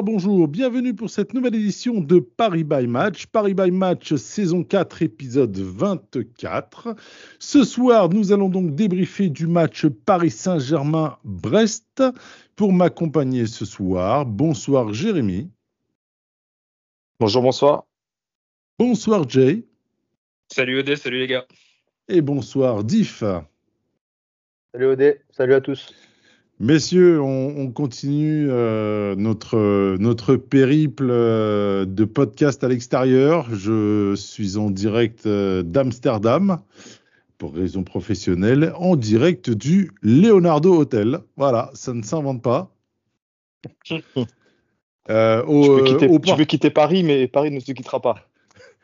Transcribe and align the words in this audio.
Bonsoir, 0.00 0.02
bonjour, 0.02 0.48
bienvenue 0.48 0.94
pour 0.94 1.10
cette 1.10 1.34
nouvelle 1.34 1.56
édition 1.56 2.00
de 2.00 2.20
Paris 2.20 2.64
by 2.64 2.86
Match. 2.86 3.26
Paris 3.26 3.52
by 3.52 3.70
Match, 3.70 4.14
saison 4.14 4.64
4, 4.64 5.02
épisode 5.02 5.58
24. 5.58 6.96
Ce 7.38 7.64
soir, 7.64 8.08
nous 8.08 8.32
allons 8.32 8.48
donc 8.48 8.74
débriefer 8.74 9.28
du 9.28 9.46
match 9.46 9.86
Paris 9.86 10.30
Saint-Germain-Brest. 10.30 12.02
Pour 12.56 12.72
m'accompagner 12.72 13.46
ce 13.46 13.66
soir, 13.66 14.24
bonsoir 14.24 14.90
Jérémy. 14.94 15.50
Bonjour, 17.18 17.42
bonsoir. 17.42 17.84
Bonsoir 18.78 19.28
Jay. 19.28 19.66
Salut 20.48 20.78
Odé, 20.78 20.96
salut 20.96 21.18
les 21.18 21.26
gars. 21.26 21.46
Et 22.08 22.22
bonsoir 22.22 22.84
Diff. 22.84 23.22
Salut 24.72 24.86
Odé, 24.86 25.20
salut 25.30 25.54
à 25.54 25.60
tous. 25.60 25.94
Messieurs, 26.62 27.22
on, 27.22 27.54
on 27.56 27.72
continue 27.72 28.48
euh, 28.50 29.14
notre, 29.16 29.96
notre 29.96 30.36
périple 30.36 31.08
euh, 31.08 31.86
de 31.86 32.04
podcast 32.04 32.62
à 32.62 32.68
l'extérieur. 32.68 33.48
Je 33.50 34.14
suis 34.14 34.58
en 34.58 34.68
direct 34.68 35.24
euh, 35.24 35.62
d'Amsterdam, 35.62 36.58
pour 37.38 37.54
raison 37.54 37.82
professionnelle, 37.82 38.74
en 38.76 38.96
direct 38.96 39.48
du 39.48 39.90
Leonardo 40.02 40.78
Hotel. 40.78 41.20
Voilà, 41.38 41.70
ça 41.72 41.94
ne 41.94 42.02
s'invente 42.02 42.42
pas. 42.42 42.70
Au, 45.08 45.64
tu, 45.64 45.82
peux 45.82 45.84
quitter, 45.84 46.08
au 46.08 46.18
tu 46.18 46.36
peux 46.36 46.44
quitter 46.44 46.70
Paris, 46.70 47.02
mais 47.02 47.26
Paris 47.26 47.50
ne 47.50 47.58
se 47.58 47.72
quittera 47.72 48.00
pas. 48.00 48.28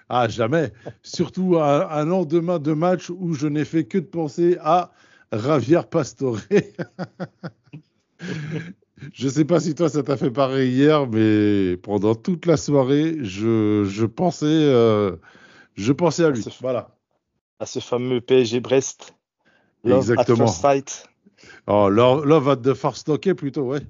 Ah, 0.09 0.29
jamais. 0.29 0.73
Surtout 1.03 1.59
un, 1.59 1.87
un 1.91 2.07
lendemain 2.07 2.59
de 2.59 2.73
match 2.73 3.11
où 3.11 3.35
je 3.35 3.47
n'ai 3.47 3.67
fait 3.67 3.85
que 3.85 3.99
de 3.99 4.07
penser 4.07 4.57
à 4.63 4.93
Javier 5.33 5.83
Pastore. 5.91 6.39
je 9.13 9.29
sais 9.29 9.45
pas 9.45 9.61
si 9.61 9.75
toi 9.75 9.89
ça 9.89 10.03
t'a 10.03 10.17
fait 10.17 10.31
pareil 10.31 10.73
hier, 10.73 11.07
mais 11.07 11.77
pendant 11.77 12.15
toute 12.15 12.47
la 12.47 12.57
soirée, 12.57 13.17
je, 13.23 13.85
je 13.85 14.07
pensais, 14.07 14.47
euh, 14.47 15.17
je 15.75 15.93
pensais 15.93 16.25
à 16.25 16.31
lui. 16.31 16.41
À 16.41 16.51
ce, 16.51 16.61
voilà. 16.61 16.97
À 17.59 17.67
ce 17.67 17.81
fameux 17.81 18.21
PSG 18.21 18.61
Brest. 18.61 19.15
Love 19.85 19.99
Exactement. 19.99 20.45
At 20.45 20.47
first 20.47 20.61
sight. 20.61 21.09
Oh, 21.67 21.89
love, 21.89 22.25
love 22.25 22.49
at 22.49 22.57
the 22.57 22.75
first 22.75 23.09
okay, 23.09 23.35
plutôt, 23.35 23.65
ouais. 23.65 23.81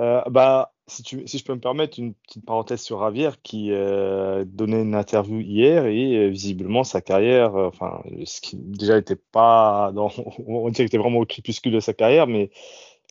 euh, 0.00 0.22
bah, 0.30 0.72
si, 0.88 1.38
je 1.38 1.44
peux 1.44 1.54
me 1.54 1.60
permettre 1.60 1.98
une 1.98 2.14
petite 2.14 2.44
parenthèse 2.44 2.80
sur 2.82 3.00
Javier 3.00 3.30
qui 3.42 3.72
euh, 3.72 4.44
donnait 4.46 4.82
une 4.82 4.94
interview 4.94 5.40
hier 5.40 5.86
et 5.86 6.16
euh, 6.16 6.28
visiblement 6.28 6.84
sa 6.84 7.00
carrière, 7.00 7.54
euh, 7.56 7.68
enfin, 7.68 8.02
ce 8.24 8.40
qui 8.40 8.56
déjà 8.56 8.96
n'était 8.96 9.16
pas 9.16 9.92
on 10.46 10.68
dirait 10.70 10.72
qu'il 10.72 10.84
était 10.86 10.98
vraiment 10.98 11.20
au 11.20 11.26
crépuscule 11.26 11.72
de 11.72 11.80
sa 11.80 11.94
carrière, 11.94 12.26
mais 12.26 12.50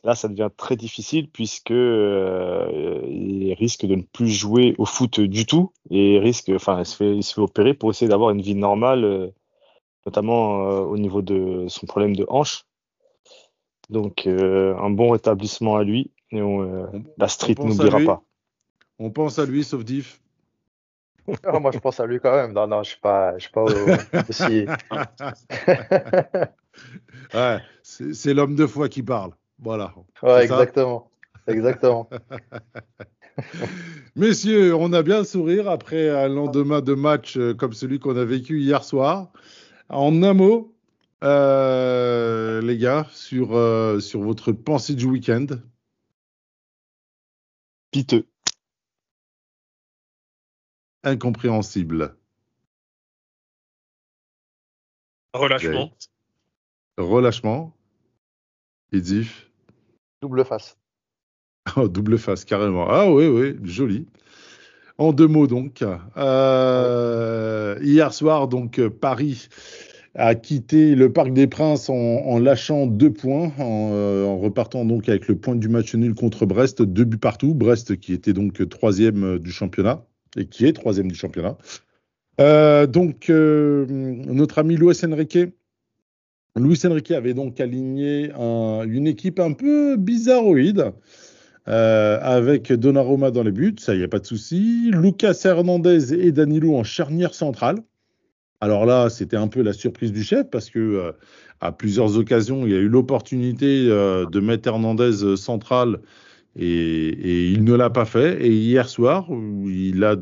là 0.04 0.16
ça 0.16 0.28
devient 0.28 0.50
très 0.56 0.76
difficile 0.76 1.30
puisque 1.30 1.72
euh, 1.72 3.02
il 3.08 3.54
risque 3.54 3.86
de 3.86 3.96
ne 3.96 4.04
plus 4.04 4.30
jouer 4.30 4.76
au 4.78 4.86
foot 4.86 5.20
du 5.22 5.46
tout 5.46 5.72
et 5.90 6.20
risque, 6.20 6.52
enfin, 6.54 6.80
il 6.80 6.86
se 6.86 6.96
fait, 6.96 7.16
il 7.16 7.24
se 7.24 7.34
fait 7.36 7.42
opérer 7.42 7.74
pour 7.74 7.92
essayer 7.92 8.10
d'avoir 8.10 8.32
une 8.32 8.42
vie 8.42 8.56
normale, 8.56 9.34
notamment 10.06 10.58
au 10.82 10.98
niveau 10.98 11.22
de 11.22 11.66
son 11.70 11.86
problème 11.88 12.16
de 12.16 12.26
hanche. 12.30 12.66
Donc 13.90 14.28
un 14.28 14.90
bon 14.90 15.12
rétablissement 15.12 15.76
à 15.76 15.84
lui 15.84 16.12
et 16.32 16.42
on, 16.42 16.90
la 17.18 17.28
street 17.28 17.56
n'oubliera 17.60 18.00
pas. 18.00 18.24
On 19.00 19.10
pense 19.12 19.40
à 19.40 19.46
lui, 19.46 19.64
sauf 19.64 19.84
Diff. 19.84 20.22
Oh, 21.28 21.60
moi, 21.60 21.72
je 21.72 21.80
pense 21.80 22.00
à 22.00 22.06
lui 22.06 22.20
quand 22.20 22.34
même. 22.34 22.54
Non, 22.54 22.68
non, 22.68 22.84
je 22.84 22.92
suis 22.92 23.00
pas, 23.00 23.38
je 23.38 23.44
suis 23.44 23.52
pas 23.52 23.64
aussi. 24.30 24.66
ouais, 27.34 27.60
c'est 27.84 28.34
l'homme 28.34 28.56
de 28.56 28.66
foi 28.66 28.90
qui 28.90 29.04
parle. 29.04 29.32
Voilà. 29.60 29.94
Ouais, 30.24 30.44
exactement. 30.44 31.12
Exactement. 31.48 32.10
Messieurs, 34.16 34.76
on 34.76 34.94
a 34.94 35.04
bien 35.04 35.20
le 35.20 35.24
sourire 35.24 35.70
après 35.70 36.10
un 36.10 36.28
lendemain 36.28 36.82
de 36.82 36.94
match 36.94 37.40
comme 37.58 37.74
celui 37.74 38.00
qu'on 38.00 38.18
a 38.18 38.26
vécu 38.26 38.60
hier 38.60 38.84
soir. 38.84 39.32
En 39.90 40.24
un 40.24 40.34
mot, 40.34 40.74
euh, 41.24 42.62
les 42.62 42.78
gars, 42.78 43.08
sur, 43.12 43.56
euh, 43.56 44.00
sur 44.00 44.22
votre 44.22 44.52
pensée 44.52 44.96
du 44.96 45.06
week-end. 45.06 45.46
Piteux. 47.92 48.26
Incompréhensible. 51.04 52.16
Relâchement. 55.34 55.92
Relâchement. 56.98 57.74
Edif. 58.92 59.50
Double 60.22 60.46
face. 60.46 60.78
Oh, 61.76 61.88
double 61.88 62.18
face, 62.18 62.44
carrément. 62.44 62.90
Ah 62.90 63.08
oui, 63.10 63.28
oui, 63.28 63.56
joli. 63.64 64.08
En 64.98 65.14
deux 65.14 65.28
mots 65.28 65.46
donc. 65.46 65.84
Euh, 66.18 67.78
hier 67.84 68.14
soir, 68.14 68.48
donc 68.48 68.82
Paris 68.88 69.48
a 70.16 70.36
quitté 70.36 70.96
le 70.96 71.12
Parc 71.12 71.32
des 71.32 71.48
Princes 71.48 71.90
en, 71.90 72.38
lâchant 72.40 72.86
deux 72.86 73.14
points, 73.14 73.54
en, 73.58 73.92
euh, 73.94 74.26
en, 74.26 74.38
repartant 74.38 74.84
donc 74.84 75.08
avec 75.08 75.28
le 75.28 75.38
point 75.38 75.56
du 75.56 75.70
match 75.70 75.96
nul 75.96 76.16
contre 76.16 76.46
Brest, 76.46 76.82
deux 76.82 77.06
buts 77.06 77.18
partout. 77.18 77.54
Brest 77.54 77.98
qui 77.98 78.14
était 78.14 78.34
donc 78.34 78.68
troisième 78.70 79.40
du 79.40 79.52
championnat 79.52 80.06
et 80.38 80.46
qui 80.46 80.66
est 80.66 80.74
troisième 80.74 81.10
du 81.10 81.16
championnat. 81.16 81.58
Euh, 82.40 82.88
donc 82.88 83.30
euh, 83.30 83.86
notre 83.88 84.60
ami 84.60 84.76
Luis 84.76 84.98
Enrique 85.06 85.40
Luis 86.58 86.80
Enrique 86.86 87.12
avait 87.12 87.34
donc 87.34 87.62
aligné 87.62 88.32
un, 88.38 88.84
une 88.86 89.08
équipe 89.08 89.40
un 89.40 89.54
peu 89.54 89.96
bizarroïde 89.96 90.92
avec 91.66 92.74
Donnarumma 92.74 93.32
dans 93.32 93.44
les 93.44 93.52
buts, 93.52 93.76
ça 93.80 93.96
y 93.96 94.04
a 94.04 94.08
pas 94.10 94.20
de 94.20 94.26
souci. 94.26 94.92
Lucas 94.92 95.40
Hernandez 95.46 96.14
et 96.14 96.34
Danilo 96.34 96.76
en 96.76 96.84
charnière 96.84 97.34
centrale. 97.34 97.78
Alors 98.62 98.86
là, 98.86 99.10
c'était 99.10 99.38
un 99.38 99.48
peu 99.48 99.62
la 99.62 99.74
surprise 99.74 100.12
du 100.12 100.24
chef 100.24 100.50
parce 100.50 100.70
que 100.70 100.80
euh, 100.80 101.12
à 101.60 101.72
plusieurs 101.72 102.18
occasions, 102.18 102.66
il 102.66 102.72
y 102.72 102.76
a 102.76 102.80
eu 102.80 102.88
l'opportunité 102.88 103.88
euh, 103.90 104.26
de 104.26 104.40
mettre 104.40 104.70
Hernandez 104.70 105.36
central 105.36 106.00
et, 106.56 107.52
il 107.52 107.64
ne 107.64 107.74
l'a 107.74 107.90
pas 107.90 108.06
fait. 108.06 108.46
Et 108.46 108.52
hier 108.52 108.88
soir, 108.88 109.28
il 109.66 110.04
a 110.04 110.16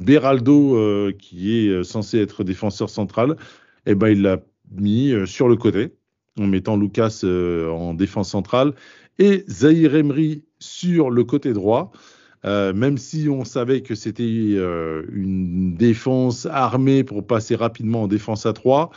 Beraldo 0.00 0.76
euh, 0.76 1.12
qui 1.16 1.54
est 1.54 1.84
censé 1.84 2.18
être 2.18 2.42
défenseur 2.42 2.88
central, 2.88 3.36
et 3.86 3.92
eh 3.92 3.94
ben 3.94 4.08
il 4.08 4.22
l'a 4.22 4.38
mis 4.70 5.12
euh, 5.12 5.26
sur 5.26 5.48
le 5.48 5.56
côté 5.56 5.94
en 6.38 6.46
mettant 6.46 6.76
Lucas 6.76 7.20
euh, 7.24 7.68
en 7.70 7.94
défense 7.94 8.30
centrale 8.30 8.72
et 9.18 9.44
Zahir 9.48 9.94
Emery 9.94 10.44
sur 10.58 11.10
le 11.10 11.24
côté 11.24 11.52
droit. 11.52 11.92
Euh, 12.44 12.72
même 12.72 12.96
si 12.96 13.28
on 13.28 13.44
savait 13.44 13.82
que 13.82 13.94
c'était 13.94 14.22
euh, 14.22 15.04
une 15.12 15.74
défense 15.74 16.46
armée 16.46 17.04
pour 17.04 17.26
passer 17.26 17.54
rapidement 17.54 18.04
en 18.04 18.08
défense 18.08 18.46
à 18.46 18.52
3, 18.52 18.90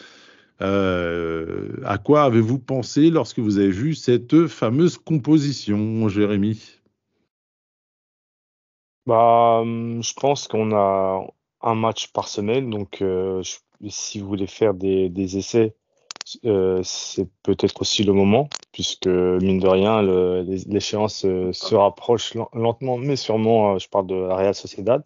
euh, 0.61 1.71
à 1.83 1.97
quoi 1.97 2.23
avez-vous 2.23 2.59
pensé 2.59 3.09
lorsque 3.09 3.39
vous 3.39 3.57
avez 3.57 3.69
vu 3.71 3.95
cette 3.95 4.47
fameuse 4.47 4.97
composition, 4.97 6.07
Jérémy? 6.07 6.79
Bah, 9.05 9.61
Je 9.65 10.13
pense 10.13 10.47
qu'on 10.47 10.73
a 10.73 11.27
un 11.61 11.75
match 11.75 12.13
par 12.13 12.29
semaine, 12.29 12.69
donc 12.69 13.03
si 13.89 14.19
vous 14.19 14.27
voulez 14.27 14.47
faire 14.47 14.73
des 14.73 15.37
essais, 15.37 15.75
euh, 16.45 16.81
c'est 16.83 17.27
peut-être 17.43 17.81
aussi 17.81 18.03
le 18.03 18.13
moment, 18.13 18.49
puisque 18.71 19.07
mine 19.07 19.59
de 19.59 19.67
rien, 19.67 20.01
l'échéance 20.43 21.25
euh, 21.25 21.51
se 21.53 21.75
rapproche 21.75 22.33
lentement, 22.53 22.97
mais 22.97 23.15
sûrement, 23.15 23.73
euh, 23.73 23.79
je 23.79 23.89
parle 23.89 24.07
de 24.07 24.15
la 24.15 24.35
Real 24.35 24.55
Sociedad. 24.55 25.03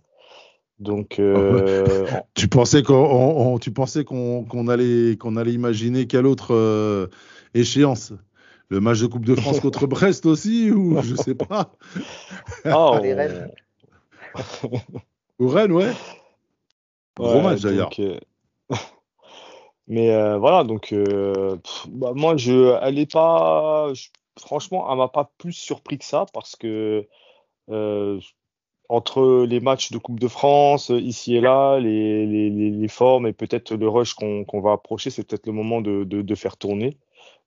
Donc, 0.79 1.19
euh, 1.19 2.05
tu 2.35 2.47
pensais 2.47 2.83
qu'on, 2.83 3.57
tu 3.59 3.71
pensais 3.71 4.03
qu'on 4.03 4.43
qu 4.43 4.71
allait, 4.71 5.17
qu'on 5.17 5.35
allait 5.37 5.53
imaginer 5.53 6.07
quelle 6.07 6.27
autre 6.27 6.53
euh, 6.53 7.07
échéance? 7.53 8.13
Le 8.69 8.81
match 8.81 8.99
de 8.99 9.07
Coupe 9.07 9.25
de 9.25 9.35
France 9.35 9.59
contre 9.59 9.87
Brest 9.87 10.25
aussi, 10.25 10.71
ou 10.71 11.01
je 11.01 11.15
sais 11.15 11.35
pas? 11.35 11.73
Ah, 12.65 12.91
on... 12.91 13.01
Rennes. 13.01 13.51
Ou 15.39 15.47
Rennes, 15.47 15.71
ouais. 15.71 15.93
Gros 17.15 17.37
Ouais, 17.37 17.43
match 17.43 17.61
d'ailleurs. 17.61 17.89
Mais 19.87 20.11
euh, 20.11 20.37
voilà, 20.37 20.63
donc 20.63 20.91
euh, 20.93 21.57
bah, 21.89 22.11
moi, 22.15 22.35
je, 22.37 22.77
elle 22.81 22.99
est 22.99 23.11
pas, 23.11 23.93
je- 23.93 24.09
franchement, 24.39 24.85
elle 24.91 24.97
m'a 24.97 25.07
pas 25.07 25.31
plus 25.37 25.53
surpris 25.53 25.97
que 25.97 26.05
ça 26.05 26.25
parce 26.33 26.55
que 26.57 27.07
euh, 27.71 28.19
entre 28.89 29.45
les 29.47 29.59
matchs 29.61 29.91
de 29.91 29.97
Coupe 29.99 30.19
de 30.19 30.27
France, 30.29 30.89
ici 30.91 31.35
et 31.35 31.41
là, 31.41 31.79
les, 31.79 32.25
les, 32.27 32.49
les, 32.51 32.87
formes 32.89 33.27
et 33.27 33.33
peut-être 33.33 33.73
le 33.75 33.89
rush 33.89 34.13
qu'on 34.15 34.45
qu'on 34.45 34.61
va 34.61 34.73
approcher, 34.73 35.09
c'est 35.11 35.25
peut-être 35.27 35.47
le 35.47 35.53
moment 35.53 35.81
de, 35.81 36.03
de, 36.05 36.21
de 36.21 36.35
faire 36.35 36.57
tourner. 36.57 36.97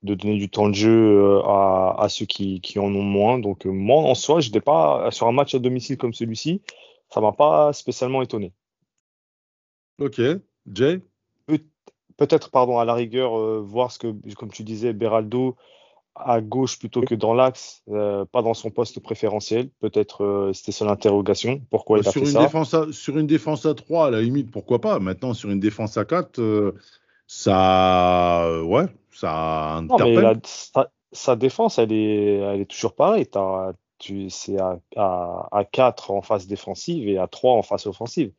de 0.04 0.14
donner 0.14 0.38
du 0.38 0.50
temps 0.50 0.68
de 0.70 0.74
jeu 0.74 1.40
à, 1.46 1.96
à 1.98 2.08
ceux 2.10 2.26
qui, 2.26 2.60
qui 2.62 2.78
en 2.80 2.86
ont 2.94 3.02
moins. 3.04 3.38
Donc 3.40 3.66
moi, 3.66 4.02
en 4.02 4.14
soi, 4.16 4.40
j'étais 4.40 4.60
pas 4.62 5.10
sur 5.12 5.28
un 5.28 5.32
match 5.32 5.54
à 5.54 5.60
domicile 5.60 5.98
comme 5.98 6.14
celui-ci, 6.14 6.62
ça 7.10 7.20
m'a 7.22 7.32
pas 7.32 7.72
spécialement 7.74 8.22
étonné. 8.22 8.52
Ok, 9.98 10.20
Jay? 10.66 11.00
Peut-être, 12.20 12.50
pardon, 12.50 12.78
à 12.78 12.84
la 12.84 12.92
rigueur, 12.92 13.38
euh, 13.38 13.62
voir 13.64 13.90
ce 13.90 13.98
que, 13.98 14.14
comme 14.34 14.50
tu 14.50 14.62
disais, 14.62 14.92
Beraldo 14.92 15.56
à 16.14 16.42
gauche 16.42 16.78
plutôt 16.78 17.00
que 17.00 17.14
dans 17.14 17.32
l'axe, 17.32 17.82
euh, 17.88 18.26
pas 18.26 18.42
dans 18.42 18.52
son 18.52 18.70
poste 18.70 19.00
préférentiel. 19.00 19.70
Peut-être 19.80 20.22
euh, 20.22 20.52
c'était 20.52 20.70
son 20.72 20.88
interrogation. 20.88 21.62
Pourquoi 21.70 21.96
il 21.98 22.00
a 22.06 22.10
sur 22.10 22.20
fait 22.20 22.26
une, 22.26 22.34
ça? 22.34 22.40
défense 22.40 22.74
à, 22.74 22.92
sur 22.92 23.16
une 23.16 23.26
défense 23.26 23.64
à 23.64 23.72
3, 23.74 24.08
à 24.08 24.10
la 24.10 24.20
limite, 24.20 24.50
pourquoi 24.50 24.82
pas. 24.82 24.98
Maintenant, 24.98 25.32
sur 25.32 25.48
une 25.48 25.60
défense 25.60 25.96
à 25.96 26.04
4, 26.04 26.38
euh, 26.40 26.74
ça, 27.26 28.60
ouais, 28.64 28.84
ça 29.12 29.80
Non, 29.88 29.96
mais 29.98 30.12
interpelle. 30.14 30.22
la- 30.24 30.34
sa, 30.44 30.90
sa 31.12 31.36
défense, 31.36 31.78
elle 31.78 31.92
est, 31.92 32.34
elle 32.34 32.60
est 32.60 32.70
toujours 32.70 32.94
pareille. 32.94 33.26
T'as- 33.26 33.72
tu, 33.98 34.28
c'est 34.30 34.58
à, 34.60 34.78
à, 34.96 35.48
à 35.52 35.64
4 35.64 36.10
en 36.10 36.20
phase 36.22 36.46
défensive 36.46 37.08
et 37.08 37.16
à 37.18 37.28
3 37.28 37.54
en 37.54 37.62
phase 37.62 37.86
offensive. 37.86 38.32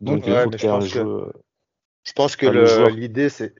Donc, 0.00 0.26
il 0.26 0.32
Ouais, 0.32 0.42
faut 0.44 0.50
mais 0.50 0.56
que 0.56 0.58
je 0.58 0.62
tu 0.62 0.66
aies 0.66 0.70
un 0.74 0.78
que- 0.80 0.86
jeu. 0.86 1.32
Je 2.06 2.12
pense 2.12 2.36
que 2.36 2.46
joueur. 2.46 2.90
l'idée, 2.90 3.28
c'est 3.28 3.54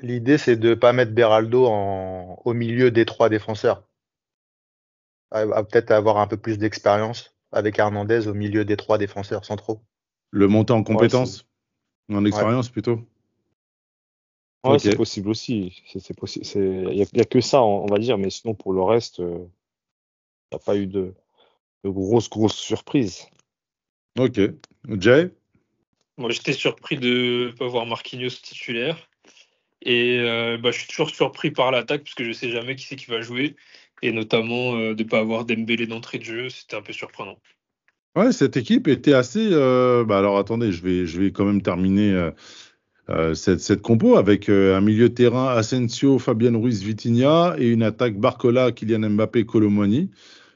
l'idée, 0.00 0.36
c'est 0.36 0.56
de 0.56 0.74
pas 0.74 0.92
mettre 0.92 1.12
Beraldo 1.12 1.66
en, 1.66 2.42
au 2.44 2.52
milieu 2.52 2.90
des 2.90 3.06
trois 3.06 3.28
défenseurs. 3.28 3.84
À, 5.30 5.40
à 5.40 5.64
peut-être 5.64 5.92
avoir 5.92 6.18
un 6.18 6.26
peu 6.26 6.36
plus 6.36 6.58
d'expérience 6.58 7.34
avec 7.52 7.78
Hernandez 7.78 8.26
au 8.26 8.34
milieu 8.34 8.64
des 8.64 8.76
trois 8.76 8.98
défenseurs 8.98 9.44
centraux. 9.44 9.80
Le 10.30 10.48
monter 10.48 10.72
en 10.72 10.82
compétence, 10.82 11.46
en 12.12 12.24
expérience 12.24 12.68
plutôt. 12.68 12.96
Ouais, 14.64 14.74
Ok. 14.74 14.80
c'est 14.80 14.96
possible 14.96 15.28
aussi. 15.28 15.82
C'est, 15.86 16.16
possible. 16.16 16.44
Il 16.90 16.96
y 16.96 17.20
a, 17.20 17.24
que 17.24 17.40
ça, 17.40 17.62
on 17.62 17.84
on 17.84 17.86
va 17.86 17.98
dire. 17.98 18.18
Mais 18.18 18.30
sinon, 18.30 18.54
pour 18.54 18.72
le 18.72 18.82
reste, 18.82 19.20
euh, 19.20 19.46
il 20.50 20.56
n'y 20.56 20.56
a 20.56 20.58
pas 20.58 20.76
eu 20.76 20.86
de, 20.86 21.14
de 21.84 21.90
grosses, 21.90 22.28
grosses 22.28 22.56
surprises. 22.56 23.26
Ok. 24.18 24.40
Jay? 24.88 25.30
Moi, 26.16 26.30
j'étais 26.30 26.52
surpris 26.52 26.96
de 26.96 27.46
ne 27.46 27.50
pas 27.50 27.66
voir 27.66 27.86
Marquinhos 27.86 28.30
titulaire. 28.42 28.96
Et 29.84 30.18
euh, 30.20 30.56
bah, 30.58 30.70
je 30.70 30.78
suis 30.78 30.88
toujours 30.88 31.10
surpris 31.10 31.50
par 31.50 31.70
l'attaque 31.70 32.04
parce 32.04 32.14
que 32.14 32.24
je 32.24 32.32
sais 32.32 32.50
jamais 32.50 32.76
qui 32.76 32.86
c'est 32.86 32.96
qui 32.96 33.10
va 33.10 33.20
jouer. 33.20 33.56
Et 34.02 34.12
notamment 34.12 34.76
euh, 34.76 34.94
de 34.94 35.02
ne 35.02 35.08
pas 35.08 35.18
avoir 35.18 35.44
Dembélé 35.44 35.86
d'entrée 35.86 36.18
de 36.18 36.24
jeu, 36.24 36.48
c'était 36.48 36.76
un 36.76 36.82
peu 36.82 36.92
surprenant. 36.92 37.36
Ouais, 38.16 38.32
cette 38.32 38.56
équipe 38.56 38.88
était 38.88 39.12
assez. 39.12 39.48
euh, 39.52 40.04
bah 40.04 40.18
alors 40.18 40.38
attendez, 40.38 40.72
je 40.72 40.82
vais, 40.82 41.04
je 41.04 41.20
vais 41.20 41.32
quand 41.32 41.44
même 41.44 41.62
terminer 41.62 42.30
cette, 43.34 43.60
cette 43.60 43.82
compo 43.82 44.16
avec 44.16 44.48
un 44.48 44.80
milieu 44.80 45.08
de 45.08 45.14
terrain 45.14 45.48
Asensio, 45.48 46.18
Fabian 46.18 46.58
Ruiz, 46.58 46.82
Vitinha 46.82 47.56
et 47.58 47.68
une 47.68 47.82
attaque 47.82 48.16
Barcola, 48.16 48.70
Kylian 48.72 49.10
Mbappé, 49.10 49.44
Colomoni. 49.44 50.10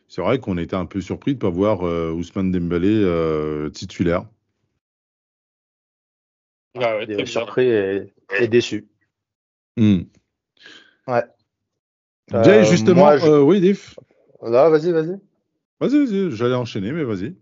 C'est 0.06 0.22
vrai 0.22 0.38
qu'on 0.38 0.56
était 0.56 0.76
un 0.76 0.86
peu 0.86 1.00
surpris 1.00 1.32
de 1.32 1.38
ne 1.38 1.40
pas 1.40 1.50
voir 1.50 1.82
Ousmane 1.82 2.52
Dembélé 2.52 3.70
titulaire. 3.72 4.24
Ah 6.76 6.96
ouais, 6.98 7.06
très 7.06 7.26
surpris 7.26 7.66
et, 7.66 8.12
et 8.38 8.48
déçu. 8.48 8.88
Hmm. 9.76 10.02
Ouais. 11.06 11.24
Jay, 12.30 12.60
Euh, 12.60 12.64
justement, 12.64 13.02
moi, 13.02 13.16
je- 13.18 13.26
euh, 13.26 13.40
oui, 13.40 13.60
Diff. 13.60 13.98
Là, 14.42 14.68
vas-y, 14.68 14.92
vas-y. 14.92 15.18
Vas-y, 15.80 15.98
vas-y, 16.04 16.30
j'allais 16.32 16.54
enchaîner, 16.54 16.92
mais 16.92 17.04
vas-y. 17.04 17.36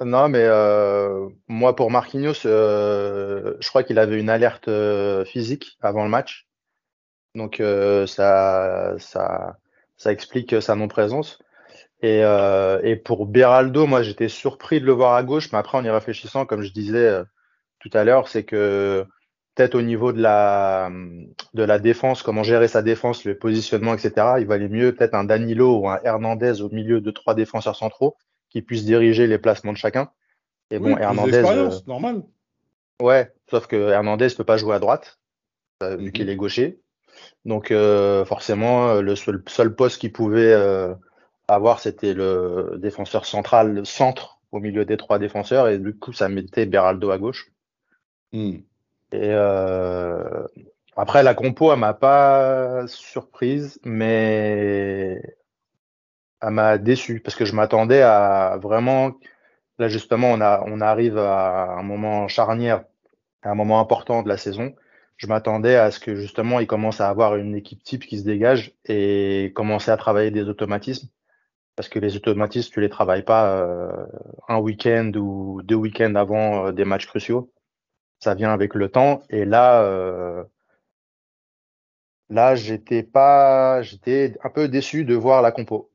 Non, 0.00 0.28
mais 0.28 0.44
euh, 0.44 1.28
moi, 1.48 1.76
pour 1.76 1.90
Marquinhos, 1.90 2.46
euh, 2.46 3.56
je 3.60 3.68
crois 3.68 3.82
qu'il 3.82 3.98
avait 3.98 4.18
une 4.18 4.30
alerte 4.30 4.68
euh, 4.68 5.24
physique 5.24 5.78
avant 5.82 6.04
le 6.04 6.10
match. 6.10 6.46
Donc, 7.34 7.60
euh, 7.60 8.06
ça, 8.06 8.94
ça, 8.98 9.58
ça 9.96 10.12
explique 10.12 10.60
sa 10.62 10.74
non-présence. 10.74 11.38
Et, 12.02 12.24
euh, 12.24 12.80
et 12.82 12.96
pour 12.96 13.26
Beraldo, 13.26 13.86
moi, 13.86 14.02
j'étais 14.02 14.28
surpris 14.28 14.80
de 14.80 14.86
le 14.86 14.92
voir 14.92 15.14
à 15.14 15.22
gauche, 15.22 15.52
mais 15.52 15.58
après, 15.58 15.78
en 15.78 15.84
y 15.84 15.90
réfléchissant, 15.90 16.46
comme 16.46 16.62
je 16.62 16.72
disais 16.72 17.06
euh, 17.06 17.24
tout 17.80 17.90
à 17.92 18.04
l'heure, 18.04 18.28
c'est 18.28 18.44
que 18.44 19.06
peut-être 19.54 19.74
au 19.74 19.82
niveau 19.82 20.12
de 20.12 20.20
la, 20.22 20.90
de 21.54 21.62
la 21.62 21.78
défense, 21.78 22.22
comment 22.22 22.42
gérer 22.42 22.68
sa 22.68 22.82
défense, 22.82 23.24
le 23.24 23.36
positionnement, 23.38 23.94
etc., 23.94 24.38
il 24.40 24.46
valait 24.46 24.68
mieux 24.68 24.94
peut-être 24.94 25.14
un 25.14 25.24
Danilo 25.24 25.80
ou 25.80 25.88
un 25.88 26.00
Hernandez 26.04 26.62
au 26.62 26.70
milieu 26.70 27.00
de 27.00 27.10
trois 27.10 27.34
défenseurs 27.34 27.76
centraux 27.76 28.16
qui 28.50 28.62
puissent 28.62 28.84
diriger 28.84 29.26
les 29.26 29.38
placements 29.38 29.72
de 29.72 29.78
chacun. 29.78 30.10
Et 30.70 30.78
Oui, 30.78 30.90
bon, 30.90 30.94
plus 30.94 31.02
Hernandez, 31.02 31.32
d'expérience, 31.32 31.86
normal. 31.86 32.22
euh, 33.02 33.04
ouais, 33.04 33.32
sauf 33.50 33.66
que 33.66 33.76
Hernandez 33.90 34.28
peut 34.36 34.44
pas 34.44 34.56
jouer 34.56 34.74
à 34.74 34.78
droite, 34.78 35.18
euh, 35.82 35.96
vu 35.96 36.06
Mhm. 36.06 36.12
qu'il 36.12 36.30
est 36.30 36.36
gaucher. 36.36 36.80
Donc 37.44 37.70
euh, 37.70 38.24
forcément, 38.24 38.90
euh, 38.90 39.02
le 39.02 39.16
seul, 39.16 39.42
seul 39.48 39.74
poste 39.74 40.00
qu'il 40.00 40.12
pouvait 40.12 40.52
euh, 40.52 40.94
avoir, 41.48 41.80
c'était 41.80 42.14
le 42.14 42.76
défenseur 42.78 43.26
central, 43.26 43.74
le 43.74 43.84
centre 43.84 44.40
au 44.52 44.60
milieu 44.60 44.84
des 44.84 44.96
trois 44.96 45.18
défenseurs, 45.18 45.68
et 45.68 45.78
du 45.78 45.96
coup, 45.98 46.12
ça 46.12 46.28
mettait 46.28 46.66
Beraldo 46.66 47.10
à 47.10 47.18
gauche. 47.18 47.52
Hmm. 48.32 48.58
Et 49.12 49.30
euh, 49.32 50.46
après, 50.96 51.22
la 51.22 51.34
compo, 51.34 51.72
elle 51.72 51.78
m'a 51.78 51.94
pas 51.94 52.86
surprise, 52.86 53.80
mais 53.84 55.20
elle 56.42 56.50
m'a 56.50 56.78
déçu 56.78 57.20
parce 57.20 57.36
que 57.36 57.44
je 57.44 57.54
m'attendais 57.54 58.02
à 58.02 58.58
vraiment. 58.62 59.12
Là, 59.78 59.88
justement, 59.88 60.30
on 60.32 60.40
a, 60.40 60.62
on 60.66 60.80
arrive 60.80 61.18
à 61.18 61.72
un 61.78 61.82
moment 61.82 62.28
charnière, 62.28 62.84
à 63.42 63.50
un 63.50 63.54
moment 63.54 63.80
important 63.80 64.22
de 64.22 64.28
la 64.28 64.36
saison. 64.36 64.74
Je 65.16 65.26
m'attendais 65.26 65.76
à 65.76 65.90
ce 65.90 66.00
que 66.00 66.16
justement, 66.16 66.60
il 66.60 66.66
commence 66.66 67.00
à 67.00 67.08
avoir 67.08 67.36
une 67.36 67.54
équipe 67.54 67.82
type 67.82 68.06
qui 68.06 68.18
se 68.18 68.24
dégage 68.24 68.72
et 68.86 69.52
commencer 69.54 69.90
à 69.90 69.96
travailler 69.96 70.30
des 70.30 70.48
automatismes. 70.48 71.08
Parce 71.76 71.88
que 71.88 71.98
les 71.98 72.16
automatismes, 72.16 72.72
tu 72.72 72.80
les 72.80 72.90
travailles 72.90 73.24
pas 73.24 73.56
euh, 73.56 74.06
un 74.48 74.58
week-end 74.58 75.12
ou 75.16 75.62
deux 75.62 75.76
week-ends 75.76 76.14
avant 76.14 76.66
euh, 76.66 76.72
des 76.72 76.84
matchs 76.84 77.06
cruciaux. 77.06 77.52
Ça 78.20 78.34
vient 78.34 78.52
avec 78.52 78.74
le 78.74 78.88
temps. 78.88 79.22
Et 79.30 79.44
là, 79.44 79.82
euh, 79.82 80.44
là, 82.30 82.54
j'étais 82.54 83.02
pas, 83.02 83.82
j'étais 83.82 84.36
un 84.42 84.50
peu 84.50 84.68
déçu 84.68 85.04
de 85.04 85.14
voir 85.14 85.42
la 85.42 85.52
compo. 85.52 85.90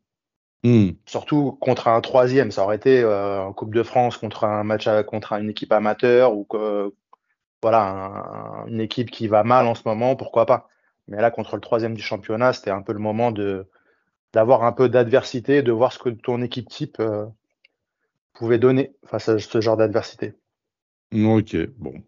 Hmm. 0.64 0.92
Surtout 1.06 1.54
contre 1.62 1.88
un 1.88 2.02
troisième, 2.02 2.52
ça 2.52 2.64
aurait 2.64 2.76
été 2.78 3.02
euh, 3.02 3.42
en 3.42 3.54
Coupe 3.54 3.74
de 3.74 3.84
France 3.84 4.18
contre 4.18 4.44
un 4.46 4.64
match 4.64 4.88
à- 4.88 5.04
contre 5.04 5.34
une 5.34 5.50
équipe 5.52 5.72
amateur 5.72 6.36
ou 6.36 6.44
que, 6.46 6.94
voilà 7.62 7.84
un- 7.84 8.68
une 8.68 8.82
équipe 8.82 9.12
qui 9.12 9.28
va 9.28 9.44
mal 9.44 9.68
en 9.68 9.76
ce 9.76 9.84
moment, 9.86 10.16
pourquoi 10.16 10.46
pas. 10.46 10.70
Mais 11.08 11.22
là 11.22 11.32
contre 11.32 11.56
le 11.56 11.62
troisième 11.62 11.96
du 11.96 12.02
championnat, 12.04 12.54
c'était 12.54 12.72
un 12.72 12.82
peu 12.84 12.94
le 12.94 13.00
moment 13.00 13.32
de 13.32 13.68
d'avoir 14.34 14.64
un 14.66 14.74
peu 14.74 14.90
d'adversité, 14.90 15.64
de 15.64 15.72
voir 15.74 15.94
ce 15.94 16.00
que 16.00 16.10
ton 16.10 16.42
équipe 16.44 16.70
type 16.70 17.00
euh, 17.00 17.26
pouvait 18.34 18.60
donner 18.60 18.94
face 19.06 19.30
à 19.30 19.40
ce 19.40 19.62
genre 19.62 19.78
d'adversité. 19.78 20.36
Ok, 21.12 21.56
bon. 21.78 22.04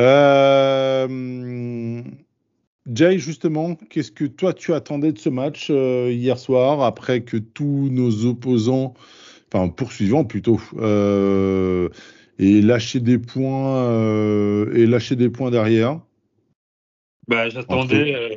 Euh, 0.00 2.02
Jay, 2.92 3.18
justement, 3.18 3.76
qu'est-ce 3.76 4.12
que 4.12 4.24
toi 4.24 4.52
tu 4.52 4.74
attendais 4.74 5.12
de 5.12 5.18
ce 5.18 5.28
match 5.28 5.68
euh, 5.70 6.10
hier 6.10 6.38
soir 6.38 6.82
après 6.82 7.22
que 7.22 7.36
tous 7.36 7.88
nos 7.90 8.26
opposants, 8.26 8.94
enfin 9.52 9.68
poursuivants 9.68 10.24
plutôt, 10.24 10.60
euh, 10.76 11.88
aient 12.38 12.60
lâché 12.60 13.00
des 13.00 13.18
points 13.18 13.84
euh, 13.84 14.74
et 14.74 14.86
lâché 14.86 15.16
des 15.16 15.30
points 15.30 15.50
derrière? 15.50 16.00
Bah, 17.26 17.48
j'attendais, 17.48 18.14
euh, 18.14 18.36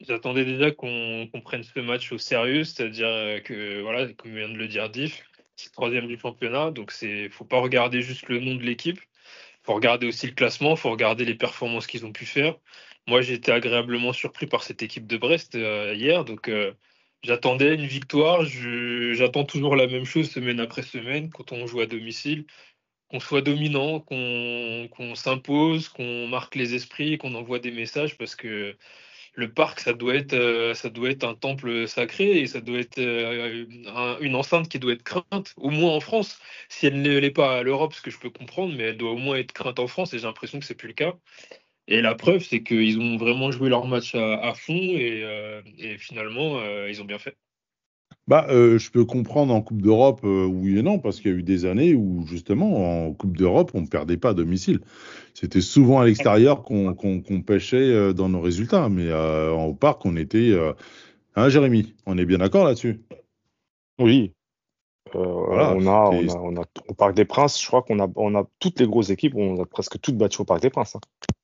j'attendais 0.00 0.44
déjà 0.44 0.70
qu'on 0.70 1.28
qu'on 1.32 1.40
prenne 1.40 1.62
ce 1.62 1.80
match 1.80 2.12
au 2.12 2.18
sérieux, 2.18 2.64
c'est-à-dire 2.64 3.06
euh, 3.06 3.40
que, 3.40 3.80
voilà, 3.80 4.12
comme 4.12 4.34
vient 4.34 4.50
de 4.50 4.58
le 4.58 4.68
dire 4.68 4.90
Diff, 4.90 5.24
c'est 5.56 5.70
le 5.70 5.72
troisième 5.72 6.06
du 6.06 6.18
championnat, 6.18 6.70
donc 6.70 6.90
c'est, 6.90 7.30
faut 7.30 7.46
pas 7.46 7.58
regarder 7.58 8.02
juste 8.02 8.28
le 8.28 8.40
nom 8.40 8.54
de 8.54 8.62
l'équipe, 8.62 9.00
faut 9.68 9.74
regarder 9.74 10.06
aussi 10.08 10.26
le 10.26 10.32
classement, 10.32 10.76
faut 10.76 10.90
regarder 10.90 11.26
les 11.26 11.34
performances 11.34 11.86
qu'ils 11.86 12.06
ont 12.06 12.12
pu 12.12 12.24
faire. 12.24 12.56
Moi, 13.06 13.20
j'ai 13.20 13.34
été 13.34 13.52
agréablement 13.52 14.14
surpris 14.14 14.46
par 14.46 14.62
cette 14.62 14.82
équipe 14.82 15.06
de 15.06 15.18
Brest 15.18 15.56
euh, 15.56 15.94
hier, 15.94 16.24
donc 16.24 16.48
euh, 16.48 16.72
j'attendais 17.22 17.74
une 17.74 17.86
victoire. 17.86 18.44
J'attends 18.46 19.44
toujours 19.44 19.76
la 19.76 19.86
même 19.86 20.06
chose 20.06 20.30
semaine 20.30 20.60
après 20.60 20.82
semaine 20.82 21.30
quand 21.30 21.52
on 21.52 21.66
joue 21.66 21.80
à 21.80 21.86
domicile 21.86 22.46
qu'on 23.10 23.20
soit 23.20 23.42
dominant, 23.42 24.00
qu'on 24.00 24.88
qu'on 24.90 25.14
s'impose, 25.14 25.88
qu'on 25.88 26.28
marque 26.28 26.54
les 26.56 26.74
esprits, 26.74 27.18
qu'on 27.18 27.34
envoie 27.34 27.58
des 27.58 27.70
messages 27.70 28.16
parce 28.18 28.36
que 28.36 28.76
le 29.38 29.52
parc, 29.52 29.80
ça 29.80 29.92
doit 29.94 30.14
être, 30.16 30.32
euh, 30.34 30.74
ça 30.74 30.90
doit 30.90 31.10
être 31.10 31.24
un 31.24 31.34
temple 31.34 31.86
sacré 31.86 32.40
et 32.40 32.46
ça 32.48 32.60
doit 32.60 32.78
être 32.80 32.98
euh, 32.98 33.64
un- 33.86 34.18
une 34.20 34.34
enceinte 34.34 34.68
qui 34.68 34.78
doit 34.80 34.92
être 34.92 35.04
crainte, 35.04 35.54
au 35.56 35.70
moins 35.70 35.92
en 35.94 36.00
France. 36.00 36.40
Si 36.68 36.86
elle 36.86 37.00
ne 37.02 37.18
l'est 37.18 37.30
pas 37.30 37.58
à 37.58 37.62
l'Europe, 37.62 37.94
ce 37.94 38.02
que 38.02 38.10
je 38.10 38.18
peux 38.18 38.30
comprendre, 38.30 38.74
mais 38.76 38.84
elle 38.84 38.96
doit 38.98 39.12
au 39.12 39.16
moins 39.18 39.36
être 39.36 39.52
crainte 39.52 39.78
en 39.78 39.86
France 39.86 40.12
et 40.14 40.18
j'ai 40.18 40.26
l'impression 40.26 40.58
que 40.58 40.66
c'est 40.66 40.74
plus 40.74 40.88
le 40.88 40.94
cas. 40.94 41.14
Et 41.88 42.02
la 42.02 42.14
preuve, 42.16 42.42
c'est 42.44 42.62
qu'ils 42.62 43.00
ont 43.00 43.16
vraiment 43.18 43.50
joué 43.52 43.68
leur 43.70 43.86
match 43.86 44.14
à, 44.14 44.54
fond 44.54 44.74
et, 44.76 45.22
euh, 45.24 45.62
finalement, 45.98 46.60
ils 46.88 47.02
ont 47.02 47.06
bien 47.06 47.18
fait. 47.18 47.36
Bah, 48.28 48.46
euh, 48.50 48.78
je 48.78 48.90
peux 48.90 49.04
comprendre 49.06 49.54
en 49.54 49.62
Coupe 49.62 49.80
d'Europe, 49.82 50.20
euh, 50.22 50.44
oui 50.44 50.78
et 50.78 50.82
non, 50.82 50.98
parce 50.98 51.18
qu'il 51.18 51.30
y 51.30 51.34
a 51.34 51.38
eu 51.38 51.42
des 51.42 51.64
années 51.64 51.94
où, 51.94 52.24
justement, 52.26 53.06
en 53.06 53.12
Coupe 53.14 53.36
d'Europe, 53.36 53.70
on 53.72 53.80
ne 53.80 53.86
perdait 53.86 54.18
pas 54.18 54.30
à 54.30 54.34
domicile. 54.34 54.80
C'était 55.32 55.62
souvent 55.62 55.98
à 56.00 56.04
l'extérieur 56.04 56.62
qu'on 56.62 56.94
pêchait 57.46 57.76
euh, 57.90 58.12
dans 58.12 58.28
nos 58.28 58.40
résultats, 58.42 58.90
mais 58.90 59.06
euh, 59.08 59.50
au 59.52 59.72
parc, 59.72 60.04
on 60.04 60.14
était. 60.14 60.50
euh, 60.50 60.72
Hein, 61.36 61.48
Jérémy 61.50 61.94
On 62.04 62.18
est 62.18 62.24
bien 62.24 62.38
d'accord 62.38 62.64
là-dessus? 62.64 63.00
Oui. 64.00 64.32
Euh, 65.14 65.18
Voilà, 65.46 65.72
on, 65.74 65.86
a, 65.86 66.10
on, 66.10 66.28
a, 66.28 66.38
on 66.40 66.56
a 66.56 66.64
au 66.88 66.94
Parc 66.94 67.14
des 67.14 67.24
Princes, 67.24 67.62
je 67.62 67.66
crois 67.66 67.82
qu'on 67.82 68.00
a, 68.00 68.08
on 68.16 68.34
a 68.34 68.44
toutes 68.58 68.80
les 68.80 68.86
grosses 68.88 69.10
équipes, 69.10 69.34
on 69.36 69.62
a 69.62 69.64
presque 69.64 70.00
toutes 70.00 70.16
battues 70.18 70.40
au 70.42 70.44
Parc 70.44 70.62
des 70.62 70.70
Princes. 70.70 70.96
hein. 70.96 71.00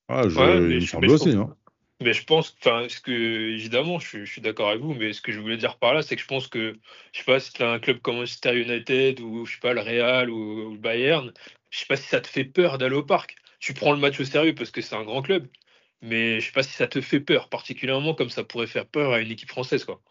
ah, 0.09 0.29
je, 0.29 0.39
Ouais, 0.39 0.57
Il 0.71 0.75
me 0.77 0.81
semble 0.81 1.11
aussi. 1.11 1.31
Hein. 1.31 1.55
Mais 2.05 2.13
je 2.13 2.25
pense, 2.25 2.55
enfin, 2.61 2.87
ce 2.89 3.01
que, 3.01 3.11
évidemment, 3.13 3.99
je, 3.99 4.07
suis- 4.09 4.27
je 4.27 4.33
suis 4.33 4.41
d'accord 4.43 4.69
avec 4.69 4.83
vous, 4.83 4.95
mais 4.95 5.13
ce 5.15 5.23
que 5.23 5.33
je 5.33 5.41
voulais 5.41 5.57
dire 5.57 5.79
par 5.79 5.95
là, 5.95 6.03
c'est 6.03 6.17
que 6.17 6.23
je 6.23 6.27
pense 6.27 6.49
que, 6.49 6.79
je 7.13 7.19
sais 7.19 7.25
pas, 7.25 7.41
si 7.41 7.53
tu 7.53 7.63
as 7.63 7.71
un 7.71 7.79
club 7.79 8.01
comme 8.01 8.17
Manchester 8.17 8.55
United 8.61 9.21
ou, 9.21 9.47
je 9.47 9.55
sais 9.55 9.61
pas, 9.61 9.73
le 9.73 9.81
Real 9.81 10.31
ou, 10.31 10.69
ou 10.69 10.73
le 10.73 10.79
Bayern, 10.79 11.33
je 11.71 11.79
sais 11.79 11.87
pas 11.87 11.97
si 11.97 12.07
ça 12.09 12.21
te 12.21 12.29
fait 12.29 12.45
peur 12.45 12.79
d'aller 12.79 12.97
au 12.97 13.03
parc. 13.05 13.37
Tu 13.61 13.75
prends 13.75 13.93
le 13.93 13.99
match 13.99 14.21
au 14.21 14.25
sérieux 14.25 14.55
parce 14.55 14.71
que 14.71 14.83
c'est 14.83 14.95
un 14.97 15.05
grand 15.05 15.23
club, 15.23 15.49
mais 16.03 16.41
je 16.41 16.47
sais 16.47 16.53
pas 16.53 16.63
si 16.63 16.73
ça 16.73 16.87
te 16.89 17.01
fait 17.01 17.21
peur, 17.21 17.49
particulièrement 17.49 18.15
comme 18.15 18.31
ça 18.31 18.45
pourrait 18.45 18.67
faire 18.67 18.87
peur 18.87 19.13
à 19.13 19.21
une 19.21 19.31
équipe 19.31 19.51
française, 19.51 19.85
quoi. 19.85 20.03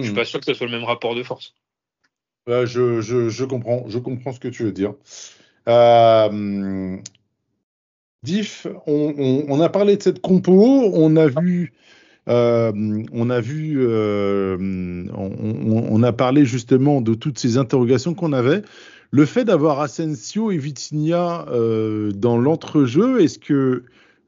Je 0.00 0.04
suis 0.04 0.10
Mhm. 0.10 0.14
pas 0.14 0.24
sûr 0.24 0.40
que 0.40 0.46
ce 0.46 0.54
soit 0.54 0.66
le 0.66 0.72
même 0.72 0.84
rapport 0.84 1.14
de 1.16 1.22
force. 1.24 1.54
Je, 2.46 3.00
je, 3.00 3.28
je 3.28 3.44
comprends, 3.44 3.88
je 3.88 3.98
comprends 3.98 4.32
ce 4.32 4.40
que 4.40 4.48
tu 4.48 4.62
veux 4.62 4.72
dire. 4.72 4.94
Euh, 5.68 6.98
Diff, 8.26 8.66
on, 8.88 9.60
a 9.60 9.68
parlé 9.68 9.96
de 9.96 10.02
cette 10.02 10.20
compo, 10.20 10.52
on 10.52 11.14
a 11.14 11.28
vu, 11.28 11.72
euh, 12.28 12.72
on 13.12 13.30
a 13.30 13.40
vu, 13.40 13.76
euh, 13.78 14.58
on, 15.14 16.02
a 16.02 16.12
parlé 16.12 16.44
justement 16.44 17.00
de 17.00 17.14
toutes 17.14 17.38
ces 17.38 17.56
interrogations 17.56 18.14
qu'on 18.14 18.32
avait. 18.32 18.62
Le 19.12 19.26
fait 19.26 19.44
d'avoir 19.44 19.78
Asensio 19.78 20.50
et 20.50 20.58
Vitinha 20.58 21.46
euh, 21.50 22.10
dans 22.10 22.36
l'entrejeu, 22.36 23.22
est-ce 23.22 23.38
que 23.38 23.84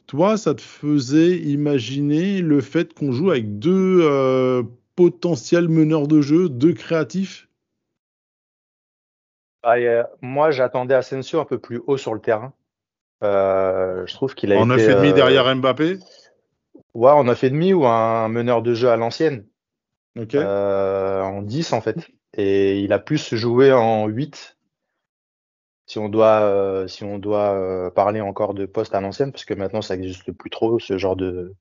toi, 0.07 0.37
ça 0.37 0.55
te 0.55 0.63
faisait 0.63 1.37
imaginer 1.37 2.41
le 2.41 2.61
fait 2.61 2.95
qu'on 2.95 3.11
joue 3.11 3.33
avec 3.33 3.59
deux 3.59 3.99
euh, 4.03 4.63
potentiels 4.95 5.69
meneurs 5.69 6.07
de 6.07 6.21
jeu, 6.21 6.49
deux 6.49 6.73
créatifs? 6.73 7.49
Ah, 9.65 9.75
moi, 10.23 10.53
j'attendais 10.53 10.95
Asensio 10.95 11.41
un 11.41 11.45
peu 11.45 11.59
plus 11.59 11.83
haut 11.89 11.97
sur 11.97 12.15
le 12.15 12.21
terrain. 12.21 12.53
Euh, 13.23 14.07
je 14.07 14.15
trouve 14.15 14.35
qu'il 14.35 14.53
a 14.53 14.59
En 14.59 14.71
été. 14.71 14.87
9,5 14.89 15.11
euh, 15.11 15.13
derrière 15.13 15.55
Mbappé? 15.57 15.99
Ouais, 16.95 17.11
en 17.11 17.25
9,5 17.25 17.75
ou 17.75 17.87
un 17.87 18.29
meneur 18.29 18.63
de 18.63 18.75
jeu 18.75 18.89
à 18.91 18.97
l'ancienne. 18.97 19.47
Ok. 20.19 20.35
Euh, 20.35 21.21
en 21.23 21.43
10 21.43 21.73
en 21.73 21.81
fait. 21.81 21.97
Et 22.37 22.81
il 22.81 22.93
a 22.93 22.99
plus 22.99 23.35
joué 23.35 23.73
en 23.73 24.07
8 24.07 24.57
si 25.87 25.99
on 25.99 26.11
doit, 26.11 26.43
euh, 26.43 26.87
si 26.87 27.03
on 27.03 27.19
doit 27.19 27.53
euh, 27.55 27.91
parler 27.91 28.21
encore 28.21 28.53
de 28.53 28.67
poste 28.67 28.95
à 28.95 29.01
l'ancienne, 29.01 29.33
parce 29.33 29.47
que 29.47 29.55
maintenant 29.55 29.81
ça 29.81 29.97
n'existe 29.97 30.31
plus 30.33 30.51
trop 30.51 30.79
ce 30.79 30.99
genre 30.99 31.17
de, 31.17 31.55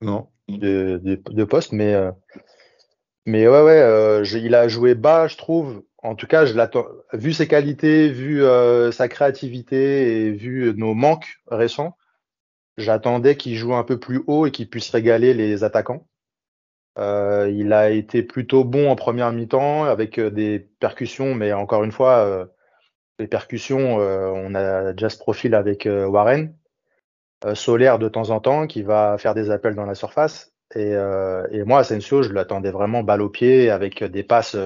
Non. 0.00 0.28
de, 0.48 0.98
de, 1.02 1.20
de 1.22 1.44
poste. 1.44 1.72
Mais, 1.72 1.92
euh, 1.92 2.10
mais 3.26 3.46
ouais, 3.46 3.62
ouais, 3.62 4.20
je- 4.24 4.38
il 4.38 4.54
a 4.54 4.68
joué 4.68 4.94
bas, 4.94 5.26
je 5.28 5.36
trouve. 5.36 5.82
En 6.04 6.14
tout 6.16 6.26
cas, 6.26 6.44
je. 6.44 6.54
Vu 7.14 7.32
ses 7.32 7.48
qualités, 7.48 8.10
vu 8.10 8.44
euh, 8.44 8.92
sa 8.92 9.08
créativité 9.08 10.26
et 10.26 10.30
vu 10.32 10.74
nos 10.76 10.92
manques 10.92 11.38
récents, 11.50 11.96
j'attendais 12.76 13.36
qu'il 13.36 13.56
joue 13.56 13.74
un 13.74 13.84
peu 13.84 13.98
plus 13.98 14.22
haut 14.26 14.44
et 14.46 14.50
qu'il 14.50 14.68
puisse 14.68 14.90
régaler 14.90 15.32
les 15.32 15.64
attaquants. 15.64 16.06
Euh, 16.98 17.50
il 17.50 17.72
a 17.72 17.90
été 17.90 18.22
plutôt 18.22 18.64
bon 18.64 18.90
en 18.90 18.96
première 18.96 19.32
mi-temps 19.32 19.84
avec 19.84 20.18
euh, 20.18 20.30
des 20.30 20.60
percussions, 20.78 21.34
mais 21.34 21.54
encore 21.54 21.84
une 21.84 21.90
fois, 21.90 22.18
euh, 22.18 22.44
les 23.18 23.26
percussions, 23.26 23.98
euh, 23.98 24.28
on 24.28 24.54
a 24.54 24.92
déjà 24.92 25.08
ce 25.08 25.18
profil 25.18 25.54
avec 25.54 25.86
euh, 25.86 26.06
Warren, 26.06 26.54
Solaire 27.54 27.98
de 27.98 28.08
temps 28.08 28.30
en 28.30 28.40
temps 28.40 28.66
qui 28.66 28.82
va 28.82 29.16
faire 29.18 29.34
des 29.34 29.50
appels 29.50 29.74
dans 29.74 29.86
la 29.86 29.94
surface. 29.94 30.52
Et, 30.74 30.92
et 30.92 31.62
moi, 31.64 31.80
Asensio, 31.80 32.22
je 32.22 32.32
l'attendais 32.32 32.70
vraiment 32.70 33.02
balle 33.02 33.20
au 33.20 33.28
pied 33.28 33.68
avec 33.68 34.02
des 34.02 34.22
passes 34.22 34.56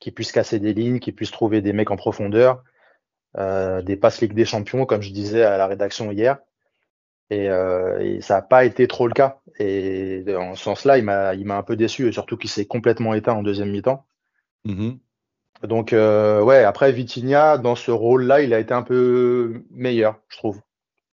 qui 0.00 0.10
puissent 0.10 0.32
casser 0.32 0.58
des 0.58 0.74
lignes, 0.74 0.98
qui 0.98 1.12
puissent 1.12 1.30
trouver 1.30 1.60
des 1.60 1.72
mecs 1.74 1.90
en 1.90 1.96
profondeur, 1.96 2.64
euh, 3.38 3.82
des 3.82 3.96
passes 3.96 4.20
Ligue 4.20 4.34
des 4.34 4.46
Champions, 4.46 4.86
comme 4.86 5.02
je 5.02 5.12
disais 5.12 5.44
à 5.44 5.58
la 5.58 5.66
rédaction 5.66 6.10
hier. 6.10 6.38
Et, 7.28 7.48
euh, 7.48 8.00
et 8.00 8.20
ça 8.20 8.36
n'a 8.36 8.42
pas 8.42 8.64
été 8.64 8.88
trop 8.88 9.06
le 9.06 9.12
cas. 9.12 9.40
Et 9.60 10.24
en 10.36 10.56
ce 10.56 10.64
sens-là, 10.64 10.98
il 10.98 11.04
m'a, 11.04 11.34
il 11.34 11.46
m'a 11.46 11.56
un 11.56 11.62
peu 11.62 11.76
déçu, 11.76 12.08
et 12.08 12.12
surtout 12.12 12.36
qu'il 12.36 12.50
s'est 12.50 12.66
complètement 12.66 13.14
éteint 13.14 13.34
en 13.34 13.42
deuxième 13.42 13.70
mi-temps. 13.70 14.04
Mhm. 14.64 14.98
Donc, 15.62 15.92
euh, 15.92 16.42
ouais, 16.42 16.64
après, 16.64 16.90
Vitinha, 16.90 17.58
dans 17.58 17.74
ce 17.74 17.90
rôle-là, 17.90 18.40
il 18.40 18.54
a 18.54 18.58
été 18.58 18.72
un 18.72 18.82
peu 18.82 19.62
meilleur, 19.70 20.18
je 20.28 20.38
trouve. 20.38 20.60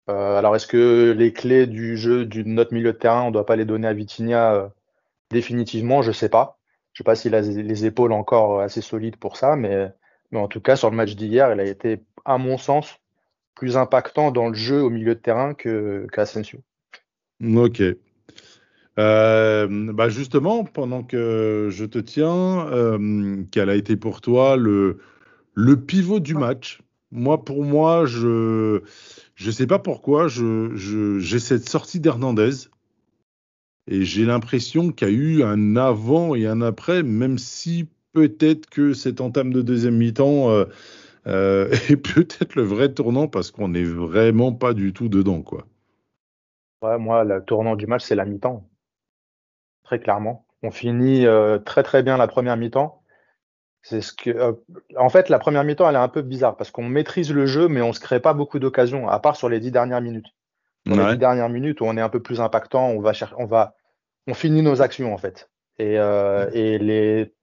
Alors, 0.07 0.55
est-ce 0.55 0.67
que 0.67 1.15
les 1.17 1.33
clés 1.33 1.67
du 1.67 1.97
jeu 1.97 2.27
de 2.27 2.43
notre 2.43 2.75
milieu 2.75 2.93
de 2.93 2.99
terrain, 2.99 3.23
on 3.23 3.29
ne 3.29 3.33
doit 3.33 3.47
pas 3.47 3.57
les 3.57 3.65
donner 3.65 3.89
à 3.89 3.95
Vitinha 3.95 4.71
définitivement? 5.31 6.03
Je 6.03 6.13
sais 6.13 6.29
pas. 6.29 6.59
Je 6.95 6.99
sais 6.99 7.05
pas 7.05 7.17
s'il 7.17 7.35
a 7.35 7.41
les 7.43 7.87
épaules 7.87 8.13
encore 8.13 8.61
assez 8.61 8.81
solides 8.81 9.17
pour 9.17 9.37
ça, 9.37 9.57
mais, 9.57 9.93
mais 10.31 10.39
en 10.39 10.49
tout 10.49 10.61
cas, 10.61 10.77
sur 10.77 10.91
le 10.91 10.97
match 10.97 11.17
d'hier, 11.17 11.53
il 11.53 11.61
a 11.61 11.65
été, 11.65 12.01
à 12.25 12.39
mon 12.39 12.57
sens, 12.57 13.01
plus 13.55 13.77
impactant 13.77 14.31
dans 14.31 14.49
le 14.49 14.55
jeu 14.55 14.81
au 14.81 14.91
milieu 14.91 15.15
de 15.15 15.21
terrain 15.21 15.55
qu'Asensio. 15.55 16.61
Ok. 17.43 17.83
Euh, 18.97 19.93
bah 19.93 20.09
justement, 20.09 20.63
pendant 20.63 21.03
que 21.03 21.69
je 21.73 21.85
te 21.85 21.99
tiens, 21.99 22.69
euh, 22.69 23.43
quel 23.51 23.71
a 23.71 23.75
été 23.75 23.97
pour 23.97 24.21
toi 24.21 24.57
le, 24.57 25.01
le 25.55 25.77
pivot 25.81 26.21
du 26.21 26.35
match? 26.35 26.81
Moi, 27.11 27.45
pour 27.45 27.65
moi, 27.65 28.07
je 28.07 28.83
je 29.35 29.51
sais 29.51 29.67
pas 29.67 29.81
pourquoi, 29.81 30.29
je, 30.29 30.77
je, 30.77 31.19
j'ai 31.19 31.41
cette 31.41 31.69
sortie 31.69 31.99
d'Hernandez 31.99 32.69
et 33.87 34.05
j'ai 34.05 34.25
l'impression 34.25 34.91
qu'il 34.91 35.09
y 35.09 35.11
a 35.11 35.15
eu 35.15 35.43
un 35.43 35.77
avant 35.77 36.35
et 36.35 36.47
un 36.47 36.63
après, 36.63 37.03
même 37.03 37.39
si 37.39 37.89
peut-être 38.13 38.71
que 38.71 38.95
cette 38.95 39.21
entame 39.21 39.53
de 39.53 39.61
deuxième 39.61 39.97
mi-temps 39.97 40.51
euh, 40.51 40.65
euh, 41.27 41.71
est 41.91 41.97
peut-être 41.97 42.55
le 42.55 42.63
vrai 42.63 42.93
tournant 42.93 43.29
parce 43.29 43.51
qu'on 43.51 43.69
n'est 43.69 43.85
vraiment 43.85 44.53
pas 44.53 44.73
du 44.73 44.93
tout 44.93 45.09
dedans, 45.09 45.43
quoi. 45.43 45.67
Ouais, 46.81 46.99
moi, 46.99 47.25
le 47.25 47.43
tournant 47.43 47.77
du 47.77 47.87
match, 47.87 48.03
c'est 48.05 48.15
la 48.15 48.25
mi-temps. 48.25 48.67
Très 49.85 49.99
clairement. 49.99 50.47
On 50.63 50.71
finit 50.71 51.27
euh, 51.27 51.59
très 51.59 51.83
très 51.83 52.03
bien 52.03 52.17
la 52.17 52.27
première 52.27 52.57
mi-temps. 52.57 53.03
En 54.97 55.09
fait, 55.11 55.29
la 55.29 55.39
première 55.39 55.65
mi-temps, 55.65 55.89
elle 55.89 55.97
est 55.97 55.99
un 55.99 56.09
peu 56.09 56.23
bizarre 56.23 56.57
parce 56.57 56.71
qu'on 56.71 56.89
maîtrise 56.89 57.33
le 57.33 57.45
jeu, 57.45 57.69
mais 57.69 57.83
on 57.83 57.93
se 57.93 58.01
crée 58.01 58.21
pas 58.21 58.33
beaucoup 58.33 58.59
d'occasions, 58.59 59.09
à 59.09 59.19
part 59.21 59.37
sur 59.37 59.51
les 59.51 59.61
dix 59.61 59.71
dernières 59.71 60.01
minutes. 60.01 60.35
Dans 60.87 60.97
les 60.97 61.03
Ouais. 61.03 61.13
dix 61.13 61.19
dernières 61.19 61.49
minutes 61.49 61.81
où 61.81 61.85
on 61.85 61.97
est 61.97 62.01
un 62.03 62.09
peu 62.11 62.21
plus 62.21 62.41
impactant, 62.41 62.89
on 62.89 63.01
va 63.01 63.13
chercher, 63.13 63.35
on 63.39 63.47
va, 63.47 63.75
on 64.27 64.35
finit 64.35 64.63
nos 64.63 64.83
actions 64.83 65.15
en 65.15 65.19
fait. 65.19 65.51
Et, 65.79 65.99
euh, 65.99 66.51
et 66.53 66.79
les, 66.79 67.35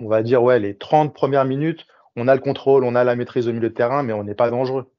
on 0.00 0.08
va 0.08 0.22
dire 0.22 0.42
ouais, 0.42 0.58
les 0.58 0.76
30 0.76 1.14
premières 1.14 1.44
minutes, 1.44 1.86
on 2.16 2.28
a 2.28 2.34
le 2.34 2.40
contrôle, 2.40 2.84
on 2.84 2.94
a 2.94 3.04
la 3.04 3.16
maîtrise 3.16 3.48
au 3.48 3.52
milieu 3.52 3.70
de 3.70 3.74
terrain, 3.74 4.02
mais 4.02 4.12
on 4.12 4.24
n'est 4.24 4.34
pas 4.34 4.50
dangereux. 4.50 4.90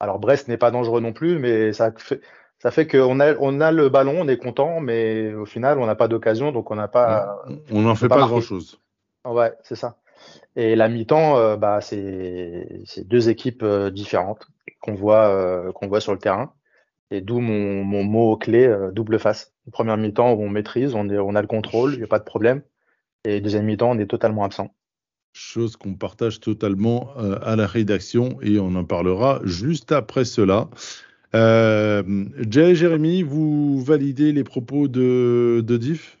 Alors 0.00 0.18
Brest 0.18 0.48
n'est 0.48 0.56
pas 0.56 0.70
dangereux 0.70 1.00
non 1.00 1.12
plus, 1.12 1.38
mais 1.38 1.72
ça 1.72 1.92
fait, 1.96 2.20
ça 2.60 2.70
fait 2.70 2.86
qu'on 2.86 3.20
a, 3.20 3.34
on 3.40 3.60
a 3.60 3.72
le 3.72 3.88
ballon, 3.88 4.14
on 4.20 4.28
est 4.28 4.36
content, 4.38 4.80
mais 4.80 5.34
au 5.34 5.44
final, 5.44 5.78
on 5.78 5.86
n'a 5.86 5.94
pas 5.96 6.08
d'occasion, 6.08 6.50
donc 6.50 6.70
on 6.70 6.76
n'a 6.76 6.88
pas. 6.88 7.42
On 7.70 7.82
n'en 7.82 7.94
fait 7.94 8.08
pas 8.08 8.14
pas 8.14 8.20
marqué. 8.20 8.32
grand-chose. 8.34 8.80
Ouais, 9.24 9.52
c'est 9.62 9.76
ça. 9.76 9.96
Et 10.56 10.74
la 10.76 10.88
mi-temps, 10.88 11.36
euh, 11.36 11.56
bah, 11.56 11.80
c'est 11.80 12.80
c'est 12.84 13.06
deux 13.06 13.28
équipes 13.28 13.62
euh, 13.62 13.90
différentes 13.90 14.48
qu'on 14.80 14.94
voit, 14.94 15.72
qu'on 15.74 15.88
voit 15.88 16.00
sur 16.00 16.12
le 16.12 16.18
terrain. 16.18 16.52
Et 17.10 17.20
d'où 17.20 17.40
mon, 17.40 17.84
mon 17.84 18.04
mot 18.04 18.36
clé, 18.36 18.66
euh, 18.66 18.90
double 18.90 19.18
face. 19.18 19.54
Première 19.72 19.96
mi-temps 19.96 20.34
on 20.34 20.48
maîtrise, 20.48 20.94
on, 20.94 21.08
est, 21.08 21.18
on 21.18 21.34
a 21.34 21.40
le 21.40 21.46
contrôle, 21.48 21.94
il 21.94 21.98
n'y 21.98 22.04
a 22.04 22.08
pas 22.08 22.18
de 22.18 22.24
problème. 22.24 22.62
Et 23.24 23.40
deuxième 23.40 23.64
mi-temps, 23.64 23.90
on 23.90 23.98
est 23.98 24.06
totalement 24.06 24.44
absent. 24.44 24.74
Chose 25.32 25.76
qu'on 25.76 25.94
partage 25.94 26.40
totalement 26.40 27.10
euh, 27.18 27.38
à 27.42 27.56
la 27.56 27.66
rédaction 27.66 28.38
et 28.42 28.58
on 28.58 28.74
en 28.74 28.84
parlera 28.84 29.40
juste 29.44 29.92
après 29.92 30.24
cela. 30.24 30.68
Euh, 31.34 32.02
Jay 32.48 32.70
et 32.70 32.74
Jérémy, 32.74 33.22
vous 33.22 33.82
validez 33.82 34.32
les 34.32 34.44
propos 34.44 34.88
de, 34.88 35.62
de 35.66 35.76
Diff? 35.76 36.18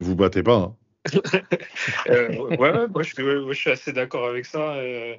Vous 0.00 0.16
battez 0.16 0.42
pas, 0.42 0.56
hein? 0.56 0.76
Euh, 2.08 2.28
ouais, 2.56 2.58
ouais, 2.58 2.88
moi, 2.88 3.02
je 3.02 3.12
suis, 3.14 3.22
ouais, 3.22 3.40
moi, 3.40 3.52
je 3.52 3.58
suis 3.58 3.70
assez 3.70 3.92
d'accord 3.92 4.26
avec 4.26 4.46
ça. 4.46 4.74
euh, 4.76 5.16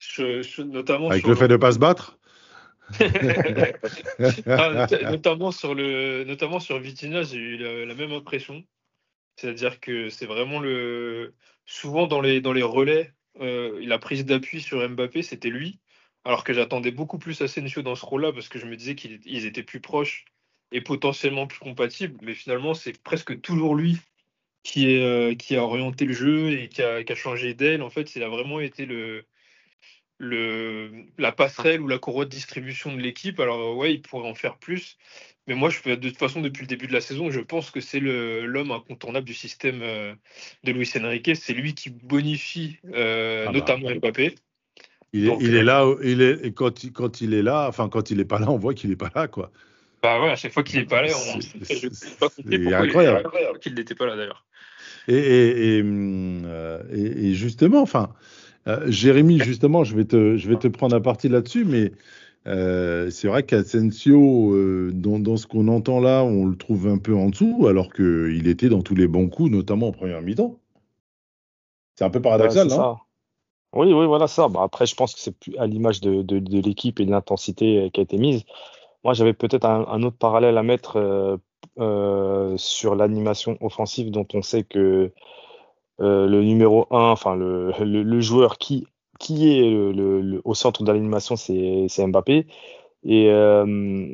je- 0.00 0.42
je- 0.42 0.62
notamment 0.62 1.10
Avec 1.10 1.20
sur 1.20 1.30
le 1.30 1.36
fait 1.36 1.46
de 1.46 1.56
pas 1.56 1.72
se 1.72 1.78
battre? 1.78 2.18
Ah, 4.46 4.86
not- 4.90 5.10
notamment 5.10 5.52
sur 5.52 5.74
le, 5.74 6.24
notamment 6.24 6.58
sur 6.58 6.78
Vitinha, 6.78 7.22
j'ai 7.22 7.36
eu 7.38 7.56
la, 7.56 7.86
la 7.86 7.94
même 7.94 8.12
impression. 8.12 8.64
C'est-à-dire 9.36 9.80
que 9.80 10.08
c'est 10.10 10.26
vraiment 10.26 10.58
le, 10.58 11.34
souvent 11.64 12.06
dans 12.06 12.20
les 12.20 12.40
dans 12.40 12.52
les 12.52 12.62
relais, 12.62 13.12
euh, 13.40 13.80
la 13.86 13.98
prise 13.98 14.24
d'appui 14.24 14.60
sur 14.60 14.86
Mbappé, 14.86 15.22
c'était 15.22 15.50
lui. 15.50 15.78
Alors 16.24 16.44
que 16.44 16.52
j'attendais 16.52 16.90
beaucoup 16.90 17.18
plus 17.18 17.40
Asensio 17.40 17.82
dans 17.82 17.94
ce 17.94 18.04
rôle-là 18.04 18.32
parce 18.32 18.48
que 18.48 18.58
je 18.58 18.66
me 18.66 18.76
disais 18.76 18.94
qu'ils 18.94 19.20
ils 19.24 19.46
étaient 19.46 19.62
plus 19.62 19.80
proches 19.80 20.26
est 20.72 20.82
potentiellement 20.82 21.46
plus 21.46 21.60
compatible, 21.60 22.18
mais 22.22 22.34
finalement, 22.34 22.74
c'est 22.74 23.00
presque 23.02 23.40
toujours 23.40 23.74
lui 23.74 23.96
qui, 24.62 24.90
est, 24.92 25.02
euh, 25.02 25.34
qui 25.34 25.56
a 25.56 25.64
orienté 25.64 26.04
le 26.04 26.12
jeu 26.12 26.50
et 26.50 26.68
qui 26.68 26.82
a, 26.82 27.02
qui 27.02 27.12
a 27.12 27.16
changé 27.16 27.54
d'aile. 27.54 27.82
En 27.82 27.90
fait, 27.90 28.14
il 28.16 28.22
a 28.22 28.28
vraiment 28.28 28.60
été 28.60 28.86
le, 28.86 29.24
le, 30.20 30.90
la 31.16 31.32
passerelle 31.32 31.80
ou 31.80 31.88
la 31.88 31.98
courroie 31.98 32.26
de 32.26 32.30
distribution 32.30 32.94
de 32.94 33.00
l'équipe. 33.00 33.40
Alors, 33.40 33.76
ouais, 33.76 33.94
il 33.94 34.02
pourrait 34.02 34.28
en 34.28 34.34
faire 34.34 34.58
plus. 34.58 34.98
Mais 35.46 35.54
moi, 35.54 35.70
je, 35.70 35.94
de 35.94 36.08
toute 36.08 36.18
façon, 36.18 36.42
depuis 36.42 36.60
le 36.60 36.66
début 36.66 36.86
de 36.86 36.92
la 36.92 37.00
saison, 37.00 37.30
je 37.30 37.40
pense 37.40 37.70
que 37.70 37.80
c'est 37.80 38.00
l'homme 38.00 38.70
incontournable 38.70 39.26
du 39.26 39.32
système 39.34 39.80
euh, 39.82 40.14
de 40.62 40.72
Luis 40.72 40.90
Enrique. 41.02 41.34
C'est 41.34 41.54
lui 41.54 41.74
qui 41.74 41.88
bonifie 41.88 42.78
euh, 42.92 43.46
Ah 43.48 43.50
bah. 43.50 43.58
notamment 43.58 43.90
Mbappé. 43.90 44.34
Il 45.12 45.24
est, 45.24 45.28
Donc, 45.28 45.38
il 45.40 45.56
euh, 45.56 45.60
est 45.60 45.64
là, 45.64 45.92
il 46.04 46.20
est, 46.20 46.44
et 46.44 46.52
quand, 46.52 46.84
il- 46.84 46.92
quand 46.92 47.20
il 47.22 47.34
est 47.34 47.42
là, 47.42 47.66
enfin, 47.66 47.88
quand 47.88 48.10
il 48.10 48.20
est 48.20 48.24
pas 48.26 48.38
là, 48.38 48.50
on 48.50 48.58
voit 48.58 48.74
qu'il 48.74 48.92
est 48.92 48.96
pas 48.96 49.10
là, 49.14 49.26
quoi. 49.26 49.50
Bah 50.02 50.20
ouais, 50.20 50.30
à 50.30 50.36
chaque 50.36 50.52
fois 50.52 50.62
qu'il 50.62 50.78
n'est 50.78 50.86
pas 50.86 51.02
là, 51.02 51.08
on 51.14 51.40
C'est- 51.64 52.18
pas 52.18 52.28
incroyable. 52.82 53.28
qu'il 53.60 53.74
n'était 53.74 53.94
pas 53.94 54.06
là 54.06 54.16
d'ailleurs. 54.16 54.46
Et, 55.08 55.14
et, 55.14 55.78
et, 55.78 55.82
euh, 55.84 56.82
et- 56.92 57.30
et 57.30 57.34
justement, 57.34 57.82
enfin, 57.82 58.14
euh, 58.66 58.90
Jérémy, 58.90 59.38
justement, 59.38 59.84
je 59.84 59.96
vais 59.96 60.04
te, 60.04 60.36
je 60.36 60.48
vais 60.48 60.56
te 60.56 60.68
prendre 60.68 60.94
à 60.96 61.00
partie 61.00 61.28
là-dessus, 61.28 61.64
mais 61.64 61.92
euh, 62.46 63.10
c'est 63.10 63.28
vrai 63.28 63.42
qu'Asensio, 63.42 64.52
euh, 64.54 64.90
dans, 64.92 65.18
dans 65.18 65.36
ce 65.36 65.46
qu'on 65.46 65.68
entend 65.68 66.00
là, 66.00 66.22
on 66.24 66.46
le 66.46 66.56
trouve 66.56 66.88
un 66.88 66.98
peu 66.98 67.14
en 67.14 67.30
dessous, 67.30 67.66
alors 67.68 67.92
qu'il 67.92 68.46
était 68.48 68.68
dans 68.68 68.82
tous 68.82 68.94
les 68.94 69.08
bons 69.08 69.28
coups, 69.28 69.50
notamment 69.50 69.88
en 69.88 69.92
première 69.92 70.22
mi-temps. 70.22 70.56
C'est 71.96 72.04
un 72.04 72.10
peu 72.10 72.20
paradoxal, 72.22 72.68
Ouais, 72.68 72.76
non? 72.76 72.76
ça. 72.76 72.96
Oui, 73.74 73.92
oui, 73.92 74.06
voilà 74.06 74.26
ça. 74.26 74.48
Bah, 74.48 74.62
après, 74.64 74.86
je 74.86 74.94
pense 74.94 75.14
que 75.14 75.20
c'est 75.20 75.38
plus 75.38 75.56
à 75.58 75.66
l'image 75.66 76.00
de, 76.00 76.22
de, 76.22 76.38
de 76.38 76.60
l'équipe 76.60 76.98
et 77.00 77.06
de 77.06 77.10
l'intensité 77.10 77.90
qui 77.92 78.00
a 78.00 78.02
été 78.02 78.16
mise. 78.18 78.44
Moi, 79.04 79.14
j'avais 79.14 79.32
peut-être 79.32 79.64
un, 79.64 79.86
un 79.86 80.02
autre 80.02 80.16
parallèle 80.16 80.58
à 80.58 80.62
mettre 80.62 81.38
euh, 81.78 82.56
sur 82.56 82.94
l'animation 82.96 83.56
offensive 83.60 84.10
dont 84.10 84.26
on 84.34 84.42
sait 84.42 84.64
que 84.64 85.12
le 86.00 86.42
numéro 86.42 86.86
1, 86.90 87.10
enfin 87.10 87.36
le, 87.36 87.72
le, 87.84 88.20
joueur 88.20 88.58
qui, 88.58 88.86
qui 89.18 89.50
est 89.58 89.74
au 90.44 90.54
centre 90.54 90.82
de 90.82 90.92
l'animation, 90.92 91.36
c'est 91.36 92.06
Mbappé. 92.06 92.46
Et 93.04 93.30
euh, 93.30 93.64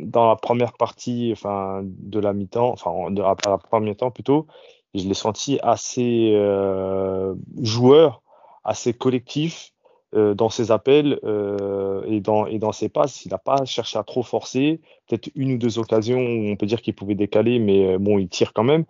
dans 0.05 0.29
la 0.29 0.37
première 0.37 0.73
partie 0.75 1.31
enfin, 1.33 1.83
de 1.85 2.21
la 2.21 2.33
mi-temps, 2.33 2.71
enfin 2.73 2.91
en- 2.91 3.11
de, 3.11 3.23
à 3.23 3.35
la 3.47 3.59
première 3.59 3.91
mi-temps 3.93 4.11
plutôt, 4.13 4.47
je 4.95 5.07
l'ai 5.09 5.15
senti 5.15 5.59
assez 5.63 6.33
euh, 6.35 7.35
joueur, 7.63 8.23
assez 8.65 8.95
collectif 8.95 9.73
euh, 10.17 10.35
dans 10.35 10.49
ses 10.51 10.71
appels 10.73 11.21
euh, 11.25 12.03
et, 12.09 12.21
dans, 12.21 12.47
et 12.47 12.59
dans 12.59 12.73
ses 12.73 12.89
passes. 12.89 13.25
Il 13.25 13.31
n'a 13.31 13.39
pas 13.39 13.65
cherché 13.65 13.99
à 13.99 14.03
trop 14.05 14.23
forcer. 14.23 14.81
Peut-être 15.09 15.31
une 15.37 15.53
ou 15.55 15.59
deux 15.59 15.79
occasions 15.79 16.19
où 16.21 16.49
on 16.51 16.57
peut 16.57 16.67
dire 16.67 16.83
qu'il 16.83 16.95
pouvait 16.95 17.15
décaler, 17.15 17.59
mais 17.59 17.87
euh, 17.95 17.99
bon, 17.99 18.19
il 18.19 18.29
tire 18.29 18.53
quand 18.53 18.65
même. 18.65 18.85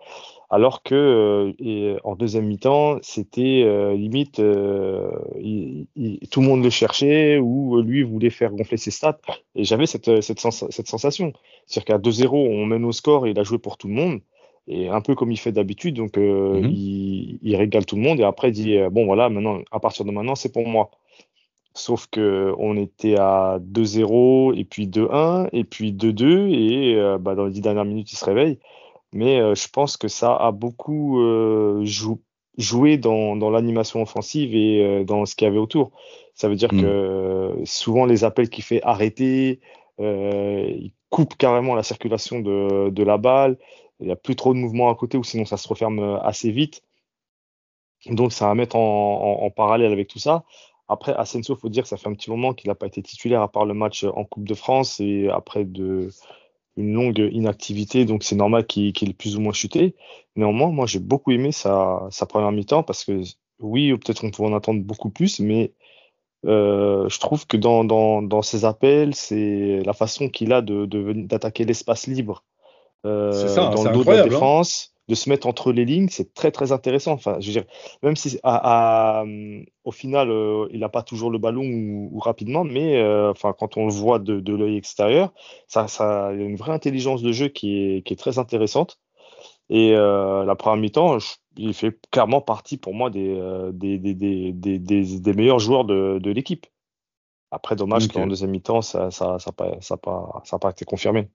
Alors 0.50 0.82
que 0.84 1.54
et 1.58 1.96
en 2.04 2.14
deuxième 2.14 2.46
mi-temps, 2.46 2.98
c'était 3.02 3.64
limite, 3.96 4.40
il- 5.38 5.86
il- 5.96 6.18
tout 6.30 6.40
le 6.40 6.46
monde 6.46 6.62
le 6.62 6.70
cherchait 6.70 7.38
ou 7.38 7.80
lui 7.82 8.02
voulait 8.02 8.30
faire 8.30 8.52
gonfler 8.52 8.76
ses 8.76 8.90
stats. 8.90 9.18
Et 9.54 9.64
j'avais 9.64 9.86
cette, 9.86 10.20
cette, 10.22 10.40
sens- 10.40 10.64
cette 10.70 10.88
sensation. 10.88 11.32
C'est-à-dire 11.66 11.84
qu'à 11.86 11.98
2-0, 11.98 12.36
on 12.36 12.64
mène 12.66 12.84
au 12.84 12.92
score 12.92 13.26
et 13.26 13.30
il 13.30 13.38
a 13.38 13.42
joué 13.42 13.58
pour 13.58 13.76
tout 13.76 13.88
le 13.88 13.94
monde. 13.94 14.20
Et 14.68 14.88
un 14.88 15.00
peu 15.00 15.14
comme 15.14 15.30
il 15.30 15.36
fait 15.38 15.52
d'habitude, 15.52 15.94
donc 15.96 16.18
euh, 16.18 16.60
Mhm. 16.60 16.70
il, 16.72 17.38
il 17.42 17.56
régale 17.56 17.86
tout 17.86 17.94
le 17.96 18.02
monde 18.02 18.18
et 18.18 18.24
après 18.24 18.48
il 18.48 18.52
dit 18.52 18.76
euh, 18.76 18.90
bon 18.90 19.04
voilà, 19.06 19.28
maintenant, 19.28 19.60
à 19.70 19.78
partir 19.78 20.04
de 20.04 20.10
maintenant, 20.10 20.34
c'est 20.34 20.52
pour 20.52 20.66
moi. 20.66 20.90
Sauf 21.76 22.06
que 22.10 22.54
on 22.58 22.76
était 22.76 23.16
à 23.18 23.58
2-0 23.60 24.54
et 24.56 24.64
puis 24.64 24.86
2-1 24.88 25.48
et 25.52 25.64
puis 25.64 25.92
2-2 25.92 26.48
et 26.48 26.94
euh, 26.96 27.18
bah, 27.18 27.34
dans 27.34 27.44
les 27.44 27.52
dix 27.52 27.60
dernières 27.60 27.84
minutes, 27.84 28.12
il 28.12 28.16
se 28.16 28.24
réveille. 28.24 28.58
Mais 29.12 29.40
euh, 29.40 29.54
je 29.54 29.68
pense 29.68 29.96
que 29.96 30.08
ça 30.08 30.34
a 30.34 30.52
beaucoup 30.52 31.20
euh, 31.20 31.84
jou- 31.84 32.22
joué 32.58 32.96
dans, 32.96 33.36
dans 33.36 33.50
l'animation 33.50 34.00
offensive 34.02 34.54
et 34.54 35.04
dans 35.04 35.26
ce 35.26 35.34
qu'il 35.36 35.46
y 35.46 35.48
avait 35.48 35.58
autour. 35.58 35.90
Ça 36.34 36.48
veut 36.48 36.56
dire 36.56 36.72
Mm. 36.72 36.80
que 36.80 37.54
souvent 37.64 38.06
les 38.06 38.24
appels 38.24 38.48
qu'il 38.48 38.64
fait 38.64 38.82
arrêter, 38.82 39.60
il 39.98 40.92
coupe 41.10 41.36
carrément 41.36 41.74
la 41.74 41.82
circulation 41.82 42.40
de, 42.40 42.88
de 42.90 43.02
la 43.02 43.18
balle. 43.18 43.58
Il 44.00 44.06
n'y 44.06 44.12
a 44.12 44.16
plus 44.16 44.36
trop 44.36 44.52
de 44.54 44.58
mouvement 44.58 44.90
à 44.90 44.94
côté 44.94 45.16
ou 45.18 45.24
sinon 45.24 45.44
ça 45.44 45.56
se 45.58 45.68
referme 45.68 46.18
assez 46.22 46.50
vite. 46.50 46.82
Donc 48.06 48.32
ça 48.32 48.46
va 48.46 48.54
mettre 48.54 48.76
en, 48.76 48.80
en- 49.40 49.44
en 49.46 49.50
parallèle 49.50 49.92
avec 49.92 50.08
tout 50.08 50.18
ça. 50.18 50.44
Après, 50.88 51.14
Asensio, 51.14 51.56
faut 51.56 51.68
dire 51.68 51.82
que 51.82 51.88
ça 51.88 51.96
fait 51.96 52.08
un 52.08 52.14
petit 52.14 52.30
moment 52.30 52.54
qu'il 52.54 52.68
n'a 52.68 52.74
pas 52.74 52.86
été 52.86 53.02
titulaire 53.02 53.42
à 53.42 53.48
part 53.50 53.64
le 53.64 53.74
match 53.74 54.04
en 54.04 54.24
Coupe 54.24 54.46
de 54.46 54.54
France 54.54 55.00
et 55.00 55.28
après 55.28 55.64
de, 55.64 56.10
une 56.76 56.92
longue 56.92 57.18
inactivité, 57.32 58.04
donc 58.04 58.22
c'est 58.22 58.36
normal 58.36 58.66
qu'il 58.66 58.92
qu'il 58.92 59.10
ait 59.10 59.14
plus 59.14 59.36
ou 59.36 59.40
moins 59.40 59.52
chuté. 59.52 59.94
Néanmoins, 60.36 60.70
moi 60.70 60.86
j'ai 60.86 60.98
beaucoup 60.98 61.32
aimé 61.32 61.50
sa, 61.50 62.06
sa 62.10 62.26
première 62.26 62.52
mi-temps 62.52 62.82
parce 62.82 63.04
que 63.04 63.22
oui, 63.58 63.96
peut-être 63.96 64.24
on 64.24 64.30
pouvait 64.30 64.48
en 64.48 64.56
attendre 64.56 64.82
beaucoup 64.82 65.10
plus, 65.10 65.40
mais 65.40 65.72
euh, 66.44 67.08
je 67.08 67.18
trouve 67.18 67.46
que 67.46 67.56
dans, 67.56 67.84
dans, 67.84 68.22
dans 68.22 68.42
ses 68.42 68.64
appels, 68.64 69.14
c'est 69.14 69.80
la 69.84 69.94
façon 69.94 70.28
qu'il 70.28 70.52
a 70.52 70.60
de, 70.60 70.84
de 70.84 71.12
d'attaquer 71.14 71.64
l'espace 71.64 72.06
libre 72.06 72.44
euh, 73.06 73.32
ça, 73.32 73.70
dans 73.70 73.84
le 73.84 73.92
dos 73.92 74.04
de 74.04 74.10
la 74.10 74.22
hein. 74.22 74.24
défense, 74.24 74.94
de 75.08 75.14
se 75.14 75.28
mettre 75.30 75.46
entre 75.46 75.72
les 75.72 75.84
lignes, 75.84 76.08
c'est 76.08 76.34
très 76.34 76.50
très 76.50 76.72
intéressant. 76.72 77.12
Enfin, 77.12 77.36
je 77.40 77.46
veux 77.46 77.52
dire, 77.52 77.64
même 78.02 78.16
si 78.16 78.38
à, 78.42 79.20
à, 79.20 79.24
au 79.84 79.92
final 79.92 80.30
euh, 80.30 80.66
il 80.72 80.80
n'a 80.80 80.88
pas 80.88 81.02
toujours 81.02 81.30
le 81.30 81.38
ballon 81.38 81.62
ou, 81.64 82.08
ou 82.12 82.18
rapidement, 82.18 82.64
mais 82.64 82.96
euh, 82.96 83.30
enfin 83.30 83.54
quand 83.58 83.76
on 83.76 83.86
le 83.86 83.92
voit 83.92 84.18
de, 84.18 84.40
de 84.40 84.54
l'œil 84.54 84.76
extérieur, 84.76 85.32
ça, 85.68 85.88
ça 85.88 86.30
il 86.32 86.40
y 86.40 86.42
a 86.42 86.46
une 86.46 86.56
vraie 86.56 86.72
intelligence 86.72 87.22
de 87.22 87.32
jeu 87.32 87.48
qui 87.48 87.78
est, 87.78 88.02
qui 88.06 88.12
est 88.14 88.16
très 88.16 88.38
intéressante. 88.38 88.98
Et 89.68 89.94
euh, 89.94 90.44
la 90.44 90.54
première 90.54 90.76
mi-temps, 90.80 91.18
il 91.56 91.74
fait 91.74 91.98
clairement 92.12 92.40
partie 92.40 92.76
pour 92.76 92.94
moi 92.94 93.10
des, 93.10 93.36
des, 93.72 93.98
des, 93.98 94.14
des, 94.14 94.52
des, 94.52 94.78
des- 94.78 95.20
des 95.20 95.32
meilleurs 95.32 95.58
joueurs 95.58 95.84
de, 95.84 96.18
de 96.20 96.30
l'équipe. 96.30 96.66
Après, 97.50 97.76
dommage 97.76 98.08
qu'en 98.08 98.26
deuxième 98.26 98.50
mi-temps, 98.50 98.82
ça 98.82 99.10
ça, 99.10 99.38
ça, 99.38 99.50
a 99.50 99.52
pas, 99.52 99.78
ça, 99.80 99.96
ça 100.44 100.70
été 100.70 100.84
confirmé. 100.84 101.28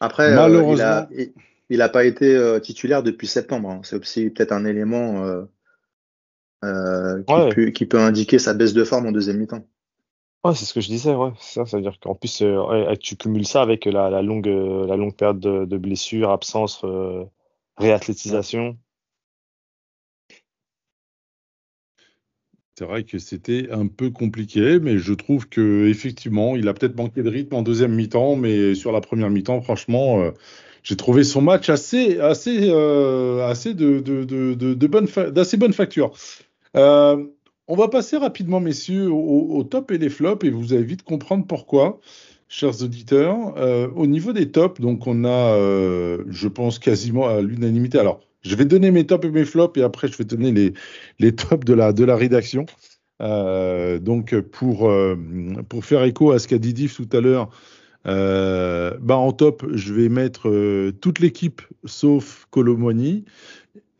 Après, 0.00 0.30
euh, 0.30 0.34
Malheureusement. 0.36 0.74
il 0.74 0.80
a, 0.82 1.08
il, 1.12 1.32
il 1.68 1.82
a 1.82 1.88
pas 1.88 2.04
été 2.04 2.34
euh, 2.36 2.60
titulaire 2.60 3.02
depuis 3.02 3.26
septembre. 3.26 3.70
hein. 3.70 3.80
C'est 3.84 3.96
aussi 3.96 4.30
peut-être 4.30 4.52
un 4.52 4.64
élément 4.64 5.24
euh, 5.24 5.44
euh, 6.64 7.22
qui, 7.24 7.32
Ouais. 7.34 7.48
peut, 7.48 7.70
qui 7.70 7.86
peut 7.86 7.98
indiquer 8.00 8.38
sa 8.38 8.54
baisse 8.54 8.72
de 8.72 8.84
forme 8.84 9.06
en 9.06 9.12
deuxième 9.12 9.38
mi-temps. 9.38 9.66
Ouais, 10.44 10.54
c'est 10.54 10.64
ce 10.64 10.72
que 10.74 10.80
je 10.80 10.88
disais, 10.88 11.14
ouais. 11.14 11.30
C'est 11.38 11.54
ça, 11.60 11.66
ça 11.66 11.76
veut 11.76 11.82
dire 11.82 11.98
qu'en 12.00 12.14
plus, 12.14 12.42
euh, 12.42 12.60
ouais, 12.88 12.96
tu 12.96 13.16
cumules 13.16 13.46
ça 13.46 13.62
avec 13.62 13.84
la, 13.86 14.08
la 14.10 14.22
longue, 14.22 14.48
euh, 14.48 14.86
la 14.86 14.96
longue 14.96 15.16
période 15.16 15.40
de, 15.40 15.64
de 15.64 15.78
blessures, 15.78 16.30
absence, 16.30 16.80
euh, 16.84 17.24
réathlétisation. 17.76 18.78
C'est 22.78 22.84
vrai 22.84 23.02
que 23.04 23.18
c'était 23.18 23.70
un 23.72 23.88
peu 23.88 24.10
compliqué, 24.10 24.78
mais 24.78 24.98
je 24.98 25.12
trouve 25.12 25.48
que 25.48 25.88
effectivement, 25.88 26.54
il 26.56 26.68
a 26.68 26.74
peut-être 26.74 26.96
manqué 26.96 27.22
de 27.22 27.28
rythme 27.28 27.56
en 27.56 27.62
deuxième 27.62 27.92
mi-temps, 27.94 28.36
mais 28.36 28.74
sur 28.76 28.92
la 28.92 29.00
première 29.00 29.30
mi-temps, 29.30 29.60
franchement, 29.62 30.20
euh, 30.20 30.30
j'ai 30.82 30.96
trouvé 30.96 31.24
son 31.24 31.42
match 31.42 31.68
assez, 31.68 32.18
assez, 32.20 32.70
euh, 32.70 33.46
assez 33.46 33.74
de, 33.74 34.00
de, 34.00 34.24
de, 34.24 34.54
de, 34.54 34.86
bonne 34.86 35.06
d'assez 35.30 35.56
bonne 35.56 35.72
facture. 35.72 36.12
Euh, 36.76 37.24
on 37.66 37.76
va 37.76 37.88
passer 37.88 38.16
rapidement, 38.16 38.60
messieurs, 38.60 39.10
au, 39.10 39.56
au 39.56 39.64
top 39.64 39.90
et 39.90 39.98
les 39.98 40.08
flops, 40.08 40.44
et 40.46 40.50
vous 40.50 40.72
allez 40.72 40.84
vite 40.84 41.02
comprendre 41.02 41.46
pourquoi, 41.46 42.00
chers 42.48 42.82
auditeurs. 42.82 43.54
Euh, 43.58 43.88
au 43.94 44.06
niveau 44.06 44.32
des 44.32 44.50
tops, 44.50 44.80
donc 44.80 45.06
on 45.06 45.24
a, 45.24 45.54
je 46.28 46.48
pense, 46.48 46.78
quasiment 46.78 47.28
à 47.28 47.42
l'unanimité. 47.42 47.98
Alors, 47.98 48.20
je 48.42 48.54
vais 48.54 48.64
donner 48.64 48.90
mes 48.90 49.04
tops 49.04 49.26
et 49.26 49.30
mes 49.30 49.44
flops, 49.44 49.78
et 49.78 49.82
après, 49.82 50.08
je 50.08 50.16
vais 50.16 50.24
donner 50.24 50.52
les, 50.52 50.72
les 51.18 51.34
tops 51.34 51.64
de 51.66 51.74
la, 51.74 51.92
de 51.92 52.04
la 52.04 52.16
rédaction. 52.16 52.64
Donc, 53.20 54.40
pour, 54.52 54.90
pour 55.68 55.84
faire 55.84 56.04
écho 56.04 56.30
à 56.32 56.38
ce 56.38 56.48
qu'a 56.48 56.58
dit 56.58 56.72
Diff 56.72 56.96
tout 56.96 57.16
à 57.16 57.20
l'heure, 57.20 57.50
bah 58.04 59.16
en 59.16 59.32
top, 59.32 59.66
je 59.72 59.92
vais 59.92 60.08
mettre 60.08 60.48
euh, 60.48 60.92
toute 61.00 61.18
l'équipe 61.18 61.62
sauf 61.84 62.46
Colomboigny. 62.50 63.24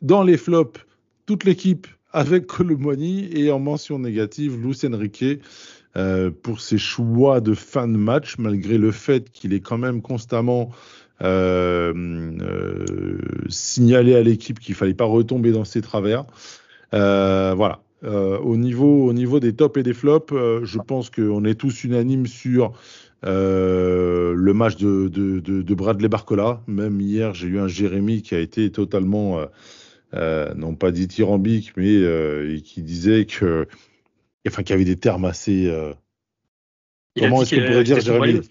Dans 0.01 0.23
les 0.23 0.37
flops, 0.37 0.79
toute 1.25 1.43
l'équipe 1.43 1.87
avec 2.11 2.47
Colomboigny. 2.47 3.29
Et 3.33 3.51
en 3.51 3.59
mention 3.59 3.99
négative, 3.99 4.57
Luis 4.61 4.79
Enrique 4.85 5.41
euh, 5.97 6.31
pour 6.31 6.61
ses 6.61 6.77
choix 6.77 7.41
de 7.41 7.53
fin 7.53 7.87
de 7.87 7.97
match, 7.97 8.37
malgré 8.37 8.77
le 8.77 8.91
fait 8.91 9.29
qu'il 9.31 9.53
est 9.53 9.59
quand 9.59 9.77
même 9.77 10.01
constamment 10.01 10.69
euh, 11.21 11.93
euh, 12.41 13.17
signalé 13.49 14.15
à 14.15 14.21
l'équipe 14.21 14.59
qu'il 14.59 14.75
fallait 14.75 14.93
pas 14.93 15.05
retomber 15.05 15.51
dans 15.51 15.65
ses 15.65 15.81
travers. 15.81 16.25
Euh, 16.93 17.53
voilà. 17.55 17.81
Euh, 18.05 18.37
au, 18.39 18.55
niveau, 18.55 19.07
au 19.07 19.13
niveau 19.13 19.41
des 19.41 19.53
tops 19.53 19.77
et 19.77 19.83
des 19.83 19.93
flops, 19.93 20.31
euh, 20.31 20.61
je 20.63 20.79
pense 20.79 21.09
qu'on 21.09 21.43
est 21.43 21.55
tous 21.55 21.83
unanimes 21.83 22.27
sur 22.27 22.71
euh, 23.25 24.33
le 24.35 24.53
match 24.53 24.75
de, 24.77 25.07
de, 25.07 25.39
de, 25.39 25.61
de 25.61 25.73
Bradley 25.75 26.07
Barcola. 26.09 26.61
Même 26.67 26.99
hier, 27.01 27.33
j'ai 27.33 27.47
eu 27.47 27.59
un 27.59 27.67
Jérémy 27.67 28.21
qui 28.21 28.35
a 28.35 28.39
été 28.39 28.71
totalement, 28.71 29.39
euh, 29.39 29.45
euh, 30.13 30.53
non 30.55 30.75
pas 30.75 30.91
dithyrambique, 30.91 31.73
mais 31.77 31.95
euh, 31.97 32.55
et 32.55 32.61
qui 32.61 32.81
disait 32.83 33.25
que, 33.25 33.67
enfin, 34.47 34.63
qu'il 34.63 34.71
y 34.71 34.75
avait 34.75 34.85
des 34.85 34.97
termes 34.97 35.25
assez. 35.25 35.67
euh, 35.67 35.93
Comment 37.17 37.37
dit 37.37 37.41
est-ce 37.43 37.49
qu'il 37.49 37.59
qu'on 37.59 37.65
pourrait 37.67 37.79
a 37.79 37.83
dire, 37.83 37.99
Jérémy? 37.99 38.41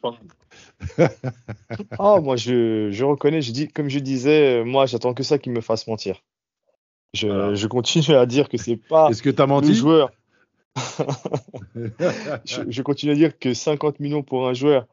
Ah, 1.99 2.21
moi, 2.23 2.37
je, 2.37 2.91
je 2.91 3.05
reconnais, 3.05 3.43
je 3.43 3.53
dis, 3.53 3.69
comme 3.69 3.89
je 3.89 3.99
disais, 3.99 4.65
moi, 4.65 4.87
j'attends 4.87 5.15
que 5.15 5.23
ça 5.23 5.39
qui 5.39 5.51
me 5.51 5.61
fasse 5.61 5.87
mentir. 5.87 6.23
Je, 7.15 7.27
Voilà. 7.27 7.55
je 7.55 7.67
continue 7.67 8.15
à 8.17 8.27
dire 8.27 8.49
que 8.49 8.59
c'est 8.59 8.77
pas 8.77 9.09
Est-ce 9.11 9.23
que 9.23 9.31
tu 9.31 9.41
as 9.41 9.47
le 9.47 9.49
menti? 9.51 9.75
joueur. 9.75 10.11
Je, 12.45 12.63
je 12.69 12.83
continue 12.83 13.13
à 13.13 13.15
dire 13.15 13.39
que 13.39 13.55
50 13.55 14.01
millions 14.01 14.23
pour 14.23 14.49
un 14.49 14.55
joueur 14.55 14.87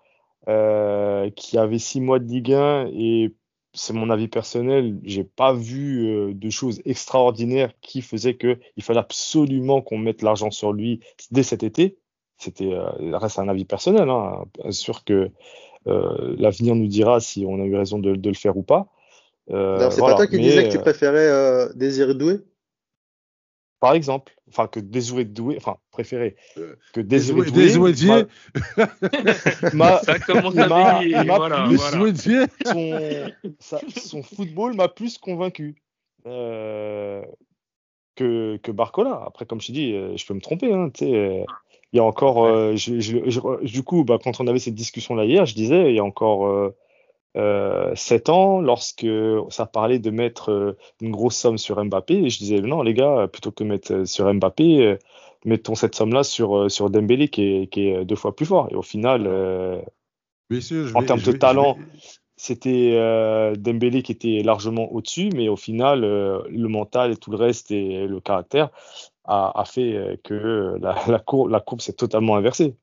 euh, 0.47 1.31
qui 1.31 1.57
avait 1.57 1.79
6 1.79 2.01
mois 2.01 2.19
de 2.19 2.25
Ligue 2.25 2.53
1 2.53 2.91
et 2.93 3.33
c'est 3.73 3.93
mon 3.93 4.11
avis 4.11 4.27
personnel, 4.27 4.99
j'ai 5.03 5.23
pas 5.23 5.53
vu 5.53 6.07
euh, 6.07 6.33
de 6.35 6.49
choses 6.51 6.81
extraordinaires 6.85 7.71
qui 7.81 8.01
faisaient 8.01 8.35
que 8.35 8.59
il 8.77 8.83
fallait 8.83 8.99
absolument 8.99 9.81
qu'on 9.81 9.97
mette 9.97 10.21
l'argent 10.21 10.51
sur 10.51 10.71
lui 10.71 10.99
dès 11.31 11.41
cet 11.41 11.63
été. 11.63 11.97
C'était 12.37 12.71
euh, 12.73 13.17
reste 13.17 13.39
un 13.39 13.47
avis 13.47 13.65
personnel, 13.65 14.07
hein. 14.09 14.45
Bien 14.61 14.71
sûr 14.71 15.03
que 15.03 15.31
l'avenir 15.85 16.75
nous 16.75 16.87
dira 16.87 17.19
si 17.19 17.45
on 17.47 17.61
a 17.61 17.65
eu 17.65 17.75
raison 17.75 17.99
de, 17.99 18.15
de 18.15 18.29
le 18.29 18.35
faire 18.35 18.57
ou 18.57 18.63
pas. 18.63 18.87
C'est 19.47 19.53
voilà. 19.53 19.89
pas 19.99 20.15
toi 20.15 20.27
qui 20.27 20.37
Mais, 20.37 20.43
disais 20.43 20.63
que 20.67 20.71
tu 20.71 20.79
préférais 20.79 21.69
Désiré 21.75 22.15
Doué? 22.15 22.39
Par 23.79 23.93
exemple, 23.93 24.33
enfin 24.49 24.67
que 24.67 24.79
Désiré 24.79 25.25
Doué, 25.25 25.55
enfin 25.57 25.77
préféré 25.91 26.35
Euh, 26.57 26.75
que 26.93 27.01
Désiré- 27.01 27.51
Doué 27.51 27.51
Désiré 27.51 28.25
m'a- 29.73 29.99
Ça 29.99 30.19
commence 30.19 30.57
à 30.57 30.67
briller. 30.67 31.17
il 31.21 31.25
m'a 31.27 31.37
Voilà, 31.37 31.67
son, 32.65 33.31
sa- 33.59 33.81
son 33.95 34.23
football 34.23 34.75
m'a 34.75 34.87
plus 34.87 35.17
convaincu 35.17 35.75
euh, 36.25 37.21
que, 38.15 38.57
que 38.57 38.71
Barcola. 38.71 39.23
Après, 39.27 39.45
comme 39.45 39.61
je 39.61 39.71
dit, 39.71 39.93
euh, 39.93 40.15
je 40.17 40.25
peux 40.25 40.33
me 40.33 40.41
tromper. 40.41 40.71
hein, 40.73 40.89
tu 40.93 41.05
sais, 41.05 41.13
euh, 41.13 41.43
il 41.93 41.97
y 41.97 41.99
a 41.99 42.03
encore, 42.03 42.45
euh, 42.45 42.75
je- 42.75 42.99
je- 42.99 43.29
je- 43.29 43.65
du 43.65 43.83
coup, 43.83 44.03
bah, 44.03 44.17
quand 44.23 44.39
on 44.39 44.47
avait 44.47 44.59
cette 44.59 44.75
discussion-là 44.75 45.25
hier, 45.25 45.45
je 45.45 45.53
disais, 45.55 45.89
il 45.91 45.95
y 45.95 45.99
a 45.99 46.03
encore 46.03 46.47
euh, 47.35 47.91
euh, 47.91 47.95
sept 47.95 48.29
ans, 48.29 48.59
lorsque 48.61 49.05
ça 49.49 49.65
parlait 49.65 49.99
de 49.99 50.09
mettre 50.11 50.51
euh, 50.51 50.77
une 51.01 51.11
grosse 51.11 51.35
somme 51.35 51.57
sur 51.57 51.83
Mbappé, 51.83 52.15
et 52.15 52.29
je 52.29 52.37
disais, 52.39 52.61
non, 52.61 52.81
les 52.81 52.93
gars, 52.93 53.27
plutôt 53.31 53.51
que 53.51 53.63
mettre 53.63 53.93
euh, 53.93 54.05
sur 54.05 54.31
Mbappé, 54.33 54.85
euh, 54.85 54.97
mettons 55.45 55.75
cette 55.75 55.95
somme-là 55.95 56.23
sur, 56.23 56.57
euh, 56.57 56.69
sur 56.69 56.89
Dembélé, 56.89 57.27
qui 57.27 57.43
est, 57.43 57.67
qui 57.67 57.89
est 57.89 58.05
deux 58.05 58.15
fois 58.15 58.35
plus 58.35 58.45
fort. 58.45 58.67
Et 58.71 58.75
au 58.75 58.81
final, 58.81 59.25
euh, 59.27 59.79
En 60.95 61.01
vais- 61.01 61.05
termes 61.05 61.21
de 61.21 61.31
vais- 61.31 61.37
talent, 61.39 61.77
c'était 62.37 62.91
euh, 62.93 63.55
Dembélé 63.55 64.01
qui 64.03 64.11
était 64.11 64.41
largement 64.43 64.91
au-dessus, 64.91 65.29
mais 65.35 65.47
au 65.49 65.55
final, 65.55 66.03
euh, 66.03 66.41
le 66.49 66.67
mental 66.67 67.11
et 67.11 67.17
tout 67.17 67.31
le 67.31 67.37
reste 67.37 67.71
et 67.71 68.07
le 68.07 68.19
caractère 68.19 68.69
a, 69.25 69.59
a 69.59 69.65
fait 69.65 69.93
euh, 69.93 70.15
que 70.23 70.77
la, 70.81 70.95
la, 71.07 71.19
cour- 71.19 71.49
la 71.49 71.59
courbe 71.59 71.81
s'est 71.81 71.93
totalement 71.93 72.35
inversée. 72.35 72.75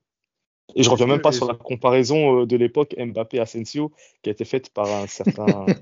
Et 0.75 0.83
je 0.83 0.89
reviens 0.89 1.07
même 1.07 1.21
pas 1.21 1.31
sur 1.31 1.47
la 1.47 1.53
comparaison 1.55 2.41
euh, 2.41 2.45
de 2.45 2.55
l'époque 2.55 2.95
Mbappé-Asensio 2.97 3.91
qui 4.21 4.29
a 4.29 4.31
été 4.31 4.45
faite 4.45 4.69
par 4.69 4.87
un 4.91 5.07
certain. 5.07 5.65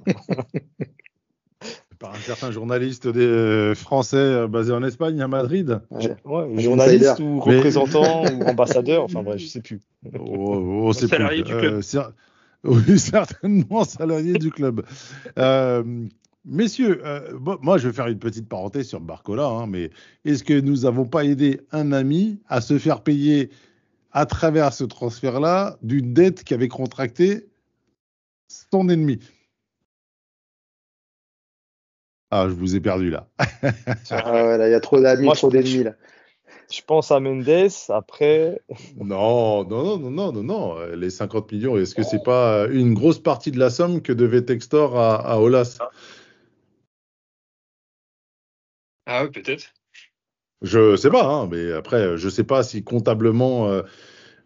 par 1.99 2.15
un 2.15 2.19
certain 2.19 2.51
journaliste 2.51 3.07
des 3.07 3.19
euh, 3.21 3.75
français 3.75 4.17
euh, 4.17 4.47
basé 4.47 4.73
en 4.73 4.83
Espagne, 4.83 5.21
à 5.21 5.27
Madrid. 5.27 5.81
Ouais. 6.25 6.59
journaliste 6.59 7.19
ou 7.19 7.41
Mais- 7.45 7.57
représentant 7.57 8.23
ou 8.25 8.43
ambassadeur, 8.47 9.03
enfin 9.03 9.21
bref, 9.21 9.37
je 9.39 9.45
sais 9.45 9.61
plus. 9.61 9.81
Oh, 10.19 10.85
oh, 10.85 10.93
c'est 10.93 11.07
salarié 11.07 11.43
plus. 11.43 11.53
du 11.53 11.59
club. 11.59 11.73
Euh, 11.75 12.03
oui, 12.63 12.99
certainement 12.99 13.83
salarié 13.83 14.33
du 14.33 14.51
club. 14.51 14.83
Euh, 15.37 15.83
messieurs, 16.43 17.01
euh, 17.05 17.37
bon, 17.39 17.57
moi 17.61 17.77
je 17.77 17.87
vais 17.87 17.93
faire 17.93 18.07
une 18.07 18.19
petite 18.19 18.49
parenthèse 18.49 18.87
sur 18.87 18.99
Barcola, 18.99 19.45
hein, 19.45 19.67
mais 19.67 19.91
est-ce 20.25 20.43
que 20.43 20.59
nous 20.59 20.77
n'avons 20.81 21.05
pas 21.05 21.23
aidé 21.23 21.61
un 21.71 21.91
ami 21.91 22.39
à 22.47 22.61
se 22.61 22.77
faire 22.79 23.01
payer 23.01 23.49
à 24.11 24.25
travers 24.25 24.73
ce 24.73 24.83
transfert-là 24.83 25.77
d'une 25.81 26.13
dette 26.13 26.43
qu'avait 26.43 26.67
contractée 26.67 27.47
son 28.71 28.89
ennemi 28.89 29.19
Ah, 32.29 32.47
je 32.47 32.53
vous 32.53 32.75
ai 32.75 32.79
perdu 32.79 33.09
là. 33.09 33.27
Ah 34.09 34.31
ouais, 34.33 34.57
là, 34.57 34.67
il 34.67 34.71
y 34.71 34.75
a 34.75 34.79
trop 34.79 35.01
d'amis, 35.01 35.25
Moi, 35.25 35.35
trop 35.35 35.49
je- 35.51 35.57
d'ennemis 35.57 35.83
là. 35.83 35.95
Je 36.71 36.81
pense 36.81 37.11
à 37.11 37.19
Mendes, 37.19 37.69
après, 37.89 38.61
Non, 38.95 39.65
non, 39.65 39.97
non, 39.97 40.09
non, 40.09 40.31
non, 40.31 40.43
non. 40.43 40.85
Les 40.95 41.09
50 41.09 41.51
millions, 41.51 41.77
est-ce 41.77 41.93
que 41.95 42.03
c'est 42.03 42.23
pas 42.23 42.67
une 42.67 42.93
grosse 42.93 43.19
partie 43.19 43.51
de 43.51 43.59
la 43.59 43.69
somme 43.69 44.01
que 44.01 44.13
devait 44.13 44.43
Textor 44.43 44.97
à, 44.97 45.15
à 45.15 45.37
Olas? 45.39 45.79
Ah 49.05 49.23
ouais, 49.23 49.31
peut-être. 49.31 49.73
Je 50.61 50.95
sais 50.95 51.09
pas, 51.09 51.25
hein, 51.25 51.47
mais 51.51 51.71
après, 51.71 52.17
je 52.17 52.29
sais 52.29 52.43
pas 52.43 52.61
si 52.63 52.83
comptablement 52.83 53.67
euh, 53.67 53.81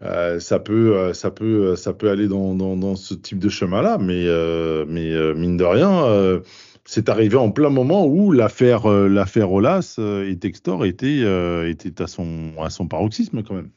euh, 0.01 0.39
ça 0.39 0.59
peut, 0.59 0.95
euh, 0.97 1.13
ça 1.13 1.29
peut, 1.31 1.75
ça 1.75 1.93
peut 1.93 2.09
aller 2.09 2.27
dans, 2.27 2.55
dans, 2.55 2.77
dans 2.77 2.95
ce 2.95 3.13
type 3.13 3.39
de 3.39 3.49
chemin-là, 3.49 3.97
mais, 3.99 4.25
euh, 4.25 4.85
mais 4.87 5.11
mine 5.33 5.57
de 5.57 5.63
rien, 5.63 6.41
c'est 6.85 7.09
arrivé 7.09 7.35
en 7.35 7.51
plein 7.51 7.69
moment 7.69 8.05
où 8.05 8.31
l'affaire, 8.31 8.87
l'affaire 8.87 9.51
Olas 9.51 9.99
et 9.99 10.37
Textor 10.37 10.85
était, 10.85 11.23
était 11.69 12.01
à 12.01 12.07
son, 12.07 12.53
à 12.61 12.69
son 12.69 12.87
paroxysme 12.87 13.43
quand 13.43 13.55
même. 13.55 13.71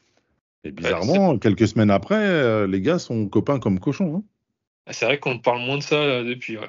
Et 0.63 0.71
bizarrement, 0.71 1.37
quelques 1.37 1.67
semaines 1.67 1.91
après, 1.91 2.67
les 2.67 2.81
gars 2.81 2.99
sont 2.99 3.27
copains 3.27 3.59
comme 3.59 3.79
cochons. 3.79 4.17
hein. 4.17 4.23
Ah, 4.85 4.93
C'est 4.93 5.05
vrai 5.05 5.19
qu'on 5.19 5.39
parle 5.39 5.59
moins 5.61 5.77
de 5.77 5.83
ça 5.83 6.23
depuis. 6.23 6.57
Ouais. 6.57 6.67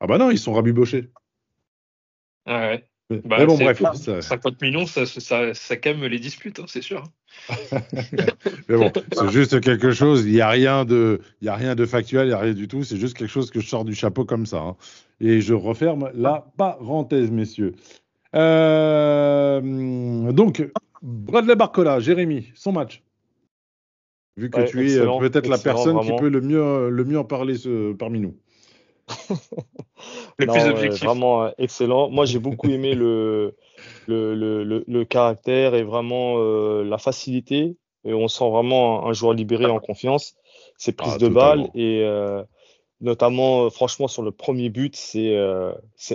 Ah 0.00 0.06
bah 0.06 0.18
non, 0.18 0.30
ils 0.30 0.38
sont 0.38 0.52
rabibochés. 0.52 1.10
Ah 2.46 2.68
ouais. 2.68 2.88
Mais, 3.12 3.20
Bah, 3.24 3.36
mais 3.40 3.46
bon, 3.46 3.56
c'est- 3.56 3.64
bref. 3.64 3.82
ça- 3.94 4.22
50 4.22 4.60
millions, 4.62 4.86
ça, 4.86 5.04
ça, 5.06 5.54
ça 5.54 5.76
calme 5.76 6.04
les 6.06 6.18
disputes, 6.18 6.58
hein, 6.60 6.64
c'est 6.66 6.82
sûr. 6.82 7.02
Mais 8.68 8.76
bon, 8.76 8.92
c'est 9.12 9.30
juste 9.30 9.60
quelque 9.60 9.90
chose. 9.92 10.24
Il 10.26 10.32
n'y 10.32 10.40
a 10.40 10.48
rien 10.50 10.84
de, 10.84 11.20
y 11.40 11.48
a 11.48 11.54
rien 11.56 11.74
de 11.74 11.86
factuel, 11.86 12.26
il 12.26 12.28
n'y 12.28 12.34
a 12.34 12.38
rien 12.38 12.52
du 12.54 12.68
tout. 12.68 12.84
C'est 12.84 12.96
juste 12.98 13.16
quelque 13.16 13.30
chose 13.30 13.50
que 13.50 13.60
je 13.60 13.66
sors 13.68 13.84
du 13.84 13.94
chapeau 13.94 14.24
comme 14.24 14.44
ça. 14.46 14.58
hein. 14.60 14.76
Et 15.20 15.40
je 15.40 15.54
referme 15.54 16.10
la 16.14 16.46
parenthèse, 16.56 17.30
messieurs. 17.30 17.74
Euh, 18.34 19.60
donc, 20.32 20.66
Bradley 21.02 21.56
Barcola, 21.56 22.00
Jérémy, 22.00 22.50
son 22.54 22.72
match. 22.72 23.02
Vu 24.36 24.48
que 24.50 24.60
Ouais, 24.60 24.66
tu 24.66 24.90
es 24.90 24.96
euh, 24.98 25.18
peut-être 25.18 25.48
la 25.48 25.58
personne 25.58 25.96
vraiment. 25.96 26.16
qui 26.16 26.22
peut 26.22 26.28
le 26.30 26.40
mieux, 26.40 26.88
le 26.90 27.04
mieux 27.04 27.18
en 27.18 27.24
parler 27.24 27.56
ce- 27.56 27.92
parmi 27.92 28.20
nous. 28.20 28.34
Le 30.42 30.46
Non, 30.46 30.52
plus 30.54 30.62
ouais, 30.62 30.70
objectif. 30.70 31.04
vraiment 31.04 31.44
euh, 31.44 31.50
excellent. 31.58 32.10
Moi, 32.10 32.24
j'ai 32.24 32.38
beaucoup 32.38 32.68
aimé 32.68 32.94
le, 32.94 33.56
le, 34.06 34.34
le, 34.34 34.84
le, 34.86 35.04
caractère 35.04 35.74
et 35.74 35.82
vraiment 35.82 36.34
euh, 36.38 36.84
la 36.84 36.98
facilité. 36.98 37.76
Et 38.04 38.14
on 38.14 38.28
sent 38.28 38.48
vraiment 38.50 39.06
un, 39.06 39.10
un 39.10 39.12
joueur 39.12 39.32
libéré 39.34 39.66
en 39.66 39.78
confiance. 39.80 40.34
Ses 40.76 40.92
prises 40.92 41.14
Ah, 41.14 41.18
de 41.18 41.28
balles 41.28 41.70
et 41.74 42.02
euh, 42.02 42.42
notamment, 43.00 43.70
franchement, 43.70 44.08
sur 44.08 44.22
le 44.22 44.32
premier 44.32 44.68
but, 44.70 44.96
c'est 44.96 45.34
euh, 45.36 45.72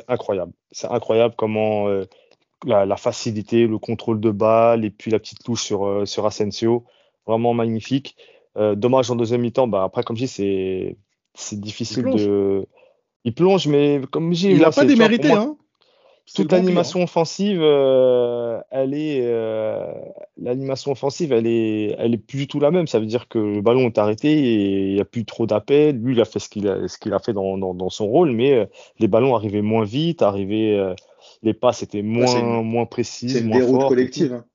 incroyable. 0.08 0.52
C'est 0.72 0.88
incroyable 0.90 1.36
comment 1.38 1.88
euh, 1.88 2.06
la, 2.66 2.86
la 2.86 2.98
facilité, 2.98 3.68
le 3.68 3.78
contrôle 3.78 4.20
de 4.20 4.32
balle 4.32 4.84
et 4.86 4.90
puis 4.90 5.12
la 5.12 5.20
petite 5.20 5.44
touche 5.44 5.64
sur, 5.64 5.86
euh, 5.86 6.06
sur 6.06 6.26
Asensio. 6.26 6.86
Vraiment 7.26 7.54
magnifique. 7.54 8.16
Dommage 8.56 9.12
en 9.12 9.16
deuxième 9.16 9.42
mi-temps. 9.42 9.68
Bah, 9.68 9.84
après, 9.84 10.02
comme 10.02 10.16
je 10.18 10.26
dis, 10.26 10.96
c'est 11.36 11.60
difficile 11.60 12.06
de. 12.06 12.66
Il 13.26 13.34
plonge, 13.34 13.68
mais 13.68 14.02
comme 14.12 14.32
dis, 14.32 14.48
Il 14.50 14.60
n'a 14.60 14.66
pas 14.72 14.82
c'est- 14.82 14.88
démérité, 14.88 15.28
moi, 15.30 15.40
hein. 15.40 15.58
C'est 16.30 16.44
toute 16.44 16.52
le 16.52 16.58
grand 16.58 16.58
l'animation 16.66 17.04
offensive, 17.04 17.60
euh, 17.62 18.60
elle 18.70 18.94
est, 18.94 19.22
euh, 19.24 19.94
l'animation 20.38 20.92
offensive, 20.92 21.32
elle 21.32 21.48
est, 21.48 21.96
elle 21.98 22.14
est 22.14 22.18
plus 22.18 22.40
du 22.40 22.48
tout 22.48 22.60
la 22.60 22.70
même. 22.70 22.86
Ça 22.86 23.00
veut 23.00 23.06
dire 23.06 23.30
que 23.30 23.40
le 23.40 23.62
ballon 23.62 23.88
est 23.88 23.98
arrêté 23.98 24.30
et 24.34 24.88
il 24.90 24.94
n'y 24.96 25.00
a 25.00 25.06
plus 25.06 25.24
trop 25.24 25.46
d'appels. 25.48 25.96
Lui, 25.98 26.16
il 26.16 26.20
a 26.22 26.26
fait 26.26 26.40
ce 26.40 26.50
qu'il 26.50 26.68
a, 26.68 26.86
ce 26.90 26.98
qu'il 26.98 27.14
a 27.14 27.20
fait 27.20 27.32
dans, 27.32 27.58
dans, 27.58 27.74
dans 27.74 27.90
son 27.90 28.08
rôle, 28.08 28.32
mais 28.32 28.52
euh, 28.54 28.66
les 29.00 29.08
ballons 29.08 29.36
arrivaient 29.38 29.62
moins 29.62 29.86
vite, 29.86 30.22
arrivaient, 30.22 30.76
euh, 30.78 30.94
les 31.44 31.54
passes 31.54 31.82
étaient 31.82 32.02
moins, 32.02 32.28
c'est 32.28 32.40
une- 32.42 32.64
moins 32.64 32.84
C'est 32.84 32.90
précises, 32.90 33.38
une 33.42 33.48
moins 33.48 33.60
déroute 33.60 33.88
collective. 33.88 34.34
hein. 34.34 34.46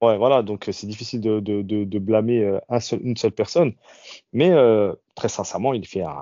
Ouais, 0.00 0.16
voilà, 0.16 0.42
donc 0.44 0.68
euh, 0.68 0.72
c'est 0.72 0.86
difficile 0.86 1.20
de, 1.20 1.40
de, 1.40 1.62
de, 1.62 1.98
blâmer 1.98 2.44
euh, 2.44 2.58
une 3.02 3.16
seule 3.16 3.32
personne. 3.32 3.72
Mais 4.32 4.50
euh, 4.50 4.94
très 5.16 5.28
sincèrement, 5.28 5.74
il 5.74 5.84
fait 5.86 6.02
un, 6.02 6.14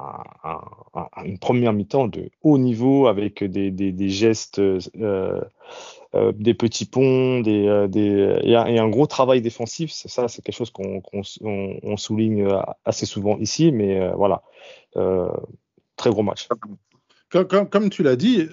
un- 0.45 0.61
un- 0.95 1.25
une 1.25 1.39
première 1.39 1.75
mi-temps 1.75 2.09
de 2.09 2.31
haut 2.43 2.57
niveau 2.57 3.07
avec 3.07 3.45
des, 3.45 3.71
des, 3.71 3.93
des 3.93 4.09
gestes, 4.09 4.61
des 4.61 6.55
petits 6.55 6.87
ponts, 6.87 7.41
des, 7.41 7.87
des, 7.91 8.39
et, 8.45 8.57
un, 8.57 8.89
gros 8.89 9.07
travail 9.07 9.43
défensif. 9.43 9.91
Ça, 9.93 10.29
c'est 10.29 10.41
quelque 10.43 10.55
chose 10.57 10.71
qu'on 10.71 11.03
on- 11.43 11.97
souligne 11.99 12.49
assez 12.87 13.05
souvent 13.05 13.37
ici, 13.39 13.73
mais 13.73 14.11
voilà, 14.15 14.43
très 15.97 16.11
gros 16.11 16.23
match. 16.23 16.49
Comme, 17.29 17.69
comme- 17.69 17.91
tu 17.91 18.03
l'as 18.03 18.17
dit, 18.17 18.47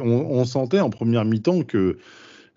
on, 0.00 0.04
on 0.04 0.44
sentait 0.44 0.80
en 0.80 0.90
première 0.90 1.24
mi-temps 1.24 1.62
que 1.62 1.98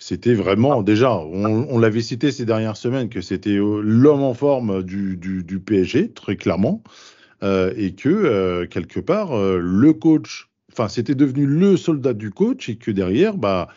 c'était 0.04 0.34
vraiment, 0.34 0.82
déjà, 0.82 1.16
on, 1.16 1.68
on 1.70 1.78
l'avait 1.78 2.02
cité 2.02 2.32
ces 2.32 2.46
dernières 2.46 2.76
semaines, 2.78 3.08
que 3.10 3.22
c'était 3.22 3.58
euh, 3.58 3.82
l'homme 3.84 4.24
en 4.24 4.34
forme 4.34 4.82
du, 4.84 5.16
du, 5.16 5.44
du 5.44 5.60
PSG, 5.60 6.12
très 6.12 6.36
clairement, 6.38 6.82
euh, 7.44 7.74
et 7.78 7.94
que 7.94 8.10
euh, 8.10 8.66
quelque 8.68 9.00
part, 9.00 9.34
euh, 9.38 9.60
le 9.62 9.94
coach, 9.94 10.50
enfin, 10.72 10.88
c'était 10.90 11.16
devenu 11.16 11.46
le 11.46 11.78
soldat 11.78 12.14
du 12.14 12.32
coach, 12.32 12.70
et 12.70 12.78
que 12.78 12.92
derrière, 12.92 13.38
bah, 13.38 13.68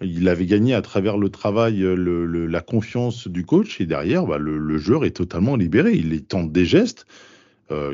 il 0.00 0.28
avait 0.28 0.46
gagné 0.46 0.74
à 0.74 0.82
travers 0.82 1.16
le 1.18 1.28
travail, 1.30 1.78
le- 1.80 2.26
le- 2.26 2.46
la 2.46 2.60
confiance 2.60 3.28
du 3.28 3.44
coach, 3.44 3.80
et 3.80 3.86
derrière, 3.86 4.26
bah, 4.26 4.38
le, 4.38 4.58
le 4.58 4.78
joueur 4.78 5.04
est 5.04 5.12
totalement 5.12 5.56
libéré. 5.56 5.94
Il 5.94 6.24
tente 6.24 6.52
des 6.52 6.64
gestes. 6.66 7.06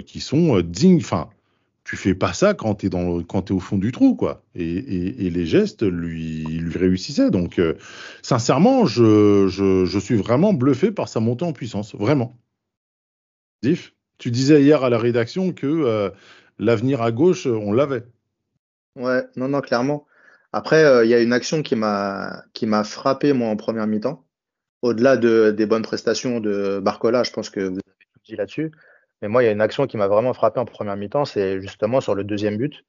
qui 0.07 0.21
sont 0.21 0.61
dignes. 0.61 0.99
Enfin, 0.99 1.29
tu 1.85 1.97
fais 1.97 2.15
pas 2.15 2.33
ça 2.33 2.55
quand 2.55 2.77
tu 2.77 2.87
es, 2.87 2.91
t'es 2.91 3.53
au 3.53 3.61
fond 3.61 3.77
du 3.77 3.93
trou, 3.93 4.17
quoi. 4.17 4.43
Et, 4.55 5.31
les 5.31 5.47
gestes 5.47 5.83
lui, 5.83 6.45
lui 6.45 6.79
réussissaient. 6.79 7.31
Donc, 7.31 7.59
euh, 7.59 7.75
sincèrement, 8.23 8.87
je, 8.87 9.99
suis 10.01 10.17
vraiment 10.17 10.55
bluffé 10.55 10.91
par 10.91 11.09
sa 11.09 11.21
montée 11.21 11.45
en 11.45 11.53
puissance. 11.53 11.95
Vraiment. 11.95 12.39
Diff, 13.63 13.95
tu 14.19 14.31
disais 14.31 14.63
hier 14.63 14.83
à 14.83 14.89
la 14.89 14.99
rédaction 14.99 15.53
que 15.53 15.67
euh, 15.67 16.11
l'avenir 16.59 17.03
à 17.03 17.13
gauche, 17.13 17.47
on 17.47 17.73
l'avait. 17.73 18.05
Ouais, 18.97 19.23
non, 19.37 19.49
non, 19.49 19.61
clairement. 19.61 20.07
Après, 20.53 20.85
euh, 20.85 21.05
il 21.05 21.11
y 21.11 21.15
a 21.15 21.21
une 21.21 21.33
action 21.35 21.63
qui 21.63 21.77
m'a 21.77 22.45
frappé, 22.85 23.35
moi, 23.35 23.49
en 23.49 23.57
première 23.57 23.87
mi-temps. 23.87 24.25
Au-delà 24.81 25.17
de, 25.19 25.51
des 25.51 25.67
bonnes 25.67 25.83
prestations 25.83 26.41
de 26.41 26.79
Barcola, 26.83 27.25
je 27.25 27.31
pense 27.31 27.51
que 27.51 27.61
vous 27.61 27.67
avez 27.67 28.07
tout 28.13 28.21
dit 28.25 28.37
là-dessus. 28.37 28.73
Mais 29.25 29.29
moi, 29.29 29.43
il 29.43 29.47
y 29.47 29.49
a 29.49 29.53
une 29.53 29.63
action 29.63 29.87
qui 29.87 29.97
m'a 29.97 30.07
vraiment 30.07 30.35
frappé 30.35 30.61
en 30.61 30.67
première 30.67 30.97
mi-temps, 30.97 31.25
c'est 31.25 31.59
justement 31.63 32.03
sur 32.03 32.15
le 32.15 32.25
deuxième 32.25 32.59
but. 32.59 32.85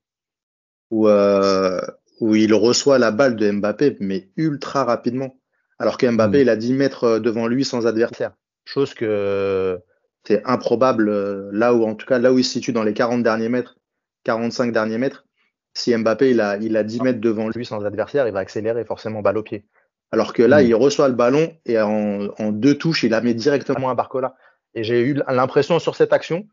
où, 0.91 1.07
euh, 1.07 1.79
où 2.19 2.35
il 2.35 2.53
reçoit 2.53 2.99
la 2.99 3.11
balle 3.11 3.37
de 3.37 3.49
Mbappé, 3.49 3.95
mais 4.01 4.27
ultra 4.35 4.83
rapidement. 4.83 5.39
Alors 5.79 5.97
que 5.97 6.05
Mbappé, 6.05 6.39
Mm. 6.39 6.41
il 6.41 6.49
a 6.49 6.55
10 6.57 6.73
mètres 6.73 7.19
devant 7.19 7.47
lui 7.47 7.63
sans 7.63 7.87
adversaire. 7.87 8.33
Chose 8.65 8.93
que 8.93 9.79
C'est 10.27 10.43
improbable, 10.45 11.07
euh, 11.07 11.49
là 11.53 11.73
où, 11.73 11.85
en 11.85 11.95
tout 11.95 12.05
cas, 12.05 12.19
là 12.19 12.33
où 12.33 12.37
il 12.39 12.43
se 12.43 12.51
situe 12.51 12.73
dans 12.73 12.83
les 12.83 12.93
40 12.93 13.23
derniers 13.23 13.47
mètres, 13.49 13.77
45 14.25 14.71
derniers 14.73 14.97
mètres, 14.97 15.25
si 15.73 15.95
Mbappé, 15.95 16.31
il 16.31 16.41
a, 16.41 16.57
il 16.57 16.75
a 16.77 16.83
10 16.83 17.01
mètres 17.01 17.21
devant 17.21 17.47
lui. 17.49 17.65
sans 17.65 17.85
adversaire, 17.85 18.27
il 18.27 18.33
va 18.33 18.39
accélérer 18.39 18.83
forcément 18.85 19.21
balle 19.21 19.37
au 19.37 19.43
pied. 19.43 19.65
Alors 20.11 20.33
que 20.33 20.43
là, 20.43 20.61
Mm. 20.61 20.65
il 20.67 20.75
reçoit 20.75 21.07
le 21.07 21.15
ballon 21.15 21.51
et 21.65 21.79
en, 21.79 22.27
en 22.37 22.51
deux 22.51 22.75
touches, 22.77 23.03
il 23.03 23.11
la 23.11 23.21
met 23.21 23.33
directement. 23.33 23.89
Un 23.89 23.95
Barcola. 23.95 24.35
Et 24.75 24.83
j'ai 24.83 25.01
eu 25.01 25.13
l'impression 25.27 25.79
sur 25.79 25.95
cette 25.95 26.13
action, 26.13 26.47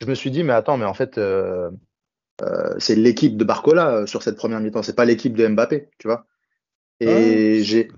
je 0.00 0.06
me 0.06 0.14
suis 0.14 0.30
dit, 0.30 0.42
mais 0.42 0.52
attends, 0.54 0.76
mais 0.78 0.86
en 0.86 0.94
fait, 0.94 1.18
euh, 1.18 1.70
Euh, 2.40 2.76
c'est 2.78 2.94
l'équipe 2.94 3.36
de 3.36 3.42
Barcola 3.42 3.90
euh, 3.96 4.06
sur 4.06 4.22
cette 4.22 4.36
première 4.36 4.60
mi-temps, 4.60 4.84
c'est 4.84 4.94
pas 4.94 5.04
l'équipe 5.04 5.34
de 5.36 5.48
Mbappé, 5.48 5.88
tu 5.98 6.06
vois. 6.06 6.24
Et 7.00 7.58
Ah. 7.58 7.64
j'ai, 7.64 7.90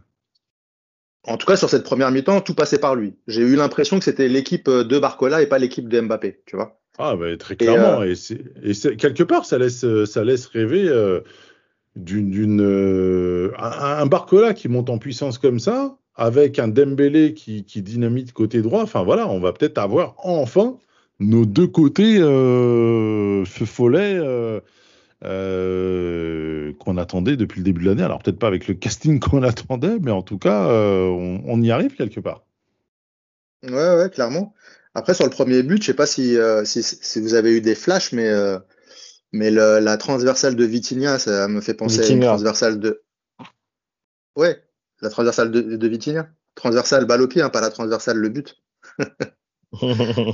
en 1.24 1.37
tout 1.37 1.46
cas, 1.46 1.56
sur 1.56 1.68
cette 1.68 1.85
première 1.85 2.11
mi-temps, 2.11 2.40
tout 2.40 2.54
passait 2.54 2.78
par 2.78 2.94
lui. 2.94 3.18
J'ai 3.26 3.42
eu 3.42 3.54
l'impression 3.54 3.98
que 3.98 4.04
c'était 4.06 4.28
l'équipe 4.28 4.70
de 4.70 4.98
Barcola 4.98 5.42
et 5.42 5.46
pas 5.46 5.59
l'équipe 5.59 5.90
de 5.90 6.00
Mbappé, 6.00 6.40
tu 6.46 6.56
vois. 6.56 6.80
Ah, 6.96 7.16
bah, 7.16 7.37
très 7.37 7.54
clairement. 7.56 8.00
euh, 8.00 8.14
Et, 8.62 8.96
quelque 8.96 9.24
part, 9.24 9.44
ça 9.44 9.59
laisse, 9.59 9.85
ça 10.06 10.24
laisse 10.24 10.46
rêver 10.46 10.88
d'une, 11.96 12.30
d'une, 12.30 13.52
un, 13.59 14.00
un 14.00 14.06
Barcola 14.06 14.54
qui 14.54 14.68
monte 14.68 14.88
en 14.88 14.96
puissance 14.96 15.37
comme 15.37 15.61
ça, 15.61 15.98
avec 16.20 16.59
un 16.59 16.68
Dembélé 16.68 17.33
qui, 17.35 17.64
qui 17.64 17.80
dynamite 17.83 18.33
côté 18.33 18.61
droit. 18.61 18.83
Enfin 18.83 19.02
voilà, 19.02 19.26
on 19.26 19.40
va 19.40 19.52
peut-être 19.54 19.78
avoir 19.78 20.14
enfin 20.18 20.78
nos 21.18 21.46
deux 21.46 21.66
côtés 21.66 22.18
euh, 22.18 23.44
feu 23.46 23.64
follet 23.64 24.16
euh, 24.18 24.61
euh, 25.24 26.72
qu'on 26.78 26.98
attendait 26.98 27.37
depuis 27.37 27.61
le 27.61 27.64
début 27.64 27.83
de 27.83 27.87
l'année. 27.88 28.02
Alors 28.02 28.22
peut-être 28.22 28.38
pas 28.38 28.48
avec 28.48 28.68
le 28.68 28.74
casting 28.74 29.18
qu'on 29.20 29.42
attendait, 29.42 29.98
mais 29.98 30.11
en 30.11 30.22
tout 30.22 30.38
cas, 30.38 30.68
euh, 30.68 31.06
on, 31.06 31.40
on 31.46 31.62
y 31.62 31.70
arrive 31.70 31.94
quelque 31.96 32.20
part. 32.20 32.44
Ouais, 33.62 33.72
ouais, 33.72 34.11
clairement. 34.11 34.54
Après, 34.94 35.14
sur 35.14 35.24
le 35.24 35.30
premier 35.30 35.62
but, 35.62 35.80
je 35.80 35.87
sais 35.87 35.94
pas 35.94 36.06
si, 36.06 36.37
si, 36.64 36.83
si 36.83 37.20
vous 37.20 37.35
avez 37.35 37.56
eu 37.56 37.61
des 37.61 37.74
flashs, 37.74 38.12
mais, 38.12 38.28
mais 39.33 39.50
le- 39.50 39.78
la 39.78 39.96
transversale 39.96 40.56
de 40.56 40.64
Vitinha, 40.64 41.18
ça 41.18 41.46
me 41.48 41.61
fait 41.61 41.74
penser 41.74 42.00
à 42.00 42.06
une 42.09 42.20
transversale 42.20 42.80
de. 42.80 43.02
Ouais, 44.37 44.62
la 45.01 45.11
transversale 45.11 45.51
de, 45.51 45.61
de 45.61 45.89
Vitinha. 45.89 46.29
Transversale 46.55 47.05
balle 47.05 47.23
au 47.23 47.29
pied, 47.29 47.43
hein, 47.43 47.49
pas 47.49 47.61
la 47.61 47.71
transversale 47.71 48.17
le 48.19 48.29
but. 48.29 48.57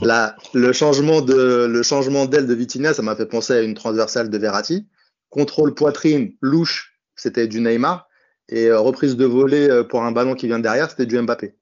La, 0.02 0.34
le 0.54 0.72
changement 0.72 1.20
de 1.20 1.66
le 1.66 1.82
changement 1.82 2.24
d'aile 2.24 2.46
de 2.46 2.54
Vitinha, 2.54 2.94
ça 2.94 3.02
m'a 3.02 3.14
fait 3.14 3.26
penser 3.26 3.52
à 3.52 3.60
une 3.60 3.74
transversale 3.74 4.30
de 4.30 4.38
Verratti. 4.38 4.88
Contrôle 5.28 5.74
poitrine, 5.74 6.32
louche, 6.40 6.98
c'était 7.16 7.46
du 7.46 7.60
Neymar. 7.60 8.08
Et 8.48 8.68
euh, 8.68 8.80
reprise 8.80 9.16
de 9.16 9.26
volée 9.26 9.68
euh, 9.68 9.84
pour 9.84 10.02
un 10.04 10.12
ballon 10.12 10.34
qui 10.36 10.46
vient 10.46 10.58
derrière, 10.58 10.88
c'était 10.88 11.04
du 11.04 11.20
Mbappé. 11.20 11.54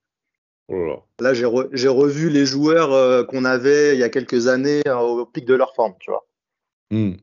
Oh 0.69 1.03
là 1.21 1.35
j'ai 1.35 1.45
re- 1.47 1.69
j'ai 1.73 1.89
revu 1.89 2.31
les 2.31 2.47
joueurs 2.47 2.93
euh, 2.93 3.25
qu'on 3.25 3.45
avait 3.45 3.95
il 3.95 3.99
y 3.99 4.05
a 4.05 4.09
quelques 4.09 4.47
années 4.47 4.83
au 4.89 5.27
pic 5.27 5.45
de 5.45 5.55
leur 5.55 5.75
forme, 5.75 5.95
tu 5.99 6.11
vois. 6.11 6.27
Hmm. 6.91 7.15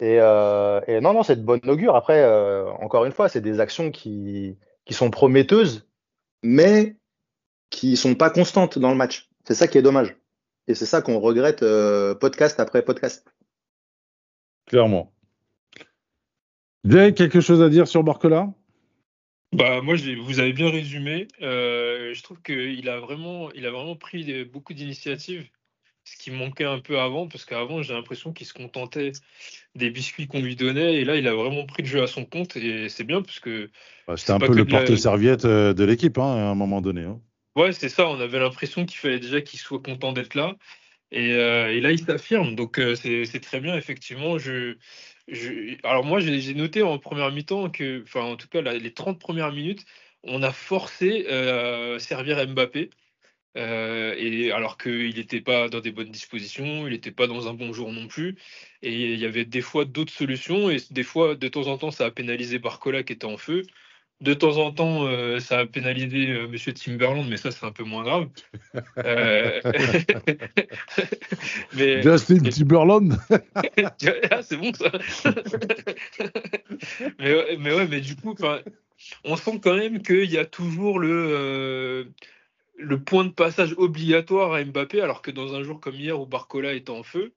Et, 0.00 0.18
euh, 0.20 0.80
et 0.86 1.00
non, 1.00 1.12
non, 1.12 1.22
c'est 1.22 1.36
de 1.36 1.44
bonne 1.44 1.60
augure. 1.68 1.96
Après, 1.96 2.22
euh, 2.22 2.70
encore 2.80 3.04
une 3.04 3.12
fois, 3.12 3.28
c'est 3.28 3.40
des 3.40 3.60
actions 3.60 3.90
qui, 3.90 4.56
qui 4.84 4.94
sont 4.94 5.10
prometteuses. 5.10 5.88
Mais 6.44 6.96
qui 7.70 7.96
sont 7.96 8.14
pas 8.14 8.30
constantes 8.30 8.78
dans 8.78 8.90
le 8.90 8.96
match. 8.96 9.28
C'est 9.44 9.54
ça 9.54 9.68
qui 9.68 9.78
est 9.78 9.82
dommage. 9.82 10.16
Et 10.66 10.74
c'est 10.74 10.86
ça 10.86 11.02
qu'on 11.02 11.18
regrette 11.18 11.62
euh, 11.62 12.14
podcast 12.14 12.60
après 12.60 12.82
podcast. 12.82 13.26
Clairement. 14.66 15.12
Jay, 16.84 17.14
quelque 17.14 17.40
chose 17.40 17.62
à 17.62 17.68
dire 17.68 17.88
sur 17.88 18.02
Barcola? 18.04 18.52
Bah 19.52 19.80
moi, 19.80 19.96
vous 19.96 20.40
avez 20.40 20.52
bien 20.52 20.70
résumé. 20.70 21.26
Euh, 21.40 22.12
je 22.12 22.22
trouve 22.22 22.40
qu'il 22.42 22.88
a 22.88 23.00
vraiment, 23.00 23.50
il 23.52 23.66
a 23.66 23.70
vraiment 23.70 23.96
pris 23.96 24.44
beaucoup 24.44 24.74
d'initiatives, 24.74 25.48
ce 26.12 26.16
qui 26.16 26.30
manquait 26.30 26.64
un 26.64 26.80
peu 26.80 26.98
avant, 26.98 27.28
parce 27.28 27.44
qu'avant, 27.44 27.82
j'ai 27.82 27.94
l'impression 27.94 28.32
qu'il 28.32 28.46
se 28.46 28.54
contentait 28.54 29.12
des 29.74 29.90
biscuits 29.90 30.26
qu'on 30.26 30.40
lui 30.40 30.56
donnait, 30.56 30.96
et 30.96 31.04
là, 31.04 31.16
il 31.16 31.28
a 31.28 31.34
vraiment 31.34 31.66
pris 31.66 31.82
le 31.82 31.88
jeu 31.88 32.02
à 32.02 32.06
son 32.06 32.24
compte, 32.24 32.56
et 32.56 32.88
c'est 32.88 33.04
bien, 33.04 33.22
parce 33.22 33.40
que 33.40 33.70
Bah, 34.06 34.16
C'était 34.16 34.32
un 34.32 34.38
peu 34.40 34.54
le 34.54 34.64
la- 34.64 34.64
porte-serviette 34.64 35.44
euh, 35.44 35.74
de 35.74 35.84
l'équipe 35.84 36.18
hein, 36.18 36.36
à 36.36 36.50
un 36.50 36.54
moment 36.54 36.80
donné. 36.80 37.04
hein. 37.04 37.20
ouais, 37.56 37.72
c'est 37.72 37.88
ça. 37.88 38.08
On 38.08 38.20
avait 38.20 38.38
l'impression 38.38 38.86
qu'il 38.86 38.98
fallait 38.98 39.18
déjà 39.20 39.40
qu'il 39.40 39.58
soit 39.58 39.80
content 39.82 40.12
d'être 40.12 40.34
là, 40.34 40.56
et, 41.12 41.32
euh, 41.34 41.72
et 41.74 41.80
là, 41.80 41.92
il 41.92 42.00
s'affirme. 42.00 42.54
Donc 42.56 42.78
euh, 42.80 42.94
c'est 42.96 43.40
très 43.40 43.60
bien, 43.60 43.76
effectivement. 43.76 44.38
Je, 44.38 44.76
je, 45.28 45.76
alors 45.84 46.04
moi, 46.04 46.20
j'ai 46.20 46.54
noté 46.54 46.82
en 46.82 46.98
première 46.98 47.32
mi-temps 47.32 47.70
que, 47.70 48.02
enfin, 48.04 48.22
en 48.22 48.36
tout 48.36 48.48
cas, 48.48 48.62
les 48.62 48.94
30 48.94 49.20
premières 49.20 49.52
minutes, 49.52 49.84
on 50.24 50.42
a 50.42 50.52
forcé 50.52 51.26
euh, 51.30 51.96
à 51.96 51.98
servir 52.00 52.46
Mbappé. 52.48 52.90
Euh, 53.56 54.14
et 54.16 54.52
alors 54.52 54.78
qu'il 54.78 55.16
n'était 55.16 55.40
pas 55.40 55.68
dans 55.68 55.80
des 55.80 55.90
bonnes 55.90 56.10
dispositions, 56.10 56.86
il 56.86 56.92
n'était 56.92 57.10
pas 57.10 57.26
dans 57.26 57.48
un 57.48 57.54
bon 57.54 57.72
jour 57.72 57.92
non 57.92 58.06
plus, 58.06 58.36
et 58.82 59.14
il 59.14 59.18
y 59.18 59.24
avait 59.24 59.44
des 59.44 59.62
fois 59.62 59.84
d'autres 59.84 60.12
solutions, 60.12 60.70
et 60.70 60.76
des 60.90 61.02
fois, 61.02 61.34
de 61.34 61.48
temps 61.48 61.66
en 61.66 61.78
temps, 61.78 61.90
ça 61.90 62.06
a 62.06 62.10
pénalisé 62.10 62.58
Barcola 62.58 63.02
qui 63.02 63.14
était 63.14 63.24
en 63.24 63.36
feu, 63.36 63.62
de 64.20 64.34
temps 64.34 64.56
en 64.56 64.72
temps, 64.72 65.06
euh, 65.06 65.38
ça 65.38 65.60
a 65.60 65.66
pénalisé 65.66 66.30
euh, 66.30 66.48
Monsieur 66.48 66.72
Timberland, 66.72 67.24
mais 67.28 67.36
ça, 67.36 67.52
c'est 67.52 67.64
un 67.64 67.70
peu 67.70 67.84
moins 67.84 68.02
grave. 68.02 68.26
Euh, 68.98 69.60
mais 71.74 72.02
Justin 72.02 72.40
Timberland 72.40 73.16
ah, 74.30 74.42
c'est 74.42 74.56
bon 74.56 74.72
ça. 74.74 74.90
mais, 77.20 77.32
ouais, 77.32 77.56
mais 77.60 77.72
ouais, 77.72 77.86
mais 77.86 78.00
du 78.00 78.16
coup, 78.16 78.34
on 79.22 79.36
sent 79.36 79.60
quand 79.62 79.76
même 79.76 80.02
qu'il 80.02 80.30
y 80.30 80.38
a 80.38 80.44
toujours 80.44 80.98
le, 80.98 81.28
euh, 81.30 82.04
le 82.78 83.02
point 83.02 83.24
de 83.24 83.32
passage 83.32 83.74
obligatoire 83.76 84.52
à 84.54 84.64
Mbappé, 84.64 85.00
alors 85.00 85.20
que 85.20 85.30
dans 85.30 85.54
un 85.54 85.62
jour 85.62 85.80
comme 85.80 85.96
hier 85.96 86.18
où 86.18 86.26
Barcola 86.26 86.72
était 86.72 86.90
en 86.90 87.02
feu, 87.02 87.34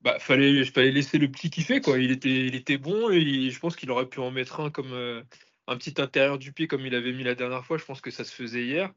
bah 0.00 0.18
fallait, 0.18 0.64
fallait 0.64 0.90
laisser 0.92 1.18
le 1.18 1.30
petit 1.30 1.50
kiffer 1.50 1.80
quoi. 1.80 1.98
Il 1.98 2.10
était, 2.10 2.46
il 2.46 2.54
était 2.54 2.78
bon 2.78 3.10
et 3.10 3.50
je 3.50 3.58
pense 3.60 3.76
qu'il 3.76 3.90
aurait 3.90 4.08
pu 4.08 4.20
en 4.20 4.30
mettre 4.30 4.60
un 4.60 4.70
comme 4.70 4.92
euh, 4.92 5.22
un 5.66 5.76
petit 5.76 6.00
intérieur 6.00 6.38
du 6.38 6.52
pied 6.52 6.66
comme 6.66 6.86
il 6.86 6.94
avait 6.94 7.12
mis 7.12 7.24
la 7.24 7.34
dernière 7.34 7.64
fois. 7.64 7.78
Je 7.78 7.84
pense 7.84 8.00
que 8.00 8.10
ça 8.10 8.24
se 8.24 8.34
faisait 8.34 8.64
hier. 8.64 8.92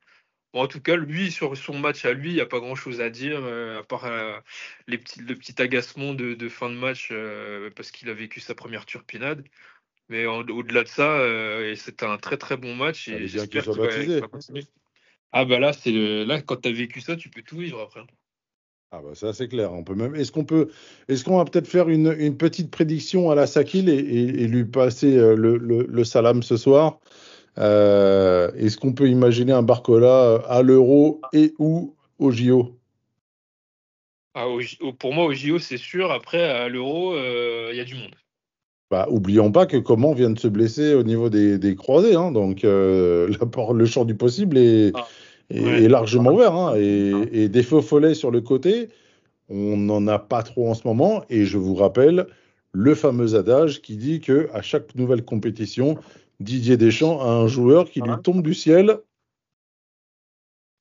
Bon, 0.53 0.61
en 0.61 0.67
tout 0.67 0.81
cas, 0.81 0.95
lui, 0.95 1.31
sur 1.31 1.55
son 1.57 1.79
match 1.79 2.05
à 2.05 2.13
lui, 2.13 2.29
il 2.31 2.35
n'y 2.35 2.41
a 2.41 2.45
pas 2.45 2.59
grand-chose 2.59 3.01
à 3.01 3.09
dire, 3.09 3.39
euh, 3.43 3.79
à 3.79 3.83
part 3.83 4.05
euh, 4.05 4.37
les 4.87 4.97
petits, 4.97 5.21
le 5.21 5.35
petit 5.35 5.61
agacement 5.61 6.13
de, 6.13 6.33
de 6.33 6.49
fin 6.49 6.69
de 6.69 6.75
match 6.75 7.11
parce 7.75 7.91
qu'il 7.91 8.09
a 8.09 8.13
vécu 8.13 8.39
sa 8.39 8.55
première 8.55 8.85
turpinade. 8.85 9.43
Mais 10.09 10.25
au-delà 10.25 10.83
de 10.83 10.89
ça, 10.89 11.25
c'était 11.75 12.05
un 12.05 12.17
très 12.17 12.37
très 12.37 12.57
bon 12.57 12.75
match. 12.75 13.07
Et 13.07 13.17
bien 13.17 13.27
j'espère 13.27 13.63
qu'il 13.63 13.81
va 14.19 14.27
continuer. 14.27 14.65
Ah 15.33 15.43
bah 15.45 15.59
là, 15.59 15.73
c'est 15.73 15.91
le- 15.91 16.23
là 16.23 16.41
quand 16.41 16.61
tu 16.61 16.69
as 16.69 16.71
vécu 16.71 17.01
ça, 17.01 17.17
tu 17.17 17.29
peux 17.29 17.41
tout 17.41 17.57
vivre 17.57 17.81
après. 17.81 18.01
Ah 18.93 19.01
bah 19.01 19.15
ça 19.15 19.31
c'est 19.33 19.47
clair. 19.47 19.71
On 19.73 19.83
peut 19.83 19.95
même. 19.95 20.15
Est-ce 20.15 20.31
qu'on 20.33 20.43
peut, 20.43 20.69
est-ce 21.07 21.23
qu'on 21.23 21.37
va 21.37 21.45
peut-être 21.45 21.67
faire 21.67 21.87
une, 21.89 22.13
une 22.19 22.37
petite 22.37 22.69
prédiction 22.71 23.31
à 23.31 23.35
la 23.35 23.47
Sakil 23.47 23.87
et, 23.89 23.93
et- 23.95 24.43
et 24.43 24.47
lui 24.47 24.65
passer 24.65 25.17
euh, 25.17 25.35
le, 25.35 25.57
le- 25.57 25.85
le 25.89 26.03
salam 26.03 26.43
ce 26.43 26.57
soir? 26.57 26.99
Euh, 27.59 28.51
Est-ce 28.55 28.77
qu'on 28.77 28.93
peut 28.93 29.09
imaginer 29.09 29.53
un 29.53 29.63
Barcola 29.63 30.43
à 30.47 30.61
l'Euro 30.63 31.21
et 31.33 31.53
ou 31.59 31.95
au 32.19 32.31
JO 32.31 32.79
Ah, 34.33 34.47
au 34.47 34.93
pour 34.93 35.13
moi, 35.13 35.25
au 35.25 35.33
JO, 35.33 35.59
c'est 35.59 35.77
sûr. 35.77 36.11
Après, 36.11 36.43
à 36.43 36.67
l'Euro, 36.69 37.13
euh, 37.13 37.69
il 37.71 37.77
y 37.77 37.79
a 37.81 37.83
du 37.85 37.95
monde. 37.95 38.15
Bah, 38.91 39.07
oublions 39.09 39.53
pas 39.53 39.65
que 39.65 39.77
Coman 39.77 40.13
vient 40.13 40.29
de 40.31 40.37
se 40.37 40.49
blesser 40.49 40.93
au 40.95 41.03
niveau 41.03 41.29
des, 41.29 41.57
des 41.57 41.75
croisés, 41.77 42.15
hein, 42.15 42.33
donc 42.33 42.65
euh, 42.65 43.29
la 43.57 43.73
le 43.73 43.85
champ 43.85 44.03
du 44.03 44.15
possible 44.15 44.57
est, 44.57 44.91
Ah, 44.93 45.07
est- 45.49 45.61
ouais. 45.63 45.83
est 45.83 45.87
largement 45.87 46.33
ouvert. 46.33 46.53
hein, 46.53 46.73
et, 46.75 47.43
et 47.43 47.47
des 47.49 47.63
faux 47.63 47.81
follets 47.81 48.15
sur 48.15 48.31
le 48.31 48.41
côté, 48.41 48.89
on 49.47 49.77
n'en 49.77 50.05
a 50.07 50.19
pas 50.19 50.43
trop 50.43 50.69
en 50.69 50.73
ce 50.73 50.85
moment. 50.85 51.23
Et 51.29 51.45
je 51.45 51.57
vous 51.57 51.73
rappelle 51.73 52.27
le 52.73 52.93
fameux 52.93 53.35
adage 53.35 53.81
qui 53.81 53.95
dit 53.95 54.19
que 54.19 54.49
à 54.53 54.61
chaque 54.61 54.93
nouvelle 54.95 55.23
compétition, 55.23 55.97
Didier 56.41 56.75
Deschamps 56.75 57.21
a 57.21 57.29
un 57.29 57.47
joueur 57.47 57.89
qui 57.89 58.01
lui 58.01 58.21
tombe 58.21 58.41
du 58.43 58.53
ciel 58.53 58.99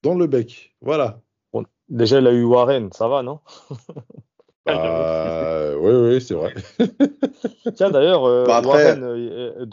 dans 0.02 0.14
le 0.14 0.26
bec. 0.26 0.74
Voilà. 0.80 1.20
Bon, 1.52 1.64
déjà, 1.88 2.18
il 2.18 2.26
a 2.26 2.32
eu 2.32 2.42
Warren, 2.42 2.90
ça 2.92 3.06
va, 3.06 3.22
non? 3.22 3.38
Bah, 4.66 5.72
oui, 5.78 5.92
oui, 5.94 6.20
c'est 6.20 6.34
vrai. 6.34 6.54
Tiens, 7.74 7.90
d'ailleurs, 7.90 8.24
euh, 8.24 8.44
Bah, 8.46 8.58
après- 8.58 8.68
Warren, 8.68 9.02
euh, 9.04 9.58
euh, 9.58 9.66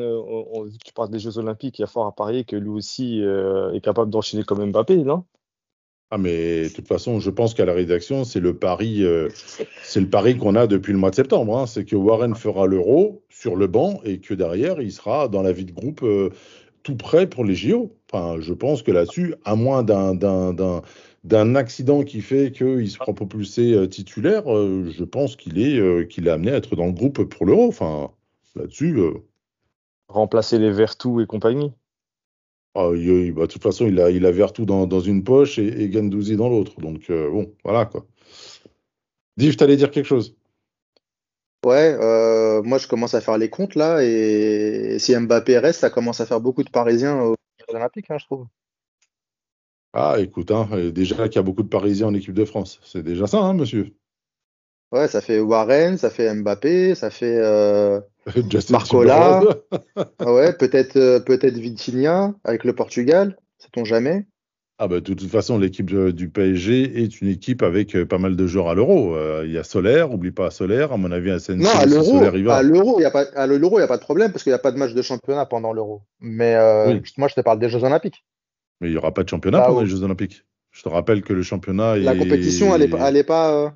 euh, 0.00 0.22
on- 0.26 0.46
on- 0.52 0.68
tu 0.68 0.92
parles 0.94 1.10
des 1.10 1.18
Jeux 1.18 1.38
Olympiques, 1.38 1.78
il 1.78 1.82
y 1.82 1.84
a 1.84 1.88
fort 1.88 2.06
à 2.06 2.12
parier 2.14 2.44
que 2.44 2.56
lui 2.56 2.68
aussi 2.70 3.20
euh, 3.22 3.72
est 3.72 3.80
capable 3.80 4.10
d'enchaîner 4.10 4.44
comme 4.44 4.64
Mbappé, 4.64 4.96
non? 4.98 5.24
Ah, 6.10 6.18
mais 6.18 6.64
de 6.64 6.68
toute 6.68 6.86
façon, 6.88 7.20
je 7.20 7.30
pense 7.30 7.54
qu'à 7.54 7.64
la 7.64 7.72
rédaction, 7.72 8.24
c'est 8.24 8.38
le 8.40 8.54
pari, 8.54 9.02
euh, 9.02 9.30
c'est 9.82 10.00
le 10.00 10.08
pari 10.10 10.36
qu'on 10.36 10.54
a 10.56 10.66
depuis 10.66 10.92
le 10.92 10.98
mois 10.98 11.08
de 11.10 11.14
septembre. 11.14 11.56
hein. 11.56 11.66
C'est 11.66 11.86
que 11.86 11.96
Warren 11.96 12.34
fera 12.34 12.66
l'euro 12.66 13.22
sur 13.30 13.56
le 13.56 13.66
banc 13.66 13.98
et 14.04 14.20
que 14.20 14.34
derrière, 14.34 14.80
il 14.82 14.92
sera 14.92 15.28
dans 15.28 15.42
la 15.42 15.52
vie 15.52 15.64
de 15.64 15.72
groupe 15.72 16.02
euh, 16.02 16.28
tout 16.82 16.96
prêt 16.96 17.26
pour 17.26 17.44
les 17.44 17.54
JO. 17.54 17.96
Enfin, 18.12 18.40
je 18.40 18.52
pense 18.52 18.82
que 18.82 18.90
là-dessus, 18.90 19.34
à 19.44 19.56
moins 19.56 19.82
d'un 19.82 20.14
d'un- 20.14 20.52
d'un- 20.52 20.82
d'un 21.24 21.54
accident 21.54 22.02
qui 22.04 22.20
fait 22.20 22.52
qu'il 22.52 22.90
se 22.90 22.96
fera 22.98 23.14
propulser 23.14 23.72
euh, 23.74 23.86
titulaire, 23.86 24.52
euh, 24.54 24.90
je 24.90 25.04
pense 25.04 25.36
qu'il 25.36 25.58
est, 25.58 25.78
euh, 25.78 26.04
qu'il 26.04 26.26
est 26.26 26.30
amené 26.30 26.52
à 26.52 26.56
être 26.56 26.76
dans 26.76 26.86
le 26.86 26.92
groupe 26.92 27.22
pour 27.24 27.46
l'euro. 27.46 27.68
Enfin, 27.68 28.10
là-dessus. 28.56 28.98
euh, 28.98 29.12
Remplacer 30.08 30.58
les 30.58 30.70
Vertou 30.70 31.20
et 31.20 31.26
compagnie. 31.26 31.72
Ah, 32.74 32.90
il- 32.94 33.02
il- 33.26 33.32
bah, 33.32 33.42
de 33.42 33.46
toute 33.52 33.62
façon, 33.62 33.86
il 33.86 33.98
a, 34.00 34.10
il 34.10 34.26
a 34.26 34.30
Vertou 34.30 34.64
dans, 34.66 34.86
dans 34.86 35.00
une 35.00 35.24
poche 35.24 35.58
et, 35.58 35.82
et 35.82 35.88
Guendouzi 35.88 36.36
dans 36.36 36.48
l'autre. 36.48 36.80
Donc, 36.80 37.08
euh, 37.10 37.30
bon, 37.30 37.54
voilà 37.64 37.86
quoi. 37.86 38.06
Div, 39.36 39.56
t'allais 39.56 39.76
dire 39.76 39.90
quelque 39.90 40.06
chose? 40.06 40.34
Ouais, 41.64 41.96
euh, 42.00 42.60
moi 42.62 42.78
je 42.78 42.88
commence 42.88 43.14
à 43.14 43.20
faire 43.20 43.38
les 43.38 43.48
comptes 43.48 43.76
là 43.76 44.02
et 44.02 44.96
si 44.98 45.14
Mbappé 45.16 45.58
reste, 45.58 45.80
ça 45.80 45.90
commence 45.90 46.20
à 46.20 46.26
faire 46.26 46.40
beaucoup 46.40 46.64
de 46.64 46.70
Parisiens 46.70 47.34
Jeux 47.72 47.78
Olympiques, 47.78 48.10
hein, 48.10 48.18
je 48.18 48.26
trouve. 48.26 48.46
Ah, 49.94 50.16
écoute, 50.18 50.50
hein, 50.50 50.68
déjà 50.92 51.28
qu'il 51.28 51.36
y 51.36 51.38
a 51.38 51.42
beaucoup 51.42 51.62
de 51.62 51.68
Parisiens 51.68 52.08
en 52.08 52.14
équipe 52.14 52.34
de 52.34 52.44
France. 52.44 52.80
C'est 52.84 53.02
déjà 53.02 53.26
ça, 53.26 53.38
hein, 53.38 53.54
monsieur 53.54 53.94
Ouais, 54.90 55.08
ça 55.08 55.22
fait 55.22 55.40
Warren, 55.40 55.96
ça 55.96 56.10
fait 56.10 56.32
Mbappé, 56.34 56.94
ça 56.94 57.08
fait 57.08 57.38
euh. 57.38 58.00
Timberlake. 58.26 59.56
ah 60.18 60.32
ouais, 60.34 60.52
peut-être 60.52 60.96
euh, 60.96 61.18
peut-être 61.20 61.56
Vitinha 61.56 62.34
avec 62.44 62.64
le 62.64 62.74
Portugal, 62.74 63.38
sait-on 63.56 63.86
jamais. 63.86 64.26
Ah, 64.78 64.88
bah, 64.88 65.00
de 65.00 65.14
toute 65.14 65.30
façon, 65.30 65.58
l'équipe 65.58 65.86
du 65.86 66.28
PSG 66.28 67.02
est 67.02 67.20
une 67.20 67.28
équipe 67.28 67.62
avec 67.62 67.94
euh, 67.94 68.04
pas 68.04 68.18
mal 68.18 68.34
de 68.34 68.46
joueurs 68.46 68.68
à 68.68 68.74
l'euro. 68.74 69.14
Euh, 69.14 69.44
Il 69.46 69.52
y 69.52 69.58
a 69.58 69.62
Solaire, 69.64 70.12
oublie 70.12 70.32
pas 70.32 70.50
Solaire. 70.50 70.92
À 70.92 70.96
mon 70.96 71.12
avis, 71.12 71.30
à 71.30 71.36
Non, 71.54 71.68
à 71.70 71.86
l'Euro, 71.86 72.20
à 72.50 72.62
l'Euro, 72.62 72.98
il 72.98 73.02
y 73.02 73.04
a 73.04 73.10
pas 73.10 73.26
à 73.36 73.46
l'Euro, 73.46 73.78
il 73.78 73.82
y 73.82 73.84
a 73.84 73.88
pas 73.88 73.98
de 73.98 74.02
problème 74.02 74.32
parce 74.32 74.42
qu'il 74.42 74.50
n'y 74.50 74.56
a 74.56 74.58
pas 74.58 74.72
de 74.72 74.78
match 74.78 74.92
de 74.92 75.02
championnat 75.02 75.46
pendant 75.46 75.72
l'Euro. 75.72 76.02
Mais 76.20 76.56
euh, 76.56 76.94
Oui. 76.94 77.02
moi 77.16 77.28
je 77.28 77.34
te 77.34 77.40
parle 77.42 77.58
des 77.60 77.68
Jeux 77.68 77.84
Olympiques. 77.84 78.24
Mais 78.80 78.88
il 78.88 78.92
n'y 78.92 78.96
aura 78.96 79.14
pas 79.14 79.22
de 79.22 79.28
championnat 79.28 79.58
Bah, 79.58 79.66
pendant 79.68 79.78
oui. 79.80 79.84
les 79.84 79.90
Jeux 79.90 80.02
Olympiques. 80.02 80.44
Je 80.72 80.82
te 80.82 80.88
rappelle 80.88 81.22
que 81.22 81.32
le 81.32 81.42
championnat 81.42 81.96
La 81.98 82.14
est... 82.14 82.18
compétition, 82.18 82.74
elle 82.74 82.82
est, 82.82 82.88
pas- 82.88 83.08
elle 83.08 83.16
est 83.16 83.24
pas. 83.24 83.52
euh, 83.54 83.70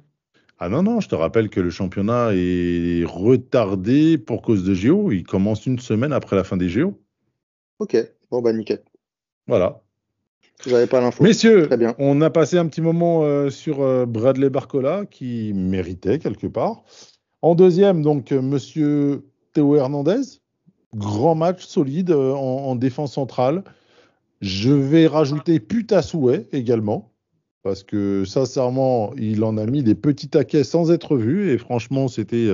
Ah 0.58 0.68
non, 0.68 0.82
non, 0.82 1.00
je 1.00 1.08
te 1.08 1.14
rappelle 1.14 1.50
que 1.50 1.60
le 1.60 1.70
championnat 1.70 2.30
est 2.32 3.04
retardé 3.06 4.18
pour 4.18 4.42
cause 4.42 4.64
de 4.64 4.74
JO. 4.74 5.12
Il 5.12 5.22
commence 5.22 5.66
une 5.66 5.78
semaine 5.78 6.12
après 6.12 6.34
la 6.34 6.42
fin 6.42 6.56
des 6.56 6.68
JO. 6.68 6.98
Ok, 7.78 7.96
bon 8.30 8.40
bah 8.40 8.52
nickel. 8.54 8.82
Voilà. 9.46 9.82
J'avais 10.66 10.86
pas 10.86 11.00
l'info. 11.00 11.22
Messieurs, 11.22 11.66
Très 11.66 11.76
bien. 11.76 11.94
on 11.98 12.20
a 12.22 12.30
passé 12.30 12.58
un 12.58 12.66
petit 12.66 12.80
moment 12.80 13.22
euh, 13.24 13.50
sur 13.50 13.82
euh, 13.82 14.06
Bradley 14.06 14.50
Barcola 14.50 15.04
qui 15.06 15.52
méritait 15.54 16.18
quelque 16.18 16.46
part. 16.46 16.82
En 17.42 17.54
deuxième, 17.54 18.02
donc, 18.02 18.32
euh, 18.32 18.40
monsieur 18.40 19.26
Théo 19.52 19.76
Hernandez. 19.76 20.40
Grand 20.94 21.34
match 21.34 21.64
solide 21.64 22.10
en, 22.12 22.36
en 22.36 22.74
défense 22.74 23.14
centrale. 23.14 23.64
Je 24.40 24.72
vais 24.72 25.06
rajouter 25.06 25.60
pute 25.60 25.92
à 25.92 26.02
souhait 26.02 26.48
également. 26.52 27.12
Parce 27.62 27.82
que 27.82 28.24
sincèrement, 28.24 29.12
il 29.16 29.44
en 29.44 29.56
a 29.58 29.66
mis 29.66 29.82
des 29.82 29.94
petits 29.94 30.28
taquets 30.28 30.64
sans 30.64 30.90
être 30.90 31.16
vu. 31.16 31.50
Et 31.50 31.58
franchement, 31.58 32.06
c'était 32.08 32.48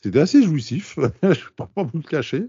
c'était 0.00 0.20
assez 0.20 0.42
jouissif. 0.42 0.98
je 1.22 1.28
ne 1.28 1.34
peux 1.34 1.66
pas 1.74 1.82
vous 1.82 1.98
le 1.98 2.08
cacher. 2.08 2.46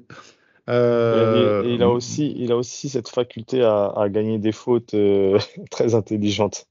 Euh, 0.71 1.63
Et, 1.63 1.69
et 1.69 1.73
il, 1.75 1.83
a 1.83 1.89
aussi, 1.89 2.33
il 2.37 2.51
a 2.51 2.57
aussi 2.57 2.87
cette 2.89 3.09
faculté 3.09 3.61
à, 3.61 3.87
à 3.87 4.09
gagner 4.09 4.39
des 4.39 4.51
fautes 4.53 4.93
euh, 4.93 5.37
très 5.71 5.93
intelligentes. 5.95 6.65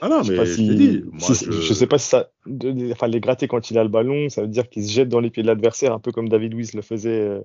Ah 0.00 0.08
non, 0.08 0.22
Je 0.22 0.32
mais 0.32 0.46
je 0.46 0.54
dit. 0.62 1.04
Moi, 1.10 1.34
si- 1.34 1.46
je- 1.46 1.50
je 1.50 1.74
sais 1.74 1.86
pas 1.88 1.98
si 1.98 2.08
ça. 2.08 2.30
de- 2.46 2.70
de- 2.70 2.92
enfin, 2.92 3.08
les 3.08 3.20
gratter 3.20 3.48
quand 3.48 3.70
il 3.70 3.78
a 3.78 3.82
le 3.82 3.88
ballon, 3.90 4.28
ça 4.28 4.42
veut 4.42 4.48
dire 4.48 4.68
qu'il 4.68 4.84
se 4.86 4.92
jette 4.92 5.08
dans 5.08 5.18
les 5.20 5.30
pieds 5.30 5.42
de 5.42 5.48
l'adversaire, 5.48 5.92
un 5.92 5.98
peu 5.98 6.12
comme 6.12 6.28
David 6.28 6.54
Luiz 6.54 6.74
le 6.74 6.82
faisait 6.82 7.20
euh, 7.20 7.40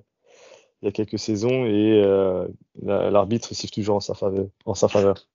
il 0.82 0.86
y 0.86 0.88
a 0.88 0.92
quelques 0.92 1.18
saisons, 1.18 1.66
et 1.66 2.02
euh, 2.04 2.46
la- 2.82 3.10
l'arbitre 3.10 3.52
siffle 3.54 3.72
toujours 3.72 3.96
en 3.96 4.00
sa 4.00 4.14
faveur. 4.14 4.46
En 4.64 4.74
sa 4.74 4.86
faveur. 4.88 5.26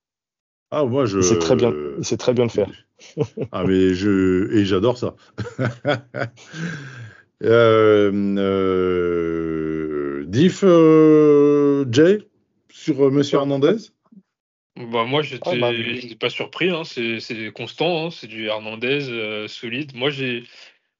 Ah, 0.71 0.85
moi, 0.85 1.05
je. 1.05 1.19
Sait 1.21 1.39
très 1.39 1.55
bien, 1.55 1.73
sait 2.01 2.17
très 2.17 2.33
bien 2.33 2.43
le 2.45 2.49
faire. 2.49 2.69
Ah, 3.51 3.63
mais 3.65 3.93
je. 3.93 4.51
Et 4.55 4.65
j'adore 4.65 4.97
ça. 4.97 5.15
euh, 7.43 8.11
euh, 8.37 9.96
Diff, 10.27 10.61
euh, 10.63 11.85
Jay, 11.89 12.19
sur 12.69 13.05
euh, 13.05 13.09
Monsieur 13.09 13.37
Hernandez? 13.37 13.77
Bah, 14.75 15.05
moi, 15.05 15.21
j'étais 15.21 15.41
Ah, 15.45 15.55
bah, 15.55 15.71
pas 16.19 16.29
surpris. 16.29 16.69
hein. 16.69 16.83
C'est 16.83 17.51
constant. 17.53 18.07
hein. 18.07 18.11
C'est 18.11 18.27
du 18.27 18.45
Hernandez 18.47 19.09
euh, 19.09 19.47
solide. 19.47 19.95
Moi, 19.95 20.09
j'ai. 20.09 20.43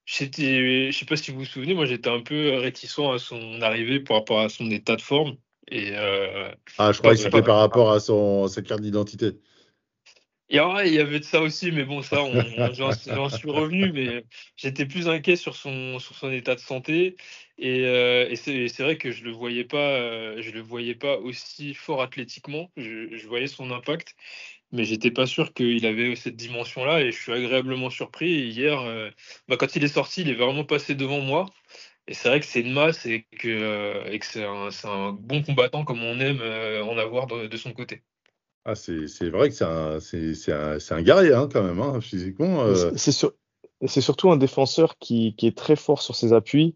J'étais, 0.06 0.90
je 0.90 0.98
sais 0.98 1.06
pas 1.06 1.18
si 1.18 1.32
vous 1.32 1.40
vous 1.40 1.46
souvenez, 1.46 1.74
moi 1.74 1.86
j'étais 1.86 2.10
un 2.10 2.22
peu 2.22 2.56
réticent 2.56 3.00
à 3.14 3.18
son 3.18 3.62
arrivée 3.62 4.00
par 4.00 4.20
rapport 4.20 4.40
à 4.40 4.48
son 4.48 4.72
état 4.72 4.96
de 4.96 5.02
forme. 5.02 5.36
Et 5.70 5.92
euh, 5.92 6.50
Ah, 6.78 6.94
je 6.94 7.00
crois 7.00 7.12
que 7.12 7.20
c'était 7.20 7.42
par 7.42 7.58
rapport 7.58 7.92
à 7.92 8.00
son, 8.00 8.48
sa 8.48 8.62
carte 8.62 8.80
d'identité. 8.80 9.34
Et 10.50 10.62
ouais, 10.62 10.88
il 10.88 10.94
y 10.94 11.00
avait 11.00 11.20
de 11.20 11.26
ça 11.26 11.42
aussi, 11.42 11.74
mais 11.74 11.84
bon, 11.84 12.02
ça, 12.02 12.24
j'en 12.74 13.30
suis 13.30 13.52
revenu, 13.52 13.92
mais 13.92 14.24
j'étais 14.56 14.86
plus 14.86 15.10
inquiet 15.10 15.36
sur 15.36 15.58
son, 15.58 16.00
sur 16.00 16.16
son 16.16 16.32
état 16.32 16.56
de 16.56 16.62
santé. 16.62 17.18
Et, 17.60 17.86
euh, 17.88 18.30
et 18.30 18.36
c'est 18.36 18.84
vrai 18.84 18.98
que 18.98 19.12
je 19.12 19.24
le 19.24 19.32
voyais 19.32 19.64
pas, 19.66 19.78
euh, 20.00 20.42
je 20.42 20.52
le 20.52 20.62
voyais 20.62 20.94
pas 20.96 21.18
aussi 21.18 21.74
fort 21.74 22.02
athlétiquement. 22.02 22.72
Je, 22.78 23.16
je 23.18 23.28
voyais 23.28 23.48
son 23.48 23.72
impact, 23.72 24.16
mais 24.72 24.86
j'étais 24.86 25.12
pas 25.12 25.28
sûr 25.28 25.54
qu'il 25.54 25.86
avait 25.86 26.16
cette 26.16 26.36
dimension-là. 26.36 27.02
Et 27.04 27.12
je 27.12 27.20
suis 27.22 27.34
agréablement 27.34 27.90
surpris. 27.90 28.32
Et 28.34 28.48
hier, 28.48 28.82
euh, 28.82 29.10
bah, 29.48 29.58
quand 29.58 29.76
il 29.76 29.84
est 29.84 29.88
sorti, 29.90 30.22
il 30.22 30.30
est 30.30 30.36
vraiment 30.36 30.66
passé 30.66 30.96
devant 30.96 31.22
moi. 31.22 31.48
Et 32.08 32.14
c'est 32.14 32.30
vrai 32.30 32.40
que 32.40 32.46
c'est 32.46 32.62
une 32.62 32.74
masse 32.74 33.06
et 33.06 33.28
que, 33.40 33.48
euh, 33.50 34.06
et 34.12 34.20
que 34.20 34.26
c'est 34.26 34.46
un, 34.46 34.72
c'est 34.72 34.88
un 34.88 35.12
bon 35.14 35.44
combattant 35.44 35.86
comme 35.86 36.04
on 36.04 36.20
aime 36.20 36.40
euh, 36.42 36.84
en 36.84 36.98
avoir 36.98 37.28
de, 37.28 37.48
de 37.48 37.58
son 37.58 37.74
côté. 37.74 38.04
Ah, 38.66 38.76
c'est 38.76 39.08
c'est 39.08 39.30
vrai 39.30 39.50
que 39.50 39.56
c'est 39.56 39.64
un, 39.66 40.00
c'est- 40.00 40.34
c'est 40.34 40.52
un, 40.52 40.80
c'est 40.80 40.94
un 40.94 41.02
guerrier, 41.02 41.34
hein, 41.34 41.48
quand 41.52 41.64
même, 41.64 41.80
hein, 41.80 42.02
physiquement. 42.02 42.64
euh. 42.66 42.76
C'est- 42.76 42.98
C'est 42.98 43.12
sur- 43.12 43.34
c'est 43.88 44.02
surtout 44.02 44.32
un 44.32 44.38
défenseur 44.38 44.98
qui, 44.98 45.36
qui 45.36 45.48
est 45.48 45.58
très 45.58 45.76
fort 45.76 46.02
sur 46.02 46.16
ses 46.16 46.34
appuis, 46.34 46.76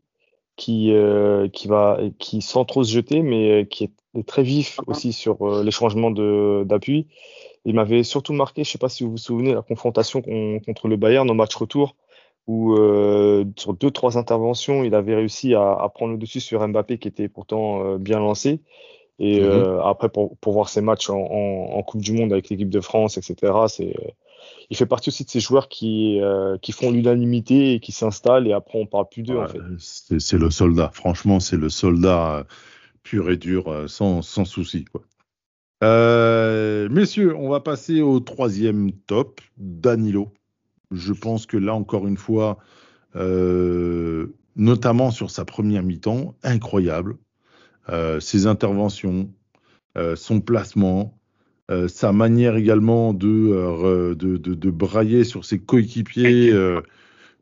qui, 0.62 0.91
euh, 0.93 1.47
qui 1.50 1.67
va, 1.67 2.00
qui 2.19 2.41
sans 2.43 2.65
trop 2.65 2.84
se 2.84 2.91
jeter, 2.91 3.24
mais 3.24 3.62
euh, 3.62 3.65
qui 3.65 3.86
est 4.15 4.24
très 4.28 4.43
vif 4.43 4.80
aussi 4.86 5.12
sur 5.12 5.41
euh, 5.41 5.63
les 5.63 5.71
changements 5.71 6.12
d'appui. 6.12 7.08
Il 7.65 7.74
m'avait 7.74 8.04
surtout 8.04 8.34
marqué, 8.34 8.63
je 8.63 8.69
ne 8.69 8.71
sais 8.74 8.78
pas 8.78 8.89
si 8.89 9.04
vous 9.04 9.12
vous 9.12 9.17
souvenez, 9.17 9.54
la 9.56 9.63
confrontation 9.63 10.21
con- 10.21 10.60
contre 10.63 10.88
le 10.88 10.97
Bayern 10.97 11.28
au 11.32 11.34
match 11.34 11.56
retour, 11.56 11.95
où 12.45 12.76
euh, 12.76 13.43
sur 13.58 13.74
deux, 13.74 13.89
trois 13.89 14.19
interventions, 14.19 14.84
il 14.84 14.93
avait 14.93 15.15
réussi 15.15 15.56
à, 15.56 15.74
à 15.74 15.89
prendre 15.89 16.12
le 16.12 16.19
dessus 16.19 16.41
sur 16.41 16.67
Mbappé, 16.67 17.00
qui 17.00 17.08
était 17.08 17.28
pourtant 17.28 17.95
bien 17.97 18.19
lancé. 18.19 18.62
Et 19.19 19.41
Mhm. 19.41 19.80
après, 19.84 20.10
pour, 20.10 20.38
pour 20.38 20.54
voir 20.54 20.69
ses 20.69 20.82
matchs 20.82 21.10
en, 21.10 21.17
en- 21.19 21.78
en 21.78 21.84
Coupe 21.84 22.02
du 22.02 22.13
Monde 22.13 22.34
avec 22.34 22.50
l'équipe 22.50 22.69
de 22.69 22.82
France, 22.82 23.17
etc., 23.17 23.67
c'est, 23.67 23.95
il 24.69 24.77
fait 24.77 24.86
partie 24.86 25.10
aussi 25.10 25.25
de 25.25 25.30
ces 25.30 25.39
joueurs 25.39 25.67
qui, 25.67 26.19
euh, 26.21 26.58
qui 26.62 26.71
font 26.71 26.91
l'unanimité 26.91 27.73
et 27.73 27.80
qui 27.80 27.91
s'installent, 27.91 28.47
et 28.47 28.54
après, 28.54 28.80
on 28.80 28.86
parle 28.86 29.10
plus 29.10 29.23
d'eux, 29.23 29.38
en 29.38 29.47
fait. 29.47 29.60
c'est 29.77 30.38
le 30.38 30.49
soldat. 30.49 30.91
Franchement, 30.93 31.39
c'est 31.39 31.58
le 31.58 31.69
soldat 31.69 32.38
euh, 32.38 32.43
pur 33.04 33.30
et 33.30 33.38
dur, 33.38 33.67
euh, 33.67 33.88
sans, 33.88 34.21
sans 34.21 34.45
souci. 34.45 34.86
Quoi. 34.86 35.01
Euh, 35.84 36.89
messieurs, 36.89 37.36
on 37.36 37.49
va 37.49 37.60
passer 37.60 38.01
au 38.01 38.19
troisième 38.19 38.91
top, 38.91 39.41
Danilo. 39.58 40.32
Je 40.91 41.13
pense 41.13 41.45
que 41.45 41.57
là, 41.57 41.74
encore 41.74 42.07
une 42.07 42.18
fois, 42.18 42.57
euh, 43.16 44.28
notamment 44.55 45.11
sur 45.11 45.32
sa 45.32 45.45
première 45.45 45.84
mi-temps, 45.84 46.36
incroyable. 46.43 47.18
Ses 48.22 48.47
interventions, 48.47 49.34
son 50.16 50.39
placement, 50.39 51.20
euh, 51.72 51.88
sa 51.88 52.11
manière 52.11 52.55
également 52.57 53.13
de, 53.13 53.28
euh, 53.28 54.13
de, 54.15 54.38
de, 54.38 54.53
de 54.53 54.69
brailler 54.69 55.24
sur 55.24 55.45
ses 55.45 55.59
coéquipiers 55.59 56.51
euh, 56.51 56.82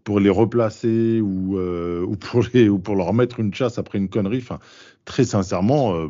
pour 0.03 0.19
les 0.19 0.30
replacer 0.30 1.19
ou, 1.21 1.57
euh, 1.57 2.03
ou, 2.07 2.15
pour 2.15 2.43
les, 2.53 2.69
ou 2.69 2.80
pour 2.80 2.95
leur 2.95 3.13
mettre 3.13 3.39
une 3.39 3.53
chasse 3.53 3.77
après 3.77 3.97
une 3.97 4.09
connerie. 4.09 4.38
Enfin, 4.38 4.59
très 5.05 5.25
sincèrement, 5.25 5.95
euh, 5.95 6.07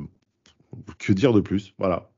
que 0.99 1.13
dire 1.13 1.33
de 1.33 1.41
plus? 1.41 1.73
Voilà. 1.79 2.09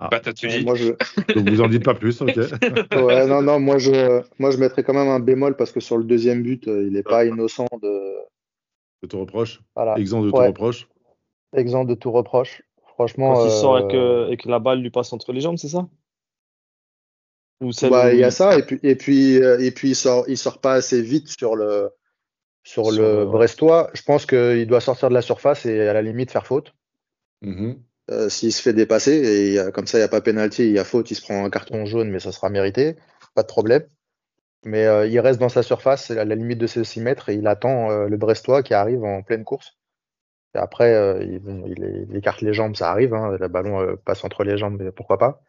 Bah, 0.00 0.10
Ouais, 0.10 0.58
dit? 0.58 0.64
moi, 0.64 0.74
je... 0.74 0.92
Donc 1.36 1.48
vous 1.48 1.60
en 1.60 1.68
dites 1.68 1.84
pas 1.84 1.94
plus, 1.94 2.20
ok 2.20 2.36
ouais, 2.96 3.26
non, 3.28 3.40
non, 3.42 3.60
moi 3.60 3.78
je, 3.78 4.22
moi 4.40 4.50
je 4.50 4.56
mettrais 4.58 4.82
quand 4.82 4.94
même 4.94 5.08
un 5.08 5.20
bémol 5.20 5.56
parce 5.56 5.70
que 5.70 5.78
sur 5.78 5.96
le 5.96 6.04
deuxième 6.04 6.42
but, 6.42 6.64
il 6.66 6.90
n'est 6.92 7.04
pas 7.04 7.24
innocent 7.24 7.68
de. 7.80 8.16
Je 9.02 9.06
te 9.08 9.16
reproche? 9.16 9.60
Voilà. 9.76 9.96
Exempt 9.98 10.22
de 10.22 10.30
Ouais. 10.32 10.48
reproche? 10.48 10.88
Exempt 11.54 11.84
de 11.84 11.94
tout 11.94 12.10
reproche. 12.12 12.62
Franchement, 12.94 13.34
Quand 13.34 13.44
il 13.44 13.50
sort 13.50 13.78
et 13.78 13.82
euh, 13.82 13.88
que, 14.28 14.32
et 14.32 14.36
que 14.36 14.48
la 14.48 14.58
balle 14.58 14.80
lui 14.80 14.90
passe 14.90 15.12
entre 15.12 15.32
les 15.32 15.40
jambes, 15.40 15.56
c'est 15.58 15.68
ça? 15.68 15.88
Bah, 17.82 18.12
il 18.12 18.18
y 18.20 18.24
a 18.24 18.30
ça, 18.30 18.58
et 18.58 18.62
puis, 18.64 18.80
et 18.82 18.96
puis, 18.96 19.42
euh, 19.42 19.58
et 19.60 19.70
puis 19.70 19.90
il 19.90 19.94
sort, 19.94 20.24
il 20.28 20.36
sort 20.36 20.60
pas 20.60 20.74
assez 20.74 21.00
vite 21.00 21.28
sur 21.28 21.54
le, 21.56 21.90
sur 22.64 22.84
Sur 22.86 23.02
le 23.02 23.20
le- 23.20 23.26
Brestois, 23.26 23.90
je 23.94 24.02
pense 24.02 24.26
qu'il 24.26 24.66
doit 24.66 24.80
sortir 24.80 25.08
de 25.08 25.14
la 25.14 25.22
surface 25.22 25.66
et 25.66 25.88
à 25.88 25.92
la 25.92 26.02
limite 26.02 26.30
faire 26.30 26.46
faute. 26.46 26.74
Mhm. 27.42 27.82
euh, 28.10 28.28
s'il 28.28 28.52
se 28.52 28.60
fait 28.62 28.72
dépasser, 28.72 29.12
et 29.12 29.46
il 29.48 29.52
y 29.54 29.58
a- 29.60 29.70
comme 29.70 29.86
ça, 29.86 29.98
il 29.98 30.00
n'y 30.00 30.04
a 30.04 30.08
pas 30.08 30.20
pénalty, 30.20 30.64
il 30.64 30.72
y 30.72 30.78
a 30.78 30.84
faute, 30.84 31.10
il 31.10 31.14
se 31.14 31.22
prend 31.22 31.44
un 31.44 31.50
carton. 31.50 31.86
Jaune, 31.86 32.10
mais 32.10 32.18
ça 32.20 32.32
sera 32.32 32.50
mérité, 32.50 32.96
pas 33.34 33.42
de 33.42 33.46
problème. 33.46 33.84
Mais 34.64 34.86
euh, 34.86 35.06
il 35.06 35.20
reste 35.20 35.40
dans 35.40 35.48
sa 35.50 35.62
surface, 35.62 36.10
à 36.10 36.24
la 36.24 36.34
limite 36.36 36.58
de 36.58 36.66
ses 36.66 36.84
6 36.84 37.00
mètres, 37.00 37.28
et 37.30 37.34
il 37.34 37.46
attend 37.46 37.90
euh, 37.90 38.08
le 38.08 38.16
Brestois 38.16 38.62
qui 38.62 38.74
arrive 38.74 39.04
en 39.04 39.22
pleine 39.22 39.44
course. 39.44 39.76
Et 40.54 40.58
après, 40.58 40.94
euh, 40.94 41.22
il, 41.24 41.38
bon, 41.38 41.64
il- 41.66 42.06
il 42.10 42.16
écarte 42.16 42.40
les 42.42 42.52
jambes, 42.52 42.76
ça 42.76 42.90
arrive, 42.90 43.14
hein, 43.14 43.36
le 43.38 43.48
ballon 43.48 43.80
euh, 43.80 43.96
passe 44.04 44.22
entre 44.24 44.44
les 44.44 44.58
jambes, 44.58 44.76
mais 44.78 44.90
pourquoi 44.92 45.18
pas. 45.18 45.40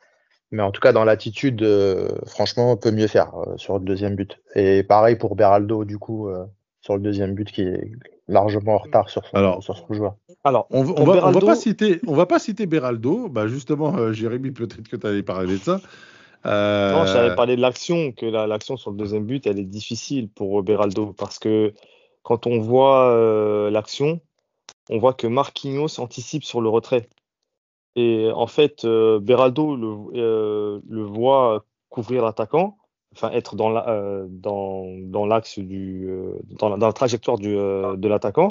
Mais 0.51 0.61
en 0.61 0.71
tout 0.71 0.81
cas, 0.81 0.93
dans 0.93 1.03
l'attitude, 1.03 1.61
euh, 1.63 2.09
franchement, 2.27 2.71
on 2.71 2.77
peut 2.77 2.91
mieux 2.91 3.07
faire 3.07 3.31
euh, 3.35 3.57
sur 3.57 3.79
le 3.79 3.83
deuxième 3.85 4.15
but. 4.15 4.39
Et 4.55 4.83
pareil 4.83 5.15
pour 5.15 5.35
Beraldo, 5.35 5.83
du 5.83 5.97
coup, 5.97 6.29
euh, 6.29 6.45
sur 6.81 6.95
le 6.95 7.01
deuxième 7.01 7.33
but, 7.33 7.51
qui 7.51 7.63
est 7.63 7.91
largement 8.27 8.75
en 8.75 8.77
retard 8.77 9.09
sur 9.09 9.25
son, 9.25 9.35
Alors, 9.35 9.63
sur 9.63 9.75
son 9.75 9.91
joueur. 9.93 10.15
Alors, 10.43 10.67
On, 10.69 10.81
on 10.81 11.03
va, 11.05 11.25
on 11.27 11.31
va 11.31 11.39
pas 11.41 11.55
citer, 11.55 11.99
on 12.07 12.13
va 12.13 12.25
pas 12.25 12.39
citer 12.39 12.65
Beraldo. 12.65 13.29
Bah 13.29 13.47
justement, 13.47 13.95
euh, 13.97 14.13
Jérémy, 14.13 14.51
peut-être 14.51 14.87
que 14.87 14.95
tu 14.95 15.07
allais 15.07 15.23
parler 15.23 15.53
de 15.53 15.57
ça. 15.61 15.81
Euh, 16.45 16.93
non, 16.93 17.05
j'avais 17.05 17.35
parlé 17.35 17.55
de 17.55 17.61
l'action, 17.61 18.11
que 18.11 18.25
la- 18.25 18.47
l'action 18.47 18.77
sur 18.77 18.91
le 18.91 18.97
deuxième 18.97 19.25
but, 19.25 19.47
elle 19.47 19.59
est 19.59 19.63
difficile 19.65 20.29
pour 20.29 20.61
Beraldo, 20.63 21.13
parce 21.17 21.39
que 21.39 21.73
quand 22.21 22.47
on 22.47 22.59
voit 22.59 23.09
euh, 23.11 23.69
l'action, 23.71 24.19
on 24.89 24.97
voit 24.99 25.13
que 25.13 25.27
Marquinhos 25.27 25.99
anticipe 25.99 26.43
sur 26.43 26.61
le 26.61 26.69
retrait. 26.69 27.09
Et 27.95 28.29
en 28.33 28.47
fait, 28.47 28.85
euh, 28.85 29.19
Beraldo 29.19 29.75
le, 29.75 30.19
euh, 30.19 30.79
le 30.87 31.03
voit 31.03 31.65
couvrir 31.89 32.23
l'attaquant, 32.23 32.77
enfin 33.13 33.29
être 33.31 33.55
dans 33.55 33.69
la- 33.69 33.87
euh, 33.89 34.25
dans, 34.29 34.85
dans 34.99 35.25
l'axe 35.27 35.59
du 35.59 36.09
dans 36.59 36.69
la, 36.69 36.77
dans 36.77 36.87
la 36.87 36.93
trajectoire 36.93 37.37
du, 37.37 37.53
de 37.53 38.07
l'attaquant, 38.07 38.47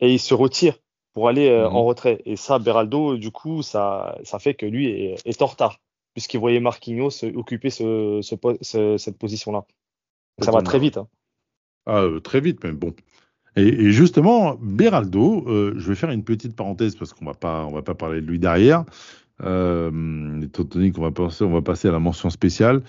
et 0.00 0.12
il 0.12 0.18
se 0.20 0.34
retire 0.34 0.78
pour 1.14 1.28
aller 1.28 1.48
euh, 1.48 1.70
Mhm. 1.70 1.76
en 1.76 1.84
retrait. 1.84 2.20
Et 2.26 2.36
ça, 2.36 2.58
Beraldo, 2.58 3.16
du 3.16 3.30
coup, 3.30 3.62
ça, 3.62 4.18
ça 4.24 4.38
fait 4.38 4.52
que 4.54 4.66
lui 4.66 4.88
est, 4.88 5.26
est 5.26 5.40
en 5.40 5.46
retard, 5.46 5.80
puisqu'il 6.12 6.38
voyait 6.38 6.60
Marquinhos 6.60 7.24
occuper 7.34 7.70
ce, 7.70 8.20
ce 8.22 8.34
po- 8.34 8.58
ce- 8.60 8.98
cette 8.98 9.16
position-là. 9.16 9.64
Donc, 10.38 10.44
Ça 10.44 10.52
va 10.52 10.60
très 10.60 10.78
vite. 10.78 10.98
hein. 10.98 11.08
Ah, 11.86 12.04
très 12.22 12.40
vite, 12.42 12.62
mais 12.62 12.72
bon. 12.72 12.92
Et, 13.56 13.68
et 13.68 13.90
justement, 13.92 14.56
Beraldo, 14.60 15.44
euh, 15.48 15.74
je 15.78 15.88
vais 15.88 15.94
faire 15.94 16.10
une 16.10 16.24
petite 16.24 16.54
parenthèse 16.54 16.94
parce 16.94 17.12
qu'on 17.14 17.24
va 17.24 17.34
pas, 17.34 17.64
on 17.66 17.72
va 17.72 17.82
pas 17.82 17.94
parler 17.94 18.20
de 18.20 18.26
lui 18.26 18.38
derrière. 18.38 18.84
Euh, 19.42 20.40
étant 20.42 20.64
donné 20.64 20.92
qu'on 20.92 21.02
va 21.02 21.10
passer, 21.10 21.44
on 21.44 21.52
va 21.52 21.62
passer 21.62 21.88
à 21.88 21.92
la 21.92 21.98
mention 21.98 22.30
spéciale. 22.30 22.82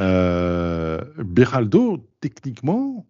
Euh, 0.00 1.00
Beraldo, 1.18 2.06
techniquement, 2.20 3.06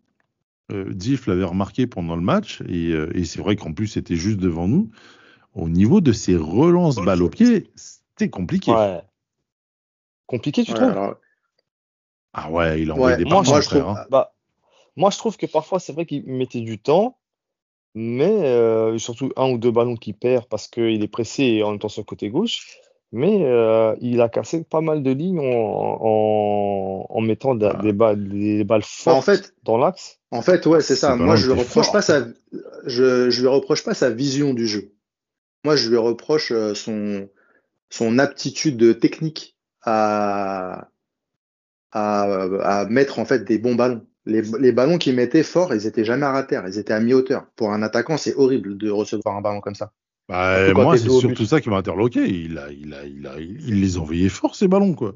euh, 0.72 0.92
Diff 0.92 1.26
l'avait 1.26 1.44
remarqué 1.44 1.86
pendant 1.86 2.16
le 2.16 2.22
match 2.22 2.62
et, 2.68 2.92
euh, 2.92 3.10
et 3.16 3.24
c'est 3.24 3.40
vrai 3.40 3.56
qu'en 3.56 3.72
plus 3.72 3.86
c'était 3.88 4.16
juste 4.16 4.38
devant 4.38 4.68
nous. 4.68 4.90
Au 5.54 5.68
niveau 5.68 6.00
de 6.00 6.12
ses 6.12 6.36
relances 6.36 6.96
balle 6.96 7.22
au 7.22 7.28
pied, 7.28 7.70
c'était 7.76 8.28
compliqué. 8.30 8.72
Ouais. 8.72 9.02
Compliqué, 10.26 10.64
tu 10.64 10.72
Ouais, 10.72 10.78
trouves? 10.78 10.90
alors, 10.90 11.14
Ah 12.32 12.50
ouais, 12.50 12.82
il 12.82 12.90
a 12.90 12.94
envoyé 12.94 13.12
Ouais, 13.16 13.18
des 13.18 13.24
moi, 13.24 13.42
moi, 13.42 13.60
je 13.60 13.66
frère, 13.66 13.82
trouve- 13.84 13.96
hein. 13.98 14.06
Bah, 14.10 14.33
moi, 14.96 15.10
je 15.10 15.18
trouve 15.18 15.36
que 15.36 15.46
parfois, 15.46 15.80
c'est 15.80 15.92
vrai 15.92 16.06
qu'il 16.06 16.24
mettait 16.26 16.60
du 16.60 16.78
temps, 16.78 17.18
mais 17.94 18.30
euh, 18.44 18.98
surtout 18.98 19.30
un 19.36 19.50
ou 19.50 19.58
deux 19.58 19.70
ballons 19.70 19.96
qu'il 19.96 20.14
perd 20.14 20.46
parce 20.46 20.68
qu'il 20.68 21.02
est 21.02 21.08
pressé 21.08 21.44
et 21.44 21.62
en 21.62 21.70
même 21.70 21.78
temps 21.78 21.88
sur 21.88 22.02
le 22.02 22.06
côté 22.06 22.30
gauche. 22.30 22.78
Mais 23.12 23.44
euh, 23.44 23.94
il 24.00 24.20
a 24.20 24.28
cassé 24.28 24.64
pas 24.64 24.80
mal 24.80 25.04
de 25.04 25.12
lignes 25.12 25.38
en, 25.38 25.98
en, 26.00 27.06
en 27.08 27.20
mettant 27.20 27.54
des, 27.54 27.92
balles, 27.92 28.28
des 28.28 28.64
balles 28.64 28.80
Bah, 28.80 28.86
fortes 28.86 29.16
en 29.16 29.22
fait, 29.22 29.54
dans 29.62 29.78
l'axe. 29.78 30.18
En 30.32 30.42
fait, 30.42 30.66
ouais, 30.66 30.80
c'est 30.80 30.96
ça. 30.96 31.14
Moi, 31.14 31.36
je 31.36 31.46
lui 31.46 31.52
reproche 31.52 31.84
fort. 31.84 31.92
pas 31.92 32.02
sa, 32.02 32.26
je, 32.86 33.30
je 33.30 33.40
lui 33.40 33.46
reproche 33.48 33.84
pas 33.84 33.94
sa 33.94 34.10
vision 34.10 34.52
du 34.52 34.66
jeu. 34.66 34.92
Moi, 35.64 35.76
je 35.76 35.88
lui 35.90 35.96
reproche 35.96 36.50
euh, 36.50 36.74
son, 36.74 37.28
son 37.88 38.18
aptitude 38.18 38.98
technique 38.98 39.56
à, 39.82 40.88
à, 41.92 42.22
à 42.80 42.84
mettre 42.86 43.20
en 43.20 43.24
fait 43.24 43.44
des 43.44 43.58
bons 43.58 43.76
ballons. 43.76 44.04
Les, 44.26 44.42
les 44.58 44.72
ballons 44.72 44.98
qu'il 44.98 45.14
mettait 45.14 45.42
forts, 45.42 45.74
ils 45.74 45.86
étaient 45.86 46.04
jamais 46.04 46.24
à 46.24 46.42
terre, 46.42 46.64
ils 46.66 46.78
étaient 46.78 46.94
à 46.94 47.00
mi-hauteur. 47.00 47.46
Pour 47.56 47.72
un 47.72 47.82
attaquant, 47.82 48.16
c'est 48.16 48.34
horrible 48.34 48.76
de 48.78 48.90
recevoir 48.90 49.36
un 49.36 49.40
ballon 49.40 49.60
comme 49.60 49.74
ça. 49.74 49.92
Bah, 50.28 50.72
moi, 50.72 50.96
c'est 50.96 51.10
surtout 51.10 51.44
ça 51.44 51.60
qui 51.60 51.68
m'a 51.68 51.76
interloqué. 51.76 52.26
Il, 52.26 52.58
a, 52.58 52.70
il, 52.70 52.94
a, 52.94 53.04
il, 53.04 53.26
a, 53.26 53.38
il 53.38 53.80
les 53.80 53.98
envoyait 53.98 54.30
fort, 54.30 54.54
ces 54.54 54.68
ballons, 54.68 54.94
quoi. 54.94 55.14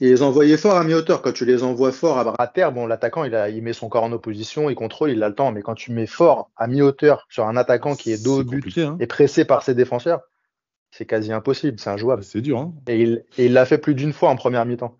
Il 0.00 0.08
les 0.08 0.22
envoyait 0.22 0.56
forts 0.56 0.76
à 0.76 0.84
mi-hauteur. 0.84 1.22
Quand 1.22 1.32
tu 1.32 1.44
les 1.44 1.62
envoies 1.62 1.92
forts 1.92 2.18
à 2.18 2.24
bras, 2.24 2.36
À 2.38 2.46
terre, 2.46 2.72
bon, 2.72 2.86
l'attaquant, 2.86 3.24
il, 3.24 3.62
met 3.62 3.72
son 3.72 3.88
corps 3.88 4.04
en 4.04 4.12
opposition, 4.12 4.70
il 4.70 4.76
contrôle, 4.76 5.10
il 5.10 5.22
a 5.22 5.28
le 5.28 5.34
temps. 5.34 5.52
Mais 5.52 5.60
quand 5.60 5.74
tu 5.74 5.92
mets 5.92 6.06
fort 6.06 6.50
à 6.56 6.66
mi-hauteur 6.68 7.26
sur 7.28 7.46
un 7.46 7.56
attaquant 7.56 7.96
qui 7.96 8.12
est 8.12 8.22
dos 8.22 8.40
au 8.40 8.44
but 8.44 8.78
hein. 8.78 8.96
et 9.00 9.06
pressé 9.06 9.44
par 9.44 9.62
ses 9.62 9.74
défenseurs, 9.74 10.20
c'est 10.90 11.04
quasi 11.04 11.32
impossible, 11.32 11.78
c'est 11.78 11.90
injouable. 11.90 12.22
C'est 12.22 12.40
dur, 12.40 12.58
hein. 12.58 12.72
Et 12.86 13.22
il 13.36 13.52
l'a 13.52 13.66
fait 13.66 13.78
plus 13.78 13.94
d'une 13.94 14.12
fois 14.12 14.30
en 14.30 14.36
première 14.36 14.64
mi-temps. 14.64 14.96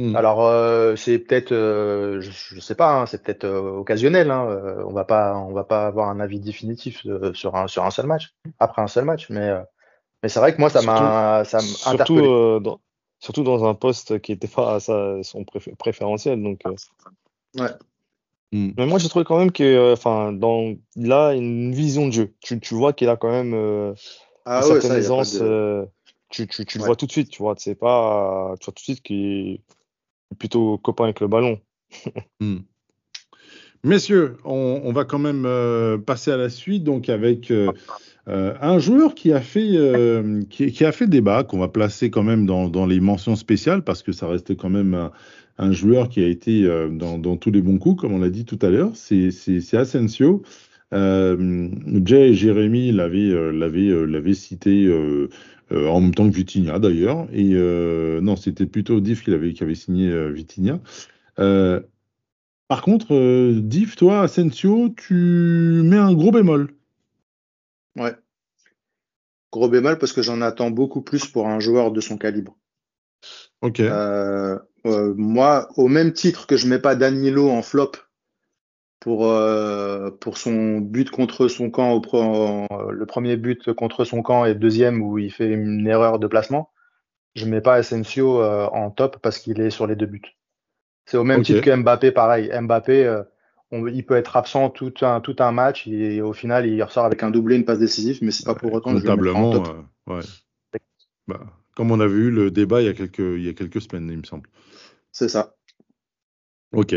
Mm. 0.00 0.16
Alors, 0.16 0.46
euh, 0.46 0.96
c'est 0.96 1.18
peut-être, 1.18 1.52
euh, 1.52 2.22
je, 2.22 2.30
je 2.30 2.58
sais 2.60 2.74
pas, 2.74 3.02
hein, 3.02 3.04
c'est 3.06 3.22
peut-être 3.22 3.44
euh, 3.44 3.76
occasionnel. 3.76 4.30
Hein, 4.30 4.46
euh, 4.48 4.82
on 4.86 4.92
va 4.94 5.04
pas, 5.04 5.36
on 5.36 5.52
va 5.52 5.64
pas 5.64 5.86
avoir 5.86 6.08
un 6.08 6.20
avis 6.20 6.40
définitif 6.40 7.04
euh, 7.04 7.34
sur 7.34 7.54
un 7.54 7.66
sur 7.68 7.84
un 7.84 7.90
seul 7.90 8.06
match, 8.06 8.32
après 8.58 8.80
un 8.80 8.86
seul 8.86 9.04
match. 9.04 9.28
Mais 9.28 9.50
euh, 9.50 9.60
mais 10.22 10.30
c'est 10.30 10.40
vrai 10.40 10.54
que 10.54 10.60
moi, 10.60 10.70
ça 10.70 10.80
m'a 10.80 11.44
ça 11.44 11.58
m'a 11.58 11.62
Surtout, 11.62 12.14
interpellé. 12.14 12.28
euh, 12.28 12.60
dans, 12.60 12.80
surtout 13.18 13.42
dans 13.42 13.66
un 13.66 13.74
poste 13.74 14.20
qui 14.20 14.32
n'était 14.32 14.48
pas 14.48 14.76
à 14.76 14.80
sa- 14.80 15.22
son 15.22 15.42
préfé- 15.42 15.76
préférentiel. 15.76 16.42
Donc, 16.42 16.62
euh. 16.64 17.68
Mm. 18.52 18.70
Mais 18.78 18.86
moi, 18.86 18.98
j'ai 18.98 19.10
trouvé 19.10 19.26
quand 19.26 19.38
même 19.38 19.52
que, 19.52 19.62
euh, 19.62 19.92
enfin, 19.92 20.32
dans, 20.32 20.72
il 20.96 21.12
a 21.12 21.34
une 21.34 21.74
vision 21.74 22.06
de 22.06 22.12
jeu. 22.12 22.32
Tu, 22.40 22.58
tu 22.58 22.74
vois 22.74 22.94
qu'il 22.94 23.10
a 23.10 23.16
quand 23.18 23.30
même 23.30 23.52
euh, 23.52 23.92
ah 24.46 24.56
une 24.56 24.62
ouais, 24.62 24.80
certaine 24.80 24.92
ça, 24.92 24.98
aisance. 24.98 25.34
de- 25.34 25.44
euh, 25.44 25.84
tu 26.30 26.46
tu, 26.46 26.64
tu 26.64 26.78
le 26.78 26.82
Ouais. 26.82 26.86
vois 26.86 26.96
tout 26.96 27.06
de 27.06 27.12
suite, 27.12 27.28
tu 27.28 27.42
vois. 27.42 27.54
C'est 27.58 27.74
pas, 27.74 28.54
tu 28.60 28.64
vois 28.64 28.72
tout 28.72 28.80
de 28.80 28.94
suite 28.94 29.02
qu'il 29.02 29.60
plutôt 30.38 30.78
copain 30.78 31.04
avec 31.04 31.20
le 31.20 31.28
ballon. 31.28 31.60
Mm. 32.40 32.60
Messieurs, 33.82 34.36
on, 34.44 34.92
va 34.92 35.04
quand 35.04 35.18
même 35.18 35.44
euh, 35.46 35.96
passer 35.96 36.30
à 36.30 36.36
la 36.36 36.50
suite, 36.50 36.84
donc 36.84 37.08
avec 37.08 37.50
euh, 37.50 37.72
euh, 38.28 38.54
un 38.60 38.78
joueur 38.78 39.14
qui 39.14 39.32
a 39.32 39.40
fait, 39.40 39.74
qui, 40.50 40.84
a 40.84 40.92
fait 40.92 41.06
débat, 41.06 41.44
qu'on 41.44 41.58
va 41.58 41.68
placer 41.68 42.10
quand 42.10 42.22
même 42.22 42.44
dans, 42.44 42.86
les 42.86 43.00
mentions 43.00 43.36
spéciales, 43.36 43.82
parce 43.82 44.02
que 44.02 44.12
ça 44.12 44.26
reste 44.26 44.54
quand 44.54 44.68
même 44.68 45.10
un, 45.56 45.72
joueur 45.72 46.10
qui 46.10 46.22
a 46.22 46.28
été 46.28 46.68
dans, 46.90 47.36
tous 47.38 47.50
les 47.50 47.62
bons 47.62 47.78
coups, 47.78 48.02
comme 48.02 48.12
on 48.12 48.18
l'a 48.18 48.28
dit 48.28 48.44
tout 48.44 48.58
à 48.60 48.68
l'heure, 48.68 48.92
c'est 48.94 49.30
Asensio. 49.72 50.42
Jay 50.92 52.28
et 52.28 52.34
Jérémy 52.34 52.92
l'avaient 52.92 53.32
l'avaient 53.52 54.34
cité 54.34 54.92
euh, 55.72 55.88
en 55.88 56.00
même 56.00 56.14
temps 56.14 56.28
que 56.28 56.34
Vitinha 56.34 56.78
d'ailleurs, 56.78 57.28
et 57.32 57.52
euh, 57.54 58.20
non, 58.20 58.36
c'était 58.36 58.66
plutôt 58.66 59.00
Diff 59.00 59.22
qui 59.22 59.32
avait, 59.32 59.52
qui 59.52 59.62
avait 59.62 59.74
signé 59.74 60.10
euh, 60.10 60.30
Vitinha. 60.30 60.80
Par 61.36 62.82
contre, 62.82 63.52
Diff, 63.60 63.96
toi, 63.96 64.22
Asensio, 64.22 64.90
tu 64.90 65.14
mets 65.84 65.96
un 65.96 66.12
gros 66.12 66.30
bémol. 66.30 66.72
Ouais. 67.96 68.14
Gros 69.50 69.68
bémol 69.68 69.98
parce 69.98 70.12
que 70.12 70.22
j'en 70.22 70.40
attends 70.40 70.70
beaucoup 70.70 71.02
plus 71.02 71.26
pour 71.26 71.48
un 71.48 71.58
joueur 71.58 71.90
de 71.90 72.00
son 72.00 72.16
calibre. 72.16 72.56
Ok. 73.62 73.82
Moi, 74.84 75.68
au 75.76 75.88
même 75.88 76.12
titre 76.12 76.46
que 76.46 76.56
je 76.56 76.68
mets 76.68 76.78
pas 76.78 76.94
Danilo 76.94 77.50
en 77.50 77.62
flop 77.62 77.92
pour, 79.00 79.26
euh, 79.30 80.10
pour 80.10 80.38
son 80.38 80.78
but 80.78 81.10
contre 81.10 81.48
son 81.48 81.70
camp, 81.70 81.92
au 81.92 82.00
pro- 82.00 82.66
Euh, 82.70 82.90
Le 82.92 83.06
premier 83.06 83.36
but 83.36 83.72
contre 83.72 84.04
son 84.04 84.22
camp 84.22 84.44
et 84.44 84.50
le 84.54 84.60
deuxième 84.60 85.02
où 85.02 85.18
il 85.18 85.32
fait 85.32 85.48
une 85.50 85.86
erreur 85.86 86.18
de 86.18 86.26
placement, 86.26 86.70
je 87.34 87.46
mets 87.46 87.60
pas 87.60 87.74
Asensio 87.74 88.42
euh, 88.42 88.66
en 88.66 88.90
top 88.90 89.18
parce 89.22 89.38
qu'il 89.38 89.60
est 89.60 89.70
sur 89.70 89.86
les 89.86 89.96
deux 89.96 90.06
buts. 90.06 90.22
C'est 91.06 91.16
au 91.16 91.24
même 91.24 91.42
titre 91.42 91.62
que 91.62 91.74
Mbappé, 91.74 92.12
pareil. 92.12 92.50
Mbappé, 92.60 93.22
on- 93.72 93.86
il 93.86 94.04
peut 94.04 94.16
être 94.16 94.36
absent 94.36 94.70
tout 94.70 94.92
un, 95.02 95.20
tout 95.20 95.36
un 95.38 95.52
match 95.52 95.86
et 95.86 96.20
au 96.22 96.32
final, 96.32 96.66
il 96.66 96.82
ressort 96.82 97.04
avec 97.04 97.22
un 97.22 97.30
doublé, 97.30 97.56
une 97.56 97.64
passe 97.64 97.78
décisive, 97.78 98.18
mais 98.22 98.30
c'est 98.30 98.44
pas 98.46 98.54
pour 98.54 98.72
autant 98.72 98.94
que 98.94 99.00
je 99.00 99.06
le 99.06 99.34
en 99.34 99.50
top. 99.50 99.76
ouais. 100.08 100.20
Bah, 101.26 101.40
comme 101.76 101.92
on 101.92 102.00
a 102.00 102.06
vu 102.06 102.30
le 102.30 102.50
débat 102.50 102.82
il 102.82 102.86
y 102.86 102.88
a 102.88 102.94
quelques, 102.94 103.18
il 103.18 103.42
y 103.42 103.48
a 103.48 103.54
quelques 103.54 103.80
semaines, 103.80 104.10
il 104.10 104.18
me 104.18 104.24
semble. 104.24 104.48
C'est 105.12 105.28
ça. 105.28 105.54
Ok. 106.72 106.94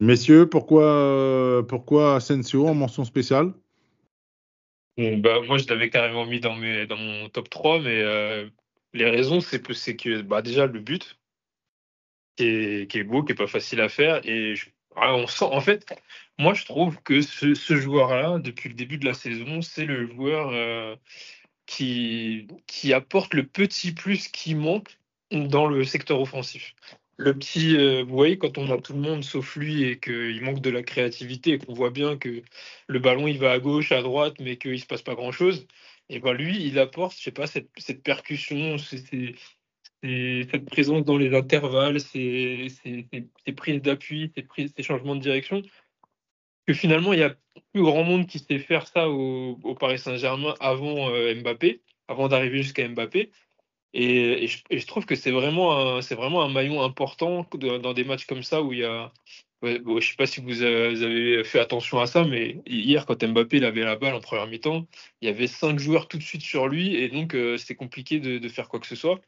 Messieurs, 0.00 0.48
pourquoi, 0.48 0.84
euh, 0.84 1.62
pourquoi 1.62 2.16
Asensio 2.16 2.68
en 2.68 2.74
mention 2.74 3.04
spéciale? 3.04 3.52
Bah, 4.96 5.40
moi, 5.46 5.58
je 5.58 5.66
l'avais 5.68 5.90
carrément 5.90 6.26
mis 6.26 6.40
dans, 6.40 6.54
mes, 6.54 6.86
dans 6.86 6.96
mon 6.96 7.28
top 7.28 7.50
3, 7.50 7.80
mais 7.80 8.02
euh, 8.02 8.48
les 8.92 9.08
raisons, 9.08 9.40
c'est 9.40 9.60
que, 9.96 10.22
bah, 10.22 10.42
déjà 10.42 10.66
le 10.66 10.80
but, 10.80 11.18
qui 12.36 12.44
est, 12.44 13.04
beau, 13.04 13.22
qui 13.22 13.32
est 13.32 13.36
pas 13.36 13.46
facile 13.46 13.80
à 13.80 13.88
faire, 13.88 14.20
et 14.24 14.54
ah, 14.96 15.14
on 15.14 15.26
sent, 15.26 15.44
en 15.44 15.60
fait, 15.60 15.86
moi, 16.38 16.54
je 16.54 16.64
trouve 16.64 17.00
que 17.02 17.20
ce, 17.20 17.54
ce 17.54 17.76
joueur-là, 17.76 18.38
depuis 18.38 18.68
le 18.68 18.74
début 18.74 18.98
de 18.98 19.04
la 19.04 19.14
saison, 19.14 19.62
c'est 19.62 19.84
le 19.84 20.06
joueur 20.06 20.50
euh, 20.52 20.96
qui, 21.66 22.48
qui 22.66 22.92
apporte 22.92 23.34
le 23.34 23.46
petit 23.46 23.92
plus 23.92 24.28
qui 24.28 24.54
manque 24.54 24.98
dans 25.30 25.66
le 25.66 25.84
secteur 25.84 26.20
offensif. 26.20 26.74
Le 27.18 27.34
petit, 27.36 27.76
euh, 27.76 28.04
vous 28.04 28.14
voyez, 28.14 28.38
quand 28.38 28.58
on 28.58 28.70
a 28.70 28.78
tout 28.80 28.92
le 28.92 29.00
monde 29.00 29.24
sauf 29.24 29.56
lui 29.56 29.82
et 29.82 29.98
qu'il 29.98 30.40
manque 30.42 30.60
de 30.60 30.70
la 30.70 30.84
créativité 30.84 31.52
et 31.52 31.58
qu'on 31.58 31.74
voit 31.74 31.90
bien 31.90 32.16
que 32.16 32.42
le 32.86 32.98
ballon 33.00 33.26
il 33.26 33.38
va 33.38 33.52
à 33.52 33.58
gauche, 33.58 33.90
à 33.92 34.02
droite, 34.02 34.36
mais 34.40 34.56
qu'il 34.56 34.72
ne 34.72 34.76
se 34.76 34.86
passe 34.86 35.02
pas 35.02 35.16
grand 35.16 35.32
chose, 35.32 35.66
et 36.08 36.20
ben 36.20 36.32
lui, 36.32 36.64
il 36.64 36.78
apporte, 36.78 37.16
je 37.18 37.22
sais 37.24 37.32
pas, 37.32 37.46
cette, 37.46 38.02
percussion, 38.04 38.78
cette 38.78 40.64
présence 40.66 41.04
dans 41.04 41.18
les 41.18 41.34
intervalles, 41.34 42.00
ces, 42.00 42.68
prises 43.56 43.82
d'appui, 43.82 44.32
ces, 44.36 44.68
ces 44.68 44.82
changements 44.82 45.16
de 45.16 45.20
direction, 45.20 45.62
que 46.66 46.72
finalement, 46.74 47.12
il 47.12 47.18
y 47.20 47.22
a 47.22 47.34
plus 47.72 47.82
grand 47.82 48.04
monde 48.04 48.26
qui 48.26 48.38
sait 48.38 48.58
faire 48.58 48.86
ça 48.86 49.08
au, 49.08 49.56
Paris 49.80 49.98
Saint-Germain 49.98 50.54
avant 50.60 51.10
euh, 51.10 51.34
Mbappé, 51.34 51.82
avant 52.08 52.28
d'arriver 52.28 52.62
jusqu'à 52.62 52.88
Mbappé. 52.88 53.32
Et, 53.94 54.46
je, 54.46 54.86
trouve 54.86 55.06
que 55.06 55.14
c'est 55.14 55.30
vraiment, 55.30 56.00
vraiment 56.00 56.42
un 56.42 56.48
maillon 56.48 56.82
important 56.82 57.46
dans 57.58 57.94
des 57.94 58.04
matchs 58.04 58.26
comme 58.26 58.42
ça 58.42 58.62
où 58.62 58.72
il 58.72 58.80
y 58.80 58.84
a. 58.84 59.12
je 59.62 59.78
ne 59.78 60.00
sais 60.00 60.14
pas 60.16 60.26
si 60.26 60.40
vous 60.40 60.62
avez 60.62 61.42
fait 61.44 61.58
attention 61.58 61.98
à 62.00 62.06
ça, 62.06 62.24
mais 62.24 62.60
hier, 62.66 63.06
quand 63.06 63.24
Mbappé 63.24 63.58
il 63.58 63.64
avait 63.64 63.84
la 63.84 63.96
balle 63.96 64.14
en 64.14 64.20
première 64.20 64.46
mi-temps, 64.46 64.86
il 65.22 65.28
y 65.28 65.30
avait 65.30 65.46
cinq 65.46 65.78
joueurs 65.78 66.08
tout 66.08 66.18
de 66.18 66.22
suite 66.22 66.42
sur 66.42 66.68
lui, 66.68 66.96
et 66.96 67.08
donc 67.08 67.34
euh, 67.34 67.56
c'était 67.56 67.74
compliqué 67.74 68.20
de, 68.20 68.48
faire 68.48 68.68
quoi 68.68 68.80
que 68.80 68.86
ce 68.86 68.96
soit. 68.96 69.20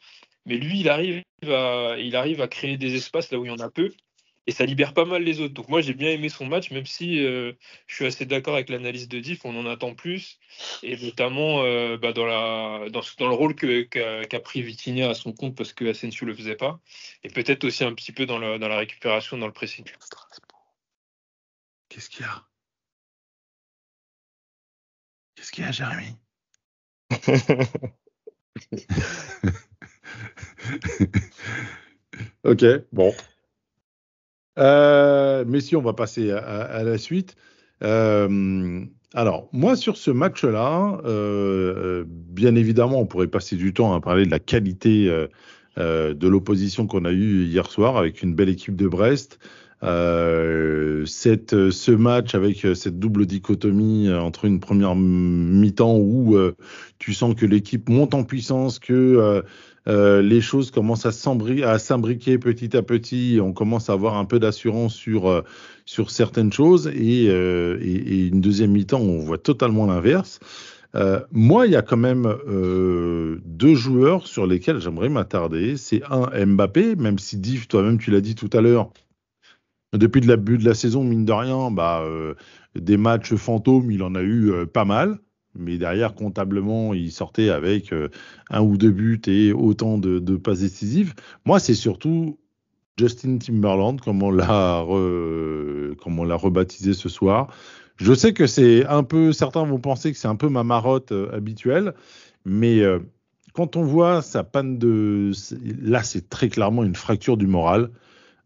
Mais 0.46 0.56
lui, 0.56 0.80
il 0.80 0.88
arrive, 0.88 1.22
il 1.42 2.16
arrive 2.16 2.40
à 2.40 2.48
créer 2.48 2.76
des 2.76 2.94
espaces 2.96 3.30
là 3.30 3.38
où 3.38 3.44
il 3.46 3.48
y 3.48 3.54
en 3.54 3.60
a 3.60 3.70
peu 3.70 3.90
et 4.50 4.52
ça 4.52 4.66
libère 4.66 4.94
pas 4.94 5.04
mal 5.04 5.22
les 5.22 5.40
autres. 5.40 5.54
Donc 5.54 5.68
moi 5.68 5.80
j'ai 5.80 5.94
bien 5.94 6.10
aimé 6.10 6.28
son 6.28 6.44
match, 6.44 6.72
même 6.72 6.84
si 6.84 7.24
euh, 7.24 7.52
je 7.86 7.94
suis 7.94 8.04
assez 8.04 8.26
d'accord 8.26 8.54
avec 8.54 8.68
l'analyse 8.68 9.06
de 9.08 9.20
Diff, 9.20 9.44
on 9.44 9.56
en 9.56 9.64
attend 9.64 9.94
plus, 9.94 10.40
et 10.82 10.96
notamment 10.96 11.62
euh, 11.62 11.96
bah, 11.96 12.12
dans, 12.12 12.26
la, 12.26 12.88
dans, 12.90 13.00
dans, 13.18 13.28
le 13.28 13.34
rôle 13.34 13.54
qu'a 13.54 14.40
pris 14.40 14.62
Vitinha 14.62 15.10
à 15.10 15.14
son 15.14 15.32
compte 15.32 15.56
parce 15.56 15.72
que 15.72 15.88
Asensio 15.88 16.26
le 16.26 16.34
faisait 16.34 16.56
pas, 16.56 16.80
et 17.22 17.28
peut-être 17.28 17.62
aussi 17.62 17.84
un 17.84 17.94
petit 17.94 18.10
peu 18.10 18.26
dans 18.26 18.40
la, 18.40 18.58
dans 18.58 18.66
la 18.66 18.78
récupération, 18.78 19.38
dans 19.38 19.46
le 19.46 19.52
pressing. 19.52 19.84
Qu'est-ce 21.88 22.10
qu'il 22.10 22.22
y 22.22 22.24
a? 22.28 22.44
Qu'est-ce 25.36 25.52
qu'il 25.52 25.62
y 25.62 25.66
a, 25.68 25.70
Jérémy? 25.70 26.16
Ok, 32.44 32.64
bon. 32.92 33.14
Euh, 34.58 35.44
messieurs, 35.44 35.78
on 35.78 35.82
va 35.82 35.92
passer 35.92 36.30
à, 36.30 36.82
la 36.82 36.98
suite. 36.98 37.36
Euh, 37.82 38.84
alors, 39.14 39.48
moi, 39.52 39.76
sur 39.76 39.96
ce 39.96 40.10
match-là, 40.10 41.00
euh, 41.04 42.04
bien 42.06 42.54
évidemment, 42.54 43.00
on 43.00 43.06
pourrait 43.06 43.28
passer 43.28 43.56
du 43.56 43.72
temps 43.72 43.94
à 43.94 44.00
parler 44.00 44.26
de 44.26 44.30
la 44.30 44.38
qualité 44.38 45.10
de 45.76 46.28
l'opposition 46.28 46.86
qu'on 46.86 47.04
a 47.04 47.12
eue 47.12 47.44
hier 47.44 47.70
soir 47.70 47.96
avec 47.96 48.22
une 48.22 48.34
belle 48.34 48.48
équipe 48.48 48.76
de 48.76 48.88
Brest. 48.88 49.38
cette, 49.82 51.70
ce 51.70 51.90
match 51.90 52.34
avec 52.34 52.66
cette 52.74 52.98
double 52.98 53.26
dichotomie 53.26 54.12
entre 54.12 54.44
une 54.44 54.60
première 54.60 54.94
mi-temps 54.94 55.96
où 55.96 56.36
tu 56.98 57.14
sens 57.14 57.34
que 57.34 57.46
l'équipe 57.46 57.88
monte 57.88 58.14
en 58.14 58.24
puissance, 58.24 58.78
que 58.78 59.42
euh, 59.88 60.20
les 60.20 60.40
choses 60.40 60.70
commencent 60.70 61.06
à 61.06 61.12
s'imbriquer 61.12 62.38
petit 62.38 62.76
à 62.76 62.82
petit. 62.82 63.38
On 63.42 63.52
commence 63.52 63.88
à 63.88 63.94
avoir 63.94 64.16
un 64.16 64.24
peu 64.24 64.38
d'assurance 64.38 64.94
sur, 64.94 65.28
euh, 65.28 65.42
sur 65.86 66.10
certaines 66.10 66.52
choses. 66.52 66.90
Euh, 66.94 67.78
et, 67.80 68.26
une 68.28 68.40
deuxième 68.40 68.72
mi-temps, 68.72 69.00
on 69.00 69.18
voit 69.18 69.38
totalement 69.38 69.86
l'inverse. 69.86 70.40
moi, 71.32 71.66
il 71.66 71.72
y 71.72 71.76
a 71.76 71.82
quand 71.82 71.96
même 71.96 72.26
deux 73.44 73.74
joueurs 73.74 74.26
sur 74.26 74.46
lesquels 74.46 74.80
j'aimerais 74.80 75.08
m'attarder. 75.08 75.76
C'est 75.76 76.02
un 76.10 76.46
Mbappé, 76.46 76.96
même 76.96 77.18
si 77.18 77.36
Div, 77.38 77.66
toi-même, 77.66 77.98
tu 77.98 78.10
l'as 78.10 78.20
dit 78.20 78.34
tout 78.34 78.50
à 78.52 78.60
l'heure. 78.60 78.90
Depuis 79.92 80.20
le 80.20 80.26
début 80.28 80.58
de 80.58 80.64
la 80.64 80.74
saison, 80.74 81.02
mine 81.02 81.24
de 81.24 81.32
rien, 81.32 81.70
bah, 81.70 82.04
des 82.76 82.96
matchs 82.96 83.34
fantômes, 83.34 83.90
il 83.90 84.02
en 84.02 84.14
a 84.14 84.22
eu 84.22 84.66
pas 84.66 84.84
mal 84.84 85.18
mais 85.54 85.78
derrière, 85.78 86.14
comptablement, 86.14 86.94
il 86.94 87.10
sortait 87.10 87.50
avec 87.50 87.92
euh, 87.92 88.08
un 88.50 88.62
ou 88.62 88.76
deux 88.76 88.90
buts 88.90 89.20
et 89.26 89.52
autant 89.52 89.98
de, 89.98 90.18
de 90.18 90.36
passes 90.36 90.60
décisives. 90.60 91.14
Moi, 91.44 91.58
c'est 91.58 91.74
surtout 91.74 92.38
Justin 92.96 93.38
Timberland, 93.38 94.00
comme 94.00 94.22
on 94.22 94.30
l'a 94.30 94.80
rebaptisé 96.36 96.94
ce 96.94 97.08
soir. 97.08 97.52
Je 97.96 98.14
sais 98.14 98.32
que 98.32 98.46
c'est 98.46 98.86
un 98.86 99.02
peu, 99.02 99.32
certains 99.32 99.64
vont 99.64 99.80
penser 99.80 100.12
que 100.12 100.18
c'est 100.18 100.28
un 100.28 100.36
peu 100.36 100.48
ma 100.48 100.64
marotte 100.64 101.12
euh, 101.12 101.34
habituelle, 101.34 101.94
mais 102.44 102.80
euh, 102.80 103.00
quand 103.52 103.76
on 103.76 103.82
voit 103.82 104.22
sa 104.22 104.44
panne 104.44 104.78
de, 104.78 105.32
là, 105.82 106.02
c'est 106.02 106.28
très 106.28 106.48
clairement 106.48 106.84
une 106.84 106.94
fracture 106.94 107.36
du 107.36 107.46
moral. 107.46 107.90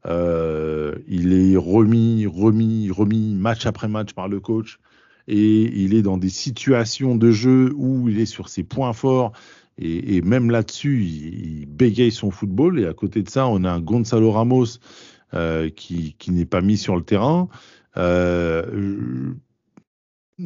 il 0.06 1.32
est 1.32 1.56
remis, 1.56 2.26
remis, 2.26 2.90
remis 2.90 3.34
match 3.34 3.66
après 3.66 3.88
match 3.88 4.14
par 4.14 4.28
le 4.28 4.40
coach 4.40 4.78
et 5.26 5.82
il 5.82 5.94
est 5.94 6.02
dans 6.02 6.18
des 6.18 6.28
situations 6.28 7.16
de 7.16 7.30
jeu 7.30 7.72
où 7.76 8.08
il 8.08 8.20
est 8.20 8.26
sur 8.26 8.48
ses 8.48 8.62
points 8.62 8.92
forts 8.92 9.32
et, 9.78 10.22
même 10.22 10.50
là-dessus, 10.50 11.04
il, 11.04 11.66
bégaye 11.66 12.12
son 12.12 12.30
football. 12.30 12.78
Et 12.78 12.86
à 12.86 12.94
côté 12.94 13.22
de 13.22 13.28
ça, 13.28 13.48
on 13.48 13.64
a 13.64 13.70
un 13.70 13.80
Gonzalo 13.80 14.30
Ramos 14.30 14.78
euh, 15.34 15.68
qui, 15.68 16.14
qui 16.18 16.30
n'est 16.30 16.44
pas 16.44 16.60
mis 16.60 16.76
sur 16.76 16.94
le 16.94 17.02
terrain. 17.02 17.48
Euh, 17.96 19.32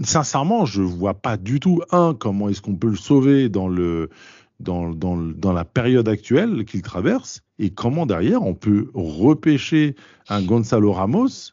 sincèrement, 0.02 0.64
je 0.64 0.82
vois 0.82 1.14
pas 1.14 1.36
du 1.36 1.60
tout, 1.60 1.82
un, 1.90 2.14
comment 2.14 2.48
est-ce 2.48 2.62
qu'on 2.62 2.76
peut 2.76 2.88
le 2.88 2.96
sauver 2.96 3.48
dans, 3.50 3.68
le, 3.68 4.08
dans, 4.60 4.90
dans, 4.90 5.16
dans 5.16 5.52
la 5.52 5.64
période 5.64 6.08
actuelle 6.08 6.64
qu'il 6.64 6.82
traverse, 6.82 7.42
et 7.58 7.70
comment 7.70 8.06
derrière 8.06 8.42
on 8.42 8.54
peut 8.54 8.90
repêcher 8.94 9.94
un 10.28 10.42
Gonzalo 10.42 10.92
Ramos 10.92 11.52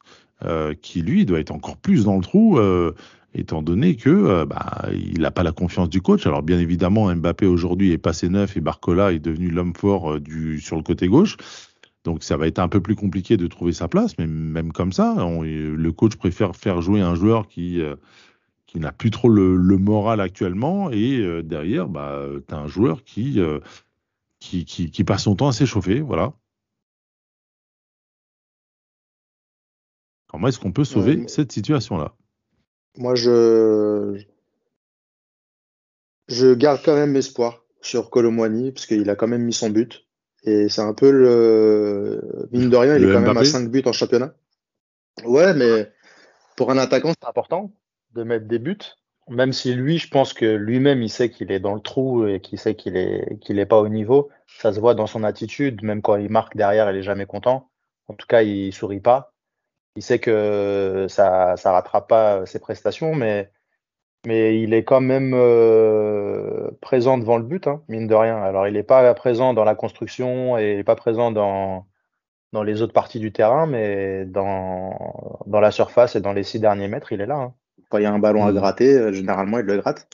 qui 0.82 1.02
lui 1.02 1.26
doit 1.26 1.40
être 1.40 1.52
encore 1.52 1.78
plus 1.78 2.06
dans 2.06 2.16
le 2.16 2.22
trou, 2.22 2.60
euh, 2.60 2.94
étant 3.34 3.62
donné 3.62 3.96
que 3.96 4.10
euh, 4.10 4.46
bah, 4.46 4.88
il 4.94 5.22
n'a 5.22 5.32
pas 5.32 5.44
la 5.44 5.52
confiance 5.52 5.90
du 5.90 6.02
coach. 6.02 6.26
Alors 6.26 6.44
bien 6.44 6.60
évidemment, 6.60 7.14
Mbappé 7.14 7.46
aujourd'hui 7.46 7.92
est 7.92 7.98
passé 7.98 8.30
neuf 8.30 8.56
et 8.58 8.62
Barcola 8.62 9.12
est 9.12 9.20
devenu 9.20 9.50
l'homme 9.50 9.74
fort 9.76 10.20
du, 10.20 10.60
sur 10.60 10.76
le 10.76 10.84
côté 10.84 11.08
gauche. 11.08 11.38
Donc 12.04 12.24
ça 12.24 12.38
va 12.38 12.48
être 12.48 12.60
un 12.60 12.68
peu 12.68 12.82
plus 12.82 12.96
compliqué 12.96 13.38
de 13.38 13.48
trouver 13.48 13.72
sa 13.72 13.88
place, 13.88 14.18
mais 14.18 14.28
même 14.28 14.72
comme 14.72 14.92
ça, 14.92 15.16
le 15.42 15.92
coach 15.92 16.16
préfère 16.18 16.56
faire 16.56 16.80
jouer 16.80 17.02
un 17.02 17.16
joueur 17.16 17.48
qui 17.48 17.82
n'a 18.76 18.92
plus 18.92 19.10
trop 19.10 19.28
le, 19.28 19.58
moral 19.78 20.22
actuellement 20.22 20.92
et 20.92 21.42
derrière, 21.44 21.90
bah, 21.90 22.22
tu 22.48 22.54
as 22.54 22.60
un 22.60 22.68
joueur 22.68 23.04
qui, 23.04 23.40
qui, 24.40 24.66
qui 24.66 25.04
passe 25.04 25.24
son 25.24 25.36
temps 25.36 25.48
à 25.48 25.52
s'échauffer, 25.52 26.00
voilà. 26.02 26.34
Comment 30.36 30.50
est-ce 30.50 30.60
qu'on 30.60 30.74
peut 30.74 30.84
sauver 30.84 31.30
cette 31.30 31.54
situation-là? 31.54 32.14
Moi, 32.98 33.16
je... 33.16 34.22
je 36.28 36.54
garde 36.54 36.82
quand 36.84 36.96
même 36.96 37.16
espoir 37.16 37.64
sur 37.80 38.10
Colomwani, 38.10 38.74
parce 38.74 38.86
qu'il 38.86 39.10
a 39.10 39.16
quand 39.16 39.30
même 39.30 39.44
mis 39.44 39.54
son 39.54 39.70
but. 39.70 40.06
Et 40.44 40.68
c'est 40.68 40.82
un 40.82 40.94
peu 40.94 41.10
le. 41.10 42.50
Mine 42.52 42.70
de 42.70 42.76
rien, 42.76 42.98
il 42.98 43.06
est 43.06 43.14
quand 43.14 43.22
même 43.22 43.38
à 43.38 43.46
5 43.46 43.70
buts 43.70 43.84
en 43.86 43.94
championnat. 43.94 44.36
Ouais, 45.24 45.54
mais 45.54 45.90
pour 46.58 46.70
un 46.70 46.78
attaquant, 46.80 47.14
c'est 47.18 47.30
important 47.30 47.72
de 48.14 48.24
mettre 48.24 48.46
des 48.46 48.60
buts. 48.60 48.78
Même 49.30 49.54
si 49.54 49.74
lui, 49.74 50.00
je 50.00 50.10
pense 50.10 50.34
que 50.34 50.54
lui-même, 50.54 51.02
il 51.02 51.10
sait 51.10 51.30
qu'il 51.30 51.50
est 51.50 51.62
dans 51.62 51.76
le 51.76 51.80
trou 51.80 52.28
et 52.28 52.42
qu'il 52.42 52.60
sait 52.60 52.76
qu'il 52.76 52.98
est, 52.98 53.40
qu'il 53.40 53.58
est 53.58 53.66
pas 53.66 53.80
au 53.80 53.88
niveau. 53.88 54.30
Ça 54.60 54.74
se 54.74 54.82
voit 54.82 54.96
dans 54.96 55.08
son 55.08 55.24
attitude. 55.24 55.82
Même 55.82 56.02
quand 56.02 56.18
il 56.18 56.30
marque 56.30 56.58
derrière, 56.58 56.92
il 56.92 56.98
est 56.98 57.04
jamais 57.04 57.26
content. 57.26 57.70
En 58.10 58.16
tout 58.16 58.28
cas, 58.28 58.42
il 58.42 58.74
sourit 58.74 59.00
pas 59.00 59.32
il 59.96 60.04
sait 60.04 60.20
que 60.20 61.06
ça 61.10 61.56
ça 61.58 61.72
rattrape 61.72 62.08
pas 62.08 62.46
ses 62.46 62.60
prestations, 62.60 63.16
mais 63.16 63.50
mais 64.26 64.60
il 64.60 64.74
est 64.74 64.84
quand 64.84 65.02
même 65.02 65.34
euh, 65.36 66.72
présent 66.82 67.18
devant 67.18 67.38
le 67.38 67.44
but, 67.44 67.68
hein, 67.68 67.82
mine 67.88 68.08
de 68.08 68.16
rien. 68.16 68.38
Alors 68.42 68.68
il 68.68 68.74
n'est 68.74 68.84
pas 68.84 69.14
présent 69.14 69.54
dans 69.54 69.64
la 69.64 69.76
construction 69.76 70.58
et 70.58 70.72
il 70.72 70.78
n'est 70.78 70.84
pas 70.84 70.96
présent 70.96 71.32
dans 71.32 71.86
dans 72.52 72.64
les 72.64 72.82
autres 72.82 72.94
parties 72.94 73.20
du 73.20 73.32
terrain, 73.32 73.68
mais 73.68 74.26
dans 74.26 75.40
dans 75.46 75.60
la 75.60 75.72
surface 75.72 76.16
et 76.16 76.22
dans 76.22 76.34
les 76.34 76.44
six 76.44 76.60
derniers 76.60 76.88
mètres, 76.88 77.12
il 77.12 77.22
est 77.22 77.26
là. 77.26 77.38
Hein. 77.38 77.54
Quand 77.90 78.00
il 78.00 78.04
y 78.04 78.08
a 78.08 78.12
un 78.12 78.20
ballon 78.20 78.46
à 78.46 78.52
mm. 78.52 78.56
gratter, 78.56 78.94
euh, 78.94 79.14
généralement 79.14 79.60
il 79.60 79.66
le 79.66 79.78
gratte. 79.78 80.08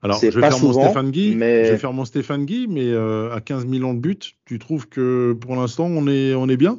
Alors, 0.00 0.20
je 0.20 0.26
vais, 0.26 0.48
faire 0.48 0.62
mon 0.62 0.72
Stéphane 0.72 1.10
Guy, 1.10 1.34
mais... 1.34 1.64
je 1.64 1.72
vais 1.72 1.78
faire 1.78 1.92
mon 1.92 2.04
Stéphane 2.04 2.44
Guy, 2.44 2.68
mais 2.68 2.86
euh, 2.86 3.34
à 3.34 3.40
15 3.40 3.66
millions 3.66 3.94
de 3.94 3.98
buts, 3.98 4.36
tu 4.44 4.60
trouves 4.60 4.88
que 4.88 5.32
pour 5.32 5.56
l'instant 5.56 5.86
on 5.86 6.06
est, 6.06 6.34
on 6.34 6.48
est 6.48 6.56
bien? 6.56 6.78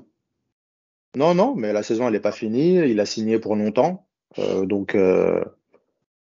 Non, 1.15 1.33
non, 1.33 1.55
mais 1.55 1.73
la 1.73 1.83
saison, 1.83 2.07
elle 2.07 2.13
n'est 2.13 2.19
pas 2.19 2.31
finie. 2.31 2.75
Il 2.75 2.99
a 2.99 3.05
signé 3.05 3.39
pour 3.39 3.55
longtemps. 3.55 4.07
Euh, 4.37 4.65
donc, 4.65 4.95
euh, 4.95 5.43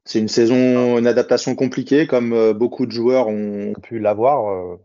c'est 0.04 0.20
une 0.20 0.28
saison, 0.28 0.98
une 0.98 1.06
adaptation 1.06 1.54
compliquée, 1.54 2.06
comme 2.06 2.32
euh, 2.32 2.52
beaucoup 2.52 2.86
de 2.86 2.92
joueurs 2.92 3.28
ont 3.28 3.72
pu 3.82 3.98
l'avoir. 3.98 4.78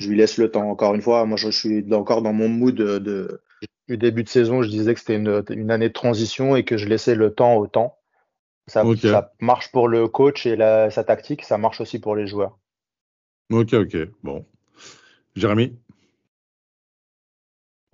je 0.00 0.08
lui 0.08 0.16
laisse 0.16 0.36
le 0.36 0.50
temps. 0.50 0.70
Encore 0.70 0.94
une 0.94 1.02
fois, 1.02 1.24
moi, 1.24 1.36
je, 1.36 1.50
suis 1.50 1.92
encore 1.94 2.22
dans 2.22 2.34
mon 2.34 2.48
mood 2.48 2.74
de, 2.74 3.40
du 3.88 3.96
début 3.96 4.24
de 4.24 4.28
saison. 4.28 4.62
Je 4.62 4.68
disais 4.68 4.92
que 4.92 5.00
c'était 5.00 5.16
une, 5.16 5.42
une, 5.50 5.70
année 5.70 5.88
de 5.88 5.94
transition 5.94 6.56
et 6.56 6.64
que 6.64 6.76
je 6.76 6.86
laissais 6.86 7.14
le 7.14 7.32
temps 7.32 7.56
au 7.56 7.66
temps. 7.66 7.96
Ça, 8.66 8.84
Ok. 8.84 8.98
ça 8.98 9.32
marche 9.40 9.70
pour 9.70 9.88
le 9.88 10.08
coach 10.08 10.44
et 10.44 10.56
la- 10.56 10.90
sa 10.90 11.04
tactique, 11.04 11.44
ça 11.44 11.56
marche 11.56 11.80
aussi 11.80 12.00
pour 12.00 12.16
les 12.16 12.26
joueurs. 12.26 12.58
Ok, 13.50 13.74
ok. 13.74 13.96
Bon. 14.24 14.44
Jérémy? 15.36 15.76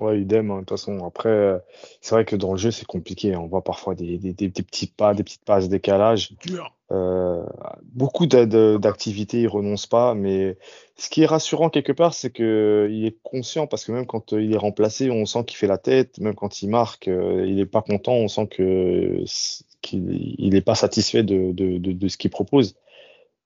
Ouais, 0.03 0.21
idem, 0.21 0.51
hein, 0.51 0.55
de 0.57 0.61
toute 0.61 0.71
façon. 0.71 1.05
Après, 1.07 1.29
euh, 1.29 1.59
c'est 2.01 2.15
vrai 2.15 2.25
que 2.25 2.37
dans 2.37 2.53
le 2.53 2.59
jeu, 2.59 2.71
c'est 2.71 2.87
compliqué. 2.87 3.37
On 3.37 3.47
voit 3.47 3.63
parfois 3.63 3.95
des, 3.95 4.19
des, 4.19 4.33
des, 4.33 4.49
des 4.49 4.63
petits 4.63 4.87
pas, 4.89 5.15
des 5.15 5.23
petites 5.23 5.45
passes, 5.45 5.69
décalage. 5.69 6.35
Dur. 6.45 6.75
Euh, 6.91 7.45
beaucoup 7.85 8.27
d'a- 8.27 8.45
de- 8.47 8.77
d'activités, 8.81 9.41
il 9.41 9.49
renonce 9.49 9.87
pas, 9.87 10.15
mais 10.15 10.59
ce 10.97 11.09
qui 11.09 11.23
est 11.23 11.27
rassurant 11.27 11.71
quelque 11.71 11.93
part, 11.93 12.13
c'est 12.13 12.31
que 12.31 12.89
il 12.91 13.07
est 13.07 13.17
conscient 13.23 13.67
parce 13.67 13.85
que 13.85 13.93
même 13.93 14.07
quand 14.07 14.33
euh, 14.35 14.43
il 14.43 14.53
est 14.53 14.59
remplacé, 14.59 15.11
on 15.11 15.25
sent 15.25 15.45
qu'il 15.47 15.57
fait 15.57 15.67
la 15.67 15.79
tête, 15.79 16.19
même 16.19 16.35
quand 16.35 16.61
il 16.63 16.69
marque, 16.69 17.09
euh, 17.09 17.47
il 17.49 17.61
est 17.61 17.67
pas 17.67 17.81
content, 17.83 18.13
on 18.15 18.29
sent 18.29 18.47
que 18.49 19.23
c- 19.27 19.65
qu'il 19.81 20.35
il 20.39 20.55
est 20.55 20.61
pas 20.61 20.75
satisfait 20.75 21.23
de, 21.23 21.53
de, 21.53 21.79
de, 21.79 21.93
de 21.93 22.09
ce 22.09 22.17
qu'il 22.19 22.31
propose. 22.31 22.75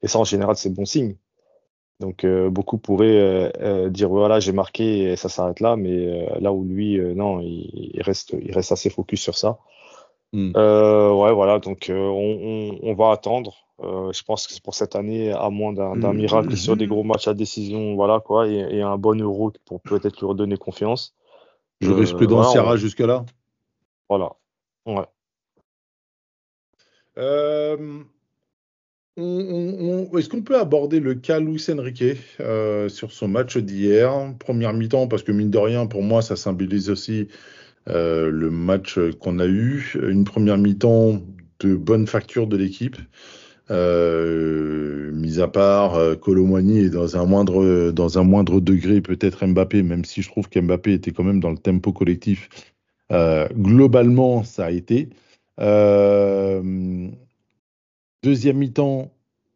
Et 0.02 0.08
ça, 0.08 0.18
en 0.18 0.24
général, 0.24 0.56
c'est 0.56 0.70
bon 0.70 0.84
signe. 0.84 1.16
Donc, 2.00 2.24
euh, 2.24 2.50
beaucoup 2.50 2.76
pourraient 2.78 3.18
euh, 3.18 3.50
euh, 3.60 3.88
dire 3.88 4.08
voilà, 4.08 4.38
j'ai 4.38 4.52
marqué 4.52 5.12
et 5.12 5.16
ça 5.16 5.28
s'arrête 5.28 5.60
là, 5.60 5.76
mais 5.76 5.94
euh, 6.06 6.38
là 6.40 6.52
où 6.52 6.64
lui, 6.64 6.98
euh, 7.00 7.14
non, 7.14 7.40
il, 7.40 7.90
il 7.94 8.02
reste, 8.02 8.36
il 8.40 8.52
reste 8.52 8.70
assez 8.72 8.90
focus 8.90 9.20
sur 9.20 9.36
ça. 9.36 9.58
Hmm. 10.32 10.52
Euh, 10.56 11.12
ouais, 11.14 11.32
voilà, 11.32 11.58
donc 11.58 11.88
euh, 11.88 11.96
on, 11.96 12.38
on, 12.42 12.78
on 12.82 12.94
va 12.94 13.12
attendre. 13.12 13.54
Euh, 13.80 14.12
je 14.12 14.22
pense 14.24 14.46
que 14.46 14.52
c'est 14.52 14.62
pour 14.62 14.74
cette 14.74 14.96
année, 14.96 15.32
à 15.32 15.48
moins 15.50 15.72
d'un 15.72 15.94
Mhm. 15.94 16.16
miracle 16.16 16.56
sur 16.56 16.76
des 16.76 16.86
gros 16.86 17.02
matchs 17.04 17.28
à 17.28 17.34
décision, 17.34 17.94
voilà 17.94 18.20
quoi, 18.20 18.48
et, 18.48 18.56
et 18.76 18.82
un 18.82 18.96
bon 18.98 19.20
euro 19.20 19.52
pour 19.64 19.80
peut-être 19.80 20.18
lui 20.20 20.26
redonner 20.26 20.56
confiance. 20.56 21.14
Euh, 21.82 21.86
Jurisprudence 21.86 22.46
voilà, 22.46 22.62
ira 22.62 22.72
on- 22.74 22.76
jusque-là 22.76 23.24
Voilà. 24.08 24.32
Ouais. 24.86 25.04
Est-ce 29.16 30.28
qu'on 30.28 30.42
peut 30.42 30.58
aborder 30.58 31.00
le 31.00 31.14
cas 31.14 31.40
Luis 31.40 31.64
Enrique 31.70 32.04
euh, 32.40 32.88
sur 32.90 33.12
son 33.12 33.28
match 33.28 33.56
d'hier, 33.56 34.12
première 34.38 34.74
mi-temps, 34.74 35.08
parce 35.08 35.22
que 35.22 35.32
mine 35.32 35.50
de 35.50 35.58
rien, 35.58 35.86
pour 35.86 36.02
moi, 36.02 36.20
ça 36.20 36.36
symbolise 36.36 36.90
aussi 36.90 37.28
euh, 37.88 38.30
le 38.30 38.50
match 38.50 38.98
qu'on 39.20 39.38
a 39.38 39.46
eu, 39.46 39.94
une 40.02 40.24
première 40.24 40.58
mi-temps 40.58 41.22
de 41.60 41.74
bonne 41.74 42.06
facture 42.06 42.46
de 42.46 42.58
l'équipe, 42.58 42.96
euh, 43.70 45.10
mis 45.12 45.40
à 45.40 45.48
part 45.48 45.94
euh, 45.94 46.14
Colomwani 46.14 46.80
et 46.80 46.90
dans 46.90 47.16
un 47.16 47.24
moindre, 47.24 47.90
dans 47.90 48.18
un 48.18 48.22
moindre 48.22 48.60
degré 48.60 49.00
peut-être 49.00 49.46
Mbappé, 49.46 49.82
même 49.82 50.04
si 50.04 50.22
je 50.22 50.28
trouve 50.28 50.48
qu'Mbappé 50.48 50.92
était 50.92 51.10
quand 51.10 51.24
même 51.24 51.40
dans 51.40 51.50
le 51.50 51.58
tempo 51.58 51.92
collectif. 51.92 52.48
Euh, 53.12 53.48
globalement, 53.56 54.44
ça 54.44 54.66
a 54.66 54.70
été. 54.70 55.08
Euh, 55.60 57.08
Deuxième 58.26 58.56
mi-temps 58.56 59.12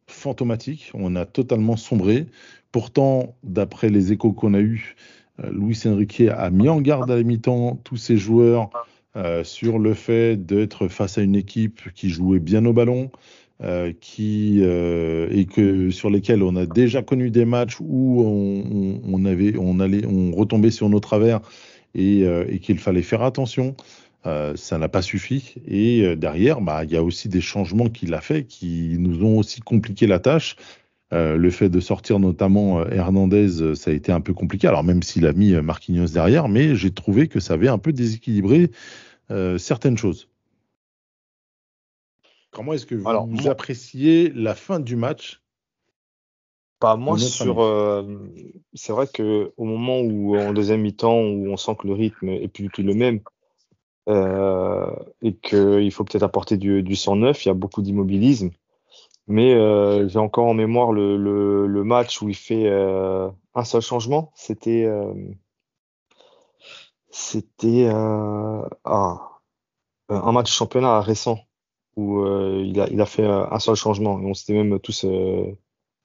fantomatique, 0.07 0.91
on 0.93 1.17
a 1.17 1.25
totalement 1.25 1.75
sombré. 1.75 2.27
Pourtant, 2.71 3.35
d'après 3.43 3.89
les 3.89 4.13
échos 4.13 4.31
qu'on 4.31 4.53
a 4.53 4.61
eus, 4.61 4.95
euh, 5.43 5.51
Luis 5.51 5.77
Enrique 5.85 6.21
a 6.21 6.49
mis 6.51 6.69
en 6.69 6.79
garde 6.79 7.11
à 7.11 7.17
la 7.17 7.23
mi-temps 7.23 7.81
tous 7.83 7.97
ses 7.97 8.15
joueurs 8.15 8.69
euh, 9.17 9.43
sur 9.43 9.77
le 9.77 9.93
fait 9.93 10.37
d'être 10.37 10.87
face 10.87 11.17
à 11.17 11.21
une 11.21 11.35
équipe 11.35 11.91
qui 11.93 12.07
jouait 12.07 12.39
bien 12.39 12.65
au 12.65 12.71
ballon, 12.71 13.11
euh, 13.61 13.91
qui, 13.99 14.61
et 14.61 15.47
que, 15.47 15.89
sur 15.89 16.09
lesquels 16.09 16.41
on 16.41 16.55
a 16.55 16.65
déjà 16.65 17.01
connu 17.01 17.29
des 17.29 17.43
matchs 17.43 17.75
où 17.81 18.21
on, 18.21 19.01
retombait 20.33 20.71
sur 20.71 20.87
nos 20.87 21.01
travers 21.01 21.41
et 21.93 22.59
qu'il 22.61 22.79
fallait 22.79 23.01
faire 23.01 23.21
attention. 23.23 23.75
Euh, 24.27 24.55
ça 24.55 24.77
n'a 24.77 24.87
pas 24.87 25.01
suffi. 25.01 25.55
Et 25.65 26.05
euh, 26.05 26.15
derrière, 26.15 26.61
bah, 26.61 26.83
il 26.83 26.91
y 26.91 26.97
a 26.97 27.03
aussi 27.03 27.27
des 27.27 27.41
changements 27.41 27.89
qu'il 27.89 28.13
a 28.13 28.21
fait 28.21 28.45
qui 28.45 28.95
nous 28.99 29.23
ont 29.25 29.39
aussi 29.39 29.61
compliqué 29.61 30.05
la 30.05 30.19
tâche. 30.19 30.57
Euh, 31.11 31.37
le 31.37 31.49
fait 31.49 31.69
de 31.69 31.79
sortir 31.79 32.19
notamment 32.19 32.85
Hernandez, 32.85 33.75
ça 33.75 33.91
a 33.91 33.93
été 33.93 34.11
un 34.11 34.21
peu 34.21 34.33
compliqué. 34.33 34.67
Alors 34.67 34.83
même 34.83 35.01
s'il 35.01 35.25
a 35.25 35.33
mis 35.33 35.53
Marquinhos 35.53 36.09
derrière, 36.09 36.47
mais 36.49 36.75
j'ai 36.75 36.91
trouvé 36.91 37.27
que 37.27 37.39
ça 37.39 37.55
avait 37.55 37.67
un 37.67 37.79
peu 37.79 37.91
déséquilibré 37.93 38.71
certaines 39.57 39.97
choses. 39.97 40.27
Comment 42.51 42.73
est-ce 42.73 42.85
que 42.85 42.95
vous 42.95 43.07
Alors, 43.09 43.27
moi- 43.27 43.49
appréciez 43.49 44.29
la 44.29 44.55
fin 44.55 44.79
du 44.79 44.95
match? 44.95 45.41
Bah, 46.79 46.95
moi, 46.95 47.17
sur, 47.17 47.57
c'est 48.73 48.91
vrai 48.91 49.07
que 49.07 49.51
au 49.57 49.65
moment 49.65 49.99
où, 50.01 50.37
en 50.37 50.51
deuxième 50.53 50.81
mi-temps, 50.81 51.21
où 51.21 51.47
on 51.47 51.57
sent 51.57 51.75
que 51.79 51.87
le 51.87 51.93
rythme 51.93 52.29
est 52.29 52.47
plus 52.47 52.63
du 52.63 52.69
tout 52.69 52.83
le 52.83 52.93
même, 52.93 53.19
euh, 54.11 54.91
et 55.21 55.33
qu'il 55.33 55.91
faut 55.91 56.03
peut-être 56.03 56.23
apporter 56.23 56.57
du, 56.57 56.83
du 56.83 56.95
109, 56.95 57.45
il 57.45 57.47
y 57.47 57.51
a 57.51 57.53
beaucoup 57.53 57.81
d'immobilisme. 57.81 58.51
Mais 59.27 59.53
euh, 59.53 60.07
j'ai 60.07 60.19
encore 60.19 60.47
en 60.47 60.53
mémoire 60.53 60.91
le, 60.91 61.15
le, 61.17 61.67
le 61.67 61.83
match 61.83 62.21
où 62.21 62.29
il 62.29 62.35
fait 62.35 62.67
euh, 62.67 63.29
un 63.53 63.63
seul 63.63 63.81
changement. 63.81 64.31
C'était, 64.35 64.89
c'était 67.09 67.89
ah, 67.89 69.39
un 70.09 70.31
match 70.31 70.51
championnat 70.51 71.01
récent 71.01 71.39
où 71.95 72.25
il 72.25 72.79
a, 72.81 72.87
il 72.89 72.99
a 72.99 73.05
fait 73.05 73.25
un 73.25 73.59
seul 73.59 73.75
changement. 73.75 74.19
Et 74.19 74.25
on 74.25 74.33
s'était 74.33 74.53
même 74.53 74.79
tous 74.79 75.05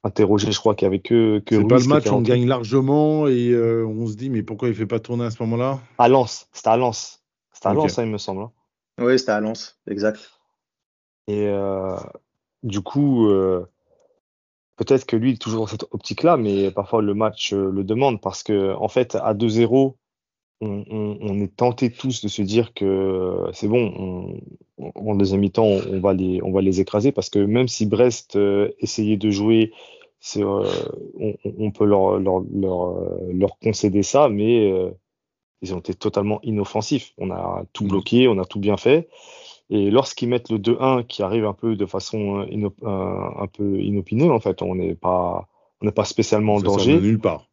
interrogés, 0.07 0.53
je 0.53 0.59
crois 0.59 0.75
y 0.81 0.85
avait 0.85 1.01
que, 1.01 1.43
C'est 1.49 1.67
pas 1.67 1.79
le 1.79 1.87
match 1.87 2.07
on 2.07 2.23
gagne 2.23 2.47
largement 2.47 3.27
et 3.27 3.51
euh, 3.51 3.87
on 3.87 4.07
se 4.07 4.15
dit 4.15 4.31
mais 4.31 4.43
pourquoi 4.43 4.69
il 4.69 4.75
fait 4.75 4.87
pas 4.87 5.01
tourner 5.01 5.25
à 5.25 5.31
ce 5.31 5.43
moment-là? 5.43 5.81
À 5.99 6.09
Lens, 6.09 6.49
c'était 6.53 6.69
à 6.69 6.77
Lens. 6.77 7.23
C'était 7.67 7.71
à. 7.71 7.75
Lens, 7.75 7.93
ça, 7.93 8.03
il 8.05 8.11
me 8.11 8.19
semble. 8.19 8.43
hein. 8.43 8.53
Oui, 8.99 9.19
c'était 9.19 9.33
à 9.33 9.41
Lens, 9.41 9.79
exact. 9.87 10.31
Et 11.29 11.47
euh, 11.49 11.97
du 12.63 12.81
coup, 12.83 13.29
euh, 13.29 13.67
peut-être 14.77 15.07
que 15.07 15.17
lui 15.17 15.31
il 15.31 15.35
est 15.35 15.39
toujours 15.39 15.61
dans 15.63 15.67
cette 15.67 15.87
optique-là, 15.91 16.37
mais 16.37 16.71
parfois 16.71 17.03
le 17.03 17.15
match 17.15 17.53
euh, 17.53 17.71
le 17.71 17.85
demande 17.85 18.21
parce 18.21 18.43
que 18.43 18.75
en 18.75 18.89
fait, 18.89 19.15
à 19.17 19.35
2-0, 19.35 19.97
on, 20.61 20.85
on- 20.91 21.19
on 21.21 21.41
est 21.41 21.55
tenté 21.57 21.91
tous 21.93 22.23
de 22.23 22.29
se 22.29 22.43
dire 22.43 22.75
que 22.75 23.45
c'est 23.53 23.69
bon, 23.69 24.41
on, 24.79 24.93
en 24.95 25.15
deuxième 25.17 25.41
mi-temps, 25.41 25.65
on, 25.65 25.83
on 25.95 26.01
va 26.01 26.13
les, 26.15 26.43
on 26.43 26.53
va 26.53 26.63
les 26.63 26.81
écraser 26.81 27.13
parce 27.13 27.31
que 27.31 27.39
même 27.39 27.69
si 27.69 27.87
Brest 27.87 28.37
euh, 28.37 28.71
essayait 28.81 29.17
de 29.19 29.31
jouer, 29.31 29.73
euh, 30.39 30.65
on, 31.59 31.71
peut 31.71 31.85
leur, 31.85 32.19
leur, 32.19 32.41
leur, 32.53 32.95
leur 33.33 33.59
concéder 33.59 34.03
ça, 34.03 34.29
mais 34.29 34.71
euh, 34.73 34.91
ils 35.67 35.75
ont 35.75 35.79
été 35.79 35.95
totalement 35.95 36.41
inoffensifs. 36.43 37.13
On 37.19 37.31
a 37.31 37.65
tout 37.73 37.85
Mhm. 37.85 37.91
bloqué, 37.91 38.29
on 38.29 38.39
a 38.39 38.45
tout 38.45 38.61
bien 38.61 38.77
fait. 38.77 39.09
Et 39.69 39.91
lorsqu'ils 39.91 40.29
mettent 40.29 40.51
le 40.51 40.59
2-1 40.59 41.03
qui 41.03 41.23
arrive 41.23 41.45
un 41.45 41.53
peu 41.53 41.75
de 41.77 41.87
façon 41.87 42.41
euh, 42.41 42.69
euh, 42.85 43.43
un 43.45 43.47
peu 43.49 43.81
inopinée, 43.81 44.31
en 44.31 44.41
fait, 44.41 44.63
on 44.63 44.75
n'est 44.77 44.95
pas, 44.95 45.49
on 45.81 45.87
n'est 45.87 45.93
pas 45.93 46.05
spécialement 46.05 46.55
en 46.55 46.61
danger. 46.61 47.01
nulle 47.01 47.19
part. 47.19 47.47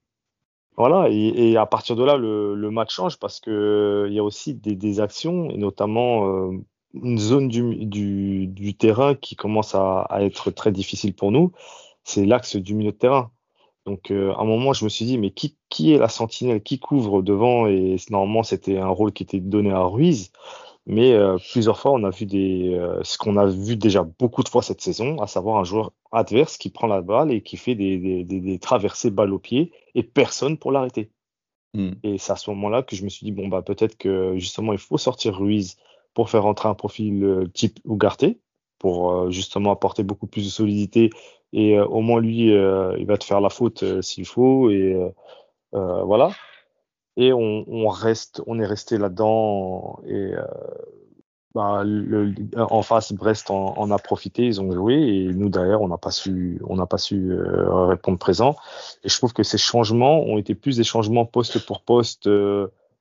Voilà, 0.76 1.08
et, 1.10 1.52
et 1.52 1.58
à 1.58 1.66
partir 1.68 1.96
de 1.96 2.04
là, 2.04 2.18
le, 2.18 2.56
le 2.56 2.72
match 2.72 2.96
change 2.96 3.18
parce 3.20 3.40
que 3.40 3.52
euh, 3.52 4.10
y 4.10 4.18
a 4.20 4.24
aussi 4.24 4.56
des, 4.56 4.76
des 4.76 5.00
actions, 5.00 5.50
et 5.52 5.58
notamment 5.58 6.28
euh, 6.28 6.52
une 6.96 7.18
zone 7.20 7.48
du, 7.48 7.86
du, 7.86 8.48
du 8.48 8.74
terrain 8.76 9.14
qui 9.14 9.36
commence 9.36 9.76
à, 9.76 10.02
à 10.02 10.22
être 10.24 10.50
très 10.52 10.72
difficile 10.72 11.14
pour 11.14 11.32
nous. 11.32 11.52
C'est 12.04 12.26
l'axe 12.26 12.56
du 12.56 12.74
milieu 12.76 12.92
de 12.92 12.98
terrain. 12.98 13.32
Donc, 13.86 14.12
euh, 14.12 14.32
à 14.34 14.42
un 14.42 14.46
moment, 14.46 14.74
je 14.74 14.86
me 14.86 14.90
suis 14.90 15.06
dit, 15.06 15.18
mais 15.18 15.32
qui, 15.32 15.58
qui 15.70 15.94
est 15.94 15.98
la 15.98 16.08
sentinelle? 16.08 16.64
Qui 16.64 16.80
couvre 16.80 17.22
devant? 17.22 17.68
Et 17.68 17.98
normalement, 18.10 18.44
c'était 18.44 18.78
un 18.78 18.88
rôle 18.88 19.12
qui 19.12 19.24
était 19.24 19.40
donné 19.40 19.72
à 19.72 19.84
Ruiz. 19.84 20.32
Mais 20.86 21.14
euh, 21.14 21.38
plusieurs 21.52 21.80
fois, 21.80 21.92
on 21.92 22.04
a 22.04 22.10
vu 22.10 22.26
des, 22.26 22.74
euh, 22.74 23.00
ce 23.04 23.18
qu'on 23.18 23.38
a 23.38 23.46
vu 23.46 23.78
déjà 23.78 24.04
beaucoup 24.04 24.44
de 24.44 24.50
fois 24.50 24.62
cette 24.62 24.82
saison, 24.82 25.22
à 25.22 25.28
savoir 25.28 25.58
un 25.58 25.64
joueur 25.64 25.94
adverse 26.12 26.58
qui 26.58 26.70
prend 26.70 26.88
la 26.88 27.02
balle 27.02 27.32
et 27.32 27.42
qui 27.42 27.58
fait 27.58 27.76
des, 27.76 27.98
des, 27.98 28.24
des, 28.24 28.42
des 28.42 28.60
traversées 28.60 29.10
balle 29.10 29.34
au 29.34 29.40
pied 29.40 29.72
et 29.96 30.04
personne 30.04 30.58
pour 30.58 30.72
l'arrêter. 30.72 31.10
Hmm. 31.74 31.92
Et 32.04 32.18
c'est 32.18 32.34
à 32.34 32.36
ce 32.36 32.50
moment-là 32.52 32.84
que 32.84 32.96
je 32.96 33.04
me 33.04 33.10
suis 33.10 33.26
dit, 33.26 33.32
bon, 33.32 33.48
bah, 33.48 33.62
peut-être 33.62 33.98
que 33.98 34.38
justement, 34.38 34.74
il 34.74 34.80
faut 34.80 34.98
sortir 34.98 35.38
Ruiz 35.38 35.78
pour 36.14 36.30
faire 36.30 36.44
rentrer 36.44 36.70
un 36.70 36.76
profil 36.76 37.50
type 37.54 37.80
Ugarte, 37.86 38.26
pour 38.84 39.14
euh, 39.14 39.32
justement 39.32 39.72
apporter 39.72 40.04
beaucoup 40.04 40.28
plus 40.28 40.44
de 40.44 40.50
solidité. 40.50 41.10
Et 41.54 41.78
euh, 41.78 41.86
au 41.86 42.02
moins, 42.02 42.20
lui, 42.20 42.54
euh, 42.54 42.94
il 43.00 43.06
va 43.06 43.18
te 43.18 43.24
faire 43.24 43.40
la 43.40 43.50
faute 43.50 44.02
s'il 44.02 44.26
faut. 44.26 44.70
Et 44.70 45.00
voilà. 45.72 46.32
Et 47.16 47.32
on, 47.32 47.88
reste, 47.88 48.42
on 48.46 48.60
est 48.60 48.66
resté 48.66 48.98
là-dedans. 48.98 50.02
Et 50.06 50.34
bah, 51.56 51.86
en 52.58 52.82
face, 52.82 53.14
Brest 53.14 53.50
en, 53.52 53.90
a 53.90 53.98
profité, 53.98 54.46
ils 54.46 54.60
ont 54.60 54.70
joué. 54.74 54.96
Et 54.96 55.34
nous, 55.34 55.48
derrière, 55.48 55.82
on 55.82 55.88
n'a 55.88 55.98
pas 55.98 56.12
su, 56.12 56.60
on 56.68 56.76
n'a 56.76 56.86
pas 56.86 56.98
su 56.98 57.34
répondre 57.40 58.18
présent. 58.18 58.58
Et 59.06 59.10
je 59.10 59.18
trouve 59.18 59.32
que 59.32 59.44
ces 59.44 59.58
changements 59.58 60.20
ont 60.24 60.38
été 60.38 60.56
plus 60.56 60.76
des 60.76 60.84
changements 60.84 61.26
poste 61.26 61.66
pour 61.66 61.84
poste, 61.84 62.28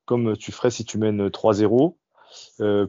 comme 0.05 0.37
tu 0.37 0.53
ferais 0.53 0.71
si 0.71 0.85
tu 0.85 0.99
mènes 0.99 1.27
3-0, 1.29 1.65
euh, 1.65 1.91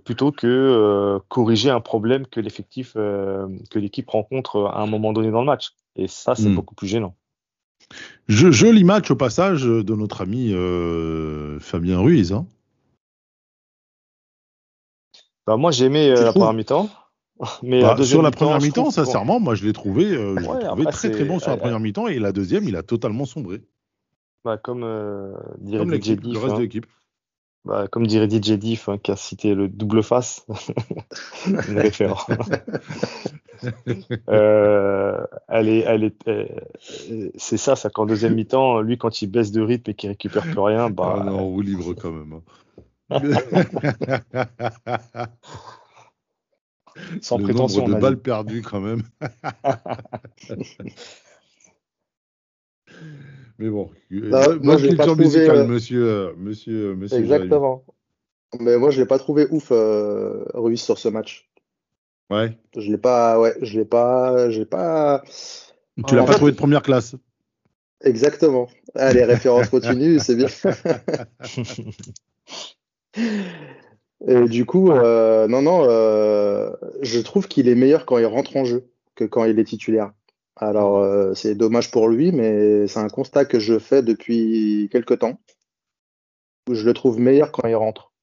plutôt 0.03 0.31
que 0.31 0.47
euh, 0.47 1.19
corriger 1.27 1.69
un 1.69 1.79
problème 1.81 2.25
que 2.27 2.39
l'effectif, 2.39 2.93
euh, 2.95 3.47
que 3.69 3.79
l'équipe 3.79 4.09
rencontre 4.09 4.65
à 4.73 4.81
un 4.81 4.87
moment 4.87 5.13
donné 5.13 5.31
dans 5.31 5.41
le 5.41 5.45
match. 5.47 5.71
Et 5.95 6.07
ça, 6.07 6.35
c'est 6.35 6.49
Mm. 6.49 6.55
beaucoup 6.55 6.75
plus 6.75 6.87
gênant. 6.87 7.15
Je- 8.27 8.51
Joli 8.51 8.83
match 8.83 9.11
au 9.11 9.15
passage 9.15 9.63
de 9.63 9.95
notre 9.95 10.21
ami 10.21 10.53
euh, 10.53 11.59
Fabien 11.59 11.99
Ruiz. 11.99 12.31
hein. 12.33 12.45
Bah, 15.45 15.57
moi, 15.57 15.71
j'ai 15.71 15.85
aimé 15.85 16.09
euh, 16.09 16.23
la 16.23 16.33
première 16.33 16.53
mi-temps. 16.53 16.89
Mais 17.63 17.81
Bah, 17.81 17.95
la 17.97 18.05
sur 18.05 18.21
la 18.21 18.31
première 18.31 18.59
mi-temps, 18.61 18.91
sincèrement, 18.91 19.39
moi 19.39 19.55
je 19.55 19.65
l'ai 19.65 19.73
trouvé, 19.73 20.05
euh, 20.05 20.37
je 20.37 20.47
Ouais, 20.47 20.63
trouvé 20.65 20.83
après, 20.83 20.91
très 20.91 21.11
très 21.11 21.25
bon 21.25 21.39
sur 21.39 21.49
la 21.49 21.57
euh, 21.57 21.59
première 21.59 21.79
mi-temps 21.79 22.07
et 22.07 22.19
la 22.19 22.31
deuxième, 22.31 22.63
il 22.63 22.75
a 22.75 22.83
totalement 22.83 23.25
sombré. 23.25 23.61
Bah, 24.45 24.57
comme 24.57 24.83
euh, 24.83 25.33
dirait 25.59 25.79
Comme 25.79 25.89
le 25.91 25.97
reste 25.97 26.53
hein. 26.53 26.57
de 26.57 26.61
l'équipe. 26.61 26.85
Bah, 27.65 27.87
comme 27.89 28.05
dirait 28.05 28.29
DJ 28.29 28.51
Diff, 28.53 28.89
hein, 28.89 28.97
qui 28.97 29.11
a 29.11 29.15
cité 29.15 29.55
le 29.55 29.69
double 29.69 30.03
face, 30.03 30.45
une 31.47 31.79
référence. 31.79 32.25
Euh, 34.27 35.25
elle 35.47 35.69
est, 35.69 35.85
elle 35.87 36.03
est, 36.03 36.27
euh, 36.27 36.45
c'est 37.37 37.55
ça, 37.55 37.77
ça 37.77 37.89
qu'en 37.89 38.05
deuxième 38.05 38.35
mi-temps, 38.35 38.81
lui, 38.81 38.97
quand 38.97 39.21
il 39.21 39.27
baisse 39.27 39.53
de 39.53 39.61
rythme 39.61 39.91
et 39.91 39.93
qu'il 39.93 40.09
récupère 40.09 40.43
plus 40.43 40.59
rien, 40.59 40.89
bah, 40.89 41.19
Ah 41.21 41.23
non, 41.23 41.47
roue 41.47 41.61
libre 41.61 41.93
quand 41.93 42.11
même. 42.11 42.33
hein. 42.33 42.41
sans 47.21 47.37
le 47.37 47.43
prétention, 47.43 47.83
nombre 47.83 47.95
de 47.95 48.01
balles 48.01 48.21
perdues 48.21 48.61
quand 48.61 48.81
même. 48.81 49.03
Mais 53.59 53.69
bon, 53.69 53.89
Bah, 54.09 54.45
euh, 54.49 54.59
moi, 54.61 54.75
bonne 54.75 54.77
je 54.79 54.87
l'ai 54.87 54.95
pas 54.95 55.05
trouvé, 55.05 55.25
musicale, 55.25 55.57
euh, 55.57 55.67
monsieur, 55.67 56.07
euh, 56.07 56.33
monsieur, 56.37 56.95
monsieur 56.95 57.17
Jérémy. 57.17 57.33
Exactement. 57.35 57.83
Mais 58.59 58.77
moi, 58.77 58.89
je 58.89 58.99
l'ai 59.01 59.07
pas 59.07 59.19
trouvé 59.19 59.47
ouf, 59.51 59.69
euh, 59.71 60.43
Ruiz 60.53 60.81
sur 60.81 60.97
ce 60.97 61.07
match. 61.09 61.49
Ouais. 62.29 62.57
Je 62.75 62.91
l'ai 62.91 62.97
pas, 62.97 63.39
ouais, 63.39 63.55
je 63.61 63.79
l'ai 63.79 63.85
pas, 63.85 64.49
j'ai 64.49 64.65
pas. 64.65 65.23
Tu 66.07 66.15
l'as 66.15 66.23
pas 66.23 66.31
fait- 66.31 66.37
trouvé 66.37 66.51
de 66.51 66.57
première 66.57 66.81
classe. 66.81 67.15
Exactement. 68.03 68.67
Ah, 68.95 69.13
les 69.13 69.23
références 69.23 69.69
continuent, 69.69 70.19
c'est 70.19 70.35
bien. 70.35 70.47
Et 74.27 74.45
du 74.45 74.65
coup, 74.65 74.91
euh, 74.91 75.47
non, 75.47 75.61
non, 75.61 75.85
euh, 75.89 76.71
je 77.01 77.19
trouve 77.19 77.47
qu'il 77.47 77.67
est 77.67 77.75
meilleur 77.75 78.05
quand 78.05 78.17
il 78.17 78.25
rentre 78.25 78.55
en 78.57 78.65
jeu 78.65 78.85
que 79.15 79.25
quand 79.25 79.45
il 79.45 79.59
est 79.59 79.63
titulaire. 79.65 80.11
Alors, 80.55 80.97
euh, 80.97 81.33
c'est 81.33 81.55
dommage 81.55 81.91
pour 81.91 82.07
lui, 82.07 82.31
mais 82.31 82.87
c'est 82.87 82.99
un 82.99 83.09
constat 83.09 83.45
que 83.45 83.59
je 83.59 83.79
fais 83.79 84.03
depuis 84.03 84.89
quelque 84.91 85.13
temps. 85.13 85.39
Où 86.69 86.75
je 86.75 86.85
le 86.85 86.93
trouve 86.93 87.19
meilleur 87.19 87.51
quand 87.51 87.67
il 87.67 87.75
rentre. 87.75 88.13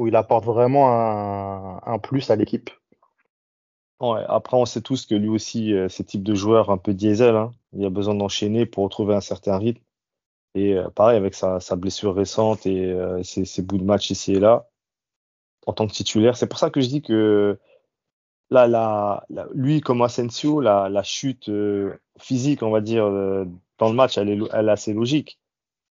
Où 0.00 0.06
il 0.06 0.16
apporte 0.16 0.44
vraiment 0.44 1.80
un, 1.86 1.98
plus 1.98 2.30
à 2.30 2.36
l'équipe. 2.36 2.70
Après, 4.00 4.56
on 4.56 4.66
sait 4.66 4.82
tous 4.82 5.06
que 5.06 5.14
lui 5.14 5.28
aussi, 5.28 5.72
euh, 5.72 5.88
ce 5.88 6.02
type 6.02 6.22
de 6.22 6.34
joueur 6.34 6.70
un 6.70 6.76
peu 6.76 6.92
diesel, 6.92 7.34
hein, 7.34 7.52
il 7.72 7.84
a 7.84 7.90
besoin 7.90 8.14
d'enchaîner 8.14 8.66
pour 8.66 8.84
retrouver 8.84 9.14
un 9.14 9.22
certain 9.22 9.56
rythme. 9.56 9.82
Et 10.54 10.74
euh, 10.74 10.88
pareil, 10.90 11.16
avec 11.16 11.34
sa, 11.34 11.60
blessure 11.76 12.14
récente 12.14 12.66
et 12.66 12.92
euh, 12.92 13.22
ses 13.22 13.62
bouts 13.62 13.78
de 13.78 13.84
match 13.84 14.10
ici 14.10 14.32
et 14.32 14.40
là, 14.40 14.68
en 15.66 15.72
tant 15.72 15.86
que 15.86 15.92
titulaire, 15.92 16.36
c'est 16.36 16.46
pour 16.46 16.58
ça 16.58 16.70
que 16.70 16.80
je 16.80 16.88
dis 16.88 17.02
que 17.02 17.58
lui, 18.50 19.80
comme 19.80 20.02
Asensio, 20.02 20.60
la, 20.60 20.88
la 20.88 21.02
chute 21.02 21.48
euh, 21.48 21.94
physique, 22.18 22.62
on 22.62 22.70
va 22.70 22.80
dire, 22.80 23.04
euh, 23.04 23.44
dans 23.78 23.88
le 23.88 23.94
match, 23.94 24.18
elle 24.18 24.28
est, 24.28 24.38
elle 24.52 24.68
assez 24.68 24.92
logique. 24.92 25.38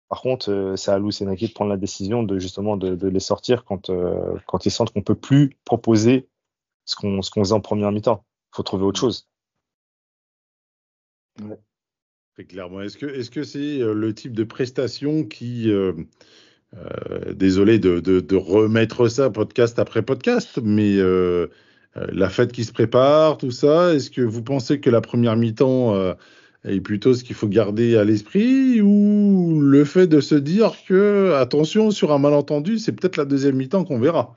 Par 0.09 0.21
contre, 0.21 0.51
euh, 0.51 0.77
c'est 0.77 0.91
à 0.91 0.99
Luis 0.99 1.17
Enrique 1.23 1.49
de 1.49 1.53
prendre 1.55 1.71
la 1.71 1.77
décision 1.77 2.23
de 2.23 2.39
justement 2.39 2.77
de, 2.77 3.09
les 3.09 3.21
sortir 3.21 3.65
quand, 3.65 3.89
ils 4.65 4.71
sentent 4.71 4.93
qu'on 4.93 5.03
peut 5.03 5.15
plus 5.15 5.57
proposer 5.65 6.29
ce 6.85 6.97
qu'on 6.97 7.21
faisait 7.23 7.55
en 7.55 7.61
première 7.61 7.91
mi-temps. 7.91 8.25
Il 8.53 8.57
faut 8.57 8.63
trouver 8.63 8.85
autre 8.85 9.01
chose. 9.01 9.29
Très 12.35 12.45
clairement. 12.45 12.81
Est-ce 12.83 13.31
que 13.31 13.43
c'est 13.43 13.79
le 13.79 14.15
type 14.15 14.33
de 14.33 14.45
prestation 14.45 15.25
qui, 15.25 15.73
désolé 17.33 17.79
de, 17.81 18.37
remettre 18.37 19.09
ça 19.09 19.31
podcast 19.31 19.79
après 19.79 20.03
podcast, 20.03 20.61
mais 20.63 20.99
la 21.95 22.29
fête 22.29 22.53
qui 22.53 22.65
se 22.65 22.73
prépare, 22.73 23.39
tout 23.39 23.51
ça, 23.51 23.95
est-ce 23.95 24.11
que 24.11 24.21
vous 24.21 24.43
pensez 24.43 24.81
que 24.81 24.91
la 24.91 25.01
première 25.01 25.37
mi-temps 25.37 25.95
euh, 25.95 26.15
est 26.65 26.81
plutôt 26.81 27.15
ce 27.15 27.23
qu'il 27.23 27.37
faut 27.37 27.49
garder 27.49 27.97
à 27.97 28.05
l'esprit 28.05 28.81
ou 28.81 29.61
le 29.61 29.85
fait 29.85 30.07
de 30.07 30.21
se 30.21 30.35
dire 30.35 30.73
que, 30.87 31.35
attention, 31.35 31.91
sur 31.91 32.13
un 32.13 32.19
malentendu, 32.19 32.79
c'est 32.79 32.93
peut-être 32.93 33.17
la 33.17 33.25
deuxième 33.25 33.57
mi-temps 33.57 33.85
qu'on 33.85 34.01
verra? 34.01 34.35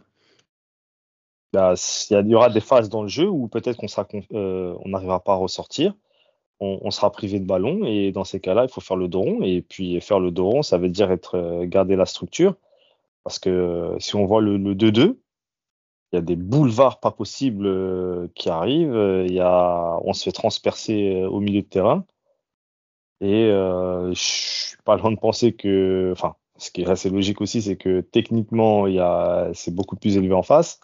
Bah, 1.54 1.74
il 2.12 2.30
y, 2.30 2.36
aura 2.36 2.50
des 2.50 2.60
phases 2.60 2.90
dans 2.90 3.04
le 3.04 3.08
jeu 3.08 3.28
où 3.28 3.48
peut-être 3.48 3.78
qu'on 3.78 3.88
euh, 4.34 4.76
n'arrivera 4.86 5.24
pas 5.24 5.34
à 5.34 5.38
ressortir. 5.38 5.96
On, 6.60 6.90
sera 6.90 7.12
privé 7.12 7.40
de 7.40 7.46
ballon 7.46 7.86
et 7.86 8.12
dans 8.12 8.24
ces 8.24 8.40
cas-là, 8.40 8.64
il 8.64 8.70
faut 8.70 8.82
faire 8.82 8.98
le 8.98 9.08
dos 9.08 9.22
rond. 9.22 9.44
Et 9.44 9.62
puis 9.62 10.02
faire 10.02 10.20
le 10.20 10.32
dos 10.32 10.50
rond, 10.50 10.64
ça 10.64 10.80
veut 10.80 10.90
dire 10.90 11.12
être 11.12 11.36
euh, 11.36 11.66
garder 11.66 11.96
la 11.96 12.06
structure. 12.06 12.56
Parce 13.24 13.40
que 13.40 13.50
euh, 13.50 14.00
si 14.00 14.16
on 14.16 14.26
voit 14.26 14.42
le 14.42 14.58
2-2, 14.58 15.18
il 16.12 16.16
y 16.16 16.20
a 16.20 16.22
des 16.22 16.36
boulevards 16.36 17.00
pas 17.00 17.12
possibles 17.12 17.66
euh, 17.66 18.28
qui 18.36 18.50
arrivent. 18.50 19.26
Il 19.28 19.34
y 19.34 19.40
a, 19.40 20.00
on 20.04 20.14
se 20.14 20.24
fait 20.24 20.32
transpercer 20.32 21.16
euh, 21.16 21.30
au 21.30 21.40
milieu 21.40 21.62
de 21.62 21.68
terrain. 21.68 22.06
Et 23.20 23.46
euh, 23.46 24.14
je 24.14 24.22
suis 24.22 24.78
pas 24.86 24.96
loin 24.96 25.12
de 25.12 25.18
penser 25.20 25.54
que, 25.54 26.12
enfin, 26.14 26.36
ce 26.58 26.72
qui 26.72 26.82
est 26.82 26.90
assez 26.90 27.10
logique 27.10 27.42
aussi, 27.42 27.62
c'est 27.62 27.76
que 27.76 28.02
techniquement, 28.02 28.88
il 28.88 28.96
y 28.96 29.00
a, 29.00 29.50
c'est 29.54 29.74
beaucoup 29.74 29.96
plus 29.96 30.18
élevé 30.18 30.34
en 30.34 30.44
face. 30.44 30.80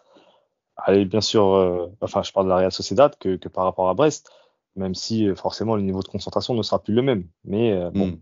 Allez, 0.75 1.05
bien 1.05 1.21
sûr, 1.21 1.53
euh, 1.53 1.87
enfin, 2.01 2.23
je 2.23 2.31
parle 2.31 2.47
de 2.47 2.49
la 2.49 2.57
Real 2.57 2.71
Sociedad 2.71 3.15
que, 3.17 3.35
que 3.35 3.47
par 3.49 3.63
rapport 3.63 3.89
à 3.89 3.93
Brest, 3.93 4.31
même 4.75 4.95
si 4.95 5.33
forcément 5.35 5.75
le 5.75 5.83
niveau 5.83 6.01
de 6.01 6.07
concentration 6.07 6.55
ne 6.55 6.63
sera 6.63 6.81
plus 6.81 6.93
le 6.93 7.03
même. 7.03 7.27
Mais 7.45 7.89
bon, 7.91 8.07
Hmm. 8.07 8.17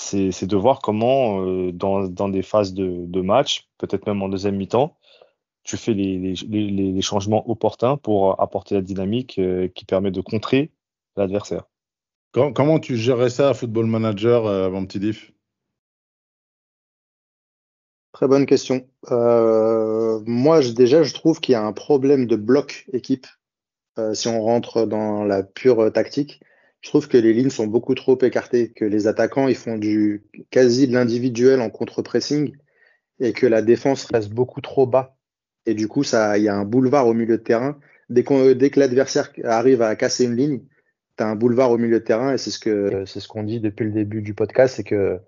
C'est 0.00 0.46
de 0.46 0.56
voir 0.56 0.80
comment, 0.80 1.44
euh, 1.44 1.72
dans, 1.72 2.08
dans 2.08 2.28
des 2.28 2.42
phases 2.42 2.72
de, 2.72 3.04
de 3.06 3.20
match, 3.20 3.68
peut-être 3.78 4.06
même 4.06 4.22
en 4.22 4.28
deuxième 4.28 4.56
mi-temps, 4.56 4.96
tu 5.62 5.76
fais 5.76 5.92
les, 5.92 6.18
les, 6.18 6.34
les, 6.48 6.92
les 6.92 7.02
changements 7.02 7.48
opportuns 7.50 7.96
pour 7.98 8.40
apporter 8.40 8.74
la 8.74 8.80
dynamique 8.80 9.38
euh, 9.38 9.68
qui 9.68 9.84
permet 9.84 10.10
de 10.10 10.22
contrer 10.22 10.72
l'adversaire. 11.16 11.64
Com- 12.32 12.54
Comment 12.54 12.78
tu 12.78 12.96
gérerais 12.96 13.30
ça 13.30 13.50
à 13.50 13.54
Football 13.54 13.86
Manager, 13.86 14.46
euh, 14.46 14.70
mon 14.70 14.86
petit 14.86 15.00
diff? 15.00 15.32
Très 18.12 18.26
bonne 18.26 18.46
question. 18.46 18.88
Euh, 19.10 20.20
moi, 20.26 20.60
je- 20.62 20.72
déjà, 20.72 21.02
je 21.02 21.14
trouve 21.14 21.40
qu'il 21.40 21.52
y 21.52 21.56
a 21.56 21.62
un 21.64 21.72
problème 21.72 22.26
de 22.26 22.36
bloc 22.36 22.86
équipe. 22.92 23.26
Euh, 23.98 24.14
si 24.14 24.28
on 24.28 24.40
rentre 24.40 24.86
dans 24.86 25.24
la 25.24 25.42
pure 25.42 25.80
euh, 25.80 25.90
tactique, 25.90 26.40
je 26.80 26.88
trouve 26.88 27.08
que 27.08 27.18
les 27.18 27.32
lignes 27.32 27.50
sont 27.50 27.66
beaucoup 27.66 27.94
trop 27.94 28.18
écartées, 28.22 28.72
que 28.72 28.84
les 28.84 29.06
attaquants 29.06 29.48
ils 29.48 29.56
font 29.56 29.76
du 29.76 30.22
quasi 30.50 30.88
de 30.88 30.94
l'individuel 30.94 31.60
en 31.60 31.70
contre-pressing 31.70 32.56
et 33.20 33.32
que 33.32 33.46
la 33.46 33.62
défense 33.62 34.06
reste 34.06 34.30
beaucoup 34.30 34.60
trop 34.60 34.86
bas. 34.86 35.16
Et 35.66 35.74
du 35.74 35.88
coup, 35.88 36.04
ça, 36.04 36.38
il 36.38 36.44
y 36.44 36.48
a 36.48 36.56
un 36.56 36.64
boulevard 36.64 37.06
au 37.06 37.12
milieu 37.12 37.36
de 37.36 37.42
terrain. 37.42 37.78
Dès 38.08 38.24
dès 38.54 38.70
que 38.70 38.80
l'adversaire 38.80 39.30
arrive 39.44 39.82
à 39.82 39.94
casser 39.94 40.24
une 40.24 40.36
ligne, 40.36 40.62
tu 41.18 41.22
as 41.22 41.28
un 41.28 41.36
boulevard 41.36 41.70
au 41.70 41.78
milieu 41.78 42.00
de 42.00 42.04
terrain 42.04 42.32
et 42.32 42.38
c'est 42.38 42.50
ce 42.50 42.58
que 42.58 43.04
c'est 43.04 43.20
ce 43.20 43.28
qu'on 43.28 43.42
dit 43.42 43.60
depuis 43.60 43.84
le 43.84 43.92
début 43.92 44.22
du 44.22 44.34
podcast, 44.34 44.76
c'est 44.76 44.84
que 44.84 45.20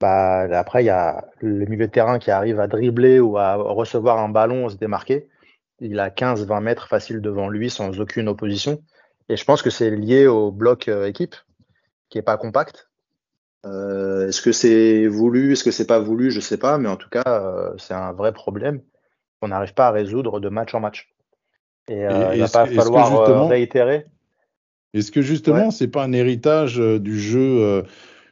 bah, 0.00 0.48
après, 0.58 0.82
il 0.82 0.86
y 0.86 0.90
a 0.90 1.28
le 1.40 1.66
milieu 1.66 1.86
de 1.86 1.92
terrain 1.92 2.18
qui 2.18 2.30
arrive 2.30 2.58
à 2.58 2.66
dribbler 2.66 3.20
ou 3.20 3.36
à 3.36 3.56
recevoir 3.56 4.18
un 4.18 4.30
ballon, 4.30 4.70
se 4.70 4.76
démarquer. 4.76 5.28
Il 5.78 6.00
a 6.00 6.08
15-20 6.08 6.62
mètres 6.62 6.88
facile 6.88 7.20
devant 7.20 7.48
lui 7.50 7.68
sans 7.68 8.00
aucune 8.00 8.28
opposition. 8.28 8.82
Et 9.30 9.36
je 9.36 9.44
pense 9.44 9.62
que 9.62 9.70
c'est 9.70 9.90
lié 9.90 10.26
au 10.26 10.50
bloc 10.50 10.88
euh, 10.88 11.06
équipe 11.06 11.36
qui 12.08 12.18
est 12.18 12.22
pas 12.22 12.36
compact. 12.36 12.90
Euh, 13.64 14.28
est-ce 14.28 14.42
que 14.42 14.50
c'est 14.50 15.06
voulu, 15.06 15.52
est-ce 15.52 15.62
que 15.62 15.70
c'est 15.70 15.86
pas 15.86 16.00
voulu, 16.00 16.32
je 16.32 16.40
sais 16.40 16.56
pas, 16.56 16.78
mais 16.78 16.88
en 16.88 16.96
tout 16.96 17.08
cas, 17.08 17.22
euh, 17.28 17.70
c'est 17.78 17.94
un 17.94 18.12
vrai 18.12 18.32
problème 18.32 18.80
qu'on 19.40 19.48
n'arrive 19.48 19.72
pas 19.72 19.86
à 19.86 19.90
résoudre 19.92 20.40
de 20.40 20.48
match 20.48 20.74
en 20.74 20.80
match. 20.80 21.08
Et, 21.88 22.04
euh, 22.04 22.32
Et 22.32 22.38
il 22.38 22.40
va 22.40 22.48
pas 22.48 22.66
falloir 22.66 23.48
réitérer. 23.48 24.06
Est-ce 24.94 25.12
que 25.12 25.22
justement, 25.22 25.70
c'est 25.70 25.88
pas 25.88 26.02
un 26.02 26.12
héritage 26.12 26.78
du 26.78 27.20
jeu, 27.20 27.84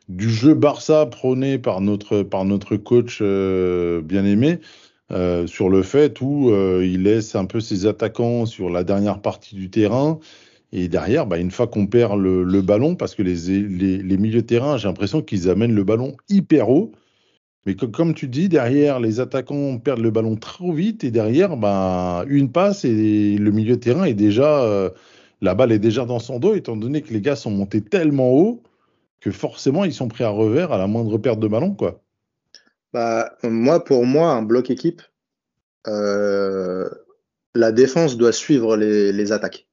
du 0.08 0.28
jeu 0.28 0.54
Barça 0.54 1.06
prôné 1.06 1.56
par 1.58 1.80
notre, 1.80 2.22
par 2.24 2.44
notre 2.44 2.76
coach 2.76 3.22
bien 3.22 4.24
aimé, 4.24 4.58
sur 5.46 5.68
le 5.68 5.82
fait 5.84 6.20
où 6.20 6.50
il 6.82 7.04
laisse 7.04 7.36
un 7.36 7.44
peu 7.44 7.60
ses 7.60 7.86
attaquants 7.86 8.44
sur 8.44 8.70
la 8.70 8.82
dernière 8.82 9.20
partie 9.20 9.54
du 9.54 9.70
terrain 9.70 10.18
et 10.72 10.88
derrière, 10.88 11.26
bah, 11.26 11.38
une 11.38 11.50
fois 11.50 11.66
qu'on 11.66 11.86
perd 11.86 12.18
le, 12.18 12.44
le 12.44 12.62
ballon, 12.62 12.94
parce 12.94 13.14
que 13.14 13.22
les, 13.22 13.62
les, 13.62 14.02
les 14.02 14.16
milieux 14.18 14.42
de 14.42 14.46
terrain, 14.46 14.76
j'ai 14.76 14.88
l'impression 14.88 15.22
qu'ils 15.22 15.48
amènent 15.48 15.74
le 15.74 15.84
ballon 15.84 16.16
hyper 16.28 16.68
haut. 16.68 16.92
Mais 17.66 17.74
comme 17.74 18.14
tu 18.14 18.28
dis, 18.28 18.48
derrière, 18.48 19.00
les 19.00 19.20
attaquants 19.20 19.78
perdent 19.78 20.00
le 20.00 20.10
ballon 20.10 20.36
trop 20.36 20.72
vite 20.72 21.04
et 21.04 21.10
derrière, 21.10 21.56
bah, 21.56 22.24
une 22.28 22.50
passe 22.50 22.84
et 22.84 23.36
le 23.36 23.50
milieu 23.50 23.76
de 23.76 23.80
terrain 23.80 24.04
est 24.04 24.14
déjà, 24.14 24.62
euh, 24.62 24.90
la 25.42 25.54
balle 25.54 25.72
est 25.72 25.78
déjà 25.78 26.04
dans 26.04 26.18
son 26.18 26.38
dos, 26.38 26.54
étant 26.54 26.76
donné 26.76 27.02
que 27.02 27.12
les 27.12 27.20
gars 27.20 27.36
sont 27.36 27.50
montés 27.50 27.82
tellement 27.82 28.30
haut 28.32 28.62
que 29.20 29.30
forcément 29.30 29.84
ils 29.84 29.92
sont 29.92 30.08
pris 30.08 30.24
à 30.24 30.30
revers 30.30 30.72
à 30.72 30.78
la 30.78 30.86
moindre 30.86 31.18
perte 31.18 31.40
de 31.40 31.48
ballon, 31.48 31.74
quoi. 31.74 32.00
Bah, 32.92 33.36
moi, 33.42 33.84
pour 33.84 34.06
moi, 34.06 34.30
un 34.30 34.42
bloc 34.42 34.70
équipe, 34.70 35.02
euh, 35.86 36.88
la 37.54 37.72
défense 37.72 38.16
doit 38.16 38.32
suivre 38.32 38.76
les, 38.76 39.12
les 39.12 39.32
attaques. 39.32 39.67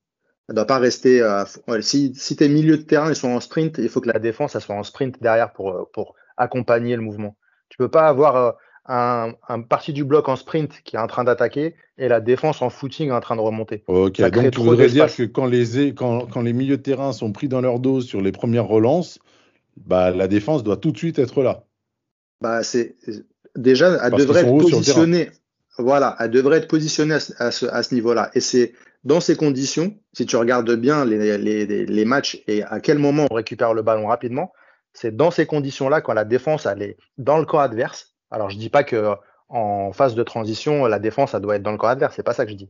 Elle 0.48 0.56
doit 0.56 0.68
pas 0.68 0.78
rester 0.78 1.24
ouais, 1.68 1.82
si, 1.82 2.14
si 2.16 2.36
tes 2.36 2.50
milieux 2.50 2.78
de 2.78 2.84
terrain 2.84 3.10
ils 3.10 3.16
sont 3.16 3.30
en 3.30 3.40
sprint, 3.40 3.78
il 3.80 3.90
faut 3.90 4.02
que 4.02 4.10
la 4.10 4.20
défense 4.20 4.56
elle 4.56 4.62
soit 4.62 4.76
en 4.76 4.84
sprint 4.84 5.22
derrière 5.22 5.54
pour, 5.54 5.72
euh, 5.72 5.90
pour 5.94 6.16
accompagner 6.38 6.96
le 6.96 7.02
mouvement. 7.02 7.36
Tu 7.70 7.78
peux 7.78 7.90
pas 7.90 8.08
avoir 8.08 8.36
euh, 8.36 8.52
un, 8.88 9.34
un 9.48 9.62
parti 9.62 9.94
du 9.94 10.04
bloc 10.04 10.30
en 10.30 10.36
sprint 10.36 10.82
qui 10.84 10.96
est 10.96 11.00
en 11.00 11.08
train 11.08 11.24
d'attaquer 11.24 11.76
et 11.98 12.08
la 12.08 12.20
défense 12.20 12.62
en 12.62 12.70
footing 12.70 13.12
en 13.12 13.20
train 13.20 13.36
de 13.36 13.42
remonter. 13.42 13.84
Ok, 13.88 14.18
Ça 14.18 14.30
donc 14.30 14.52
tu 14.52 14.60
voudrais 14.60 14.88
dire 14.88 15.14
que 15.14 15.24
quand 15.24 15.46
les, 15.46 15.94
quand, 15.94 16.28
quand 16.28 16.42
les 16.42 16.54
milieux 16.54 16.78
de 16.78 16.82
terrain 16.82 17.12
sont 17.12 17.32
pris 17.32 17.48
dans 17.48 17.62
leur 17.62 17.80
dos 17.80 18.02
sur 18.02 18.22
les 18.22 18.32
premières 18.32 18.68
relances, 18.68 19.20
bah, 19.78 20.12
la 20.12 20.28
défense 20.28 20.64
doit 20.64 20.78
tout 20.78 20.92
de 20.92 20.98
suite 20.98 21.20
être 21.20 21.42
là. 21.42 21.64
Bah, 22.42 22.64
c'est 22.64 22.96
déjà, 23.56 23.94
elle 24.04 24.12
Parce 24.12 24.22
devrait 24.26 24.42
être 24.42 24.58
positionnée. 24.58 25.32
Voilà, 25.78 26.16
elle 26.20 26.32
devrait 26.32 26.60
être 26.60 26.68
positionnée 26.68 27.16
à 27.16 27.20
ce, 27.20 27.34
à 27.38 27.52
ce, 27.52 27.66
à 27.66 27.84
ce 27.84 27.94
niveau-là. 27.94 28.30
Et 28.34 28.40
c'est 28.40 28.74
dans 29.06 29.20
ces 29.22 29.36
conditions, 29.36 29.96
si 30.14 30.26
tu 30.26 30.36
regardes 30.36 30.72
bien 30.76 31.06
les, 31.06 31.38
les, 31.38 31.66
les, 31.66 31.86
les 31.86 32.06
matchs 32.06 32.42
et 32.48 32.64
à 32.64 32.80
quel 32.80 32.98
moment 32.98 33.28
on 33.30 33.36
récupère 33.36 33.74
le 33.74 33.84
ballon 33.84 34.08
rapidement. 34.08 34.52
C'est 34.94 35.16
dans 35.16 35.30
ces 35.32 35.46
conditions-là, 35.46 36.02
quand 36.02 36.14
la 36.14 36.26
défense 36.26 36.66
elle 36.66 36.82
est 36.82 36.98
dans 37.18 37.38
le 37.38 37.46
camp 37.46 37.60
adverse. 37.60 38.16
Alors, 38.32 38.50
je 38.50 38.58
dis 38.58 38.70
pas 38.70 38.84
que 38.84 39.14
en 39.50 39.92
phase 39.94 40.16
de 40.16 40.24
transition, 40.24 40.86
la 40.88 41.00
défense 41.00 41.34
elle 41.34 41.42
doit 41.42 41.56
être 41.58 41.64
dans 41.64 41.72
le 41.72 41.78
camp 41.78 41.88
adverse, 41.88 42.16
c'est 42.16 42.24
pas 42.24 42.34
ça 42.34 42.46
que 42.46 42.52
je 42.52 42.58
dis. 42.58 42.70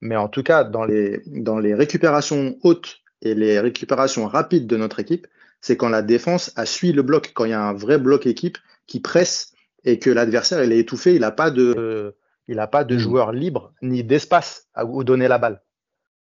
Mais 0.00 0.16
en 0.16 0.28
tout 0.28 0.42
cas, 0.42 0.64
dans 0.64 0.84
les, 0.84 1.22
dans 1.26 1.58
les 1.58 1.74
récupérations 1.74 2.56
hautes 2.62 2.98
et 3.22 3.34
les 3.34 3.58
récupérations 3.60 4.26
rapides 4.26 4.66
de 4.66 4.76
notre 4.76 5.00
équipe, 5.00 5.26
c'est 5.60 5.76
quand 5.76 5.88
la 5.88 6.02
défense 6.02 6.52
a 6.56 6.66
suit 6.66 6.92
le 6.92 7.02
bloc, 7.02 7.32
quand 7.34 7.44
il 7.44 7.50
y 7.50 7.54
a 7.54 7.62
un 7.62 7.72
vrai 7.72 7.98
bloc 7.98 8.26
équipe 8.26 8.58
qui 8.86 9.00
presse 9.00 9.52
et 9.84 9.98
que 9.98 10.10
l'adversaire 10.10 10.62
il 10.62 10.72
est 10.72 10.78
étouffé, 10.78 11.14
il 11.14 11.20
n'a 11.20 11.30
pas 11.30 11.50
de, 11.50 12.14
il 12.48 12.56
n'a 12.56 12.66
pas 12.66 12.84
de 12.84 12.96
Mm. 12.96 12.98
joueur 12.98 13.32
libre 13.32 13.72
ni 13.82 14.04
d'espace 14.04 14.68
à 14.74 14.84
où 14.84 15.04
donner 15.04 15.28
la 15.28 15.38
balle. 15.38 15.62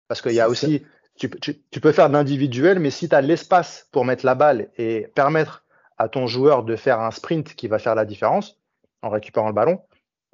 Parce 0.07 0.21
qu'il 0.21 0.33
y 0.33 0.39
a 0.39 0.49
aussi, 0.49 0.83
tu, 1.15 1.29
tu- 1.41 1.61
tu 1.71 1.79
peux 1.81 1.91
faire 1.91 2.07
de 2.09 2.13
l'individuel, 2.13 2.79
mais 2.79 2.91
si 2.91 3.09
tu 3.09 3.15
as 3.15 3.21
l'espace 3.21 3.87
pour 3.91 4.05
mettre 4.05 4.25
la 4.25 4.35
balle 4.35 4.69
et 4.77 5.07
permettre 5.15 5.65
à 5.97 6.09
ton 6.09 6.27
joueur 6.27 6.63
de 6.63 6.75
faire 6.75 6.99
un 7.01 7.11
sprint 7.11 7.55
qui 7.55 7.67
va 7.67 7.79
faire 7.79 7.95
la 7.95 8.05
différence 8.05 8.59
en 9.01 9.09
récupérant 9.09 9.47
le 9.47 9.53
ballon, 9.53 9.79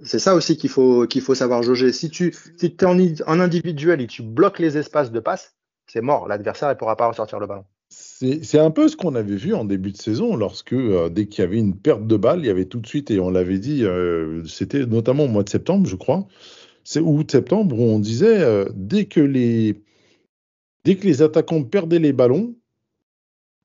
C'est 0.04 0.20
ça 0.20 0.36
aussi 0.36 0.58
qu'il 0.58 0.70
faut, 0.70 1.08
qu'il 1.08 1.22
faut 1.22 1.36
savoir 1.36 1.64
jauger. 1.64 1.94
Si 1.94 2.10
tu 2.10 2.34
si 2.58 2.66
es 2.66 2.86
en, 2.86 3.40
individuel 3.40 4.02
et 4.02 4.08
tu 4.08 4.24
bloques 4.24 4.60
les 4.60 4.78
espaces 4.78 5.12
de 5.12 5.20
passe, 5.20 5.56
c'est 5.88 6.02
mort. 6.02 6.28
L'adversaire 6.28 6.70
ne 6.70 6.74
pourra 6.74 6.96
pas 6.96 7.08
ressortir 7.08 7.40
le 7.40 7.48
ballon. 7.48 7.66
C'est 7.90 8.44
c'est 8.44 8.60
un 8.60 8.72
peu 8.72 8.88
ce 8.88 8.96
qu'on 8.96 9.14
avait 9.16 9.36
vu 9.36 9.54
en 9.54 9.66
début 9.66 9.92
de 9.92 9.98
saison, 9.98 10.36
lorsque 10.36 10.74
euh, 10.74 11.10
dès 11.10 11.28
qu'il 11.28 11.44
y 11.44 11.48
avait 11.48 11.60
une 11.60 11.78
perte 11.80 12.08
de 12.08 12.18
balle, 12.18 12.40
il 12.40 12.48
y 12.48 12.50
avait 12.50 12.66
tout 12.66 12.80
de 12.80 12.88
suite, 12.88 13.12
et 13.12 13.20
on 13.20 13.30
l'avait 13.30 13.60
dit, 13.60 13.84
euh, 13.86 14.44
c'était 14.46 14.86
notamment 14.88 15.26
au 15.26 15.28
mois 15.28 15.44
de 15.44 15.50
septembre, 15.50 15.88
je 15.88 15.96
crois, 15.96 16.26
c'est 16.84 17.00
août-septembre, 17.00 17.80
où 17.80 17.84
on 17.84 18.00
disait, 18.00 18.42
euh, 18.42 18.66
dès, 18.76 19.06
que 19.06 19.20
les, 19.20 19.82
dès 20.84 20.96
que 20.96 21.06
les 21.06 21.22
attaquants 21.22 21.64
perdaient 21.64 22.00
les 22.00 22.14
ballons, 22.14 22.56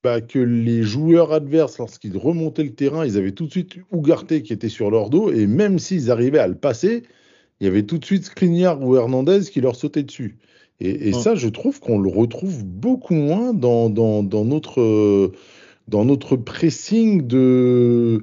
bah, 0.04 0.20
que 0.20 0.38
les 0.38 0.82
joueurs 0.82 1.32
adverses, 1.32 1.78
lorsqu'ils 1.78 2.16
remontaient 2.16 2.64
le 2.64 2.74
terrain, 2.74 3.04
ils 3.04 3.16
avaient 3.18 3.32
tout 3.32 3.46
de 3.46 3.50
suite 3.50 3.78
Ougarté 3.90 4.42
qui 4.42 4.52
était 4.52 4.68
sur 4.68 4.90
leur 4.90 5.10
dos, 5.10 5.32
et 5.32 5.46
même 5.46 5.78
s'ils 5.78 6.10
arrivaient 6.10 6.38
à 6.38 6.46
le 6.46 6.54
passer, 6.54 7.02
il 7.60 7.64
y 7.64 7.66
avait 7.66 7.82
tout 7.82 7.98
de 7.98 8.04
suite 8.04 8.24
Skriniar 8.24 8.80
ou 8.80 8.96
Hernandez 8.96 9.40
qui 9.50 9.60
leur 9.60 9.74
sautaient 9.74 10.04
dessus. 10.04 10.38
Et, 10.80 11.08
et 11.08 11.12
ça, 11.12 11.34
je 11.34 11.48
trouve 11.48 11.80
qu'on 11.80 11.98
le 11.98 12.08
retrouve 12.08 12.64
beaucoup 12.64 13.14
moins 13.14 13.52
dans, 13.52 13.90
dans, 13.90 14.22
dans 14.22 14.44
notre, 14.44 14.80
euh, 14.80 15.32
dans 15.88 16.04
notre 16.04 16.36
pressing 16.36 17.26
de, 17.26 18.22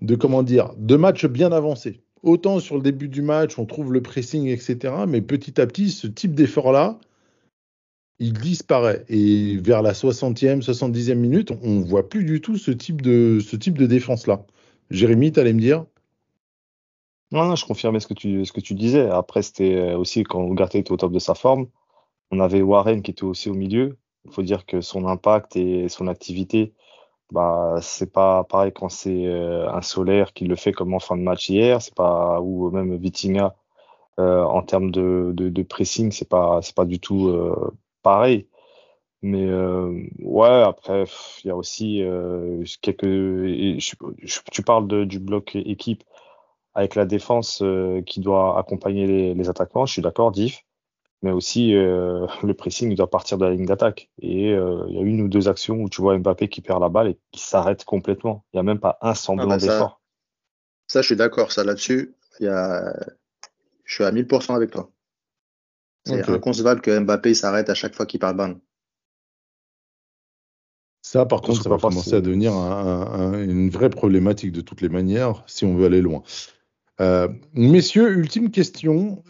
de, 0.00 0.14
comment 0.14 0.44
dire, 0.44 0.72
de 0.78 0.94
matchs 0.94 1.26
bien 1.26 1.50
avancés. 1.50 2.00
Autant 2.22 2.60
sur 2.60 2.76
le 2.76 2.82
début 2.82 3.08
du 3.08 3.22
match, 3.22 3.58
on 3.58 3.64
trouve 3.64 3.92
le 3.92 4.02
pressing, 4.02 4.46
etc. 4.48 4.94
Mais 5.08 5.22
petit 5.22 5.60
à 5.60 5.66
petit, 5.66 5.90
ce 5.90 6.06
type 6.06 6.34
d'effort-là, 6.34 6.98
il 8.18 8.34
disparaît. 8.34 9.04
Et 9.08 9.56
vers 9.56 9.82
la 9.82 9.92
60e, 9.92 10.62
70e 10.62 11.14
minute, 11.14 11.52
on 11.62 11.80
ne 11.80 11.84
voit 11.84 12.08
plus 12.08 12.24
du 12.24 12.40
tout 12.40 12.58
ce 12.58 12.70
type 12.70 13.00
de, 13.00 13.38
de 13.40 13.86
défense-là. 13.86 14.44
Jérémy, 14.90 15.32
tu 15.32 15.40
allais 15.40 15.54
me 15.54 15.60
dire? 15.60 15.86
Non, 17.32 17.46
non, 17.46 17.56
je 17.56 17.64
confirmais 17.64 18.00
ce 18.00 18.08
que 18.08 18.14
tu, 18.14 18.44
ce 18.44 18.52
que 18.52 18.60
tu 18.60 18.74
disais. 18.74 19.08
Après, 19.08 19.42
c'était 19.42 19.94
aussi 19.94 20.24
quand 20.24 20.46
Ugarte 20.50 20.74
était 20.74 20.92
au 20.92 20.96
top 20.96 21.12
de 21.12 21.18
sa 21.18 21.34
forme. 21.34 21.68
On 22.30 22.40
avait 22.40 22.60
Warren 22.60 23.02
qui 23.02 23.12
était 23.12 23.24
aussi 23.24 23.48
au 23.48 23.54
milieu. 23.54 23.96
Il 24.24 24.32
faut 24.32 24.42
dire 24.42 24.66
que 24.66 24.80
son 24.80 25.06
impact 25.06 25.56
et 25.56 25.88
son 25.88 26.06
activité, 26.06 26.74
bah, 27.32 27.76
c'est 27.82 28.12
pas 28.12 28.44
pareil 28.44 28.72
quand 28.72 28.88
c'est 28.88 29.26
euh, 29.26 29.70
un 29.72 29.82
solaire 29.82 30.32
qui 30.32 30.44
le 30.46 30.56
fait 30.56 30.72
comme 30.72 30.94
en 30.94 30.98
fin 31.00 31.16
de 31.16 31.22
match 31.22 31.48
hier. 31.50 31.82
C'est 31.82 31.94
pas, 31.94 32.40
ou 32.40 32.70
même 32.70 32.96
Vitinha, 32.96 33.54
euh, 34.20 34.44
en 34.44 34.62
termes 34.62 34.90
de, 34.90 35.32
de, 35.34 35.48
de 35.50 35.62
pressing, 35.62 36.12
c'est 36.12 36.28
pas, 36.28 36.60
c'est 36.62 36.74
pas 36.74 36.84
du 36.86 37.00
tout 37.00 37.28
euh, 37.28 37.72
pareil. 38.02 38.48
Mais 39.22 39.46
euh, 39.46 40.06
ouais, 40.20 40.62
après, 40.62 41.04
il 41.44 41.48
y 41.48 41.50
a 41.50 41.56
aussi 41.56 42.02
euh, 42.02 42.64
quelques. 42.82 43.02
tu 44.52 44.62
parles 44.62 44.88
de, 44.88 45.04
du 45.04 45.18
bloc 45.20 45.56
équipe 45.56 46.04
avec 46.74 46.94
la 46.94 47.04
défense 47.04 47.62
euh, 47.62 48.02
qui 48.02 48.20
doit 48.20 48.58
accompagner 48.58 49.06
les, 49.06 49.34
les 49.34 49.48
attaquants, 49.48 49.86
je 49.86 49.92
suis 49.94 50.02
d'accord, 50.02 50.30
Diff, 50.32 50.64
mais 51.22 51.30
aussi 51.32 51.74
euh, 51.74 52.26
le 52.42 52.54
pressing 52.54 52.94
doit 52.94 53.10
partir 53.10 53.38
de 53.38 53.44
la 53.44 53.52
ligne 53.52 53.66
d'attaque. 53.66 54.10
Et 54.20 54.52
euh, 54.52 54.84
il 54.88 54.96
y 54.96 54.98
a 54.98 55.02
une 55.02 55.20
ou 55.20 55.28
deux 55.28 55.48
actions 55.48 55.76
où 55.82 55.88
tu 55.88 56.00
vois 56.00 56.16
Mbappé 56.18 56.48
qui 56.48 56.60
perd 56.60 56.80
la 56.80 56.88
balle 56.88 57.08
et 57.08 57.18
qui 57.32 57.40
s'arrête 57.40 57.84
complètement. 57.84 58.44
Il 58.52 58.56
n'y 58.56 58.60
a 58.60 58.64
même 58.64 58.80
pas 58.80 58.98
un 59.02 59.14
semblant 59.14 59.44
Ah 59.44 59.48
bah 59.48 59.58
ça- 59.60 59.66
d'effort. 59.66 60.00
Ça, 60.88 61.02
je 61.02 61.06
suis 61.06 61.16
d'accord. 61.16 61.52
Ça, 61.52 61.62
là-dessus, 61.62 62.14
il 62.40 62.46
y 62.46 62.48
a... 62.48 62.92
je 63.84 63.94
suis 63.94 64.04
à 64.04 64.10
1000% 64.10 64.54
avec 64.54 64.70
toi. 64.70 64.90
C'est 66.04 66.22
Ok. 66.22 66.30
inconcevable 66.30 66.80
que 66.80 66.98
Mbappé 66.98 67.34
s'arrête 67.34 67.68
à 67.70 67.74
chaque 67.74 67.94
fois 67.94 68.06
qu'il 68.06 68.18
parle 68.18 68.36
ballon. 68.36 68.60
Ça, 71.02 71.26
par 71.26 71.40
contre, 71.40 71.62
ça 71.62 71.68
va 71.68 71.78
commencer 71.78 72.14
à 72.14 72.20
devenir 72.20 72.52
un- 72.52 73.02
un- 73.02 73.32
un- 73.34 73.42
une 73.42 73.70
vraie 73.70 73.90
problématique 73.90 74.52
de 74.52 74.60
toutes 74.60 74.80
les 74.80 74.88
manières, 74.88 75.44
si 75.46 75.64
on 75.64 75.74
veut 75.74 75.86
aller 75.86 76.02
loin. 76.02 76.22
Euh, 77.00 77.28
messieurs, 77.54 78.10
ultime 78.10 78.50
question. 78.50 79.22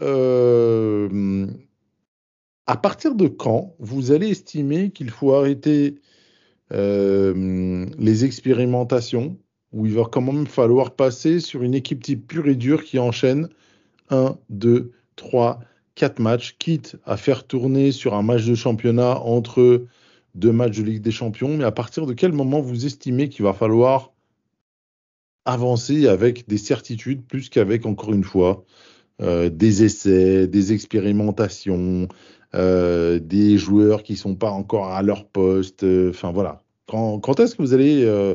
À 2.70 2.76
partir 2.76 3.16
de 3.16 3.26
quand 3.26 3.74
vous 3.80 4.12
allez 4.12 4.28
estimer 4.28 4.92
qu'il 4.92 5.10
faut 5.10 5.34
arrêter 5.34 5.96
euh, 6.72 7.84
les 7.98 8.24
expérimentations, 8.24 9.36
où 9.72 9.86
il 9.86 9.94
va 9.94 10.04
quand 10.04 10.20
même 10.20 10.46
falloir 10.46 10.92
passer 10.92 11.40
sur 11.40 11.64
une 11.64 11.74
équipe 11.74 12.00
type 12.00 12.28
pure 12.28 12.46
et 12.46 12.54
dure 12.54 12.84
qui 12.84 13.00
enchaîne 13.00 13.48
1, 14.10 14.38
2, 14.50 14.92
3, 15.16 15.58
4 15.96 16.20
matchs, 16.20 16.54
quitte 16.60 16.96
à 17.04 17.16
faire 17.16 17.44
tourner 17.44 17.90
sur 17.90 18.14
un 18.14 18.22
match 18.22 18.46
de 18.46 18.54
championnat 18.54 19.18
entre 19.18 19.86
deux 20.36 20.52
matchs 20.52 20.78
de 20.78 20.84
Ligue 20.84 21.02
des 21.02 21.10
Champions, 21.10 21.56
mais 21.56 21.64
à 21.64 21.72
partir 21.72 22.06
de 22.06 22.12
quel 22.12 22.32
moment 22.32 22.60
vous 22.60 22.86
estimez 22.86 23.28
qu'il 23.28 23.44
va 23.44 23.52
falloir 23.52 24.12
avancer 25.44 26.06
avec 26.06 26.46
des 26.46 26.58
certitudes 26.58 27.26
plus 27.26 27.48
qu'avec, 27.48 27.84
encore 27.84 28.12
une 28.12 28.22
fois, 28.22 28.64
euh, 29.22 29.50
des 29.50 29.82
essais, 29.82 30.46
des 30.46 30.72
expérimentations, 30.72 32.06
euh, 32.54 33.18
des 33.18 33.58
joueurs 33.58 34.02
qui 34.02 34.16
sont 34.16 34.34
pas 34.34 34.50
encore 34.50 34.88
à 34.88 35.02
leur 35.02 35.26
poste, 35.26 35.84
euh, 35.84 36.10
enfin 36.10 36.32
voilà. 36.32 36.62
Quand, 36.88 37.20
quand 37.20 37.38
est-ce 37.40 37.54
que 37.56 37.62
vous 37.62 37.74
allez... 37.74 38.04
euh, 38.04 38.34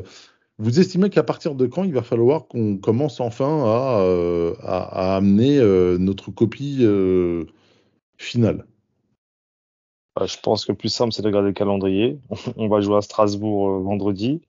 vous 0.58 0.80
estimez 0.80 1.10
qu'à 1.10 1.22
partir 1.22 1.54
de 1.54 1.66
quand 1.66 1.84
il 1.84 1.92
va 1.92 2.02
falloir 2.02 2.46
qu'on 2.46 2.78
commence 2.78 3.20
enfin 3.20 3.64
à, 3.66 4.00
euh, 4.00 4.54
à, 4.62 5.12
à 5.12 5.16
amener 5.16 5.58
euh, 5.58 5.98
notre 5.98 6.30
copie 6.30 6.78
euh, 6.80 7.44
finale? 8.16 8.64
Bah, 10.16 10.24
je 10.24 10.38
pense 10.42 10.64
que 10.64 10.72
le 10.72 10.78
plus 10.78 10.88
simple, 10.88 11.12
c'est 11.12 11.20
de 11.20 11.26
regarder 11.26 11.48
le 11.48 11.52
calendrier. 11.52 12.18
On 12.56 12.68
va 12.68 12.80
jouer 12.80 12.96
à 12.96 13.02
Strasbourg 13.02 13.80
vendredi. 13.82 14.40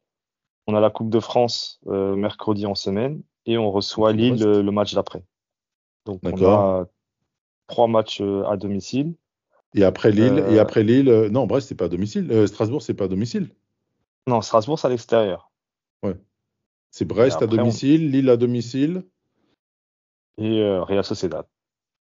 On 0.66 0.76
a 0.76 0.80
la 0.80 0.90
Coupe 0.90 1.10
de 1.10 1.20
France 1.20 1.82
mercredi 1.86 2.66
en 2.66 2.76
semaine 2.76 3.22
et 3.46 3.58
on 3.58 3.72
reçoit 3.72 4.12
Lille 4.12 4.44
le 4.44 4.72
match 4.72 4.94
d'après. 4.94 5.24
Donc 6.06 6.20
on 6.24 6.46
a 6.46 6.86
trois 7.68 7.88
matchs 7.88 8.22
à 8.22 8.58
domicile. 8.58 9.14
Et 9.76 9.84
après 9.84 10.12
Lille, 10.12 10.40
Euh, 10.40 10.54
et 10.54 10.60
après 10.60 10.84
Lille, 10.84 11.10
euh, 11.10 11.30
non, 11.30 11.46
Brest, 11.46 11.68
c'est 11.68 11.76
pas 11.76 11.86
à 11.86 11.90
domicile. 11.90 12.32
Euh, 12.32 12.48
Strasbourg, 12.48 12.82
c'est 12.82 12.94
pas 12.94 13.06
à 13.06 13.08
domicile. 13.08 13.50
Non, 14.28 14.42
Strasbourg, 14.42 14.80
c'est 14.80 14.88
à 14.88 14.90
l'extérieur. 14.90 15.52
C'est 16.90 17.06
Brest 17.06 17.42
à 17.42 17.46
on- 17.46 17.48
domicile, 17.48 18.10
Lille 18.12 18.30
à 18.30 18.38
domicile. 18.38 19.04
et 20.38 20.62
euh, 20.62 20.84
Real 20.84 21.04
Sociedad. 21.04 21.46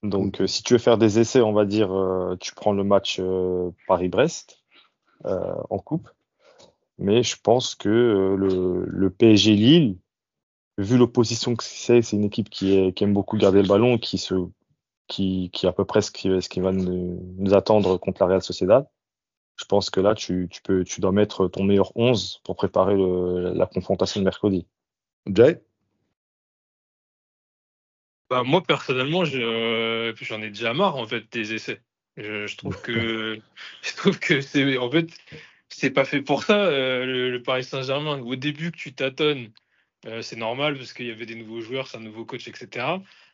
Donc, 0.02 0.40
euh, 0.40 0.46
si 0.46 0.62
tu 0.62 0.72
veux 0.72 0.78
faire 0.78 0.98
des 0.98 1.18
essais, 1.20 1.40
on 1.40 1.52
va 1.52 1.64
dire, 1.64 1.92
euh, 1.92 2.36
tu 2.40 2.54
prends 2.54 2.72
le 2.72 2.82
match 2.82 3.18
euh, 3.20 3.70
Paris-Brest 3.86 4.62
euh, 5.26 5.54
en 5.70 5.78
coupe. 5.78 6.08
Mais 6.98 7.22
je 7.22 7.36
pense 7.40 7.74
que 7.74 7.88
euh, 7.88 8.36
le, 8.36 8.84
le 8.86 9.10
PSG 9.10 9.54
Lille, 9.54 9.98
vu 10.78 10.96
l'opposition 10.96 11.54
que 11.54 11.62
c'est, 11.64 12.02
c'est 12.02 12.16
une 12.16 12.24
équipe 12.24 12.48
qui, 12.50 12.74
est- 12.76 12.92
qui 12.92 13.04
aime 13.04 13.12
beaucoup 13.14 13.36
garder 13.36 13.62
le 13.62 13.68
ballon, 13.68 13.98
qui 13.98 14.18
se, 14.18 14.34
qui, 15.12 15.50
est 15.62 15.66
à 15.66 15.72
peu 15.72 15.84
près 15.84 16.00
ce 16.00 16.10
qui, 16.10 16.60
va 16.60 16.72
nous, 16.72 17.54
attendre 17.54 17.98
contre 17.98 18.22
la 18.22 18.28
Real 18.28 18.42
Sociedad. 18.42 18.88
Je 19.56 19.64
pense 19.66 19.90
que 19.90 20.00
là, 20.00 20.14
tu, 20.14 20.48
dois 20.98 21.12
mettre 21.12 21.48
ton 21.48 21.64
meilleur 21.64 21.92
11 21.96 22.40
pour 22.44 22.56
préparer 22.56 22.96
la 22.96 23.66
confrontation 23.66 24.20
de 24.20 24.24
mercredi. 24.24 24.66
Jay? 25.26 25.60
Bah, 28.30 28.42
moi, 28.44 28.62
personnellement, 28.62 29.24
je- 29.24 30.14
j'en 30.22 30.40
ai 30.40 30.48
déjà 30.48 30.72
marre 30.72 30.96
en 30.96 31.06
fait 31.06 31.30
des 31.30 31.52
essais. 31.52 31.82
Je, 32.16 32.56
trouve 32.56 32.80
que 32.80 33.38
c'est 35.68 35.90
pas 35.90 36.04
fait 36.04 36.22
pour 36.22 36.42
ça 36.42 36.64
euh, 36.64 37.04
le, 37.04 37.30
le 37.30 37.42
Paris 37.42 37.64
Saint-Germain. 37.64 38.20
Au 38.20 38.36
début 38.36 38.70
que 38.72 38.76
tu 38.78 38.94
tâtonnes 38.94 39.52
Euh, 40.06 40.22
c'est 40.22 40.36
normal 40.36 40.76
parce 40.76 40.92
qu'il 40.92 41.06
y 41.06 41.10
avait 41.12 41.26
des 41.26 41.36
nouveaux 41.36 41.60
joueurs, 41.60 41.86
c'est 41.86 41.96
un 41.96 42.00
nouveau 42.00 42.24
coach, 42.24 42.48
etc. 42.48 42.86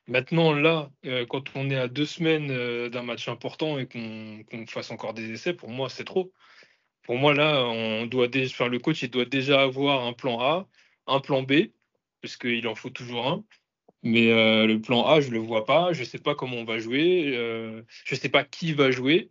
Maintenant, 0.09 0.55
là, 0.55 0.91
euh, 1.05 1.27
quand 1.27 1.55
on 1.55 1.69
est 1.69 1.77
à 1.77 1.87
deux 1.87 2.07
semaines 2.07 2.51
euh, 2.51 2.89
d'un 2.89 3.03
match 3.03 3.29
important 3.29 3.79
et 3.79 3.87
qu'on 3.87 4.67
fasse 4.67 4.91
encore 4.91 5.13
des 5.13 5.31
essais, 5.33 5.53
pour 5.53 5.69
moi, 5.69 5.91
c'est 5.91 6.05
trop. 6.05 6.33
Pour 7.03 7.19
moi, 7.19 7.35
là, 7.35 7.65
on 7.67 8.07
doit 8.07 8.29
enfin, 8.47 8.69
le 8.69 8.79
coach, 8.79 9.03
il 9.03 9.11
doit 9.11 9.27
déjà 9.27 9.63
avoir 9.63 10.07
un 10.07 10.15
plan 10.15 10.41
A, 10.41 10.69
un 11.07 11.21
plan 11.21 11.43
B, 11.43 11.73
parce 12.23 12.39
qu'il 12.39 12.67
en 12.69 12.75
faut 12.75 12.91
toujours 12.91 13.27
un. 13.29 13.45
Mais 14.03 14.33
euh, 14.33 14.67
le 14.67 14.81
plan 14.81 15.07
A, 15.07 15.21
je 15.21 15.31
le 15.31 15.39
vois 15.39 15.67
pas. 15.67 15.93
Je 15.93 16.05
sais 16.05 16.19
pas 16.19 16.35
comment 16.35 16.57
on 16.59 16.65
va 16.65 16.79
jouer. 16.79 17.33
je 18.05 18.15
sais 18.15 18.31
pas 18.31 18.45
qui 18.45 18.73
va 18.73 18.91
jouer. 18.91 19.31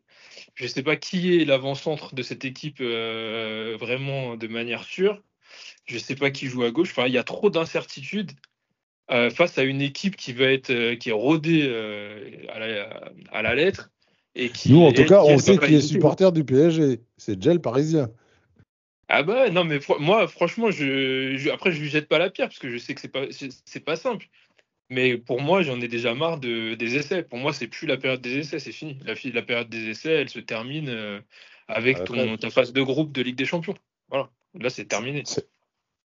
Je 0.55 0.67
sais 0.67 0.83
pas 0.83 0.95
qui 0.97 1.41
est 1.41 1.45
l'avant-centre 1.45 2.15
de 2.15 2.21
cette 2.23 2.45
équipe 2.45 2.81
vraiment 2.81 4.37
de 4.37 4.47
manière 4.47 4.83
sûre. 4.83 5.23
Je 5.85 5.97
sais 5.97 6.15
pas 6.15 6.31
qui 6.31 6.47
joue 6.47 6.63
à 6.63 6.71
gauche. 6.71 6.91
Enfin, 6.91 7.07
il 7.07 7.13
y 7.13 7.17
a 7.17 7.23
trop 7.23 7.49
d'incertitudes 7.49 8.33
euh, 9.11 9.29
face 9.29 9.57
à 9.57 9.63
une 9.63 9.81
équipe 9.81 10.15
qui 10.15 10.33
va 10.33 10.45
être 10.45 10.69
euh, 10.69 10.95
qui 10.95 11.09
est 11.09 11.13
rodée 11.13 11.65
euh, 11.67 12.29
à, 12.49 12.59
la, 12.59 13.11
à 13.31 13.41
la 13.41 13.55
lettre 13.55 13.89
et 14.35 14.49
qui. 14.49 14.71
Nous, 14.71 14.81
en 14.81 14.91
tout 14.91 15.05
cas, 15.05 15.23
qui, 15.23 15.31
on 15.31 15.37
sait 15.37 15.57
qui 15.57 15.75
est 15.75 15.81
supporter 15.81 16.31
du 16.31 16.43
PSG. 16.43 17.01
C'est 17.17 17.41
Gel 17.41 17.61
parisien. 17.61 18.09
Ah 19.09 19.23
bah 19.23 19.49
non 19.49 19.63
mais 19.63 19.77
fr- 19.77 19.99
moi 20.01 20.27
franchement 20.27 20.69
je, 20.69 21.37
je- 21.37 21.49
après 21.49 21.71
je 21.71 21.79
lui 21.79 21.87
jette 21.87 22.09
pas 22.09 22.19
la 22.19 22.29
pierre 22.29 22.49
parce 22.49 22.59
que 22.59 22.69
je 22.69 22.77
sais 22.77 22.93
que 22.93 22.99
c'est 22.99 23.07
pas 23.07 23.23
c'est 23.31 23.79
pas 23.79 23.95
simple. 23.95 24.27
Mais 24.89 25.17
pour 25.17 25.39
moi 25.39 25.61
j'en 25.61 25.79
ai 25.79 25.87
déjà 25.87 26.13
marre 26.13 26.39
de 26.39 26.75
des 26.75 26.97
essais. 26.97 27.23
Pour 27.23 27.39
moi 27.39 27.53
c'est 27.53 27.67
plus 27.67 27.87
la 27.87 27.95
période 27.95 28.19
des 28.21 28.39
essais, 28.39 28.59
c'est 28.59 28.73
fini. 28.73 28.99
La, 29.05 29.13
la 29.33 29.41
période 29.41 29.69
des 29.69 29.87
essais 29.89 30.11
elle 30.11 30.29
se 30.29 30.39
termine 30.39 30.89
euh, 30.89 31.21
avec 31.69 31.99
la 31.99 32.03
ton 32.03 32.35
ta 32.37 32.49
phase 32.49 32.73
de 32.73 32.81
groupe 32.81 33.13
de 33.13 33.21
Ligue 33.21 33.37
des 33.37 33.45
Champions. 33.45 33.75
Voilà. 34.09 34.29
Là 34.59 34.69
c'est 34.69 34.85
terminé. 34.85 35.23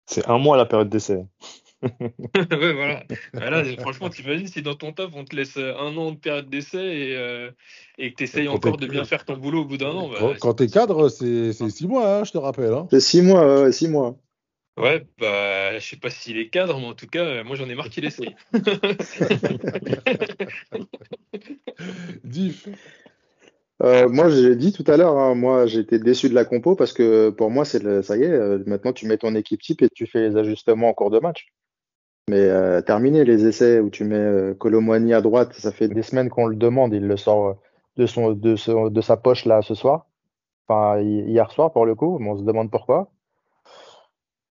C'est 0.05 0.27
un 0.27 0.37
mois 0.37 0.55
la 0.57 0.65
période 0.67 0.89
d'essai. 0.89 1.25
ouais 2.35 2.73
voilà. 2.73 3.03
Ah 3.35 3.49
Là 3.49 3.63
franchement 3.79 4.09
t'imagines 4.09 4.47
si 4.47 4.61
dans 4.61 4.75
ton 4.75 4.93
taf 4.93 5.11
on 5.15 5.25
te 5.25 5.35
laisse 5.35 5.57
un 5.57 5.97
an 5.97 6.11
de 6.11 6.17
période 6.17 6.49
d'essai 6.49 6.77
et, 6.77 7.15
euh, 7.15 7.49
et 7.97 8.11
que 8.11 8.17
tu 8.17 8.23
essayes 8.25 8.47
encore 8.47 8.77
de 8.77 8.87
bien 8.87 9.03
faire 9.03 9.25
ton 9.25 9.37
boulot 9.37 9.61
au 9.61 9.65
bout 9.65 9.77
d'un 9.77 9.89
an. 9.89 10.09
bah, 10.09 10.33
Quand, 10.39 10.53
t'es 10.53 10.67
cadre, 10.67 11.09
c'est 11.09 11.53
six 11.53 11.87
mois, 11.87 12.19
hein, 12.19 12.23
je 12.23 12.31
te 12.31 12.37
rappelle. 12.37 12.73
hein. 12.73 12.87
C'est 12.91 12.99
six 12.99 13.21
mois, 13.21 13.63
ouais, 13.63 13.71
six 13.71 13.87
mois. 13.87 14.17
Ouais, 14.77 15.05
bah, 15.19 15.77
je 15.77 15.85
sais 15.85 15.97
pas 15.97 16.09
s'il 16.09 16.37
est 16.37 16.49
cadre, 16.49 16.79
mais 16.79 16.85
en 16.87 16.93
tout 16.93 17.07
cas, 17.07 17.23
euh, 17.23 17.43
moi 17.43 17.55
j'en 17.55 17.67
ai 17.67 17.75
marre 17.75 17.89
qu'il 17.89 18.05
essaye. 18.05 18.35
Diff. 22.23 22.67
Euh, 23.83 24.07
moi, 24.09 24.29
j'ai 24.29 24.55
dit 24.55 24.73
tout 24.73 24.83
à 24.85 24.95
l'heure, 24.95 25.17
hein, 25.17 25.33
moi, 25.33 25.65
j'étais 25.65 25.97
déçu 25.97 26.29
de 26.29 26.35
la 26.35 26.45
compo 26.45 26.75
parce 26.75 26.93
que 26.93 27.31
pour 27.31 27.49
moi, 27.49 27.65
c'est 27.65 27.81
le, 27.81 28.03
ça 28.03 28.15
y 28.15 28.21
est, 28.21 28.29
euh, 28.29 28.59
maintenant 28.67 28.93
tu 28.93 29.07
mets 29.07 29.17
ton 29.17 29.33
équipe 29.33 29.59
type 29.59 29.81
et 29.81 29.89
tu 29.89 30.05
fais 30.05 30.29
les 30.29 30.37
ajustements 30.37 30.89
en 30.89 30.93
cours 30.93 31.09
de 31.09 31.17
match. 31.19 31.47
Mais 32.31 32.39
euh, 32.49 32.81
terminé 32.81 33.25
les 33.25 33.45
essais 33.45 33.81
où 33.81 33.89
tu 33.89 34.05
mets 34.05 34.15
euh, 34.15 34.53
Colomwani 34.53 35.13
à 35.13 35.19
droite, 35.19 35.51
ça 35.53 35.73
fait 35.73 35.89
Des 35.89 36.01
semaines 36.01 36.29
qu'on 36.29 36.47
le 36.47 36.55
demande, 36.55 36.93
il 36.93 37.05
le 37.05 37.17
sort 37.17 37.57
de, 37.97 38.05
son, 38.05 38.31
de, 38.31 38.55
son- 38.55 38.87
de 38.87 39.01
sa 39.01 39.17
poche 39.17 39.43
là 39.43 39.61
ce 39.61 39.75
soir. 39.75 40.05
Enfin, 40.67 41.01
hi- 41.01 41.25
hier 41.29 41.51
soir 41.51 41.73
pour 41.73 41.85
le 41.85 41.93
coup, 41.93 42.19
mais 42.19 42.29
on 42.29 42.37
se 42.37 42.43
demande 42.43 42.71
pourquoi. 42.71 43.11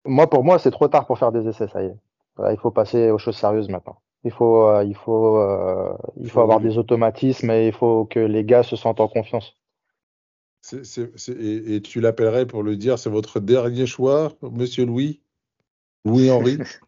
Moi, 0.06 0.28
pour 0.28 0.44
moi, 0.44 0.58
c'est 0.58 0.72
trop 0.72 0.88
tard 0.88 1.06
pour 1.06 1.20
faire 1.20 1.32
des 1.32 1.48
essais, 1.48 1.68
ça 1.68 1.84
y 1.84 1.86
est. 1.86 1.98
Voilà, 2.36 2.52
il 2.54 2.58
faut 2.60 2.72
passer 2.72 3.12
aux 3.12 3.20
choses 3.20 3.38
sérieuses 3.38 3.70
maintenant. 3.70 3.98
Il 4.24 4.32
faut, 4.32 4.64
euh, 4.68 4.84
il 4.84 4.96
faut, 4.96 5.38
euh, 5.38 5.94
il 6.20 6.32
faut 6.32 6.42
avoir 6.42 6.60
des 6.60 6.80
automatismes 6.80 7.52
et 7.52 7.68
il 7.68 7.74
faut 7.74 8.06
que 8.06 8.20
les 8.20 8.44
gars 8.44 8.64
se 8.64 8.76
sentent 8.76 9.00
en 9.02 9.08
confiance. 9.08 9.56
Et 11.28 11.82
tu 11.84 12.02
l'appellerais 12.02 12.48
pour 12.48 12.64
le 12.64 12.76
dire, 12.76 12.98
c'est 12.98 13.12
votre 13.12 13.40
dernier 13.40 13.86
choix, 13.86 14.34
monsieur 14.42 14.86
Louis? 14.86 15.22
Louis-Henri? 16.06 16.58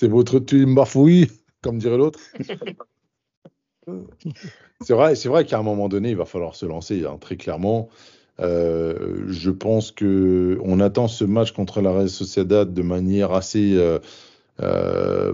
C'est 0.00 0.06
votre 0.06 0.38
team 0.38 0.76
bafouille, 0.76 1.26
comme 1.60 1.78
dirait 1.78 1.96
l'autre 1.98 2.20
C'est 4.80 4.92
vrai, 4.94 5.16
c'est 5.16 5.28
vrai 5.28 5.44
qu'à 5.44 5.58
un 5.58 5.64
moment 5.64 5.88
donné, 5.88 6.10
il 6.10 6.16
va 6.16 6.24
falloir 6.24 6.54
se 6.54 6.66
lancer, 6.66 7.04
hein, 7.04 7.16
très 7.20 7.36
clairement. 7.36 7.88
Euh, 8.38 9.24
je 9.26 9.50
pense 9.50 9.90
que 9.90 10.56
on 10.62 10.78
attend 10.78 11.08
ce 11.08 11.24
match 11.24 11.50
contre 11.50 11.80
la 11.80 11.90
Real 11.90 12.08
Sociedad 12.08 12.72
de 12.72 12.82
manière 12.82 13.32
assez 13.32 13.72
euh, 13.74 13.98
euh, 14.60 15.32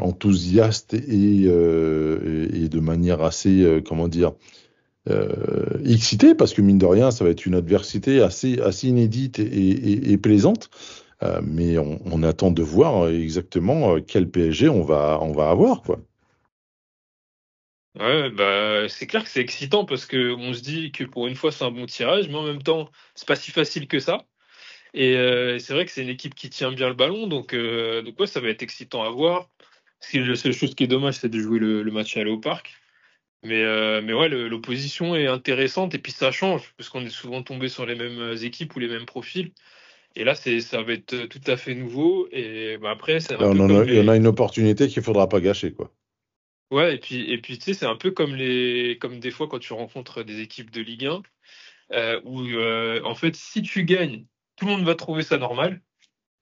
enthousiaste 0.00 0.94
et, 0.94 1.44
de 1.44 2.80
manière 2.80 3.20
assez, 3.20 3.82
comment 3.86 4.08
dire, 4.08 4.32
euh, 5.10 5.66
excité 5.84 6.34
parce 6.34 6.54
que 6.54 6.62
mine 6.62 6.78
de 6.78 6.86
rien, 6.86 7.10
ça 7.10 7.24
va 7.24 7.30
être 7.30 7.44
une 7.44 7.54
adversité 7.56 8.22
assez, 8.22 8.58
assez 8.60 8.88
inédite 8.88 9.38
et, 9.38 9.42
et- 9.44 10.12
et 10.12 10.16
plaisante. 10.16 10.70
Euh, 11.22 11.40
mais 11.42 11.78
on, 11.78 12.22
attend 12.22 12.50
de 12.50 12.62
voir 12.62 13.08
exactement 13.08 13.96
euh, 13.96 14.00
quel 14.06 14.30
PSG 14.30 14.68
on 14.68 14.82
va, 14.82 15.18
on 15.22 15.32
va 15.32 15.48
avoir, 15.48 15.82
quoi. 15.82 15.98
Ouais, 17.98 18.28
bah, 18.30 18.88
c'est 18.90 19.06
clair 19.06 19.24
que 19.24 19.30
c'est 19.30 19.40
excitant 19.40 19.86
parce 19.86 20.04
que 20.04 20.34
on 20.34 20.52
se 20.52 20.60
dit 20.60 20.92
que 20.92 21.04
pour 21.04 21.26
une 21.28 21.34
fois 21.34 21.50
c'est 21.50 21.64
un 21.64 21.70
bon 21.70 21.86
tirage, 21.86 22.28
mais 22.28 22.34
en 22.34 22.42
même 22.42 22.62
temps, 22.62 22.90
c'est 23.14 23.26
pas 23.26 23.36
si 23.36 23.50
facile 23.50 23.88
que 23.88 24.00
ça. 24.00 24.26
Et 24.94 25.16
euh, 25.16 25.58
c'est 25.58 25.74
vrai 25.74 25.84
que 25.86 25.92
c'est 25.92 26.02
une 26.02 26.08
équipe 26.08 26.34
qui 26.34 26.50
tient 26.50 26.72
bien 26.72 26.88
le 26.88 26.94
ballon, 26.94 27.26
donc, 27.26 27.54
euh, 27.54 28.02
donc 28.02 28.18
ouais, 28.20 28.26
ça 28.26 28.40
va 28.40 28.48
être 28.48 28.62
excitant 28.62 29.02
à 29.04 29.10
voir. 29.10 29.50
La 30.14 30.36
seule 30.36 30.52
chose 30.52 30.74
qui 30.74 30.84
est 30.84 30.86
dommage, 30.88 31.16
c'est 31.16 31.28
de 31.28 31.38
jouer 31.38 31.58
le, 31.58 31.84
match 31.90 32.16
aller 32.16 32.30
au. 32.30 32.40
Mais, 33.42 33.62
euh, 33.62 34.02
mais 34.02 34.12
ouais, 34.14 34.28
l'opposition 34.28 35.14
est 35.16 35.26
intéressante 35.26 35.94
et 35.94 35.98
puis 35.98 36.12
ça 36.12 36.30
change 36.32 36.72
parce 36.76 36.88
qu'on 36.88 37.04
est 37.04 37.10
souvent 37.10 37.42
tombé 37.42 37.68
sur 37.68 37.86
les 37.86 37.94
mêmes 37.94 38.36
équipes 38.42 38.74
ou 38.76 38.78
les 38.80 38.88
mêmes 38.88 39.06
profils. 39.06 39.52
Et 40.16 40.24
là, 40.24 40.34
ça 40.34 40.82
va 40.82 40.92
être 40.92 41.26
tout 41.26 41.40
à 41.46 41.56
fait 41.56 41.74
nouveau. 41.74 42.26
Et 42.32 42.78
bah, 42.78 42.90
après, 42.90 43.20
c'est 43.20 43.36
on 43.36 43.78
a, 43.78 43.84
les- 43.84 44.00
on 44.00 44.08
a 44.08 44.16
une 44.16 44.26
opportunité 44.26 44.88
qu'il 44.88 45.02
faudra 45.02 45.28
pas 45.28 45.40
gâcher, 45.40 45.72
quoi. 45.72 45.92
Ouais, 46.70 46.96
et 46.96 46.98
puis, 46.98 47.30
et 47.30 47.38
puis 47.38 47.58
tu 47.58 47.64
sais, 47.66 47.74
c'est 47.74 47.86
un 47.86 47.96
peu 47.96 48.10
comme 48.10 48.34
les, 48.34 48.98
comme 48.98 49.20
des 49.20 49.30
fois 49.30 49.46
quand 49.46 49.60
tu 49.60 49.72
rencontres 49.72 50.24
des 50.24 50.40
équipes 50.40 50.70
de 50.70 50.80
Ligue 50.80 51.06
1, 51.06 51.22
euh, 51.92 52.20
où 52.24 52.40
euh, 52.42 53.00
en 53.04 53.14
fait, 53.14 53.36
si 53.36 53.62
tu 53.62 53.84
gagnes, 53.84 54.24
tout 54.56 54.66
le 54.66 54.72
monde 54.72 54.84
va 54.84 54.94
trouver 54.94 55.22
ça 55.22 55.38
normal. 55.38 55.80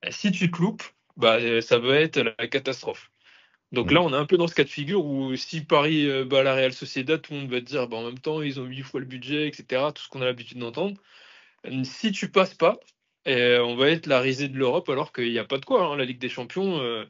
Et 0.06 0.12
si 0.12 0.30
tu 0.30 0.50
te 0.50 0.62
loupes, 0.62 0.84
bah, 1.16 1.60
ça 1.60 1.78
va 1.78 1.96
être 1.96 2.18
la 2.20 2.46
catastrophe. 2.48 3.10
Donc 3.72 3.90
Mm. 3.90 3.94
là, 3.94 4.02
on 4.02 4.12
est 4.12 4.16
un 4.16 4.26
peu 4.26 4.36
dans 4.36 4.46
ce 4.46 4.54
cas 4.54 4.64
de 4.64 4.68
figure 4.68 5.04
où 5.04 5.34
si 5.36 5.62
Paris 5.64 6.08
euh, 6.08 6.24
bat 6.24 6.42
la 6.42 6.54
Real 6.54 6.72
Sociedad, 6.72 7.20
tout 7.20 7.34
le 7.34 7.40
monde 7.40 7.50
va 7.50 7.60
te 7.60 7.66
dire, 7.66 7.88
bah, 7.88 7.96
en 7.98 8.04
même 8.06 8.18
temps, 8.20 8.40
ils 8.40 8.60
ont 8.60 8.64
huit 8.64 8.82
fois 8.82 9.00
le 9.00 9.06
budget, 9.06 9.48
etc. 9.48 9.92
Tout 9.94 10.02
ce 10.02 10.08
qu'on 10.08 10.22
a 10.22 10.26
l'habitude 10.26 10.58
d'entendre. 10.58 10.96
Si 11.84 12.12
tu 12.12 12.30
passes 12.30 12.54
pas, 12.54 12.78
euh, 13.28 13.60
on 13.60 13.76
va 13.76 13.90
être 13.90 14.06
la 14.06 14.20
risée 14.20 14.48
de 14.48 14.56
l'Europe 14.56 14.88
alors 14.88 15.12
qu'il 15.12 15.30
n'y 15.30 15.38
a 15.38 15.44
pas 15.44 15.58
de 15.58 15.64
quoi. 15.64 15.86
hein. 15.86 15.96
La 15.96 16.04
Ligue 16.04 16.18
des 16.18 16.28
Champions, 16.28 16.80
euh, 16.80 17.04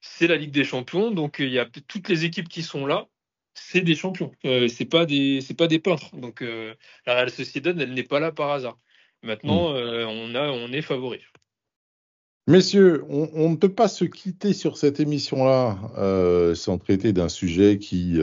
c'est 0.00 0.26
la 0.26 0.36
Ligue 0.36 0.50
des 0.50 0.64
Champions, 0.64 1.10
donc 1.10 1.40
euh, 1.40 1.44
il 1.44 1.52
y 1.52 1.58
a 1.58 1.66
toutes 1.66 2.08
les 2.08 2.24
équipes 2.24 2.48
qui 2.48 2.62
sont 2.62 2.86
là, 2.86 3.06
c'est 3.54 3.82
des 3.82 3.94
champions. 3.94 4.32
Euh, 4.44 4.68
c'est 4.68 4.84
pas 4.84 5.06
des, 5.06 5.40
c'est 5.40 5.54
pas 5.54 5.66
des 5.66 5.78
peintres. 5.78 6.16
Donc 6.16 6.42
euh, 6.42 6.74
la 7.06 7.14
Real 7.14 7.30
Sociedad, 7.30 7.78
elle 7.80 7.94
n'est 7.94 8.04
pas 8.04 8.20
là 8.20 8.32
par 8.32 8.50
hasard. 8.50 8.78
Maintenant, 9.22 9.74
euh, 9.74 10.06
on 10.06 10.34
a, 10.34 10.50
on 10.50 10.72
est 10.72 10.82
favori. 10.82 11.20
Messieurs, 12.46 13.04
on, 13.08 13.28
on 13.34 13.50
ne 13.50 13.56
peut 13.56 13.72
pas 13.72 13.88
se 13.88 14.04
quitter 14.04 14.54
sur 14.54 14.78
cette 14.78 14.98
émission-là 14.98 16.54
sans 16.54 16.78
traiter 16.78 17.12
d'un 17.12 17.28
sujet 17.28 17.78
qui, 17.78 18.18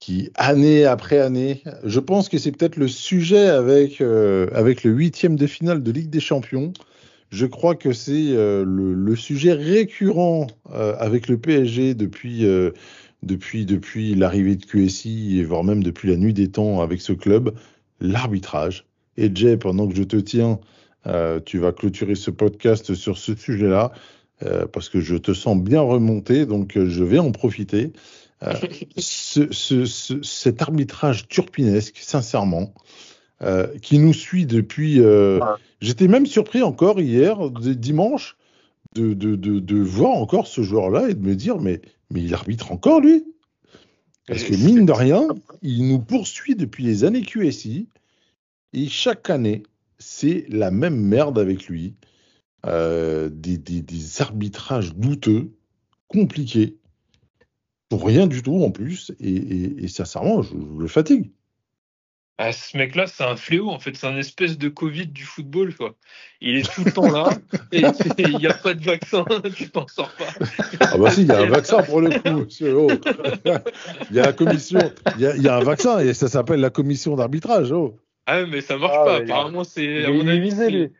qui, 0.00 0.30
année 0.36 0.84
après 0.84 1.18
année, 1.18 1.62
je 1.84 2.00
pense 2.00 2.28
que 2.28 2.38
c'est 2.38 2.52
peut-être 2.52 2.76
le 2.76 2.88
sujet 2.88 3.48
avec, 3.48 4.00
euh, 4.00 4.48
avec 4.52 4.84
le 4.84 4.92
huitième 4.92 5.36
de 5.36 5.46
finale 5.46 5.82
de 5.82 5.90
Ligue 5.90 6.10
des 6.10 6.20
Champions. 6.20 6.72
Je 7.30 7.46
crois 7.46 7.74
que 7.74 7.92
c'est 7.92 8.30
euh, 8.30 8.64
le, 8.64 8.94
le 8.94 9.16
sujet 9.16 9.52
récurrent 9.52 10.46
euh, 10.72 10.94
avec 10.98 11.28
le 11.28 11.36
PSG 11.38 11.94
depuis, 11.94 12.46
euh, 12.46 12.70
depuis, 13.22 13.66
depuis 13.66 14.14
l'arrivée 14.14 14.56
de 14.56 14.64
QSI 14.64 15.38
et 15.38 15.44
voire 15.44 15.64
même 15.64 15.82
depuis 15.82 16.08
la 16.08 16.16
nuit 16.16 16.32
des 16.32 16.48
temps 16.50 16.80
avec 16.80 17.00
ce 17.00 17.12
club, 17.12 17.54
l'arbitrage. 18.00 18.86
Et 19.16 19.30
Jay, 19.34 19.56
pendant 19.56 19.88
que 19.88 19.96
je 19.96 20.04
te 20.04 20.16
tiens, 20.16 20.60
euh, 21.06 21.40
tu 21.44 21.58
vas 21.58 21.72
clôturer 21.72 22.14
ce 22.14 22.30
podcast 22.30 22.94
sur 22.94 23.18
ce 23.18 23.34
sujet-là 23.34 23.92
euh, 24.44 24.66
parce 24.66 24.88
que 24.88 25.00
je 25.00 25.16
te 25.16 25.34
sens 25.34 25.58
bien 25.58 25.80
remonté, 25.80 26.46
donc 26.46 26.78
je 26.78 27.04
vais 27.04 27.18
en 27.18 27.32
profiter. 27.32 27.92
Euh, 28.42 28.54
ce, 28.96 29.52
ce- 29.52 29.84
ce- 29.84 30.22
cet 30.22 30.62
arbitrage 30.62 31.28
turpinesque, 31.28 31.98
sincèrement, 31.98 32.72
euh, 33.42 33.66
qui 33.78 33.98
nous 33.98 34.12
suit 34.14 34.46
depuis. 34.46 35.00
euh, 35.00 35.38
J'étais 35.80 36.08
même 36.08 36.26
surpris 36.26 36.62
encore 36.62 37.00
hier, 37.00 37.50
dimanche, 37.50 38.36
de, 38.94 39.12
de, 39.14 39.36
de, 39.36 39.60
de 39.60 39.76
voir 39.80 40.10
encore 40.16 40.46
ce 40.46 40.62
joueur-là 40.62 41.10
et 41.10 41.14
de 41.14 41.20
me 41.24 41.36
dire 41.36 41.58
mais, 41.60 41.80
mais 42.10 42.22
il 42.22 42.34
arbitre 42.34 42.72
encore 42.72 43.00
lui? 43.00 43.24
Parce 44.26 44.42
que 44.42 44.54
mine 44.56 44.84
de 44.86 44.92
rien, 44.92 45.26
il 45.62 45.88
nous 45.88 46.00
poursuit 46.00 46.54
depuis 46.56 46.84
les 46.84 47.04
années 47.04 47.22
QSI 47.22 47.88
et 48.72 48.86
chaque 48.88 49.30
année, 49.30 49.62
c'est 49.98 50.46
la 50.48 50.70
même 50.70 50.96
merde 50.96 51.38
avec 51.38 51.66
lui. 51.66 51.94
Euh, 52.66 53.28
des, 53.32 53.56
des- 53.56 53.82
des 53.82 54.20
arbitrages 54.20 54.94
douteux, 54.96 55.52
compliqués, 56.08 56.77
pour 57.88 58.04
rien 58.06 58.26
du 58.26 58.42
tout 58.42 58.62
en 58.64 58.70
plus, 58.70 59.12
et, 59.20 59.30
et- 59.30 59.84
et 59.84 59.88
sincèrement, 59.88 60.42
je, 60.42 60.50
je 60.50 60.80
le 60.82 60.88
fatigue. 60.88 61.30
Ah, 62.40 62.52
ce 62.52 62.76
mec-là, 62.76 63.08
c'est 63.08 63.24
un 63.24 63.34
fléau, 63.34 63.68
en 63.68 63.80
fait. 63.80 63.96
C'est 63.96 64.06
un 64.06 64.16
espèce 64.16 64.56
de 64.58 64.68
Covid 64.68 65.08
du 65.08 65.24
football, 65.24 65.74
quoi. 65.74 65.96
Il 66.40 66.56
est 66.56 66.72
tout 66.72 66.84
le 66.84 66.92
temps 66.92 67.10
là, 67.10 67.30
et 67.72 67.82
il 68.18 68.36
n'y 68.38 68.46
a 68.46 68.54
pas 68.54 68.74
de 68.74 68.84
vaccin, 68.84 69.24
tu 69.56 69.68
t'en 69.70 69.88
sors 69.88 70.12
pas. 70.12 70.26
Ah 70.80 70.96
bah 70.98 71.10
si, 71.10 71.22
il 71.22 71.26
y 71.26 71.32
a 71.32 71.40
un 71.40 71.46
vaccin 71.50 71.82
pour 71.82 72.00
le 72.00 72.10
coup. 72.10 72.44
monsieur. 72.44 72.76
Oh. 72.78 72.88
Il 74.10 74.16
y 74.16 74.20
a 74.20 74.26
la 74.26 74.32
commission, 74.32 74.78
il 75.16 75.22
y 75.22 75.26
a, 75.26 75.34
il 75.34 75.42
y 75.42 75.48
a 75.48 75.56
un 75.56 75.64
vaccin 75.64 75.98
et 75.98 76.14
ça 76.14 76.28
s'appelle 76.28 76.60
la 76.60 76.70
commission 76.70 77.16
d'arbitrage. 77.16 77.72
Oh. 77.72 77.96
Ah, 78.26 78.44
mais 78.46 78.60
ça 78.60 78.76
marche 78.76 78.94
Ah, 79.00 79.04
pas. 79.04 79.16
Apparemment, 79.16 79.64
c'est, 79.64 79.84
Il 79.84 80.04
à 80.06 80.08
est 80.10 80.12
mon 80.12 80.28
avis, 80.28 80.50
lui. 80.70 80.92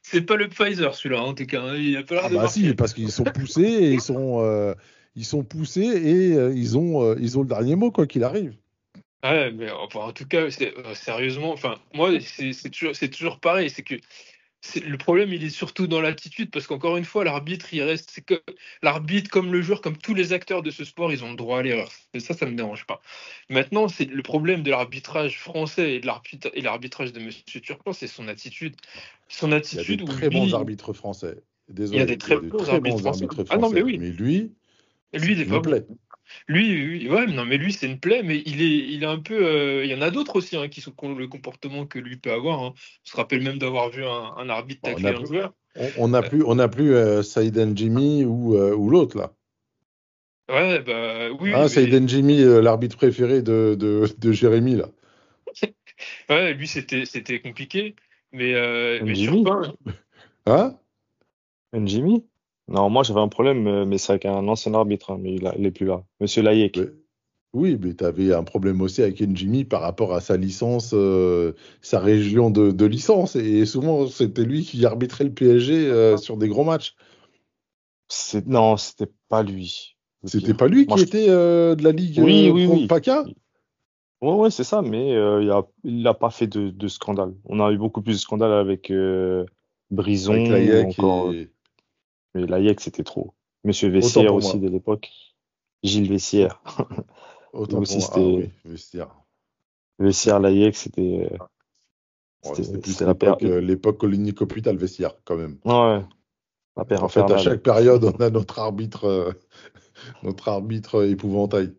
c'est 0.00 0.22
pas 0.22 0.36
le 0.36 0.48
Pfizer, 0.48 0.94
celui-là, 0.94 1.20
en 1.22 1.34
tout 1.34 1.44
cas. 1.44 1.60
hein. 1.60 1.76
Il 1.76 1.94
a 1.98 2.04
pas 2.04 2.20
Ah 2.24 2.28
de 2.30 2.36
bah 2.36 2.42
marquer. 2.44 2.60
si, 2.60 2.74
parce 2.74 2.94
qu'ils 2.94 3.12
sont 3.12 3.24
poussés 3.24 3.60
et 3.64 3.90
ils 3.92 4.00
sont, 4.00 4.40
euh, 4.42 4.72
ils 5.16 5.24
sont 5.24 5.42
poussés 5.42 5.80
et 5.80 6.34
euh, 6.34 6.52
ils 6.54 6.76
ont, 6.76 7.02
euh, 7.02 7.16
ils 7.18 7.38
ont 7.38 7.42
le 7.42 7.48
dernier 7.48 7.74
mot 7.74 7.90
quoi 7.90 8.06
qu'il 8.06 8.22
arrive. 8.22 8.54
Ouais, 9.24 9.50
mais 9.50 9.70
enfin, 9.70 10.00
en 10.00 10.12
tout 10.12 10.26
cas, 10.26 10.42
euh, 10.42 10.94
sérieusement, 10.94 11.52
enfin, 11.52 11.76
moi, 11.94 12.10
c'est 12.20 12.70
toujours, 12.70 12.92
toujours 12.92 13.40
pareil. 13.40 13.70
C'est 13.70 13.82
que 13.82 13.96
le 14.84 14.96
problème, 14.98 15.32
il 15.32 15.42
est 15.42 15.50
surtout 15.50 15.86
dans 15.86 16.00
l'attitude, 16.00 16.50
parce 16.50 16.66
qu'encore 16.66 16.96
une 16.96 17.04
fois, 17.04 17.24
l'arbitre, 17.24 17.72
il 17.72 17.82
reste. 17.82 18.10
C'est 18.12 18.24
que 18.24 18.42
l'arbitre, 18.82 19.30
comme 19.30 19.52
le 19.52 19.62
joueur, 19.62 19.80
comme 19.80 19.96
tous 19.96 20.14
les 20.14 20.32
acteurs 20.32 20.62
de 20.62 20.70
ce 20.70 20.84
sport, 20.84 21.12
ils 21.12 21.24
ont 21.24 21.30
le 21.30 21.36
droit 21.36 21.60
à 21.60 21.62
l'erreur. 21.62 21.90
Et 22.14 22.20
ça, 22.20 22.34
ça 22.34 22.46
me 22.46 22.54
dérange 22.54 22.84
pas. 22.86 23.00
Maintenant, 23.48 23.88
c'est 23.88 24.04
le 24.04 24.22
problème 24.22 24.62
de 24.62 24.70
l'arbitrage 24.70 25.38
français 25.38 25.94
et 25.94 26.00
de 26.00 26.06
l'arbitrage 26.62 27.12
de 27.12 27.20
Monsieur 27.20 27.60
Turpin, 27.60 27.92
c'est 27.92 28.06
son 28.06 28.28
attitude. 28.28 28.76
Son 29.28 29.48
Il 29.48 29.50
y 29.50 29.54
a 29.54 29.56
attitude 29.56 30.00
des 30.00 30.12
très 30.12 30.30
bons 30.30 30.54
arbitres 30.54 30.92
français. 30.92 31.42
Désolé, 31.68 31.96
Il 31.96 32.00
y 32.00 32.02
a 32.02 32.06
des 32.06 32.18
très 32.18 32.36
bons 32.36 32.68
arbitres 32.68 33.00
français. 33.00 33.26
Ah 33.50 33.56
non, 33.56 33.70
mais 33.70 33.82
oui. 33.82 33.98
Mais 33.98 34.10
lui, 34.10 34.52
lui, 35.14 35.32
il 35.32 35.40
est 35.40 35.42
il 35.44 35.48
pas 35.48 35.54
me 35.56 35.60
bon. 35.60 35.70
plaît. 35.70 35.86
Lui, 36.48 37.08
ouais, 37.08 37.26
non, 37.26 37.44
mais 37.44 37.56
lui, 37.56 37.72
c'est 37.72 37.86
une 37.86 38.00
plaie, 38.00 38.22
mais 38.24 38.42
il 38.46 38.60
est, 38.60 38.78
il 38.92 39.02
est 39.02 39.06
un 39.06 39.20
peu. 39.20 39.34
euh, 39.46 39.84
il 39.84 39.90
y 39.90 39.94
en 39.94 40.02
a 40.02 40.10
d'autres 40.10 40.36
aussi 40.36 40.56
hein, 40.56 40.68
qui 40.68 40.80
sont 40.80 40.92
le 41.16 41.28
comportement 41.28 41.86
que 41.86 41.98
lui 42.00 42.16
peut 42.16 42.32
avoir. 42.32 42.62
hein. 42.62 42.74
Je 43.04 43.12
me 43.12 43.16
rappelle 43.16 43.42
même 43.42 43.58
d'avoir 43.58 43.90
vu 43.90 44.04
un, 44.04 44.34
un 44.36 44.48
arbitre 44.48 44.80
Bon, 44.82 44.90
on 44.90 44.94
tacler 44.94 45.08
a- 45.10 45.18
un 45.20 45.24
joueur. 45.24 45.52
On- 45.98 46.08
n'a 46.08 46.22
plus, 46.22 46.42
on 46.42 46.54
n'a 46.56 46.68
plus 46.68 46.94
euh, 46.94 47.22
Saïd 47.22 47.72
Jimmy 47.76 48.24
ou, 48.24 48.56
euh, 48.56 48.74
ou 48.74 48.90
l'autre 48.90 49.16
là. 49.18 49.34
Ouais, 50.48 50.80
bah 50.80 51.30
oui. 51.38 51.52
Hein, 51.52 51.62
mais- 51.62 51.68
Saïd 51.68 52.08
Jimmy, 52.08 52.42
euh, 52.42 52.60
l'arbitre 52.60 52.96
préféré 52.96 53.42
de, 53.42 53.76
de, 53.78 54.08
de 54.18 54.32
Jérémy 54.32 54.76
là. 54.76 54.88
ouais, 56.30 56.54
lui, 56.54 56.66
c'était, 56.66 57.04
c'était 57.04 57.40
compliqué. 57.40 57.94
Mais, 58.32 58.54
euh, 58.54 59.00
mais 59.04 59.14
Jimmy 59.14 59.44
Turpin, 59.44 59.74
Hein 60.46 60.78
Jimmy 61.84 62.24
Non, 62.68 62.90
moi 62.90 63.02
j'avais 63.02 63.20
un 63.20 63.28
problème, 63.28 63.66
euh, 63.66 63.84
mais 63.86 63.98
c'est 63.98 64.12
avec 64.12 64.24
un 64.26 64.48
ancien 64.48 64.74
arbitre, 64.74 65.12
hein, 65.12 65.18
mais 65.20 65.34
il, 65.34 65.46
a- 65.46 65.54
il 65.56 65.64
est 65.66 65.70
plus 65.70 65.86
là. 65.86 66.02
Monsieur 66.20 66.42
Layek. 66.42 66.76
Mais- 66.78 66.86
Oui, 67.52 67.78
mais 67.80 67.94
tu 67.94 68.04
avais 68.04 68.34
un 68.34 68.42
problème 68.42 68.82
aussi 68.82 69.02
avec 69.02 69.20
Njimi 69.20 69.64
par 69.64 69.80
rapport 69.80 70.12
à 70.12 70.20
sa 70.20 70.36
licence, 70.36 70.90
euh, 70.92 71.52
sa 71.80 72.00
région 72.00 72.50
de, 72.50 72.70
de 72.70 72.84
licence. 72.84 73.34
Et 73.36 73.64
souvent, 73.64 74.06
c'était 74.08 74.44
lui 74.44 74.62
qui 74.62 74.84
arbitrait 74.84 75.24
le 75.24 75.32
PSG 75.32 75.88
euh, 75.88 76.16
sur 76.18 76.36
des 76.36 76.48
gros 76.48 76.64
matchs. 76.64 76.94
C'est 78.08 78.46
non, 78.46 78.76
c'était 78.76 79.10
pas 79.28 79.42
lui. 79.42 79.96
C'était 80.24 80.54
pas 80.54 80.68
lui 80.68 80.86
Moi, 80.86 80.96
qui 80.96 81.02
je- 81.02 81.08
était 81.08 81.26
euh, 81.30 81.76
de 81.76 81.84
la 81.84 81.92
Ligue 81.92 82.20
Oui, 82.20 82.50
oui, 82.50 82.66
oui. 82.66 82.86
PACA? 82.88 83.24
Ouais, 84.20 84.50
c'est 84.50 84.64
ça, 84.64 84.82
mais 84.82 85.10
il 85.10 85.50
a, 85.50 85.62
il 85.84 86.06
a 86.06 86.14
pas 86.14 86.30
fait 86.30 86.46
de, 86.46 86.70
de 86.70 86.88
scandale. 86.88 87.34
On 87.44 87.60
a 87.60 87.70
eu 87.70 87.78
beaucoup 87.78 88.02
plus 88.02 88.14
de 88.14 88.18
scandales 88.18 88.52
avec 88.52 88.92
Brison 89.90 90.34
avec 90.34 90.98
encore. 90.98 91.32
et... 91.32 91.50
Mais 92.36 92.46
Layek, 92.46 92.80
c'était 92.80 93.02
trop. 93.04 93.34
Monsieur 93.64 93.88
Vessière 93.88 94.34
aussi 94.34 94.58
moi. 94.58 94.68
de 94.68 94.72
l'époque. 94.72 95.10
Gilles 95.82 96.08
Vessière. 96.08 96.62
Autant 97.52 97.78
aussi, 97.78 97.94
pour 97.94 98.02
moi. 98.02 98.10
Ah 98.12 98.18
c'était- 98.18 98.52
oui. 98.68 99.08
Vessière, 99.98 100.40
Layek, 100.40 100.76
c'était. 100.76 101.28
euh, 101.32 101.36
Ouais, 102.44 102.50
C'était- 102.54 102.62
C'était 102.64 102.78
plus 102.78 102.92
c'était 102.92 103.04
la 103.06 103.14
paire. 103.14 103.36
l'époque 103.40 103.96
euh, 103.96 103.98
Coligny 103.98 104.32
Hospital, 104.38 104.74
le 104.74 104.80
vestiaire, 104.80 105.14
quand 105.24 105.36
même. 105.36 105.58
Ouais, 105.64 106.04
la 106.76 106.84
paire 106.84 107.02
En 107.02 107.08
fait, 107.08 107.22
à 107.22 107.38
chaque 107.38 107.62
période, 107.62 108.04
on 108.04 108.10
a 108.20 108.30
notre 108.30 108.58
arbitre, 108.58 109.04
euh, 109.04 109.32
notre 110.22 110.48
arbitre 110.48 111.04
épouvantail. 111.06 111.74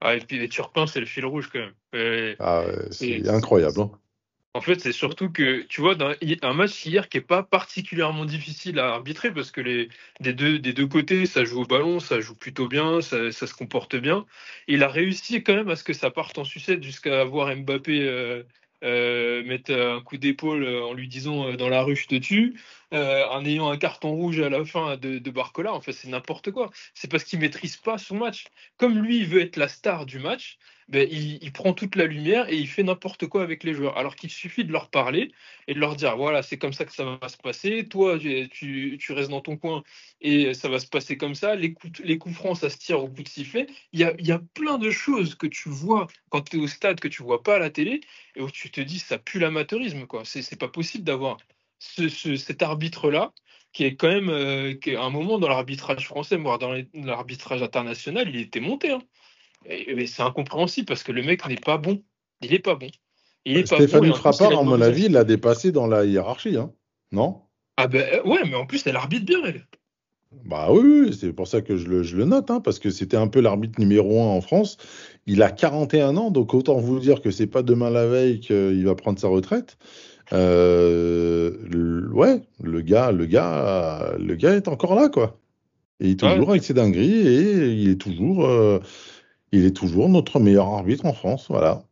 ah, 0.00 0.16
et 0.16 0.20
puis 0.20 0.38
les 0.38 0.48
Turpin, 0.48 0.86
c'est 0.86 1.00
le 1.00 1.06
fil 1.06 1.26
rouge 1.26 1.50
quand 1.52 1.60
même. 1.60 1.74
Euh, 1.94 2.34
Ah, 2.40 2.64
ouais, 2.66 2.88
c'est 2.90 3.28
incroyable. 3.28 3.82
hein. 3.82 3.90
En 4.54 4.60
fait, 4.60 4.80
c'est 4.80 4.92
surtout 4.92 5.30
que, 5.30 5.62
tu 5.62 5.80
vois, 5.80 5.96
un 6.42 6.52
match 6.52 6.84
hier 6.84 7.08
qui 7.08 7.16
est 7.16 7.20
pas 7.22 7.42
particulièrement 7.42 8.26
difficile 8.26 8.78
à 8.78 8.88
arbitrer 8.92 9.32
parce 9.32 9.50
que 9.50 9.62
des, 10.20 10.32
deux, 10.34 10.86
côtés, 10.86 11.24
ça 11.24 11.44
joue 11.44 11.62
au 11.62 11.66
ballon, 11.66 12.00
ça 12.00 12.20
joue 12.20 12.34
plutôt 12.34 12.68
bien, 12.68 13.00
ça, 13.00 13.32
se 13.32 13.54
comporte 13.54 13.96
bien. 13.96 14.26
Il 14.68 14.82
a 14.82 14.88
réussi 14.88 15.42
quand 15.42 15.54
même 15.54 15.70
à 15.70 15.76
ce 15.76 15.84
que 15.84 15.94
ça 15.94 16.10
parte 16.10 16.36
en 16.36 16.44
sucette 16.44 16.82
jusqu'à 16.82 17.24
voir 17.24 17.54
Mbappé 17.56 18.02
euh, 18.02 18.42
euh, 18.84 19.44
mettre 19.44 19.72
un 19.72 20.02
coup 20.02 20.18
d'épaule 20.18 20.66
en 20.66 20.92
lui 20.92 21.08
disant 21.08 21.48
euh, 21.48 21.56
dans 21.56 21.68
la 21.68 21.82
rue 21.82 21.96
je 21.96 22.08
te 22.08 22.16
tue, 22.16 22.60
euh, 22.92 23.26
en 23.28 23.44
ayant 23.44 23.70
un 23.70 23.78
carton 23.78 24.10
rouge 24.10 24.40
à 24.40 24.50
la 24.50 24.64
fin 24.64 24.96
de, 24.96 25.30
Barcola. 25.30 25.72
En 25.72 25.80
fait, 25.80 25.92
c'est 25.92 26.08
n'importe 26.08 26.50
quoi. 26.50 26.70
C'est 26.94 27.10
parce 27.10 27.24
qu'il 27.24 27.38
maîtrise 27.38 27.76
pas 27.76 27.98
son 27.98 28.16
match. 28.16 28.44
Comme 28.76 28.98
lui, 28.98 29.18
il 29.18 29.26
veut 29.26 29.40
être 29.40 29.56
la 29.56 29.68
star 29.68 30.04
du 30.06 30.18
match, 30.18 30.58
ben, 30.88 31.08
il, 31.10 31.52
prend 31.52 31.72
toute 31.72 31.96
la 31.96 32.04
lumière 32.04 32.48
et 32.50 32.56
il 32.56 32.68
fait 32.68 32.82
n'importe 32.82 33.26
quoi 33.26 33.42
avec 33.42 33.64
les 33.64 33.72
joueurs. 33.72 33.96
Alors 33.96 34.14
qu'il 34.14 34.30
suffit 34.30 34.64
de 34.64 34.72
leur 34.72 34.90
parler 34.90 35.32
et 35.68 35.74
de 35.74 35.80
leur 35.80 35.96
dire 35.96 36.16
voilà, 36.16 36.42
c'est 36.42 36.58
comme 36.58 36.74
ça 36.74 36.84
que 36.84 36.92
ça 36.92 37.04
va 37.04 37.28
se 37.28 37.36
passer. 37.38 37.88
Toi, 37.88 38.18
tu, 38.18 38.98
tu- 38.98 39.12
restes 39.12 39.30
dans 39.30 39.40
ton 39.40 39.56
coin 39.56 39.82
et 40.20 40.52
ça 40.54 40.68
va 40.68 40.78
se 40.78 40.86
passer 40.86 41.16
comme 41.16 41.34
ça. 41.34 41.54
Les 41.54 41.72
coups, 41.72 42.00
les 42.00 42.18
coups 42.18 42.34
francs, 42.34 42.58
ça 42.58 42.68
se 42.70 42.76
tire 42.76 43.02
au 43.02 43.08
coup 43.08 43.22
de 43.22 43.28
sifflet. 43.28 43.66
Il 43.92 44.00
y 44.00 44.04
a, 44.04 44.14
il 44.18 44.26
y 44.26 44.32
a 44.32 44.40
plein 44.54 44.76
de 44.78 44.90
choses 44.90 45.34
que 45.34 45.46
tu 45.46 45.68
vois 45.70 46.08
quand 46.28 46.42
tu 46.50 46.58
es 46.58 46.60
au 46.60 46.66
stade 46.66 47.00
que 47.00 47.08
tu 47.08 47.22
vois 47.22 47.42
pas 47.42 47.56
à 47.56 47.58
la 47.58 47.70
télé 47.70 48.00
et 48.36 48.42
où 48.42 48.50
tu 48.50 48.70
te 48.70 48.80
dis 48.80 48.98
ça 48.98 49.18
pue 49.18 49.38
l'amateurisme. 49.38 50.06
quoi. 50.06 50.24
C'est 50.24 50.58
pas 50.58 50.68
possible 50.68 51.04
d'avoir 51.04 51.38
ce- 51.82 52.08
ce- 52.08 52.36
cet 52.36 52.62
arbitre-là 52.62 53.32
qui 53.72 53.84
est 53.84 53.96
quand 53.96 54.08
même 54.08 54.28
euh, 54.28 54.74
qui 54.74 54.90
est 54.90 54.96
à 54.96 55.02
un 55.02 55.10
moment 55.10 55.38
dans 55.38 55.48
l'arbitrage 55.48 56.06
français, 56.06 56.36
voire 56.36 56.58
dans 56.58 56.74
l'arbitrage 56.94 57.62
international, 57.62 58.28
il 58.28 58.36
était 58.36 58.60
monté. 58.60 58.90
hein. 58.90 59.02
Et- 59.66 59.94
mais 59.94 60.06
c'est 60.06 60.22
incompréhensible 60.22 60.86
parce 60.86 61.02
que 61.02 61.12
le 61.12 61.22
mec 61.22 61.46
n'est 61.48 61.56
pas 61.56 61.78
bon. 61.78 62.02
Il 62.42 62.52
est 62.54 62.58
pas 62.58 62.74
bon. 62.74 62.88
Il 63.44 63.56
est 63.56 63.68
pas 63.68 63.78
bon, 63.78 63.82
Stéphanie 63.82 64.08
il 64.08 64.12
a 64.12 64.16
Frappard, 64.16 64.58
à 64.58 64.62
mon 64.62 64.80
avis, 64.80 65.08
l'a 65.08 65.24
dépassé 65.24 65.72
dans 65.72 65.86
la 65.86 66.04
hiérarchie. 66.04 66.56
Hein 66.56 66.72
non? 67.10 67.42
Ah 67.76 67.88
ben 67.88 68.06
euh, 68.12 68.22
ouais, 68.28 68.42
mais 68.44 68.54
en 68.54 68.66
plus 68.66 68.86
elle 68.86 68.96
arbitre 68.96 69.24
bien 69.24 69.42
elle. 69.44 69.66
Bah 70.44 70.68
oui, 70.72 70.80
oui, 70.82 71.18
c'est 71.18 71.32
pour 71.32 71.46
ça 71.46 71.60
que 71.60 71.76
je 71.76 71.86
le, 71.88 72.02
je 72.02 72.16
le 72.16 72.24
note, 72.24 72.50
hein, 72.50 72.60
parce 72.60 72.78
que 72.78 72.90
c'était 72.90 73.18
un 73.18 73.28
peu 73.28 73.40
l'arbitre 73.40 73.78
numéro 73.78 74.22
un 74.22 74.26
en 74.28 74.40
France. 74.40 74.78
Il 75.26 75.42
a 75.42 75.50
41 75.50 76.16
ans, 76.16 76.30
donc 76.30 76.54
autant 76.54 76.76
vous 76.78 76.98
dire 76.98 77.20
que 77.20 77.30
c'est 77.30 77.46
pas 77.46 77.62
demain 77.62 77.90
la 77.90 78.06
veille 78.06 78.40
qu'il 78.40 78.84
va 78.84 78.94
prendre 78.94 79.18
sa 79.18 79.28
retraite. 79.28 79.76
Euh, 80.32 81.56
le- 81.70 82.08
ouais, 82.12 82.42
le 82.62 82.80
gars, 82.80 83.12
le 83.12 83.26
gars, 83.26 84.14
le 84.18 84.34
gars 84.34 84.54
est 84.54 84.68
encore 84.68 84.94
là, 84.94 85.08
quoi. 85.08 85.38
Et 86.00 86.06
il 86.08 86.10
est 86.12 86.16
toujours 86.16 86.48
Ouais. 86.48 86.50
avec 86.50 86.64
ses 86.64 86.74
dingueries 86.74 87.26
et 87.26 87.72
il 87.72 87.88
est 87.90 88.00
toujours, 88.00 88.44
euh, 88.46 88.80
il 89.52 89.64
est 89.64 89.76
toujours 89.76 90.08
notre 90.08 90.40
meilleur 90.40 90.66
arbitre 90.68 91.06
en 91.06 91.12
France, 91.12 91.46
voilà. 91.48 91.84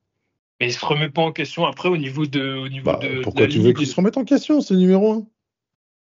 Mais 0.60 0.68
il 0.68 0.72
se 0.72 0.84
remet 0.84 1.08
pas 1.08 1.22
en 1.22 1.32
question 1.32 1.64
après 1.66 1.88
au 1.88 1.96
niveau 1.96 2.26
de 2.26 2.54
au 2.54 2.68
niveau 2.68 2.86
Bah, 2.86 2.98
de, 3.00 3.22
pourquoi 3.22 3.46
tu 3.46 3.60
veux 3.60 3.72
qu'il 3.72 3.86
se 3.86 3.94
remette 3.96 4.16
en 4.16 4.24
question, 4.24 4.60
c'est 4.60 4.76
numéro 4.76 5.12
un 5.12 5.26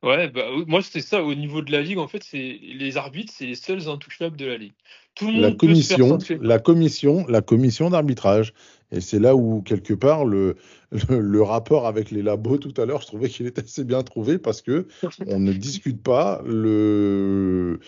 Ouais, 0.01 0.29
bah 0.29 0.45
moi 0.65 0.81
c'était 0.81 1.01
ça 1.01 1.21
au 1.23 1.35
niveau 1.35 1.61
de 1.61 1.71
la 1.73 1.81
ligue 1.81 1.97
en 1.97 2.07
fait, 2.07 2.23
c'est 2.23 2.37
les 2.61 2.95
arbitres, 2.95 3.33
c'est 3.35 3.45
les 3.45 3.55
seuls 3.55 3.89
intouchables 3.89 4.37
de 4.37 4.45
la 4.45 4.57
ligue. 4.57 4.73
Tout 5.13 5.27
le 5.27 5.33
monde 5.33 5.41
la 5.41 5.51
peut 5.61 5.75
se 5.75 5.85
faire 5.87 5.97
commission, 5.97 6.17
la 6.39 6.59
commission, 6.59 7.25
la 7.27 7.41
commission 7.41 7.89
d'arbitrage. 7.89 8.53
Et 8.91 9.01
c'est 9.01 9.19
là 9.19 9.35
où, 9.35 9.61
quelque 9.61 9.93
part, 9.93 10.25
le, 10.25 10.55
le, 10.91 11.19
le 11.19 11.41
rapport 11.43 11.85
avec 11.87 12.11
les 12.11 12.21
labos 12.23 12.57
tout 12.57 12.73
à 12.81 12.85
l'heure, 12.85 13.01
je 13.01 13.07
trouvais 13.07 13.29
qu'il 13.29 13.45
était 13.47 13.61
assez 13.63 13.83
bien 13.83 14.03
trouvé 14.03 14.37
parce 14.39 14.61
que 14.61 14.87
on 15.27 15.39
ne 15.39 15.53
discute 15.53 16.01
pas 16.01 16.41
le, 16.45 17.79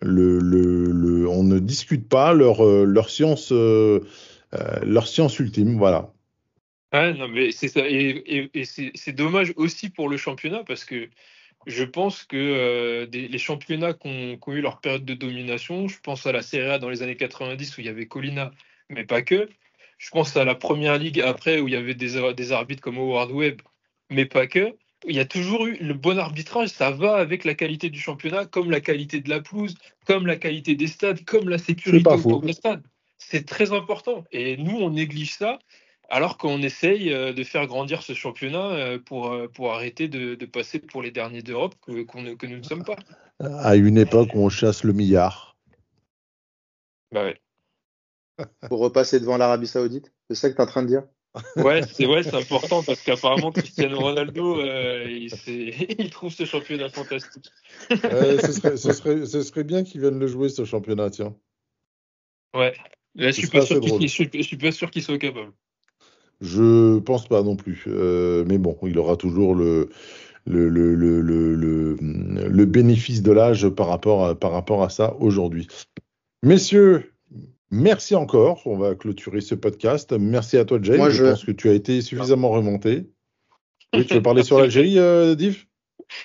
le, 0.00 0.38
le, 0.40 0.84
le- 0.92 1.28
on 1.28 1.44
ne 1.44 1.58
discute 1.58 2.08
pas 2.08 2.32
leur, 2.34 2.64
euh, 2.66 2.84
leur 2.84 3.10
science, 3.10 3.52
euh, 3.52 4.00
euh, 4.54 4.80
leur 4.84 5.06
science 5.06 5.38
ultime, 5.38 5.76
voilà. 5.78 6.12
Ouais, 6.92 7.12
non, 7.12 7.28
mais 7.28 7.52
c'est 7.52 7.68
ça. 7.68 7.86
Et, 7.88 8.08
et- 8.26 8.50
et 8.60 8.64
c'est 8.64 8.92
c'est 8.94 9.12
dommage 9.12 9.52
aussi 9.56 9.90
pour 9.90 10.08
le 10.08 10.16
championnat 10.16 10.64
parce 10.64 10.84
que 10.86 11.10
je 11.66 11.84
pense 11.84 12.24
que 12.24 12.36
euh, 12.36 13.06
des- 13.06 13.28
les 13.28 13.38
championnats 13.38 13.92
qui 13.94 14.08
ont, 14.08 14.38
ont 14.46 14.52
eu 14.54 14.60
leur 14.62 14.80
période 14.80 15.04
de 15.04 15.14
domination, 15.14 15.88
je 15.88 16.00
pense 16.00 16.26
à 16.26 16.32
la 16.32 16.42
Serie 16.42 16.70
A 16.70 16.78
dans 16.78 16.88
les 16.88 17.02
années 17.02 17.16
90 17.16 17.76
où 17.76 17.80
il 17.82 17.86
y 17.86 17.90
avait 17.90 18.06
Colina, 18.06 18.52
mais 18.88 19.04
pas 19.04 19.22
que. 19.22 19.48
Je 19.98 20.10
pense 20.10 20.36
à 20.36 20.44
la 20.44 20.54
Première 20.54 20.96
Ligue 20.96 21.20
après 21.20 21.60
où 21.60 21.68
il 21.68 21.74
y 21.74 21.76
avait 21.76 21.94
des, 21.94 22.32
des 22.34 22.52
arbitres 22.52 22.80
comme 22.80 22.98
Howard 22.98 23.30
Webb, 23.32 23.62
mais 24.10 24.24
pas 24.24 24.46
que. 24.46 24.74
Il 25.06 25.14
y 25.14 25.20
a 25.20 25.24
toujours 25.24 25.66
eu 25.66 25.76
le 25.80 25.94
bon 25.94 26.18
arbitrage, 26.18 26.70
ça 26.70 26.90
va 26.90 27.16
avec 27.16 27.44
la 27.44 27.54
qualité 27.54 27.88
du 27.88 28.00
championnat, 28.00 28.46
comme 28.46 28.70
la 28.70 28.80
qualité 28.80 29.20
de 29.20 29.28
la 29.28 29.40
pelouse, 29.40 29.74
comme 30.06 30.26
la 30.26 30.36
qualité 30.36 30.74
des 30.74 30.88
stades, 30.88 31.24
comme 31.24 31.48
la 31.48 31.58
sécurité 31.58 32.02
pas 32.02 32.16
autour 32.16 32.40
faux. 32.40 32.46
des 32.46 32.52
stades. 32.52 32.82
C'est 33.18 33.46
très 33.46 33.72
important. 33.72 34.24
Et 34.32 34.56
nous, 34.56 34.76
on 34.76 34.90
néglige 34.90 35.34
ça 35.34 35.58
alors 36.08 36.38
qu'on 36.38 36.62
essaye 36.62 37.12
euh, 37.12 37.32
de 37.32 37.44
faire 37.44 37.66
grandir 37.66 38.02
ce 38.02 38.14
championnat 38.14 38.70
euh, 38.70 38.98
pour, 38.98 39.32
euh, 39.32 39.46
pour 39.48 39.72
arrêter 39.72 40.08
de, 40.08 40.34
de 40.34 40.46
passer 40.46 40.78
pour 40.78 41.02
les 41.02 41.10
derniers 41.10 41.42
d'Europe 41.42 41.74
que, 41.86 42.02
que 42.02 42.46
nous 42.46 42.56
ne 42.56 42.62
sommes 42.62 42.84
pas. 42.84 42.96
À 43.40 43.76
une 43.76 43.98
époque 43.98 44.30
où 44.34 44.40
on 44.40 44.48
chasse 44.48 44.84
le 44.84 44.92
milliard. 44.92 45.56
Bah 47.12 47.24
ouais. 47.24 47.40
Pour 48.68 48.80
repasser 48.80 49.20
devant 49.20 49.36
l'Arabie 49.36 49.66
Saoudite 49.66 50.12
C'est 50.28 50.36
ça 50.36 50.50
que 50.50 50.54
tu 50.54 50.60
es 50.60 50.64
en 50.64 50.66
train 50.66 50.82
de 50.82 50.88
dire 50.88 51.02
Ouais, 51.56 51.82
c'est 51.82 52.06
ouais, 52.06 52.22
c'est 52.22 52.34
important 52.34 52.82
parce 52.82 53.02
qu'apparemment 53.02 53.52
Cristiano 53.52 53.98
Ronaldo, 53.98 54.60
euh, 54.60 55.04
il, 55.08 56.10
trouve 56.10 56.32
ce 56.32 56.44
championnat 56.44 56.88
fantastique. 56.88 57.46
Euh, 58.04 58.38
ce, 58.38 58.52
serait, 58.52 58.76
ce, 58.76 58.92
serait, 58.92 59.26
ce 59.26 59.42
serait 59.42 59.64
bien 59.64 59.84
qu'ils 59.84 60.00
viennent 60.00 60.18
le 60.18 60.26
jouer, 60.26 60.48
ce 60.48 60.64
championnat, 60.64 61.10
tiens. 61.10 61.36
Ouais. 62.56 62.74
Là, 63.14 63.30
je 63.30 63.32
suis 63.32 63.48
pas 63.48 63.62
sûr 63.62 63.80
qu'il 63.80 64.00
je 64.00 64.06
suis, 64.06 64.30
je 64.32 64.42
suis 64.42 64.56
pas 64.56 64.72
sûr 64.72 64.90
qu'il 64.90 65.02
soit 65.02 65.18
capable. 65.18 65.52
Je 66.40 66.98
pense 67.00 67.26
pas 67.26 67.42
non 67.42 67.56
plus. 67.56 67.84
Euh, 67.88 68.44
mais 68.46 68.58
bon, 68.58 68.78
il 68.82 68.98
aura 68.98 69.16
toujours 69.16 69.54
le, 69.54 69.90
le, 70.46 70.68
le, 70.68 70.94
le, 70.94 71.20
le, 71.20 71.54
le, 71.54 71.96
le 72.00 72.64
bénéfice 72.64 73.22
de 73.22 73.32
l'âge 73.32 73.68
par 73.68 73.88
rapport 73.88 74.24
à, 74.24 74.34
par 74.34 74.52
rapport 74.52 74.82
à 74.82 74.88
ça 74.88 75.16
aujourd'hui. 75.18 75.66
Messieurs, 76.42 77.12
merci 77.70 78.14
encore. 78.14 78.62
On 78.66 78.76
va 78.76 78.94
clôturer 78.94 79.40
ce 79.40 79.54
podcast. 79.54 80.12
Merci 80.12 80.56
à 80.58 80.64
toi, 80.64 80.78
Jay. 80.80 80.96
Moi, 80.96 81.10
je, 81.10 81.24
je- 81.24 81.30
pense 81.30 81.44
que 81.44 81.52
tu 81.52 81.68
as 81.68 81.72
été 81.74 82.00
suffisamment 82.00 82.50
remonté. 82.50 83.10
Oui, 83.94 84.04
tu 84.06 84.14
veux 84.14 84.22
parler 84.22 84.42
sur 84.42 84.58
l'Algérie, 84.58 84.98
euh, 84.98 85.34
Div? 85.34 85.64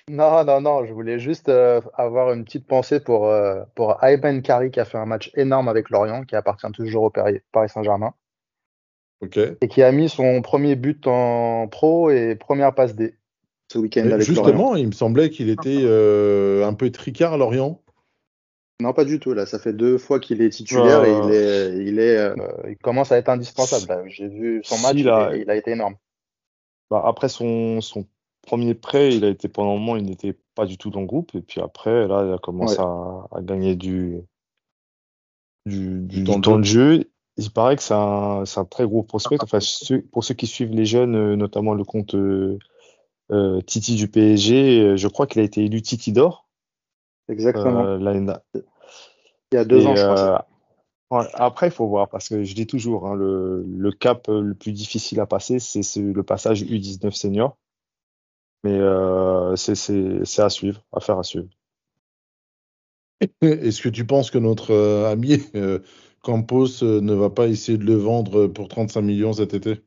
Non, 0.10 0.46
non, 0.46 0.62
non, 0.62 0.86
je 0.86 0.94
voulais 0.94 1.20
juste 1.20 1.50
euh, 1.50 1.82
avoir 1.96 2.32
une 2.32 2.46
petite 2.46 2.66
pensée 2.66 3.02
pour, 3.02 3.28
euh, 3.28 3.64
pour 3.76 4.02
Ayben 4.04 4.42
Kari 4.42 4.72
qui 4.72 4.80
a 4.80 4.86
fait 4.86 4.98
un 4.98 5.06
match 5.06 5.30
énorme 5.36 5.68
avec 5.68 5.90
Lorient, 5.90 6.24
qui 6.24 6.36
appartient 6.38 6.72
toujours 6.74 7.04
au 7.04 7.10
Paris 7.10 7.42
Saint-Germain, 7.68 8.14
Ok. 9.22 9.38
et 9.38 9.68
qui 9.68 9.82
a 9.84 9.92
mis 9.92 10.08
son 10.08 10.42
premier 10.42 10.76
but 10.78 11.06
en 11.06 11.68
pro 11.68 12.10
et 12.12 12.36
première 12.36 12.74
passe 12.74 12.96
D. 12.96 13.16
Ce 13.72 13.78
week-end 13.78 14.02
avec 14.02 14.12
Lorient. 14.12 14.26
justement, 14.26 14.76
il 14.78 14.88
me 14.88 14.92
semblait 14.94 15.30
qu'il 15.30 15.50
était 15.50 15.82
euh, 15.84 16.66
un 16.66 16.74
peu 16.74 16.90
tricard 16.90 17.34
à 17.34 17.38
Lorient. 17.38 17.82
Non, 18.80 18.94
pas 18.94 19.06
du 19.06 19.20
tout. 19.20 19.34
Là, 19.34 19.46
ça 19.46 19.60
fait 19.60 19.74
deux 19.74 19.98
fois 19.98 20.20
qu'il 20.20 20.42
est 20.42 20.50
titulaire 20.50 21.02
Euh, 21.02 21.06
et 21.06 21.12
il 21.12 21.32
est, 21.32 21.86
il 21.88 22.00
est. 22.00 22.18
euh, 22.18 22.36
il 22.70 22.78
commence 22.78 23.12
à 23.12 23.18
être 23.18 23.30
indispensable. 23.30 24.10
J'ai 24.10 24.28
vu 24.28 24.62
son 24.64 24.78
match, 24.80 24.98
il, 24.98 25.10
a 25.10 25.56
été 25.56 25.72
énorme. 25.72 25.96
Bah, 26.90 27.02
après 27.06 27.30
son, 27.30 27.82
son 27.82 28.06
premier 28.42 28.74
prêt, 28.74 29.16
il 29.16 29.24
a 29.24 29.30
été 29.30 29.48
pendant 29.48 29.72
un 29.72 29.80
moment, 29.80 29.96
il 29.96 30.04
n'était 30.04 30.36
pas 30.56 30.66
du 30.66 30.78
tout 30.78 30.90
dans 30.90 31.02
le 31.02 31.06
groupe. 31.08 31.34
Et 31.36 31.42
puis 31.42 31.62
après, 31.62 32.08
là, 32.08 32.26
il 32.28 32.34
a 32.34 32.38
commencé 32.38 32.78
Ouais. 32.78 32.84
à, 32.84 33.38
à 33.38 33.42
gagner 33.42 33.76
du, 33.76 34.22
du, 35.66 36.02
du, 36.02 36.18
Du 36.20 36.24
temps 36.24 36.34
du 36.34 36.40
de 36.40 36.46
temps 36.46 36.60
de 36.60 36.64
jeu. 36.64 37.10
Il 37.38 37.50
paraît 37.52 37.76
que 37.76 37.82
c'est 37.82 37.94
un, 37.96 38.44
très 38.70 38.86
gros 38.86 39.02
prospect. 39.02 39.38
Enfin, 39.42 39.60
ceux- 39.60 40.04
pour 40.12 40.24
ceux 40.24 40.36
qui 40.36 40.46
suivent 40.46 40.74
les 40.74 40.86
jeunes, 40.86 41.16
euh, 41.16 41.36
notamment 41.36 41.74
le 41.74 41.84
compte 41.84 42.16
euh, 42.16 43.62
Titi 43.66 43.96
du 43.96 44.08
PSG, 44.08 44.98
je 44.98 45.08
crois 45.08 45.26
qu'il 45.26 45.42
a 45.42 45.44
été 45.44 45.64
élu 45.64 45.82
Titi 45.82 46.12
d'or 46.12 46.43
Exactement. 47.30 47.86
euh, 47.86 47.98
il 49.52 49.56
y 49.56 49.58
a 49.58 49.66
deux 49.66 49.78
Et, 49.78 49.88
ans, 49.88 49.96
je 49.96 50.04
crois. 50.04 50.18
euh, 50.20 50.38
ouais, 51.12 51.28
après, 51.34 51.68
il 51.68 51.72
faut 51.72 51.88
voir, 51.88 52.10
parce 52.10 52.30
que 52.30 52.44
je 52.44 52.56
dis 52.56 52.68
toujours, 52.68 53.08
hein, 53.08 53.16
le, 53.16 53.64
le 53.68 53.92
cap 53.92 54.30
euh, 54.30 54.42
le 54.42 54.56
plus 54.56 54.74
difficile 54.74 55.20
à 55.20 55.26
passer, 55.26 55.60
c'est 55.60 55.84
ce- 55.84 56.00
le 56.00 56.24
passage 56.24 56.64
U19 56.64 57.16
senior. 57.16 57.58
Mais 58.64 58.72
euh, 58.78 59.56
c'est 59.56 60.40
à 60.42 60.50
suivre, 60.50 60.84
à 60.94 61.00
faire 61.00 61.18
à 61.20 61.24
suivre. 61.24 61.48
Est-ce 63.42 63.82
que 63.82 63.90
tu 63.90 64.06
penses 64.06 64.32
que 64.32 64.38
notre 64.38 64.72
euh, 64.72 65.12
ami 65.12 65.38
euh, 65.56 65.80
Campos 66.22 66.84
euh, 66.84 67.02
ne 67.02 67.14
va 67.14 67.30
pas 67.30 67.48
essayer 67.48 67.78
de 67.78 67.86
le 67.86 67.96
vendre 67.96 68.48
pour 68.48 68.68
35 68.68 69.02
millions 69.02 69.34
cet 69.34 69.54
été? 69.54 69.82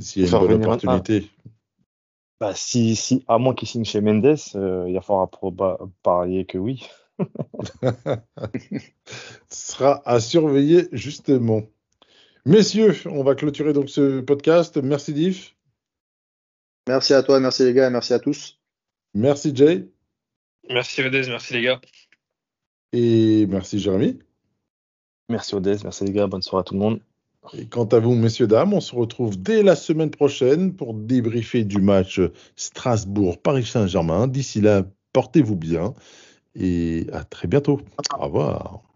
S'il 0.00 0.22
y 0.22 0.24
a 0.24 0.28
une 0.28 0.38
bonne 0.38 0.54
opportunité. 0.54 1.30
Bah, 2.40 2.54
si, 2.54 2.94
si, 2.94 3.24
à 3.26 3.38
moins 3.38 3.54
qu'il 3.54 3.66
signe 3.66 3.84
chez 3.84 4.00
Mendes, 4.00 4.36
euh, 4.54 4.84
il 4.88 4.94
va 4.94 5.00
falloir 5.00 5.28
proba- 5.28 5.90
parier 6.02 6.44
que 6.46 6.56
oui. 6.58 6.86
Ce 9.48 9.72
sera 9.72 10.02
à 10.08 10.20
surveiller 10.20 10.88
justement. 10.92 11.62
Messieurs, 12.46 12.94
on 13.06 13.24
va 13.24 13.34
clôturer 13.34 13.72
donc 13.72 13.88
ce 13.90 14.20
podcast. 14.20 14.76
Merci 14.78 15.12
Diff, 15.12 15.54
Merci 16.86 17.12
à 17.12 17.22
toi, 17.22 17.38
merci 17.40 17.64
les 17.64 17.74
gars, 17.74 17.90
merci 17.90 18.14
à 18.14 18.18
tous. 18.18 18.58
merci 19.14 19.54
Jay 19.54 19.88
Merci 20.70 21.02
Odez, 21.02 21.28
merci 21.28 21.54
les 21.54 21.62
gars. 21.62 21.80
et 22.92 23.46
merci 23.46 23.78
Jérémy. 23.78 24.20
Merci 25.28 25.54
Odez, 25.54 25.76
merci 25.82 26.04
les 26.04 26.12
gars, 26.12 26.26
bonne 26.26 26.40
soirée 26.42 26.60
à 26.60 26.64
tout 26.64 26.74
le 26.74 26.80
monde. 26.80 27.00
Et 27.54 27.66
quant 27.66 27.86
à 27.86 27.98
vous, 27.98 28.14
messieurs, 28.14 28.46
dames, 28.46 28.74
on 28.74 28.80
se 28.80 28.94
retrouve 28.94 29.40
dès 29.40 29.62
la 29.62 29.76
semaine 29.76 30.10
prochaine 30.10 30.74
pour 30.74 30.94
débriefer 30.94 31.64
du 31.64 31.80
match 31.80 32.20
Strasbourg-Paris 32.56 33.64
Saint-Germain. 33.64 34.26
D'ici 34.26 34.60
là, 34.60 34.84
portez-vous 35.12 35.56
bien 35.56 35.94
et 36.54 37.06
à 37.12 37.24
très 37.24 37.48
bientôt. 37.48 37.80
Au 38.18 38.24
revoir. 38.24 38.87